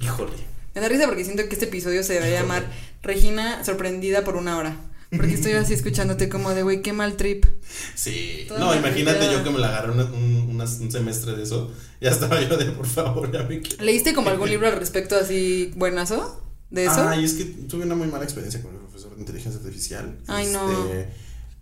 híjole. 0.00 0.32
Me 0.74 0.80
da 0.80 0.88
risa 0.88 1.06
porque 1.06 1.24
siento 1.24 1.44
que 1.48 1.54
este 1.54 1.66
episodio 1.66 2.02
se 2.02 2.14
debería 2.14 2.40
llamar 2.40 2.70
Regina 3.02 3.64
sorprendida 3.64 4.24
por 4.24 4.36
una 4.36 4.58
hora. 4.58 4.76
Porque 5.10 5.34
estoy 5.34 5.52
así 5.52 5.72
escuchándote 5.74 6.28
como 6.28 6.50
de, 6.50 6.62
güey, 6.62 6.82
qué 6.82 6.92
mal 6.92 7.16
trip. 7.16 7.46
Sí. 7.94 8.44
Toda 8.48 8.60
no, 8.60 8.74
imagínate 8.74 9.20
vida. 9.20 9.32
yo 9.32 9.44
que 9.44 9.50
me 9.50 9.58
la 9.58 9.68
agarré 9.68 9.92
una- 9.92 10.04
un, 10.04 10.48
unas- 10.50 10.80
un 10.80 10.90
semestre 10.90 11.34
de 11.36 11.42
eso. 11.42 11.72
Ya 12.00 12.10
estaba 12.10 12.40
yo 12.40 12.56
de, 12.56 12.66
por 12.66 12.86
favor, 12.86 13.32
ya 13.32 13.42
me 13.42 13.60
quiero. 13.60 13.82
¿Leíste 13.84 14.14
como 14.14 14.30
algún 14.30 14.48
libro 14.50 14.68
al 14.68 14.76
respecto 14.78 15.16
así 15.16 15.72
buenazo? 15.74 16.44
¿De 16.70 16.84
eso? 16.84 17.08
Ay, 17.08 17.24
es 17.24 17.34
que 17.34 17.44
tuve 17.44 17.84
una 17.84 17.96
muy 17.96 18.06
mala 18.06 18.22
experiencia 18.22 18.62
con 18.62 18.72
el 18.72 18.78
profesor 18.80 19.14
de 19.16 19.20
inteligencia 19.20 19.58
artificial. 19.60 20.16
Ay, 20.28 20.46
no. 20.52 20.70
Este, 20.70 21.08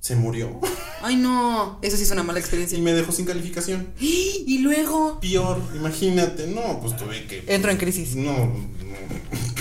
Se 0.01 0.15
murió 0.17 0.61
Ay, 1.01 1.17
no. 1.17 1.79
Eso 1.81 1.97
sí 1.97 2.03
es 2.03 2.11
una 2.11 2.23
mala 2.23 2.39
y 2.39 2.43
experiencia. 2.43 2.79
me 2.81 2.93
dejó 2.93 3.13
sin 3.13 3.25
calificación. 3.25 3.87
Y 4.01 4.59
luego. 4.59 5.19
Peor, 5.21 5.59
imagínate. 5.75 6.49
No, 6.49 6.81
pues 6.83 6.97
tuve 6.97 7.27
que. 7.27 7.43
Entro 7.47 7.71
en 7.71 7.79
crisis. 7.79 8.15
No, 8.15 8.33
no. 8.37 8.57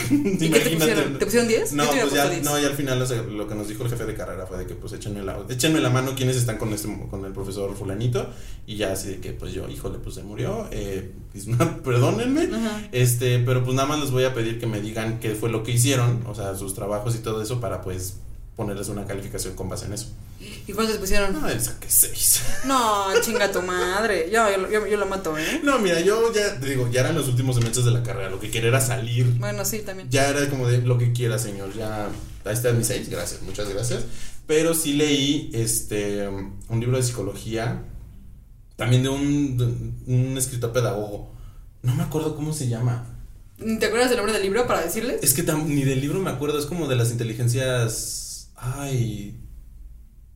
¿Y 0.40 0.50
qué 0.50 0.60
te 0.60 0.70
pusieron? 0.72 1.18
¿Te 1.18 1.26
pusieron 1.26 1.48
10? 1.48 1.74
No, 1.74 1.86
pues 1.86 1.96
ya, 1.96 2.08
puesto 2.08 2.30
10. 2.30 2.44
no, 2.44 2.60
y 2.60 2.66
al 2.66 2.74
final 2.74 3.02
o 3.02 3.06
sea, 3.06 3.22
lo 3.22 3.48
que 3.48 3.56
nos 3.56 3.68
dijo 3.68 3.84
el 3.84 3.90
jefe 3.90 4.06
de 4.06 4.16
carrera 4.16 4.46
fue 4.46 4.58
de 4.58 4.66
que 4.66 4.76
pues 4.76 4.94
échenme 4.94 5.24
la, 5.24 5.38
échenme 5.50 5.80
la 5.80 5.90
mano 5.90 6.14
quienes 6.16 6.36
están 6.36 6.58
con 6.58 6.74
este 6.74 6.88
con 7.10 7.26
el 7.26 7.32
profesor 7.32 7.76
fulanito 7.76 8.28
y 8.68 8.78
ya 8.78 8.94
así 8.94 9.10
de 9.10 9.20
que 9.20 9.34
pues 9.34 9.54
yo, 9.54 9.68
híjole, 9.70 10.00
pues 10.00 10.16
se 10.16 10.24
murió, 10.24 10.68
eh, 10.72 11.12
pues, 11.32 11.46
perdónenme, 11.84 12.50
Ajá. 12.56 12.88
este, 12.92 13.40
pero 13.40 13.64
pues 13.64 13.76
nada 13.76 13.88
más 13.88 14.00
les 14.00 14.12
voy 14.12 14.24
a 14.24 14.34
pedir 14.34 14.60
que 14.60 14.68
me 14.68 14.82
digan 14.82 15.20
qué 15.20 15.36
fue 15.36 15.50
lo 15.50 15.64
que 15.64 15.72
hicieron, 15.72 16.24
o 16.28 16.36
sea, 16.36 16.56
sus 16.56 16.74
trabajos 16.74 17.16
y 17.16 17.20
todo 17.20 17.42
eso 17.42 17.60
para 17.60 17.82
pues 17.82 18.18
ponerles 18.56 18.88
una 18.88 19.06
calificación 19.06 19.56
con 19.56 19.68
base 19.68 19.86
en 19.86 19.94
eso. 19.94 20.08
¿Y 20.68 20.72
cuántos 20.74 20.98
pusieron? 20.98 21.34
No, 21.34 21.48
saqué 21.60 21.90
seis. 21.90 22.42
No, 22.66 23.08
chinga 23.22 23.52
tu 23.52 23.62
madre. 23.62 24.30
Yo, 24.32 24.50
yo, 24.50 24.70
yo, 24.72 24.88
yo 24.88 24.98
lo 24.98 25.06
mato, 25.06 25.38
¿eh? 25.38 25.62
No, 25.64 25.80
mira, 25.80 26.00
yo 26.00 26.34
ya 26.34 26.60
te 26.60 26.70
digo, 26.70 26.90
ya 26.90 27.02
eran 27.02 27.16
los 27.16 27.28
últimos 27.28 27.56
semestres 27.56 27.86
de 27.86 27.92
la 27.92 28.04
carrera, 28.04 28.30
lo 28.30 28.40
que 28.40 28.50
quería 28.50 28.70
era 28.70 28.82
salir. 28.82 29.26
Bueno, 29.40 29.66
sí, 29.66 29.80
también. 29.80 30.10
Ya 30.10 30.30
era 30.30 30.50
como 30.50 30.68
de 30.68 30.80
lo 30.80 30.98
que 30.98 31.12
quiera, 31.12 31.38
señor. 31.38 31.74
Ya, 31.76 32.08
ahí 32.46 32.54
está 32.54 32.72
mi 32.72 32.84
6, 32.84 33.10
gracias, 33.10 33.42
muchas 33.42 33.70
gracias. 33.70 34.04
Pero 34.48 34.74
sí 34.74 34.94
leí 34.94 35.50
este 35.54 36.28
un 36.28 36.80
libro 36.80 36.98
de 36.98 37.04
psicología, 37.04 37.84
también 38.76 39.04
de 39.04 39.10
un, 39.10 39.58
de 39.58 39.66
un 40.14 40.38
escritor 40.38 40.72
pedagogo. 40.72 41.34
No 41.82 41.94
me 41.96 42.04
acuerdo 42.04 42.36
cómo 42.36 42.54
se 42.54 42.68
llama. 42.68 43.06
¿Te 43.58 43.86
acuerdas 43.86 44.10
del 44.10 44.18
nombre 44.18 44.34
del 44.34 44.44
libro 44.44 44.68
para 44.68 44.82
decirles? 44.82 45.20
Es 45.24 45.34
que 45.34 45.44
ni 45.44 45.84
del 45.84 46.02
libro 46.02 46.20
me 46.20 46.30
acuerdo, 46.30 46.60
es 46.60 46.66
como 46.66 46.88
de 46.88 46.96
las 46.96 47.12
inteligencias. 47.12 48.25
Ay. 48.56 49.40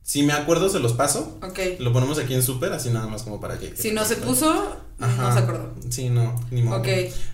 Si 0.02 0.24
me 0.24 0.32
acuerdo, 0.32 0.68
se 0.68 0.80
los 0.80 0.92
paso. 0.94 1.38
Ok. 1.42 1.58
Lo 1.78 1.92
ponemos 1.92 2.18
aquí 2.18 2.34
en 2.34 2.42
súper, 2.42 2.72
así 2.72 2.90
nada 2.90 3.06
más 3.06 3.22
como 3.22 3.40
para 3.40 3.58
que. 3.60 3.76
Si 3.76 3.92
no 3.92 4.04
se 4.04 4.16
puso, 4.16 4.52
no 4.98 5.06
Ajá. 5.06 5.32
se 5.34 5.38
acordó. 5.38 5.72
Sí, 5.88 6.08
no, 6.08 6.34
ni 6.50 6.62
modo. 6.62 6.78
Ok. 6.80 6.88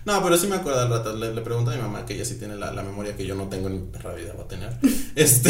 No, 0.05 0.21
pero 0.23 0.37
sí 0.37 0.45
me 0.45 0.57
acuerdo 0.57 0.81
al 0.81 0.89
rato. 0.89 1.15
Le, 1.15 1.33
le 1.33 1.41
pregunto 1.41 1.71
a 1.71 1.75
mi 1.75 1.81
mamá 1.81 2.05
que 2.05 2.13
ella 2.13 2.23
sí 2.25 2.35
tiene 2.35 2.55
la, 2.55 2.71
la 2.73 2.83
memoria 2.83 3.15
que 3.17 3.25
yo 3.25 3.33
no 3.33 3.47
tengo 3.47 3.67
ni 3.69 3.79
perra 3.79 4.13
vida 4.13 4.33
va 4.37 4.43
a 4.43 4.47
tener. 4.47 4.77
este. 5.15 5.49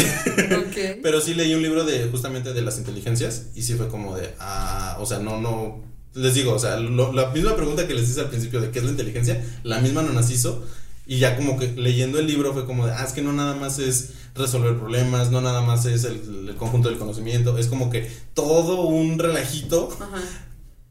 Ok. 0.56 1.00
pero 1.02 1.20
sí 1.20 1.34
leí 1.34 1.54
un 1.54 1.62
libro 1.62 1.84
de 1.84 2.08
justamente 2.10 2.54
de 2.54 2.62
las 2.62 2.78
inteligencias 2.78 3.48
y 3.54 3.62
sí 3.62 3.74
fue 3.74 3.88
como 3.88 4.16
de. 4.16 4.34
Ah, 4.38 4.96
o 5.00 5.04
sea, 5.04 5.18
no, 5.18 5.38
no. 5.38 5.82
Les 6.14 6.32
digo, 6.34 6.54
o 6.54 6.58
sea, 6.58 6.78
lo- 6.78 7.12
la 7.12 7.28
misma 7.30 7.54
pregunta 7.56 7.86
que 7.86 7.92
les 7.94 8.08
hice 8.08 8.20
al 8.20 8.30
principio 8.30 8.62
de 8.62 8.70
qué 8.70 8.78
es 8.78 8.84
la 8.86 8.92
inteligencia, 8.92 9.44
la 9.64 9.80
misma 9.80 10.00
no 10.02 10.12
nos 10.14 10.30
hizo. 10.30 10.64
Y 11.08 11.18
ya 11.18 11.36
como 11.36 11.58
que 11.58 11.68
leyendo 11.72 12.18
el 12.20 12.26
libro 12.26 12.52
fue 12.52 12.66
como 12.66 12.86
de, 12.86 12.92
ah, 12.92 13.02
es 13.04 13.12
que 13.14 13.22
no 13.22 13.32
nada 13.32 13.54
más 13.54 13.78
es 13.78 14.10
resolver 14.34 14.76
problemas, 14.76 15.30
no 15.30 15.40
nada 15.40 15.62
más 15.62 15.84
es 15.86 16.04
el, 16.04 16.48
el 16.50 16.54
conjunto 16.56 16.90
del 16.90 16.98
conocimiento, 16.98 17.56
es 17.58 17.66
como 17.66 17.88
que 17.90 18.08
todo 18.34 18.82
un 18.82 19.18
relajito 19.18 19.88
Ajá. 20.00 20.20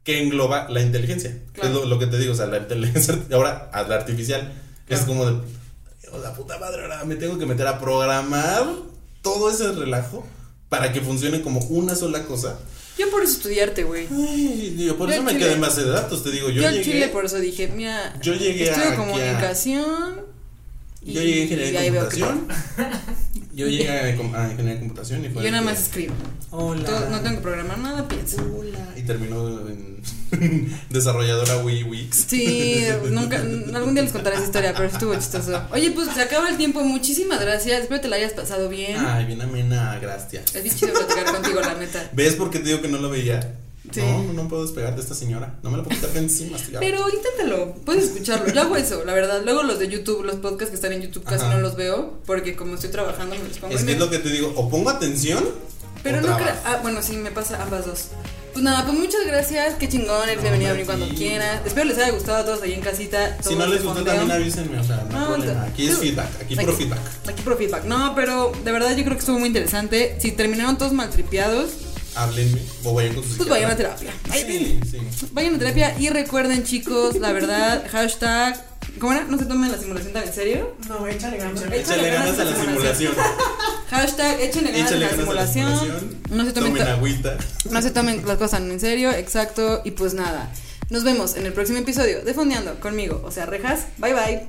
que 0.03 0.21
engloba 0.23 0.67
la 0.69 0.81
inteligencia. 0.81 1.37
Claro. 1.53 1.69
Es 1.69 1.75
lo, 1.75 1.85
lo 1.85 1.99
que 1.99 2.07
te 2.07 2.17
digo, 2.17 2.33
o 2.33 2.35
sea, 2.35 2.47
la 2.47 2.57
inteligencia, 2.57 3.17
ahora 3.31 3.69
a 3.71 3.83
la 3.83 3.95
artificial, 3.95 4.51
es 4.89 4.99
Claro. 5.01 5.05
como 5.05 5.25
de, 5.27 5.33
"Oh, 6.11 6.17
la 6.17 6.33
puta 6.33 6.57
madre, 6.57 6.81
ahora 6.81 7.05
me 7.05 7.15
tengo 7.15 7.37
que 7.37 7.45
meter 7.45 7.67
a 7.67 7.79
programar 7.79 8.65
todo 9.21 9.51
ese 9.51 9.71
relajo 9.71 10.25
para 10.67 10.91
que 10.91 10.99
funcione 11.01 11.41
como 11.41 11.59
una 11.69 11.93
sola 11.95 12.23
cosa. 12.25 12.57
Yo 12.97 13.09
por 13.11 13.23
eso 13.23 13.33
estudiarte, 13.33 13.83
güey. 13.83 14.07
Ay, 14.11 14.73
digo, 14.77 14.95
por 14.95 15.07
Yo 15.09 15.15
eso 15.15 15.23
me 15.23 15.31
chile- 15.31 15.43
quedé 15.45 15.53
en 15.53 15.61
base 15.61 15.83
de 15.83 15.89
datos, 15.91 16.23
te 16.23 16.31
digo, 16.31 16.49
yo, 16.49 16.61
Yo, 16.63 16.69
llegué, 16.71 16.83
chile 16.83 17.07
por 17.09 17.25
eso 17.25 17.37
dije, 17.39 17.67
mira, 17.67 18.17
yo 18.21 18.33
llegué 18.33 18.69
estudio 18.69 18.89
a- 18.91 18.95
comunicación. 18.95 20.21
yo 21.03 21.21
llegué 21.21 21.39
a 21.41 21.43
ingeniería 21.43 21.81
qué 21.81 21.91
computación 21.91 22.47
Yo 23.57 23.67
llegué 23.67 23.89
a, 23.89 24.11
ingeniería 24.11 24.73
de 24.75 24.79
computación 24.79 25.25
y 25.25 25.29
fue. 25.29 25.43
Yo 25.43 25.49
nada 25.49 25.63
que, 25.63 25.69
más 25.71 25.81
escribo. 25.81 26.13
Hola. 26.51 26.85
Todo- 26.85 27.09
no 27.09 27.19
tengo 27.21 27.37
que 27.37 27.41
programar 27.41 27.79
nada, 27.79 28.07
pienso. 28.07 28.37
Hola. 28.55 28.77
Y 28.95 29.01
terminó 29.01 29.67
en 29.67 29.97
desarrolladora 30.91 31.57
Wii 31.63 31.83
Wix. 31.85 32.25
Sí, 32.27 32.85
nunca, 33.09 33.37
algún 33.37 33.95
día 33.95 34.03
les 34.03 34.11
contaré 34.11 34.35
esa 34.35 34.45
historia, 34.45 34.75
pero 34.75 34.87
estuvo 34.89 35.15
chistoso. 35.15 35.59
Oye, 35.71 35.89
pues 35.89 36.07
se 36.13 36.21
acaba 36.21 36.49
el 36.49 36.57
tiempo, 36.57 36.81
muchísimas 36.81 37.41
gracias, 37.41 37.81
espero 37.81 37.99
te 37.99 38.09
la 38.09 38.17
hayas 38.17 38.33
pasado 38.33 38.69
bien. 38.69 38.95
Ay, 38.99 39.25
bien 39.25 39.41
amena, 39.41 39.97
gracias. 39.99 40.53
Es 40.55 40.61
bien 40.61 40.75
chido 40.75 40.93
platicar 40.93 41.25
contigo, 41.33 41.59
la 41.59 41.73
neta. 41.73 42.11
¿Ves 42.13 42.35
por 42.35 42.51
qué 42.51 42.59
te 42.59 42.65
digo 42.65 42.83
que 42.83 42.89
no 42.89 42.99
lo 42.99 43.09
veía? 43.09 43.55
Sí. 43.91 44.01
No, 44.01 44.33
no 44.33 44.47
puedo 44.49 44.63
despegar 44.63 44.95
de 44.95 45.01
esta 45.01 45.13
señora. 45.15 45.55
No 45.63 45.69
me 45.71 45.77
la 45.77 45.83
puedo 45.83 45.95
quitar 45.95 46.11
de 46.13 46.19
encima. 46.19 46.57
Pero 46.79 47.05
inténtalo, 47.09 47.73
puedes 47.85 48.05
escucharlo. 48.05 48.51
Yo 48.53 48.61
hago 48.61 48.75
eso, 48.75 49.03
la 49.05 49.13
verdad. 49.13 49.41
Luego 49.43 49.63
los 49.63 49.79
de 49.79 49.87
YouTube, 49.87 50.23
los 50.23 50.35
podcasts 50.35 50.69
que 50.69 50.75
están 50.75 50.93
en 50.93 51.01
YouTube 51.01 51.23
casi 51.23 51.45
Ajá. 51.45 51.55
no 51.55 51.61
los 51.61 51.75
veo, 51.75 52.19
porque 52.25 52.55
como 52.55 52.75
estoy 52.75 52.89
trabajando 52.91 53.35
me 53.35 53.47
los 53.47 53.57
pongo. 53.57 53.73
Es 53.73 53.83
que 53.83 53.93
es 53.93 53.99
lo 53.99 54.09
que 54.09 54.19
te 54.19 54.29
digo, 54.29 54.51
o 54.55 54.69
pongo 54.69 54.89
atención. 54.89 55.43
Pero 56.03 56.19
o 56.19 56.21
no 56.21 56.37
creo. 56.37 56.53
Ah, 56.65 56.79
bueno, 56.83 57.01
sí, 57.01 57.17
me 57.17 57.31
pasa 57.31 57.61
ambas 57.61 57.85
dos. 57.85 58.05
Pues 58.53 58.63
nada, 58.63 58.85
pues 58.85 58.97
muchas 58.97 59.23
gracias, 59.27 59.75
qué 59.75 59.87
chingón, 59.87 60.25
No, 60.25 60.41
bienvenido 60.41 60.69
a 60.69 60.73
venir 60.73 60.85
cuando 60.87 61.05
sí. 61.07 61.13
quieras. 61.15 61.61
Espero 61.65 61.85
les 61.85 61.97
haya 61.99 62.11
gustado 62.11 62.37
a 62.39 62.45
todos 62.45 62.61
ahí 62.63 62.73
en 62.73 62.81
casita. 62.81 63.37
Si 63.41 63.55
no 63.55 63.67
les 63.67 63.83
gustó 63.83 64.03
también 64.03 64.31
avísenme, 64.31 64.79
o 64.79 64.83
sea, 64.83 65.05
no, 65.11 65.19
No, 65.19 65.35
problema. 65.35 65.63
Aquí 65.63 65.87
es 65.87 65.97
feedback, 65.97 66.41
aquí 66.41 66.55
pro 66.55 66.73
feedback. 66.73 66.99
Aquí 67.27 67.41
pro 67.43 67.55
feedback. 67.55 67.83
No, 67.85 68.13
pero 68.15 68.51
de 68.63 68.71
verdad 68.71 68.89
yo 68.97 69.03
creo 69.03 69.13
que 69.15 69.19
estuvo 69.19 69.37
muy 69.37 69.47
interesante. 69.49 70.17
Si 70.19 70.31
terminaron 70.31 70.77
todos 70.77 70.91
maltripeados, 70.93 71.69
Háblenme 72.17 72.61
o 72.83 72.93
vayan 72.93 73.13
con 73.15 73.23
sus 73.23 73.37
pues 73.37 73.49
vayan 73.49 73.71
a 73.71 73.75
terapia. 73.75 74.11
Ahí 74.29 74.41
Sí, 74.43 74.79
sí. 74.91 75.27
Vayan 75.33 75.55
a 75.55 75.59
terapia 75.59 75.99
y 75.99 76.09
recuerden, 76.09 76.63
chicos, 76.63 77.15
la 77.17 77.31
verdad, 77.31 77.85
hashtag. 77.91 78.59
¿Cómo 78.99 79.13
era? 79.13 79.25
No 79.25 79.37
se 79.37 79.45
tomen 79.45 79.71
la 79.71 79.77
simulación 79.77 80.13
tan 80.13 80.23
en 80.23 80.33
serio. 80.33 80.75
No, 80.87 81.05
échale 81.07 81.37
ganas. 81.37 81.61
Échale 81.61 81.79
Échale 81.81 82.09
ganas 82.09 82.39
a 82.39 82.43
la 82.45 82.55
simulación. 82.55 83.13
Hashtag 83.89 84.39
échenle 84.41 84.71
ganas 84.71 84.91
Échale 84.91 85.05
a 85.05 85.09
la 85.11 85.15
ganas 85.17 85.29
a 85.29 85.33
la 85.33 85.47
simulación. 85.47 86.17
No 86.31 86.45
se 86.45 86.51
tomen, 86.53 86.71
Tomen 86.73 86.85
ta- 86.85 86.93
agüita. 86.93 87.37
no 87.69 87.81
se 87.81 87.91
tomen 87.91 88.25
las 88.25 88.37
cosas 88.37 88.59
tan 88.59 88.71
en 88.71 88.79
serio, 88.79 89.11
exacto. 89.11 89.81
Y 89.85 89.91
pues 89.91 90.13
nada. 90.13 90.51
Nos 90.89 91.03
vemos 91.03 91.35
en 91.35 91.45
el 91.45 91.53
próximo 91.53 91.77
episodio 91.79 92.23
de 92.23 92.33
Fondeando 92.33 92.79
conmigo, 92.79 93.21
o 93.25 93.31
sea, 93.31 93.45
Rejas. 93.45 93.81
Bye 93.97 94.13
bye. 94.13 94.47